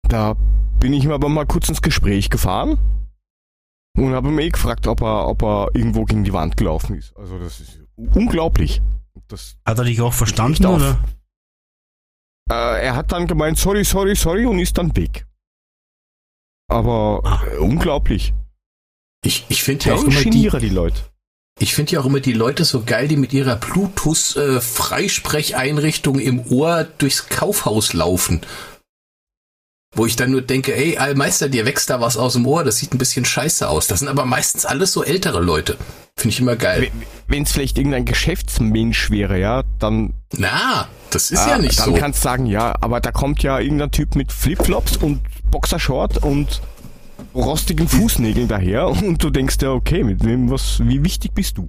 Da 0.09 0.35
bin 0.81 0.93
ich 0.93 1.05
mir 1.05 1.15
aber 1.15 1.29
mal 1.29 1.47
kurz 1.47 1.69
ins 1.69 1.81
Gespräch 1.81 2.31
gefahren 2.31 2.79
und 3.97 4.13
habe 4.13 4.29
ihn 4.31 4.39
eh 4.41 4.49
gefragt, 4.51 4.89
ob 4.89 5.03
er, 5.03 5.29
ob 5.29 5.43
er 5.43 5.69
irgendwo 5.75 6.05
gegen 6.05 6.25
die 6.25 6.33
Wand 6.33 6.57
gelaufen 6.57 6.97
ist. 6.97 7.17
Also 7.17 7.39
das 7.39 7.61
ist 7.61 7.79
unglaublich. 7.97 8.83
Das, 9.29 9.57
Hat 9.65 9.79
er 9.79 9.85
dich 9.85 10.01
auch 10.01 10.13
verstanden, 10.13 10.67
oder? 10.67 10.99
äh, 12.51 12.85
er 12.87 12.97
hat 12.97 13.13
dann 13.13 13.29
gemeint, 13.29 13.57
sorry, 13.59 13.85
sorry, 13.85 14.17
sorry 14.17 14.47
und 14.47 14.59
ist 14.59 14.77
dann 14.77 14.97
weg. 14.97 15.27
Aber 16.69 17.45
äh, 17.53 17.59
unglaublich. 17.59 18.35
Ich, 19.25 19.47
ich 19.49 19.63
finde 19.63 19.85
ja 19.85 19.95
Ja, 19.95 20.01
auch 20.01 20.05
immer 20.05 20.21
die, 20.23 20.49
die 20.51 20.69
Leute. 20.69 21.01
Ich 21.59 21.75
finde 21.75 21.93
ja 21.93 22.01
auch 22.01 22.07
immer 22.07 22.21
die 22.21 22.33
Leute 22.33 22.65
so 22.65 22.83
geil, 22.85 23.09
die 23.09 23.17
mit 23.17 23.33
ihrer 23.33 23.57
Bluetooth 23.57 24.37
äh, 24.37 24.61
im 26.21 26.41
Ohr 26.51 26.85
durchs 26.99 27.29
Kaufhaus 27.29 27.93
laufen. 27.93 28.41
Wo 29.95 30.07
ich 30.07 30.17
dann 30.17 30.31
nur 30.31 30.41
denke, 30.41 30.75
ey, 30.75 30.97
Allmeister, 30.97 31.51
dir 31.51 31.67
wächst 31.67 31.91
da 31.91 32.01
was 32.01 32.17
aus 32.17 32.33
dem 32.33 32.47
Ohr, 32.47 32.65
das 32.65 32.79
sieht 32.79 32.95
ein 32.95 32.99
bisschen 32.99 33.27
scheiße 33.27 33.69
aus. 33.69 33.87
Das 33.89 33.99
sind 33.99 34.09
aber 34.09 34.25
meistens 34.25 34.65
alles 34.65 34.91
so 34.93 35.05
ältere 35.05 35.41
Leute. 35.41 35.77
Finde 36.17 36.33
ich 36.33 36.41
immer 36.41 36.57
geil. 36.57 36.91
Wenn 37.27 37.43
es 37.43 37.53
vielleicht 37.53 37.77
irgendein 37.77 38.07
Geschäftsmensch 38.07 39.11
wäre, 39.11 39.39
ja, 39.39 39.65
dann 39.79 40.15
Na, 40.37 40.89
das 41.11 41.31
ist 41.31 41.41
Ah, 41.41 41.51
ja 41.51 41.59
nicht 41.59 41.79
dann 41.79 41.87
so. 41.87 41.93
kannst 41.95 42.21
du 42.21 42.23
sagen, 42.25 42.47
ja, 42.47 42.75
aber 42.81 43.01
da 43.01 43.11
kommt 43.13 43.43
ja 43.43 43.59
irgendein 43.59 43.91
Typ 43.91 44.15
mit 44.15 44.33
Flipflops 44.33 44.97
und 44.97 45.21
Boxershort 45.51 46.23
und 46.23 46.63
rostigen 47.35 47.89
Fußnägeln 47.89 48.49
daher 48.49 48.87
und 48.89 49.23
du 49.23 49.31
denkst 49.31 49.57
ja, 49.63 49.71
okay, 49.73 50.05
mit 50.05 50.25
wem 50.25 50.51
was, 50.51 50.81
wie 50.87 51.03
wichtig 51.05 51.33
bist 51.35 51.59
du? 51.59 51.69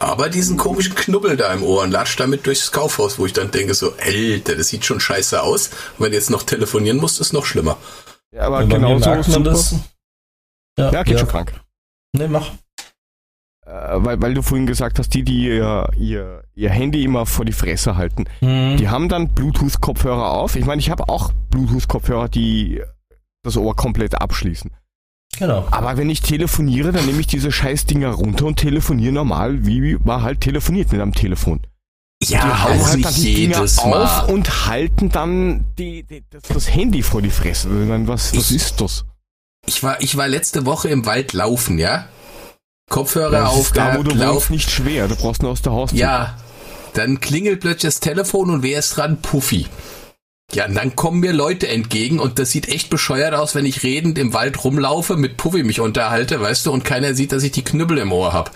Aber 0.00 0.28
diesen 0.28 0.56
komischen 0.56 0.94
Knubbel 0.94 1.36
da 1.36 1.52
im 1.54 1.62
Ohr 1.62 1.82
und 1.82 1.90
latscht 1.90 2.18
damit 2.20 2.46
durchs 2.46 2.72
Kaufhaus, 2.72 3.18
wo 3.18 3.26
ich 3.26 3.32
dann 3.32 3.50
denke 3.50 3.74
so, 3.74 3.94
Alter, 4.04 4.56
das 4.56 4.68
sieht 4.68 4.84
schon 4.84 5.00
scheiße 5.00 5.40
aus. 5.42 5.68
Und 5.96 6.04
wenn 6.04 6.10
du 6.10 6.16
jetzt 6.18 6.30
noch 6.30 6.42
telefonieren 6.42 6.98
musst, 6.98 7.20
ist 7.20 7.32
noch 7.32 7.46
schlimmer. 7.46 7.78
Ja, 8.32 8.42
aber 8.42 8.66
mir 8.66 8.74
genau 8.74 8.98
so 8.98 9.08
merkt 9.08 9.28
man 9.28 9.44
super. 9.44 9.50
das. 9.50 9.74
Ja, 10.78 10.90
Ja, 10.92 11.02
geht 11.04 11.14
ja. 11.14 11.18
schon 11.20 11.28
krank. 11.28 11.52
Nee, 12.12 12.28
mach. 12.28 12.50
Äh, 13.64 13.70
weil, 14.04 14.20
weil 14.20 14.34
du 14.34 14.42
vorhin 14.42 14.66
gesagt 14.66 14.98
hast, 14.98 15.14
die, 15.14 15.22
die 15.22 15.44
ihr, 15.46 15.88
ihr, 15.96 16.44
ihr 16.54 16.70
Handy 16.70 17.04
immer 17.04 17.24
vor 17.24 17.44
die 17.44 17.52
Fresse 17.52 17.96
halten, 17.96 18.24
Hm. 18.40 18.76
die 18.76 18.88
haben 18.88 19.08
dann 19.08 19.28
Bluetooth-Kopfhörer 19.32 20.32
auf. 20.32 20.56
Ich 20.56 20.66
meine, 20.66 20.80
ich 20.80 20.90
habe 20.90 21.08
auch 21.08 21.32
Bluetooth-Kopfhörer, 21.50 22.28
die 22.28 22.82
das 23.44 23.56
Ohr 23.56 23.76
komplett 23.76 24.20
abschließen. 24.20 24.70
Genau. 25.38 25.66
Aber 25.70 25.96
wenn 25.96 26.10
ich 26.10 26.20
telefoniere, 26.20 26.92
dann 26.92 27.06
nehme 27.06 27.20
ich 27.20 27.26
diese 27.26 27.50
Scheißdinger 27.50 28.10
runter 28.10 28.46
und 28.46 28.56
telefoniere 28.56 29.12
normal, 29.12 29.66
wie 29.66 29.96
man 30.04 30.22
halt 30.22 30.40
telefoniert 30.40 30.92
mit 30.92 31.00
einem 31.00 31.12
Telefon. 31.14 31.66
Ja, 32.22 32.40
die 32.40 32.62
hauen 32.62 32.80
auch 32.80 32.86
halt 32.88 33.04
dann 33.04 33.14
die 33.14 33.34
Dinger 33.34 33.60
auf 33.62 33.84
Mal. 33.84 34.24
und 34.32 34.66
halten 34.66 35.08
dann 35.10 35.64
die, 35.76 36.04
die, 36.04 36.22
das, 36.30 36.42
das 36.44 36.72
Handy 36.72 37.02
vor 37.02 37.20
die 37.20 37.30
Fresse. 37.30 37.68
Ich 37.68 37.88
meine, 37.88 38.06
was, 38.08 38.34
was 38.36 38.50
Ich- 38.50 38.56
ist 38.56 38.80
das? 38.80 39.04
Ich 39.66 39.82
war, 39.82 40.00
ich 40.02 40.16
war 40.16 40.28
letzte 40.28 40.66
Woche 40.66 40.88
im 40.88 41.06
Wald 41.06 41.32
laufen, 41.32 41.78
ja? 41.78 42.06
Kopfhörer 42.90 43.30
Das 43.30 43.48
auf, 43.50 43.72
da, 43.72 43.96
wo 43.96 44.02
du 44.02 44.10
wohnst, 44.10 44.22
lauf. 44.22 44.50
nicht 44.50 44.70
schwer. 44.70 45.08
Du 45.08 45.16
brauchst 45.16 45.42
nur 45.42 45.50
aus 45.50 45.62
der 45.62 45.72
Haustür. 45.72 45.98
Ja, 45.98 46.36
dann 46.92 47.18
klingelt 47.20 47.60
plötzlich 47.60 47.94
das 47.94 48.00
Telefon 48.00 48.50
und 48.50 48.62
wer 48.62 48.78
ist 48.78 48.96
dran? 48.96 49.20
Puffy. 49.22 49.66
Ja, 50.52 50.66
und 50.66 50.74
dann 50.74 50.94
kommen 50.94 51.20
mir 51.20 51.32
Leute 51.32 51.66
entgegen 51.68 52.20
und 52.20 52.38
das 52.38 52.50
sieht 52.50 52.68
echt 52.68 52.90
bescheuert 52.90 53.34
aus, 53.34 53.54
wenn 53.54 53.64
ich 53.64 53.82
redend 53.82 54.18
im 54.18 54.34
Wald 54.34 54.62
rumlaufe, 54.62 55.16
mit 55.16 55.36
Puffy 55.36 55.64
mich 55.64 55.80
unterhalte, 55.80 56.40
weißt 56.40 56.66
du, 56.66 56.72
und 56.72 56.84
keiner 56.84 57.14
sieht, 57.14 57.32
dass 57.32 57.42
ich 57.42 57.50
die 57.52 57.64
Knüppel 57.64 57.98
im 57.98 58.12
Ohr 58.12 58.32
hab. 58.32 58.54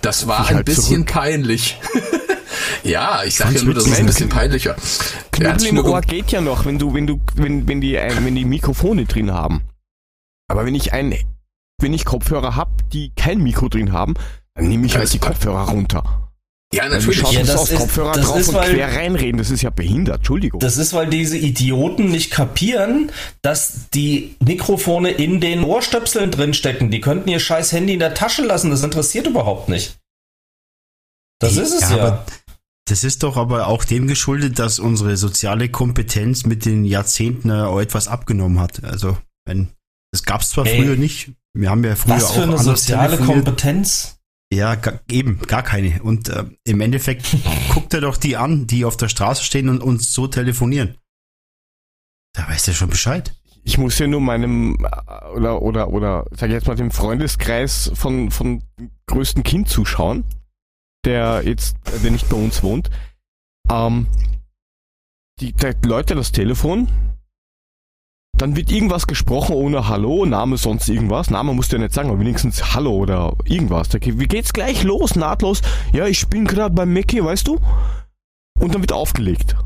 Das 0.00 0.26
war 0.26 0.44
Ich 0.44 0.50
ein 0.50 0.56
halt 0.56 0.66
bisschen 0.66 1.04
zurück. 1.04 1.12
peinlich. 1.12 1.78
ja, 2.84 3.24
ich 3.24 3.34
sag 3.36 3.52
ja 3.52 3.62
nur, 3.62 3.76
es 3.76 3.84
witzig. 3.86 3.98
ein 4.00 4.06
bisschen 4.06 4.28
peinlich 4.28 4.66
war. 4.66 4.76
Der 5.38 5.50
hat 5.52 5.58
Knüppel 5.58 5.78
im 5.78 5.84
Ohr 5.84 6.00
ge- 6.00 6.20
geht 6.22 6.30
ja 6.30 6.40
noch, 6.40 6.64
wenn 6.64 6.78
du, 6.78 6.94
wenn 6.94 7.06
du, 7.06 7.20
wenn, 7.34 7.68
wenn 7.68 7.80
die, 7.80 7.96
äh, 7.96 8.14
wenn 8.24 8.34
die 8.36 8.44
Mikrofone 8.44 9.04
drin 9.04 9.32
haben. 9.32 9.62
Aber 10.48 10.64
wenn 10.64 10.74
ich 10.74 10.92
ein, 10.92 11.14
wenn 11.80 11.92
ich 11.92 12.04
Kopfhörer 12.04 12.54
hab, 12.56 12.88
die 12.90 13.12
kein 13.16 13.42
Mikro 13.42 13.68
drin 13.68 13.92
haben, 13.92 14.14
dann 14.54 14.68
nehme 14.68 14.86
ich 14.86 14.96
halt 14.96 15.12
die 15.12 15.18
das- 15.18 15.28
Kopfhörer 15.28 15.68
runter. 15.68 16.23
Ja, 16.76 16.88
natürlich. 16.88 17.20
Ja, 17.22 17.30
ja, 17.30 17.40
das 17.44 17.56
aus 17.56 17.70
ist- 17.70 17.78
Kopfhörer 17.78 18.12
das 18.12 18.26
drauf 18.26 18.38
ist, 18.40 18.48
und 18.48 18.54
weil- 18.54 18.74
quer 18.74 18.94
reinreden. 18.96 19.38
Das 19.38 19.50
ist 19.50 19.62
ja 19.62 19.70
behindert. 19.70 20.18
Entschuldigung. 20.18 20.60
Das 20.60 20.76
ist, 20.76 20.92
weil 20.92 21.08
diese 21.08 21.36
Idioten 21.36 22.10
nicht 22.10 22.30
kapieren, 22.30 23.10
dass 23.42 23.88
die 23.94 24.36
Mikrofone 24.44 25.10
in 25.10 25.40
den 25.40 25.64
Ohrstöpseln 25.64 26.30
drinstecken. 26.30 26.90
Die 26.90 27.00
könnten 27.00 27.28
ihr 27.28 27.40
scheiß 27.40 27.72
Handy 27.72 27.94
in 27.94 27.98
der 27.98 28.14
Tasche 28.14 28.42
lassen. 28.42 28.70
Das 28.70 28.82
interessiert 28.82 29.26
überhaupt 29.26 29.68
nicht. 29.68 29.96
Das 31.40 31.56
ist 31.56 31.72
es 31.74 31.80
ja. 31.90 31.96
aber 31.98 32.26
Das 32.86 33.02
ist 33.02 33.22
doch 33.22 33.36
aber 33.36 33.66
auch 33.68 33.84
dem 33.84 34.06
geschuldet, 34.06 34.58
dass 34.58 34.78
unsere 34.78 35.16
soziale 35.16 35.68
Kompetenz 35.70 36.44
mit 36.44 36.64
den 36.66 36.84
Jahrzehnten 36.84 37.50
äh, 37.50 37.62
auch 37.62 37.80
etwas 37.80 38.08
abgenommen 38.08 38.60
hat. 38.60 38.84
Also, 38.84 39.16
wenn, 39.46 39.68
das 40.12 40.22
gab 40.22 40.42
es 40.42 40.50
zwar 40.50 40.66
Ey. 40.66 40.76
früher 40.82 40.96
nicht. 40.96 41.30
Wir 41.54 41.70
haben 41.70 41.82
ja 41.84 41.96
früher 41.96 42.16
Was 42.16 42.24
auch 42.24 42.34
für 42.34 42.42
eine 42.42 42.58
soziale. 42.58 43.16
Kompetenz. 43.18 44.13
Ja, 44.54 44.76
eben, 45.10 45.40
gar 45.40 45.62
keine. 45.62 46.02
Und 46.02 46.28
äh, 46.28 46.44
im 46.64 46.80
Endeffekt 46.80 47.26
guckt 47.72 47.92
er 47.92 48.00
doch 48.00 48.16
die 48.16 48.36
an, 48.36 48.66
die 48.66 48.84
auf 48.84 48.96
der 48.96 49.08
Straße 49.08 49.42
stehen 49.42 49.68
und 49.68 49.82
uns 49.82 50.12
so 50.12 50.28
telefonieren. 50.28 50.96
Da 52.34 52.48
weiß 52.48 52.68
er 52.68 52.74
schon 52.74 52.90
Bescheid. 52.90 53.34
ich 53.64 53.78
muss 53.78 53.98
ja 53.98 54.06
nur 54.06 54.20
meinem 54.20 54.76
äh, 54.84 55.28
oder 55.34 55.62
oder 55.62 55.88
oder 55.88 56.26
sag 56.30 56.48
ich 56.48 56.54
jetzt 56.54 56.68
mal 56.68 56.76
dem 56.76 56.90
Freundeskreis 56.90 57.90
von 57.94 58.30
von 58.30 58.62
größten 59.06 59.42
Kind 59.42 59.68
zuschauen, 59.68 60.24
der 61.04 61.42
jetzt, 61.44 61.76
äh, 61.88 61.98
der 62.00 62.10
nicht 62.10 62.28
bei 62.28 62.36
uns 62.36 62.62
wohnt. 62.62 62.90
Ähm, 63.70 64.06
die, 65.40 65.52
der 65.52 65.74
Leute 65.84 66.14
das 66.14 66.30
Telefon, 66.30 66.88
dann 68.36 68.56
wird 68.56 68.70
irgendwas 68.70 69.06
gesprochen 69.06 69.54
ohne 69.54 69.88
Hallo, 69.88 70.26
Name 70.26 70.56
sonst 70.56 70.88
irgendwas. 70.88 71.30
Name 71.30 71.52
musst 71.54 71.72
du 71.72 71.76
ja 71.76 71.82
nicht 71.82 71.94
sagen, 71.94 72.10
aber 72.10 72.20
wenigstens 72.20 72.74
Hallo 72.74 72.92
oder 72.92 73.36
irgendwas. 73.44 73.88
Wie 73.92 74.26
geht's 74.26 74.52
gleich 74.52 74.82
los, 74.82 75.14
nahtlos? 75.14 75.62
Ja, 75.92 76.06
ich 76.06 76.26
bin 76.28 76.44
gerade 76.44 76.74
beim 76.74 76.92
Mackie, 76.92 77.22
weißt 77.22 77.46
du? 77.46 77.60
Und 78.58 78.74
dann 78.74 78.82
wird 78.82 78.92
aufgelegt. 78.92 79.56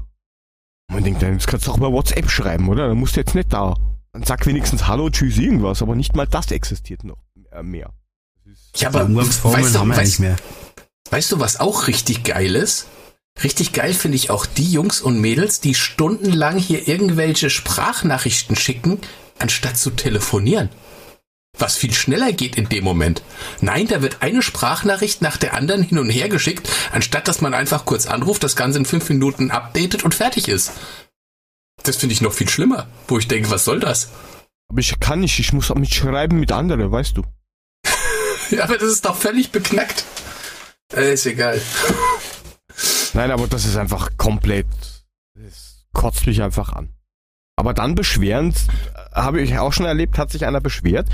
Und 0.88 0.94
man 0.94 1.04
denkt, 1.04 1.22
dann 1.22 1.34
das 1.34 1.46
kannst 1.46 1.66
du 1.66 1.72
auch 1.72 1.78
über 1.78 1.92
WhatsApp 1.92 2.30
schreiben, 2.30 2.68
oder? 2.68 2.88
Dann 2.88 2.98
musst 2.98 3.16
du 3.16 3.20
jetzt 3.20 3.34
nicht 3.34 3.52
da. 3.52 3.74
Dann 4.12 4.22
sag 4.22 4.46
wenigstens 4.46 4.86
Hallo, 4.86 5.10
Tschüss, 5.10 5.38
irgendwas, 5.38 5.82
aber 5.82 5.94
nicht 5.94 6.16
mal 6.16 6.26
das 6.26 6.50
existiert 6.50 7.04
noch 7.04 7.18
äh, 7.52 7.62
mehr. 7.62 7.90
Ja, 8.76 8.88
aber 8.88 9.04
Umgangsformeln 9.04 9.64
weißt 9.64 9.74
du, 9.74 9.78
haben 9.78 9.88
wir 9.88 9.94
ja 9.94 10.00
weißt, 10.00 10.20
nicht 10.20 10.20
mehr. 10.20 10.36
weißt 11.10 11.32
du, 11.32 11.40
was 11.40 11.60
auch 11.60 11.86
richtig 11.86 12.24
geil 12.24 12.54
ist? 12.54 12.86
Richtig 13.42 13.72
geil 13.72 13.94
finde 13.94 14.16
ich 14.16 14.30
auch 14.30 14.46
die 14.46 14.70
Jungs 14.70 15.00
und 15.00 15.20
Mädels, 15.20 15.60
die 15.60 15.74
stundenlang 15.74 16.58
hier 16.58 16.88
irgendwelche 16.88 17.50
Sprachnachrichten 17.50 18.56
schicken, 18.56 19.00
anstatt 19.38 19.78
zu 19.78 19.90
telefonieren. 19.90 20.70
Was 21.56 21.76
viel 21.76 21.92
schneller 21.92 22.32
geht 22.32 22.56
in 22.56 22.68
dem 22.68 22.84
Moment. 22.84 23.22
Nein, 23.60 23.88
da 23.88 24.02
wird 24.02 24.22
eine 24.22 24.42
Sprachnachricht 24.42 25.22
nach 25.22 25.36
der 25.36 25.54
anderen 25.54 25.82
hin 25.82 25.98
und 25.98 26.10
her 26.10 26.28
geschickt, 26.28 26.68
anstatt 26.92 27.26
dass 27.26 27.40
man 27.40 27.54
einfach 27.54 27.84
kurz 27.84 28.06
anruft, 28.06 28.44
das 28.44 28.56
Ganze 28.56 28.78
in 28.78 28.84
fünf 28.84 29.08
Minuten 29.08 29.50
updatet 29.50 30.04
und 30.04 30.14
fertig 30.14 30.48
ist. 30.48 30.72
Das 31.82 31.96
finde 31.96 32.12
ich 32.12 32.20
noch 32.20 32.32
viel 32.32 32.48
schlimmer, 32.48 32.88
wo 33.06 33.18
ich 33.18 33.28
denke, 33.28 33.50
was 33.50 33.64
soll 33.64 33.80
das? 33.80 34.10
Aber 34.68 34.80
ich 34.80 34.98
kann 35.00 35.20
nicht, 35.20 35.38
ich 35.38 35.52
muss 35.52 35.74
mitschreiben 35.74 36.38
mit 36.38 36.52
anderen, 36.52 36.90
weißt 36.90 37.16
du. 37.16 37.22
Ja, 38.50 38.64
aber 38.64 38.78
das 38.78 38.88
ist 38.88 39.04
doch 39.04 39.14
völlig 39.14 39.50
beknackt. 39.50 40.06
Äh, 40.94 41.12
ist 41.12 41.26
egal. 41.26 41.60
Nein, 43.14 43.30
aber 43.30 43.46
das 43.46 43.64
ist 43.64 43.76
einfach 43.76 44.16
komplett. 44.16 44.66
Das 45.34 45.86
kotzt 45.92 46.26
mich 46.26 46.42
einfach 46.42 46.72
an. 46.72 46.92
Aber 47.56 47.74
dann 47.74 47.94
beschwerend, 47.94 48.56
äh, 48.94 49.20
habe 49.20 49.40
ich 49.40 49.58
auch 49.58 49.72
schon 49.72 49.86
erlebt, 49.86 50.18
hat 50.18 50.30
sich 50.30 50.46
einer 50.46 50.60
beschwert, 50.60 51.08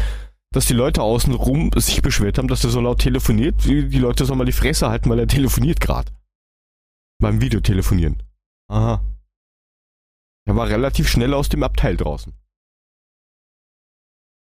dass 0.52 0.66
die 0.66 0.74
Leute 0.74 1.02
außenrum 1.02 1.70
sich 1.76 2.02
beschwert 2.02 2.38
haben, 2.38 2.48
dass 2.48 2.64
er 2.64 2.70
so 2.70 2.80
laut 2.80 3.00
telefoniert. 3.00 3.64
Die 3.64 3.88
die 3.88 3.98
Leute 3.98 4.24
sollen 4.24 4.38
mal 4.38 4.44
die 4.44 4.52
Fresse 4.52 4.88
halten, 4.88 5.08
weil 5.10 5.18
er 5.18 5.26
telefoniert 5.26 5.80
gerade. 5.80 6.12
Beim 7.18 7.40
Videotelefonieren. 7.40 8.22
Aha. 8.68 9.02
Er 10.46 10.56
war 10.56 10.68
relativ 10.68 11.08
schnell 11.08 11.32
aus 11.32 11.48
dem 11.48 11.62
Abteil 11.62 11.96
draußen. 11.96 12.34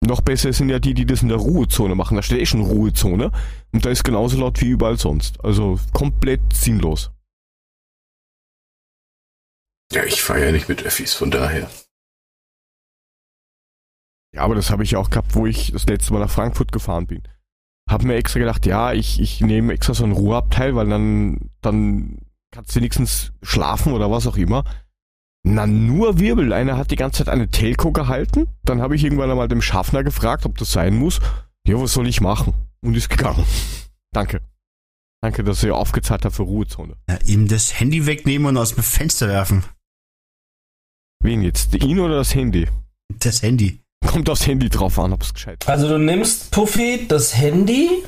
Noch 0.05 0.21
besser 0.21 0.51
sind 0.51 0.69
ja 0.69 0.79
die, 0.79 0.93
die 0.93 1.05
das 1.05 1.21
in 1.21 1.29
der 1.29 1.37
Ruhezone 1.37 1.95
machen. 1.95 2.15
Da 2.15 2.23
steht 2.23 2.41
eh 2.41 2.45
schon 2.45 2.61
Ruhezone. 2.61 3.31
Und 3.71 3.85
da 3.85 3.89
ist 3.89 4.03
genauso 4.03 4.37
laut 4.37 4.59
wie 4.59 4.69
überall 4.69 4.97
sonst. 4.97 5.43
Also 5.45 5.79
komplett 5.93 6.41
sinnlos. 6.53 7.11
Ja, 9.93 10.03
ich 10.03 10.23
fahre 10.23 10.45
ja 10.45 10.51
nicht 10.51 10.69
mit 10.69 10.83
Öffis, 10.83 11.13
von 11.13 11.29
daher. 11.29 11.69
Ja, 14.33 14.41
aber 14.41 14.55
das 14.55 14.71
habe 14.71 14.83
ich 14.83 14.95
auch 14.95 15.11
gehabt, 15.11 15.35
wo 15.35 15.45
ich 15.45 15.71
das 15.71 15.85
letzte 15.85 16.13
Mal 16.13 16.19
nach 16.19 16.31
Frankfurt 16.31 16.71
gefahren 16.71 17.05
bin. 17.05 17.21
Hab 17.87 18.03
mir 18.03 18.15
extra 18.15 18.39
gedacht, 18.39 18.65
ja, 18.65 18.93
ich, 18.93 19.19
ich 19.19 19.41
nehme 19.41 19.73
extra 19.73 19.93
so 19.93 20.03
einen 20.03 20.13
Ruheabteil, 20.13 20.75
weil 20.75 20.89
dann, 20.89 21.51
dann 21.61 22.17
kannst 22.51 22.71
du 22.71 22.79
wenigstens 22.79 23.33
schlafen 23.43 23.93
oder 23.93 24.09
was 24.09 24.25
auch 24.25 24.37
immer. 24.37 24.63
Na, 25.45 25.67
nur 25.67 26.19
Wirbel. 26.19 26.53
Einer 26.53 26.77
hat 26.77 26.89
die 26.89 26.95
ganze 26.95 27.19
Zeit 27.19 27.29
eine 27.29 27.49
Telco 27.49 27.91
gehalten. 27.91 28.47
Dann 28.63 28.81
habe 28.81 28.95
ich 28.95 29.03
irgendwann 29.03 29.29
einmal 29.29 29.49
dem 29.49 29.61
Schaffner 29.61 30.03
gefragt, 30.03 30.45
ob 30.45 30.57
das 30.57 30.71
sein 30.71 30.95
muss. 30.95 31.19
Ja, 31.67 31.79
was 31.79 31.93
soll 31.93 32.07
ich 32.07 32.21
machen? 32.21 32.53
Und 32.81 32.95
ist 32.95 33.09
gegangen. 33.09 33.43
Danke. 34.11 34.41
Danke, 35.21 35.43
dass 35.43 35.63
ihr 35.63 35.75
aufgezahlt 35.75 36.25
habt 36.25 36.35
für 36.35 36.43
Ruhezone. 36.43 36.95
Ja, 37.09 37.17
ihm 37.27 37.47
das 37.47 37.79
Handy 37.79 38.05
wegnehmen 38.05 38.47
und 38.47 38.57
aus 38.57 38.75
dem 38.75 38.83
Fenster 38.83 39.27
werfen. 39.27 39.63
Wen 41.23 41.41
jetzt? 41.41 41.73
Ihn 41.73 41.99
oder 42.01 42.17
das 42.17 42.35
Handy? 42.35 42.67
Das 43.19 43.41
Handy. 43.41 43.79
Kommt 44.05 44.29
aufs 44.29 44.45
Handy 44.45 44.67
drauf 44.67 44.99
an, 44.99 45.13
ob 45.13 45.21
es 45.23 45.33
gescheit 45.33 45.63
ist. 45.63 45.69
Also 45.69 45.87
du 45.87 45.97
nimmst, 45.97 46.51
Puffy, 46.51 47.05
das 47.07 47.37
Handy, 47.37 48.03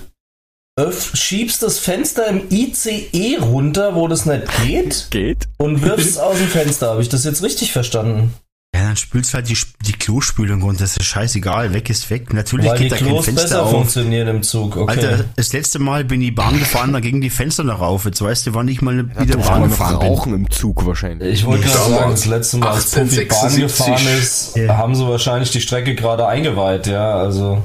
öff, 0.77 1.15
schiebst 1.15 1.63
das 1.63 1.79
Fenster 1.79 2.27
im 2.27 2.41
ICE 2.49 3.37
runter, 3.37 3.95
wo 3.95 4.09
das 4.09 4.25
nicht 4.25 4.43
geht, 4.65 5.07
Geht? 5.11 5.47
und 5.57 5.81
wirfst 5.81 6.09
es 6.09 6.17
aus 6.19 6.37
dem 6.37 6.47
Fenster. 6.49 6.89
Habe 6.89 7.01
ich 7.01 7.07
das 7.09 7.23
jetzt 7.23 7.41
richtig 7.41 7.71
verstanden? 7.71 8.33
Ja, 8.76 8.84
dann 8.88 8.97
spülst 8.97 9.34
halt 9.34 9.47
die, 9.47 9.57
die 9.85 9.93
Klospülung 9.93 10.61
runter. 10.61 10.81
Das 10.84 10.97
ist 10.97 11.06
scheißegal. 11.06 11.73
Weg 11.73 11.89
ist 11.89 12.10
weg. 12.10 12.34
Natürlich 12.34 12.68
Weil 12.68 12.77
die 12.77 12.84
geht 12.84 12.91
da 12.91 12.97
kein 12.97 13.07
Klos 13.07 13.26
Fenster 13.26 13.43
besser 13.43 13.64
auf. 13.64 13.72
funktionieren 13.72 14.27
im 14.27 14.43
Zug. 14.43 14.76
Okay. 14.76 14.91
Alter, 14.91 15.26
das 15.38 15.53
letzte 15.53 15.80
Mal 15.80 16.03
bin 16.03 16.22
ich 16.22 16.35
Bahn 16.35 16.60
gefahren, 16.60 16.91
da 16.91 16.99
gingen 16.99 17.22
die 17.22 17.30
Fenster 17.30 17.64
noch 17.64 17.80
auf. 17.80 18.03
Jetzt 18.03 18.22
weißt 18.22 18.47
du, 18.47 18.53
wann 18.53 18.68
ich 18.68 18.81
mal 18.81 19.07
wieder 19.18 19.38
Da 19.38 19.47
Bahn 19.49 19.61
noch 19.61 19.69
gefahren 19.69 19.99
bin. 19.99 20.07
rauchen 20.10 20.34
im 20.34 20.52
Zug 20.52 20.85
wahrscheinlich. 20.85 21.34
ich 21.39 21.45
wollte 21.45 21.65
gerade 21.68 21.89
sagen, 21.89 22.11
das 22.11 22.26
letzte 22.26 22.57
Mal, 22.57 22.72
als 22.72 22.91
Puffy 22.91 22.99
Bahn 22.99 23.10
1876. 23.10 23.61
gefahren 23.61 24.18
ist, 24.19 24.57
Ja. 24.57 24.77
haben 24.77 24.93
sie 24.95 25.07
wahrscheinlich 25.07 25.52
die 25.52 25.61
Strecke 25.61 25.95
gerade 25.95 26.27
eingeweiht, 26.27 26.88
ja, 26.88 27.15
also. 27.15 27.64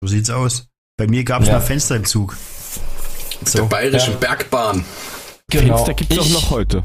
So 0.00 0.06
sieht's 0.08 0.30
aus. 0.30 0.68
Bei 0.96 1.06
mir 1.06 1.22
gab's 1.24 1.48
Ja. 1.48 1.58
noch 1.58 1.62
Fenster 1.62 1.96
im 1.96 2.04
Zug. 2.06 2.34
Der 3.42 3.48
So. 3.62 3.66
bayerischen 3.66 4.14
Ja. 4.14 4.18
Bergbahn. 4.20 4.84
Fenster 5.50 5.92
gibt's 5.94 6.18
auch 6.18 6.24
Ich- 6.24 6.32
noch 6.32 6.50
heute. 6.50 6.82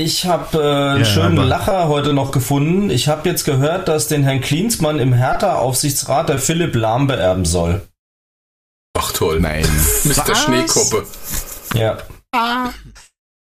Ich 0.00 0.24
habe 0.24 0.56
äh, 0.58 0.90
einen 0.92 0.98
Ja, 1.00 1.04
schönen 1.04 1.38
aber- 1.38 1.46
Lacher 1.46 1.88
heute 1.88 2.14
noch 2.14 2.30
gefunden. 2.30 2.88
Ich 2.90 3.08
habe 3.08 3.28
jetzt 3.28 3.44
gehört, 3.44 3.86
dass 3.88 4.08
den 4.08 4.22
Herrn 4.22 4.40
Klinsmann 4.40 4.98
im 4.98 5.12
Hertha-Aufsichtsrat 5.12 6.28
der 6.30 6.38
Philipp 6.38 6.74
Lahm 6.74 7.06
beerben 7.06 7.44
soll. 7.44 7.82
Ach 8.96 9.12
toll. 9.12 9.40
Nein. 9.40 9.66
Mr. 10.04 10.34
Schneekoppe. 10.34 11.04
Ja. 11.74 11.98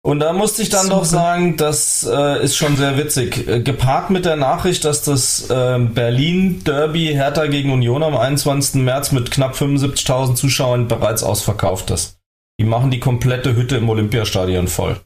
Und 0.04 0.20
da 0.20 0.32
musste 0.34 0.60
ich 0.62 0.68
dann 0.68 0.90
doch 0.90 1.04
sagen, 1.06 1.56
das 1.56 2.06
äh, 2.10 2.44
ist 2.44 2.56
schon 2.56 2.76
sehr 2.76 2.98
witzig. 2.98 3.48
Äh, 3.48 3.60
gepaart 3.62 4.10
mit 4.10 4.24
der 4.26 4.36
Nachricht, 4.36 4.84
dass 4.84 5.02
das 5.04 5.48
äh, 5.48 5.78
Berlin-Derby 5.78 7.06
Hertha 7.14 7.46
gegen 7.46 7.72
Union 7.72 8.02
am 8.02 8.16
21. 8.16 8.82
März 8.82 9.12
mit 9.12 9.30
knapp 9.30 9.54
75.000 9.54 10.34
Zuschauern 10.34 10.86
bereits 10.86 11.22
ausverkauft 11.22 11.90
ist. 11.90 12.18
Die 12.60 12.64
machen 12.64 12.90
die 12.90 13.00
komplette 13.00 13.56
Hütte 13.56 13.76
im 13.78 13.88
Olympiastadion 13.88 14.68
voll. 14.68 15.00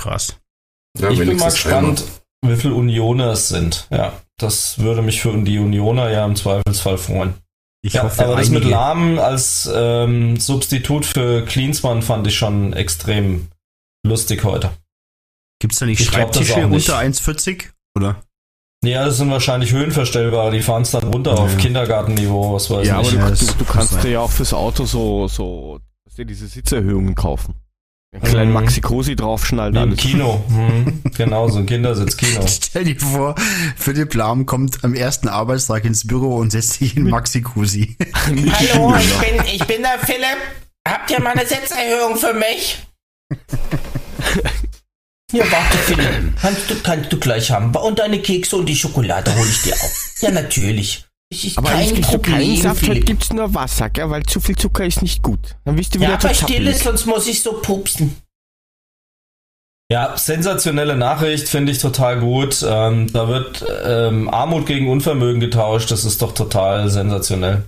Krass. 0.00 0.36
Ja, 0.98 1.10
ich 1.10 1.18
bin 1.18 1.36
mal 1.38 1.50
gespannt, 1.50 2.04
wie 2.44 2.56
viele 2.56 2.74
Unioner 2.74 3.32
es 3.32 3.48
sind. 3.48 3.86
Ja, 3.90 4.12
das 4.38 4.78
würde 4.78 5.02
mich 5.02 5.22
für 5.22 5.32
die 5.42 5.58
Unioner 5.58 6.10
ja 6.10 6.24
im 6.24 6.36
Zweifelsfall 6.36 6.98
freuen. 6.98 7.34
Ich 7.84 7.94
Ja, 7.94 8.04
hoffe, 8.04 8.24
aber 8.24 8.36
das 8.36 8.50
mit 8.50 8.64
Lahm 8.64 9.18
als 9.18 9.68
ähm, 9.74 10.38
Substitut 10.38 11.04
für 11.04 11.44
Klinsmann 11.44 12.02
fand 12.02 12.26
ich 12.26 12.36
schon 12.36 12.72
extrem 12.74 13.48
lustig 14.06 14.44
heute. 14.44 14.70
Gibt's 15.60 15.78
da 15.78 15.86
nicht 15.86 16.00
Ich 16.00 16.10
glaub 16.10 16.32
Schreibtische 16.34 16.66
nicht. 16.66 16.88
unter 16.88 16.98
1,40? 17.00 17.64
Oder? 17.96 18.22
Ja, 18.84 19.04
das 19.04 19.16
sind 19.18 19.30
wahrscheinlich 19.30 19.72
höhenverstellbare, 19.72 20.50
die 20.52 20.60
fahren 20.62 20.82
es 20.82 20.90
dann 20.90 21.04
runter 21.12 21.38
auf 21.38 21.52
Ja. 21.52 21.58
Kindergartenniveau, 21.58 22.52
was 22.52 22.68
weiß 22.70 22.86
Ja, 22.86 22.94
aber 22.98 23.04
ich. 23.06 23.10
du, 23.10 23.16
Ja, 23.18 23.30
das 23.30 23.40
du, 23.40 23.46
du 23.46 23.64
muss 23.64 23.68
kannst 23.72 24.02
dir 24.04 24.10
ja 24.10 24.20
auch 24.20 24.30
fürs 24.30 24.52
Auto 24.54 24.84
so, 24.84 25.28
so, 25.28 25.80
du, 26.16 26.24
diese 26.24 26.48
Sitzerhöhungen 26.48 27.14
kaufen. 27.14 27.54
Einen 28.14 28.22
kleinen 28.24 28.48
Mhm. 28.48 28.54
Maxi-Cosi 28.54 29.16
draufschnallen, 29.16 29.74
Wie 29.74 29.82
im. 29.82 29.96
Kino. 29.96 30.44
Hm, 30.48 31.02
genau, 31.16 31.48
so 31.48 31.58
ein 31.60 31.66
Kindersitzkino. 31.66 32.46
Stell 32.46 32.84
dir 32.84 33.00
vor, 33.00 33.34
Philipp 33.76 34.12
Lahm 34.14 34.44
kommt 34.44 34.84
am 34.84 34.92
ersten 34.94 35.28
Arbeitstag 35.28 35.86
ins 35.86 36.06
Büro 36.06 36.36
und 36.36 36.50
setzt 36.52 36.74
sich 36.74 36.94
in 36.96 37.08
Maxi-Cosi. 37.08 37.96
Hallo, 38.14 38.94
ich 38.96 39.14
bin, 39.18 39.42
ich 39.54 39.66
bin 39.66 39.80
der 39.82 39.98
Philipp. 40.00 40.36
Habt 40.86 41.10
ihr 41.10 41.20
mal 41.20 41.30
eine 41.30 41.46
Sitzerhöhung 41.46 42.16
für 42.16 42.34
mich? 42.34 42.78
Ja, 45.34 45.50
warte, 45.50 45.78
Philipp. 45.78 46.34
Kannst 46.42 46.68
du, 46.68 46.74
kannst 46.82 47.10
du 47.10 47.18
gleich 47.18 47.50
haben. 47.50 47.74
Und 47.74 47.98
deine 47.98 48.20
Kekse 48.20 48.54
und 48.56 48.66
die 48.66 48.76
Schokolade 48.76 49.34
hole 49.34 49.48
ich 49.48 49.62
dir 49.62 49.72
auch. 49.74 49.90
Ja, 50.20 50.30
natürlich. 50.30 51.06
Ich, 51.32 51.46
ich, 51.46 51.56
Aber 51.58 51.70
kein 51.70 51.86
es 51.88 51.94
gibt 51.94 52.04
so 52.06 52.18
keinen 52.18 52.32
Problem, 52.34 52.56
Saft, 52.60 52.82
heute 52.82 52.86
Philipp. 52.92 53.06
gibt's 53.06 53.32
nur 53.32 53.54
Wasser, 53.54 53.88
gell? 53.88 54.10
Weil 54.10 54.22
zu 54.24 54.38
viel 54.38 54.54
Zucker 54.56 54.84
ist 54.84 55.00
nicht 55.00 55.22
gut. 55.22 55.56
Dann 55.64 55.76
bist 55.76 55.94
du 55.94 55.98
wieder 55.98 56.10
Ja, 56.12 56.18
zu 56.18 56.26
aber 56.26 56.34
still 56.34 56.66
ist, 56.66 56.80
zappelig. 56.80 56.82
sonst 56.82 57.06
muss 57.06 57.26
ich 57.26 57.42
so 57.42 57.54
pupsen. 57.54 58.16
Ja, 59.90 60.16
sensationelle 60.16 60.94
Nachricht, 60.96 61.48
finde 61.48 61.72
ich 61.72 61.78
total 61.78 62.20
gut. 62.20 62.62
Ähm, 62.66 63.10
da 63.12 63.28
wird 63.28 63.64
ähm, 63.84 64.28
Armut 64.28 64.66
gegen 64.66 64.90
Unvermögen 64.90 65.40
getauscht. 65.40 65.90
Das 65.90 66.04
ist 66.04 66.20
doch 66.20 66.32
total 66.34 66.88
sensationell. 66.90 67.62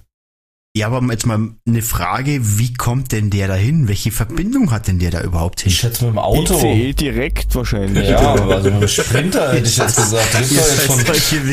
Ja, 0.77 0.89
aber 0.89 1.01
jetzt 1.13 1.25
mal 1.25 1.39
eine 1.69 1.83
Frage, 1.83 2.41
wie 2.59 2.75
kommt 2.75 3.13
denn 3.13 3.31
der 3.31 3.47
da 3.47 3.55
hin? 3.55 3.87
Welche 3.87 4.11
Verbindung 4.11 4.73
hat 4.73 4.89
denn 4.89 4.99
der 4.99 5.13
da 5.13 5.21
überhaupt 5.21 5.61
hin? 5.61 5.71
Ich 5.71 5.79
schätze 5.79 6.05
mit 6.05 6.15
dem 6.15 6.19
Auto. 6.19 6.55
ICE 6.59 6.93
direkt 6.95 7.55
wahrscheinlich. 7.55 8.09
Ja, 8.09 8.35
also 8.35 8.71
mit 8.73 8.83
dem 8.83 8.89
Sprinter 8.89 9.53
hätte 9.53 9.69
ich 9.69 9.77
jetzt 9.79 9.95
gesagt. 9.97 10.35
Jetzt 10.51 10.81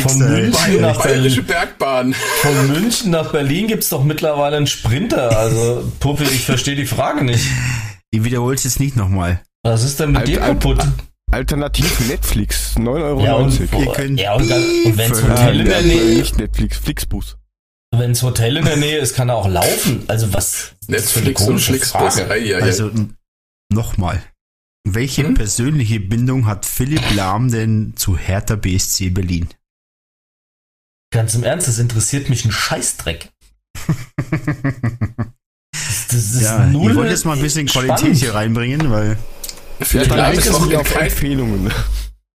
von. 0.01 0.17
München 0.17 0.81
nach 0.81 1.03
Bayerische 1.03 1.43
Berlin. 1.43 1.45
Bergbahn. 1.77 2.15
Von 2.41 2.67
München 2.69 3.11
nach 3.11 3.31
Berlin 3.31 3.67
gibt's 3.67 3.89
doch 3.89 4.03
mittlerweile 4.03 4.57
einen 4.57 4.65
Sprinter. 4.65 5.37
Also, 5.37 5.83
Puppi, 5.99 6.23
ich 6.23 6.45
verstehe 6.45 6.75
die 6.75 6.87
Frage 6.87 7.23
nicht. 7.23 7.45
Ich 8.09 8.23
wiederhole 8.23 8.55
es 8.55 8.63
jetzt 8.63 8.79
nicht 8.79 8.95
nochmal. 8.95 9.41
Was 9.61 9.83
ist 9.83 9.99
denn 9.99 10.13
mit 10.13 10.21
Alt- 10.21 10.27
dir 10.29 10.43
alt- 10.43 10.59
kaputt? 10.61 10.79
Alternativ 11.31 12.07
Netflix, 12.09 12.75
9,90 12.75 12.87
Euro. 13.03 13.23
Ja, 13.23 13.35
und, 13.35 13.59
Ihr 13.59 13.67
könnt 13.93 14.19
ja, 14.19 14.33
und, 14.33 14.49
dann- 14.49 14.63
und 14.85 14.97
wenn's 14.97 15.21
Beef 15.21 15.29
Hotel 15.29 15.59
in 15.59 15.65
der 15.67 15.77
Nein, 15.77 15.87
Nähe 15.87 16.17
nicht 16.17 16.37
Netflix, 16.39 16.77
Flixbus. 16.77 17.37
Wenns 17.93 18.23
Hotel 18.23 18.57
in 18.57 18.65
der 18.65 18.77
Nähe 18.77 18.99
ist, 18.99 19.15
kann 19.15 19.29
er 19.29 19.35
auch 19.35 19.47
laufen. 19.49 20.03
Also 20.07 20.33
was? 20.33 20.73
Netflix 20.87 21.41
und 21.41 21.59
Flixbus. 21.59 22.17
Ja, 22.19 22.35
ja, 22.35 22.57
ja. 22.59 22.65
Also 22.65 22.89
nochmal. 23.71 24.23
Welche 24.87 25.23
Hm? 25.23 25.33
persönliche 25.35 25.99
Bindung 25.99 26.47
hat 26.47 26.65
Philipp 26.65 27.03
Lahm 27.15 27.51
denn 27.51 27.93
zu 27.97 28.17
Hertha 28.17 28.55
BSC 28.55 29.09
Berlin? 29.09 29.49
Ganz 31.13 31.35
im 31.35 31.43
Ernst, 31.43 31.67
das 31.67 31.77
interessiert 31.79 32.29
mich 32.29 32.45
ein 32.45 32.51
Scheißdreck. 32.51 33.29
Das, 35.73 36.07
das 36.07 36.13
ist 36.33 36.41
ja, 36.41 36.65
null 36.67 36.91
ich 36.91 36.97
wollte 36.97 37.11
jetzt 37.11 37.25
mal 37.25 37.35
ein 37.35 37.41
bisschen 37.41 37.67
Qualität 37.67 37.99
spannend. 37.99 38.17
hier 38.17 38.33
reinbringen, 38.33 38.89
weil 38.91 39.17
Vielleicht 39.81 40.11
Vielleicht 40.11 40.39
ist 40.39 40.53
auch 40.53 40.61
es 40.65 40.71
in 40.71 40.77
auf 40.77 40.93
kein, 40.93 41.07
Empfehlungen. 41.09 41.71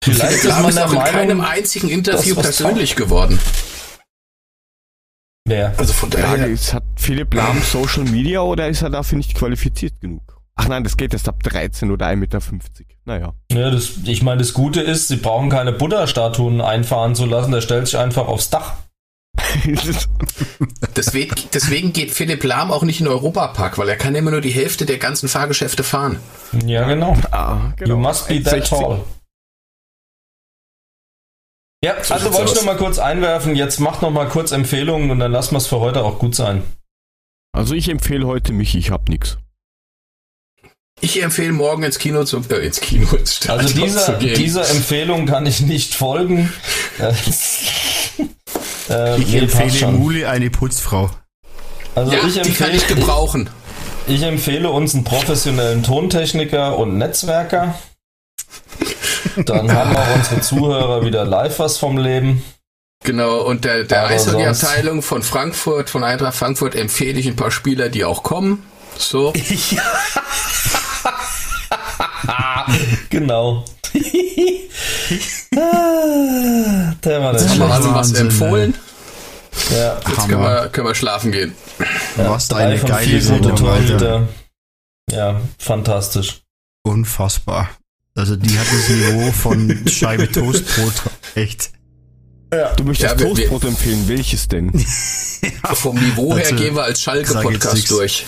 Vielleicht 0.04 0.44
ist 0.44 0.62
man 0.62 0.74
der 0.74 0.86
auch 0.88 0.94
in 0.94 1.00
keinem 1.00 1.38
Meinung, 1.38 1.44
einzigen 1.46 1.90
Interview 1.90 2.36
persönlich 2.36 2.96
geworden. 2.96 3.40
Wer? 5.46 5.74
Also 5.78 5.94
von 5.94 6.10
daher. 6.10 6.48
ist, 6.48 6.74
hat 6.74 6.84
Philipp 6.96 7.34
Lahm 7.34 7.62
Social 7.62 8.04
Media 8.04 8.42
oder 8.42 8.68
ist 8.68 8.82
er 8.82 8.90
dafür 8.90 9.18
nicht 9.18 9.36
qualifiziert 9.36 10.00
genug? 10.00 10.42
Ach 10.56 10.68
nein, 10.68 10.84
das 10.84 10.98
geht 10.98 11.14
erst 11.14 11.28
ab 11.28 11.42
13 11.44 11.92
oder 11.92 12.08
1,50 12.08 12.16
Meter. 12.18 12.40
Naja. 13.06 13.34
Ja, 13.52 13.72
das, 13.72 13.94
ich 14.06 14.22
meine, 14.22 14.40
das 14.40 14.54
Gute 14.54 14.82
ist, 14.82 15.08
sie 15.08 15.16
brauchen 15.16 15.50
keine 15.50 15.72
Buddha-Statuen 15.72 16.62
einfahren 16.62 17.16
zu 17.16 17.26
lassen, 17.26 17.52
der 17.52 17.62
stellt 17.62 17.88
sich 17.88 17.98
einfach 17.98 18.28
aufs 18.28 18.50
Dach. 18.50 18.74
Deswegen, 20.96 21.36
deswegen 21.54 21.94
geht 21.94 22.12
Philipp 22.12 22.44
Lahm 22.44 22.72
auch 22.72 22.84
nicht 22.84 23.00
in 23.00 23.06
den 23.06 23.14
Europapark, 23.14 23.78
weil 23.78 23.90
er 23.90 23.96
kann 23.96 24.14
immer 24.14 24.32
nur 24.32 24.42
die 24.42 24.52
Hälfte 24.52 24.86
der 24.86 24.98
ganzen 24.98 25.30
Fahrgeschäfte 25.30 25.84
fahren. 25.84 26.18
Ja, 26.66 26.86
genau. 26.88 27.16
ah, 27.32 27.72
You 27.84 27.98
must 27.98 28.28
be 28.28 28.44
that 28.44 28.66
1,60. 28.66 28.70
tall. 28.70 29.00
Ja, 31.84 32.04
So 32.04 32.14
also 32.14 32.34
wollte 32.34 32.52
ich 32.52 32.56
noch 32.58 32.64
mal 32.66 32.78
kurz 32.78 33.00
einwerfen. 33.00 33.56
Jetzt 33.56 33.80
macht 33.80 34.02
noch 34.02 34.12
mal 34.12 34.28
kurz 34.30 34.52
Empfehlungen 34.52 35.10
und 35.10 35.20
dann 35.20 35.32
lassen 35.32 35.52
wir 35.54 35.58
es 35.58 35.68
für 35.68 35.80
heute 35.80 36.04
auch 36.04 36.20
gut 36.20 36.36
sein. 36.36 36.62
Also 37.54 37.74
ich 37.74 37.90
empfehle 37.90 38.28
heute 38.28 38.54
mich, 38.54 38.76
ich 38.76 38.92
hab 38.92 39.10
nix. 39.10 39.38
Ich 41.04 41.22
empfehle 41.24 41.52
morgen 41.52 41.82
ins 41.82 41.98
Kino 41.98 42.24
zu, 42.24 42.44
äh, 42.50 42.66
ins 42.66 42.80
Kino, 42.80 43.10
ins 43.16 43.38
Stadion 43.38 43.60
Also 43.66 43.82
dieser, 43.82 44.06
zu 44.06 44.14
gehen. 44.20 44.36
dieser 44.36 44.70
Empfehlung 44.70 45.26
kann 45.26 45.46
ich 45.46 45.62
nicht 45.62 45.94
folgen. 45.96 46.52
Äh, 48.90 49.14
äh, 49.16 49.22
ich 49.22 49.34
empfehle. 49.34 49.92
Mule 49.94 50.30
eine 50.30 50.50
Putzfrau. 50.50 51.10
Also 51.96 52.12
ja, 52.12 52.20
ich 52.28 52.34
die 52.34 52.40
kann 52.54 52.70
empfehle, 52.70 52.76
ich 52.76 52.88
gebrauchen. 52.88 53.50
ich 54.08 54.22
empfehle 54.24 54.70
uns 54.70 54.94
einen 54.94 55.06
professionellen 55.06 55.82
Tontechniker 55.82 56.78
und 56.78 56.98
Netzwerker. 56.98 57.76
Dann 59.46 59.72
haben 59.72 59.96
auch 59.96 60.16
unsere 60.16 60.42
Zuhörer 60.42 61.06
wieder 61.06 61.26
live 61.26 61.60
was 61.60 61.78
vom 61.78 61.98
Leben. 61.98 62.44
Genau, 63.04 63.42
und 63.42 63.66
der, 63.66 63.84
der 63.84 64.08
Eishockey-Abteilung 64.08 65.02
von 65.02 65.24
Frankfurt, 65.24 65.90
von 65.90 66.04
Eintracht 66.04 66.36
Frankfurt, 66.36 66.76
empfehle 66.76 67.20
ich 67.20 67.28
ein 67.28 67.36
paar 67.36 67.50
Spieler, 67.52 67.90
die 67.90 68.06
auch 68.06 68.24
kommen. 68.24 68.64
So. 68.98 69.34
Genau. 73.10 73.66
Ah, 75.58 76.94
der 77.04 77.22
war 77.22 77.34
der 77.34 77.42
Haben 77.42 77.50
wir 77.50 77.56
schlecht. 77.56 77.72
also 77.72 77.96
was 77.96 78.14
empfohlen. 78.14 78.76
Ja, 79.72 79.98
Jetzt 80.08 80.30
können 80.30 80.42
wir, 80.42 80.70
können 80.70 80.88
wir 80.88 80.96
schlafen 80.96 81.32
gehen. 81.32 81.56
Was 82.16 82.48
drei 82.48 82.68
eine 82.68 82.78
von 82.78 82.90
geile 82.90 83.20
gute. 83.22 83.56
Torhüter. 83.56 84.28
Ja, 85.12 85.42
fantastisch. 85.60 86.42
Unfassbar. 86.84 87.70
Also 88.22 88.36
die 88.36 88.56
hat 88.60 88.68
das 88.72 88.88
Niveau 88.88 89.32
von 89.32 89.80
Scheibe 89.88 90.32
Toastbrot. 90.32 90.94
Echt. 91.34 91.72
Du 92.78 92.84
möchtest 92.84 93.14
Ja, 93.14 93.20
wir- 93.20 93.26
Toastbrot 93.34 93.66
empfehlen, 93.66 94.04
welches 94.08 94.48
denn? 94.48 94.72
Vom 95.74 95.96
Niveau 95.98 96.36
her 96.38 96.44
Also, 96.46 96.56
gehen 96.56 96.76
wir 96.76 96.84
als 96.84 97.02
Schalke-Podcast 97.02 97.90
durch. 97.90 98.24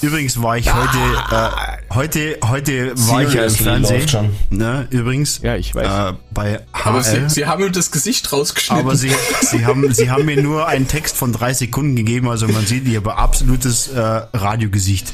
Übrigens 0.00 0.42
war 0.42 0.58
ich 0.58 0.74
heute, 0.74 0.98
äh, 1.30 1.94
heute, 1.94 2.38
heute 2.48 2.92
war 2.96 3.22
ich 3.22 3.32
ja 3.34 3.44
im 3.44 3.54
Fernsehen. 3.54 4.30
Ne, 4.50 4.88
übrigens. 4.90 5.38
Ja, 5.40 5.54
ich 5.54 5.72
weiß. 5.72 6.10
Äh, 6.14 6.16
bei 6.32 6.60
Aber 6.72 7.04
sie, 7.04 7.28
sie 7.28 7.46
haben 7.46 7.62
ihm 7.62 7.70
das 7.70 7.92
Gesicht 7.92 8.32
rausgeschnitten. 8.32 8.84
Aber 8.84 8.96
sie, 8.96 9.12
sie, 9.42 9.64
haben, 9.64 9.94
sie 9.94 10.10
haben 10.10 10.24
mir 10.24 10.42
nur 10.42 10.66
einen 10.66 10.88
Text 10.88 11.16
von 11.16 11.32
drei 11.32 11.54
Sekunden 11.54 11.94
gegeben, 11.94 12.28
also 12.28 12.48
man 12.48 12.66
sieht, 12.66 12.88
ich 12.88 12.96
habe 12.96 13.16
absolutes 13.16 13.86
äh, 13.86 14.00
Radiogesicht. 14.00 15.12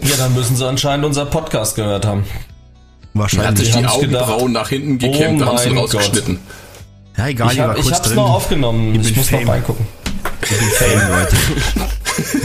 Ja, 0.00 0.16
dann 0.16 0.34
müssen 0.34 0.56
sie 0.56 0.66
anscheinend 0.66 1.06
unser 1.06 1.26
Podcast 1.26 1.76
gehört 1.76 2.04
haben. 2.04 2.24
Hat 3.18 3.32
Wahrscheinlich. 3.34 3.66
sich 3.72 3.76
die. 3.76 3.86
Augenbrauen 3.86 4.52
nach 4.52 4.68
hinten 4.68 4.98
gekämmt, 4.98 5.42
Oh 5.42 5.46
haben 5.46 5.58
sie 5.58 5.68
rausgeschnitten. 5.70 6.38
Ja, 7.16 7.28
egal, 7.28 7.52
Ich, 7.52 7.60
hab, 7.60 7.78
ich 7.78 7.90
hab's 7.92 8.02
drin. 8.02 8.16
noch 8.16 8.30
aufgenommen. 8.30 8.94
Ich 9.00 9.10
Ich, 9.10 9.16
muss 9.16 9.28
Fame. 9.28 9.44
noch 9.44 9.52
reingucken. 9.52 9.86
Ich 10.42 10.48
bin 10.50 10.68
Fan, 10.68 11.10
Leute. 11.10 11.36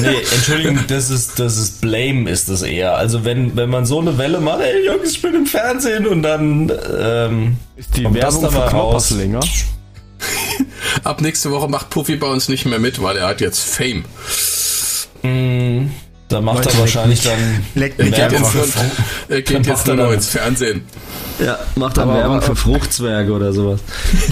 Nee, 0.01 0.17
Entschuldigung, 0.35 0.79
das 0.87 1.09
ist, 1.09 1.39
das 1.39 1.57
ist 1.57 1.81
Blame 1.81 2.29
ist 2.29 2.49
das 2.49 2.61
eher. 2.61 2.95
Also 2.97 3.23
wenn, 3.25 3.55
wenn 3.55 3.69
man 3.69 3.85
so 3.85 3.99
eine 3.99 4.17
Welle 4.17 4.39
macht, 4.39 4.61
ey 4.61 4.85
Jungs, 4.85 5.11
ich 5.11 5.21
bin 5.21 5.33
im 5.35 5.45
Fernsehen 5.45 6.07
und 6.07 6.23
dann 6.23 6.71
ähm, 6.99 7.57
Ist 7.77 7.95
die 7.97 8.03
Werbung 8.13 8.41
für 8.41 8.47
Knoppers 8.49 8.73
raus. 8.73 9.11
länger? 9.11 9.39
Ab 11.03 11.21
nächste 11.21 11.51
Woche 11.51 11.67
macht 11.67 11.89
Puffy 11.89 12.15
bei 12.15 12.27
uns 12.27 12.49
nicht 12.49 12.65
mehr 12.65 12.79
mit, 12.79 13.01
weil 13.01 13.17
er 13.17 13.27
hat 13.27 13.41
jetzt 13.41 13.59
Fame. 13.59 14.03
Da 16.31 16.41
macht 16.41 16.57
Leute, 16.65 16.69
er 16.69 16.79
wahrscheinlich 16.79 17.21
dann 17.23 17.65
Er 17.75 17.89
geht 17.89 18.17
Werbung 18.17 18.39
jetzt, 18.41 18.51
für 18.51 18.57
nur, 18.57 18.67
er 19.29 19.41
geht 19.41 19.55
Dann 19.55 19.63
jetzt 19.63 19.87
nur 19.87 19.95
er 19.95 19.97
noch 19.97 20.05
dann- 20.05 20.13
ins 20.15 20.27
Fernsehen. 20.27 20.81
Ja, 21.43 21.59
macht 21.75 21.97
dann 21.97 22.09
Aber- 22.09 22.17
Werbung 22.19 22.37
aber- 22.37 22.45
für 22.45 22.55
Fruchtzwerge 22.55 23.31
oder 23.33 23.53
sowas. 23.53 23.79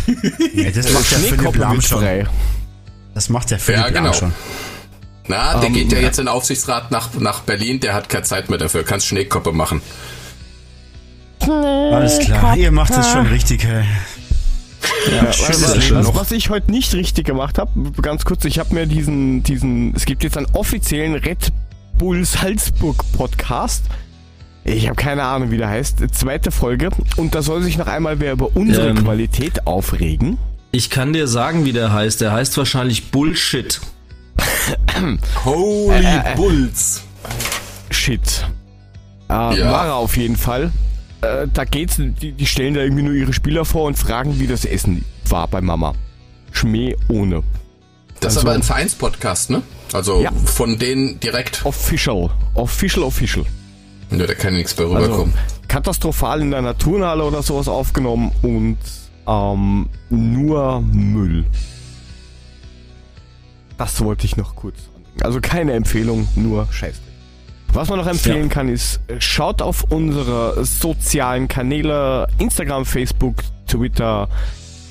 Ja, 0.54 0.70
das 0.72 0.92
macht 0.92 1.12
der 1.12 1.20
Philipp 1.20 1.56
Lahm 1.58 1.82
schon. 1.82 2.04
Das 3.14 3.30
macht 3.30 3.52
der 3.52 3.60
Philipp 3.60 3.82
Ja, 3.82 3.90
genau. 3.90 4.04
Lahm 4.06 4.14
schon. 4.14 4.34
Na, 5.28 5.60
der 5.60 5.68
Ähm, 5.68 5.74
geht 5.74 5.92
ja 5.92 6.00
jetzt 6.00 6.18
in 6.20 6.26
den 6.26 6.34
Aufsichtsrat 6.34 6.90
nach, 6.92 7.10
nach 7.20 7.42
Berlin, 7.42 7.80
der 7.80 7.94
hat 7.94 8.10
keine 8.10 8.24
Zeit 8.24 8.50
mehr 8.50 8.58
dafür, 8.58 8.84
kannst 8.84 9.06
Schneekoppe 9.08 9.52
machen. 9.52 9.82
Alles 11.42 12.20
klar, 12.20 12.56
ihr 12.58 12.72
macht 12.72 12.96
das 12.96 13.12
schon 13.12 13.28
richtig. 13.28 13.64
Hey. 13.64 13.84
Ja, 15.12 15.24
was, 15.28 16.16
was 16.16 16.32
ich 16.32 16.50
heute 16.50 16.72
nicht 16.72 16.94
richtig 16.94 17.26
gemacht 17.26 17.58
habe, 17.58 17.92
ganz 18.02 18.26
kurz, 18.26 18.46
ich 18.46 18.60
habe 18.60 18.74
mir 18.74 18.86
diesen, 18.86 19.44
diesen, 19.44 19.94
es 19.96 20.06
gibt 20.06 20.24
jetzt 20.24 20.38
einen 20.38 20.48
offiziellen 20.54 21.16
Red 21.16 21.52
Bull 22.00 22.24
Salzburg 22.26 23.04
Podcast. 23.12 23.84
Ich 24.64 24.86
habe 24.88 24.96
keine 24.96 25.24
Ahnung, 25.24 25.52
wie 25.52 25.58
der 25.58 25.68
heißt. 25.70 25.98
Zweite 26.14 26.50
Folge. 26.50 26.90
Und 27.18 27.36
da 27.36 27.42
soll 27.42 27.62
sich 27.62 27.78
noch 27.78 27.88
einmal 27.88 28.20
wer 28.22 28.32
über 28.32 28.56
unsere 28.56 28.90
Ähm. 28.90 29.04
Qualität 29.04 29.68
aufregen. 29.68 30.38
Ich 30.72 30.90
kann 30.90 31.12
dir 31.14 31.28
sagen, 31.28 31.66
wie 31.66 31.74
der 31.74 31.92
heißt. 31.92 32.22
Der 32.22 32.32
heißt 32.32 32.58
wahrscheinlich 32.58 33.12
Bullshit. 33.12 33.82
Holy 35.46 35.94
Äh, 36.06 36.34
äh, 36.34 36.36
Bulls! 36.36 37.04
Shit. 37.92 38.46
Äh, 39.30 39.34
Ja. 39.34 39.72
War 39.72 39.86
er 39.88 39.96
auf 39.96 40.16
jeden 40.16 40.38
Fall. 40.38 40.72
Äh, 41.22 41.48
da 41.54 41.66
geht's, 41.66 41.98
die, 41.98 42.32
die 42.32 42.46
stellen 42.46 42.76
da 42.76 42.82
irgendwie 42.82 43.04
nur 43.04 43.14
ihre 43.14 43.34
Spieler 43.34 43.66
vor 43.66 43.86
und 43.88 43.98
fragen, 43.98 44.40
wie 44.40 44.48
das 44.48 44.64
Essen 44.64 45.04
war 45.28 45.48
bei 45.50 45.60
Mama. 45.60 45.96
Schmäh 46.54 46.96
ohne. 47.10 47.44
Das 48.20 48.34
ist 48.34 48.38
Also- 48.40 48.48
aber 48.48 48.56
ein 48.56 48.64
Vereinspodcast, 48.64 49.50
ne? 49.50 49.62
Also 49.94 50.22
Ja. 50.22 50.32
von 50.46 50.78
denen 50.78 51.20
direkt. 51.20 51.66
Official. 51.66 52.30
Official, 52.54 53.04
official. 53.04 53.46
Nö, 54.12 54.26
da 54.28 54.34
kann 54.34 54.54
nichts 54.56 54.78
mehr 54.78 54.88
Also 54.88 54.98
rüberkommen. 54.98 55.34
katastrophal 55.68 56.42
in 56.42 56.54
einer 56.54 56.78
Turnhalle 56.78 57.24
oder 57.24 57.42
sowas 57.44 57.68
aufgenommen 57.68 58.32
und 58.42 58.78
ähm, 59.28 59.88
nur 60.10 60.82
Müll. 60.82 61.46
Das 63.78 64.04
wollte 64.04 64.26
ich 64.26 64.36
noch 64.36 64.56
kurz 64.56 64.76
anbringen. 64.96 65.22
Also 65.24 65.40
keine 65.42 65.74
Empfehlung, 65.74 66.28
nur 66.36 66.68
Scheißdreck. 66.72 67.04
Was 67.72 67.88
man 67.90 68.00
noch 68.00 68.08
empfehlen 68.08 68.48
Ja. 68.48 68.54
kann, 68.54 68.68
ist, 68.68 69.00
äh, 69.08 69.22
schaut 69.22 69.62
auf 69.62 69.84
unsere 69.90 70.66
sozialen 70.66 71.48
Kanäle, 71.48 72.28
Instagram, 72.40 72.84
Facebook, 72.86 73.36
Twitter 73.68 74.28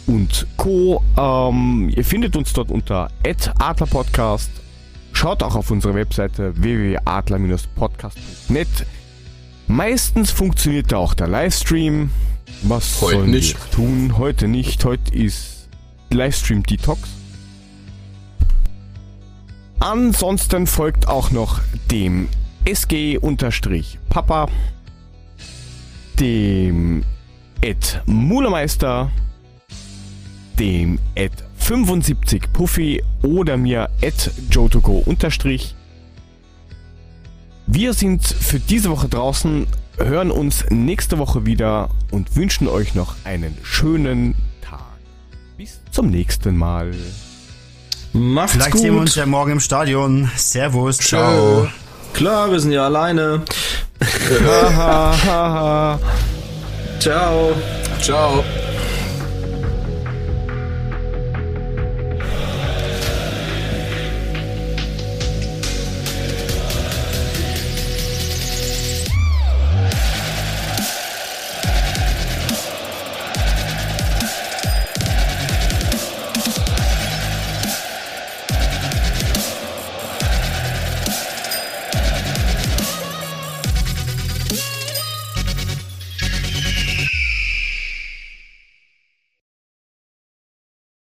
und 0.09 0.47
Co. 0.57 1.03
Ähm, 1.17 1.93
ihr 1.95 2.05
findet 2.05 2.35
uns 2.35 2.53
dort 2.53 2.71
unter 2.71 3.11
adlerpodcast. 3.59 4.51
Schaut 5.13 5.43
auch 5.43 5.55
auf 5.55 5.71
unsere 5.71 5.95
Webseite 5.95 6.55
www.adler-podcast.net. 6.61 8.87
Meistens 9.67 10.31
funktioniert 10.31 10.93
da 10.93 10.97
auch 10.97 11.13
der 11.15 11.29
Livestream. 11.29 12.11
Was 12.63 13.03
Heute 13.03 13.17
sollen 13.17 13.31
nicht. 13.31 13.55
wir 13.55 13.71
tun? 13.71 14.19
Heute 14.19 14.49
nicht. 14.49 14.85
Heute 14.85 15.15
ist 15.15 15.69
Livestream 16.11 16.63
Detox. 16.63 17.09
Ansonsten 19.81 20.67
folgt 20.67 21.07
auch 21.07 21.31
noch 21.31 21.61
dem 21.91 22.29
SG-Papa, 22.65 24.49
dem 26.19 27.05
Ed 27.61 28.03
Mulemeister, 28.07 29.11
dem 30.59 30.99
Ed 31.15 31.33
75 31.59 32.53
Puffy 32.53 33.03
oder 33.23 33.57
mir 33.57 33.89
Ed 34.01 34.31
Jotogo 34.51 35.03
unterstrich. 35.05 35.75
Wir 37.67 37.93
sind 37.93 38.27
für 38.27 38.59
diese 38.59 38.91
Woche 38.91 39.09
draußen, 39.09 39.67
hören 39.99 40.31
uns 40.31 40.65
nächste 40.71 41.19
Woche 41.19 41.45
wieder 41.45 41.91
und 42.11 42.35
wünschen 42.37 42.67
euch 42.67 42.95
noch 42.95 43.15
einen 43.25 43.57
schönen 43.63 44.35
Tag. 44.63 44.81
Bis 45.57 45.81
zum 45.91 46.11
nächsten 46.11 46.57
Mal. 46.57 46.93
Macht's 48.13 48.53
Vielleicht 48.53 48.71
gut. 48.73 48.81
sehen 48.81 48.95
wir 48.95 49.01
uns 49.01 49.15
ja 49.15 49.27
morgen 49.27 49.53
im 49.53 49.61
Stadion. 49.61 50.31
Servus, 50.35 50.97
ciao. 50.99 51.69
Klar, 52.15 52.51
wir 52.51 52.59
sind 52.59 52.73
ja 52.73 52.87
alleine. 52.87 53.43
Ciao. 56.99 57.53
Ciao. 58.01 58.45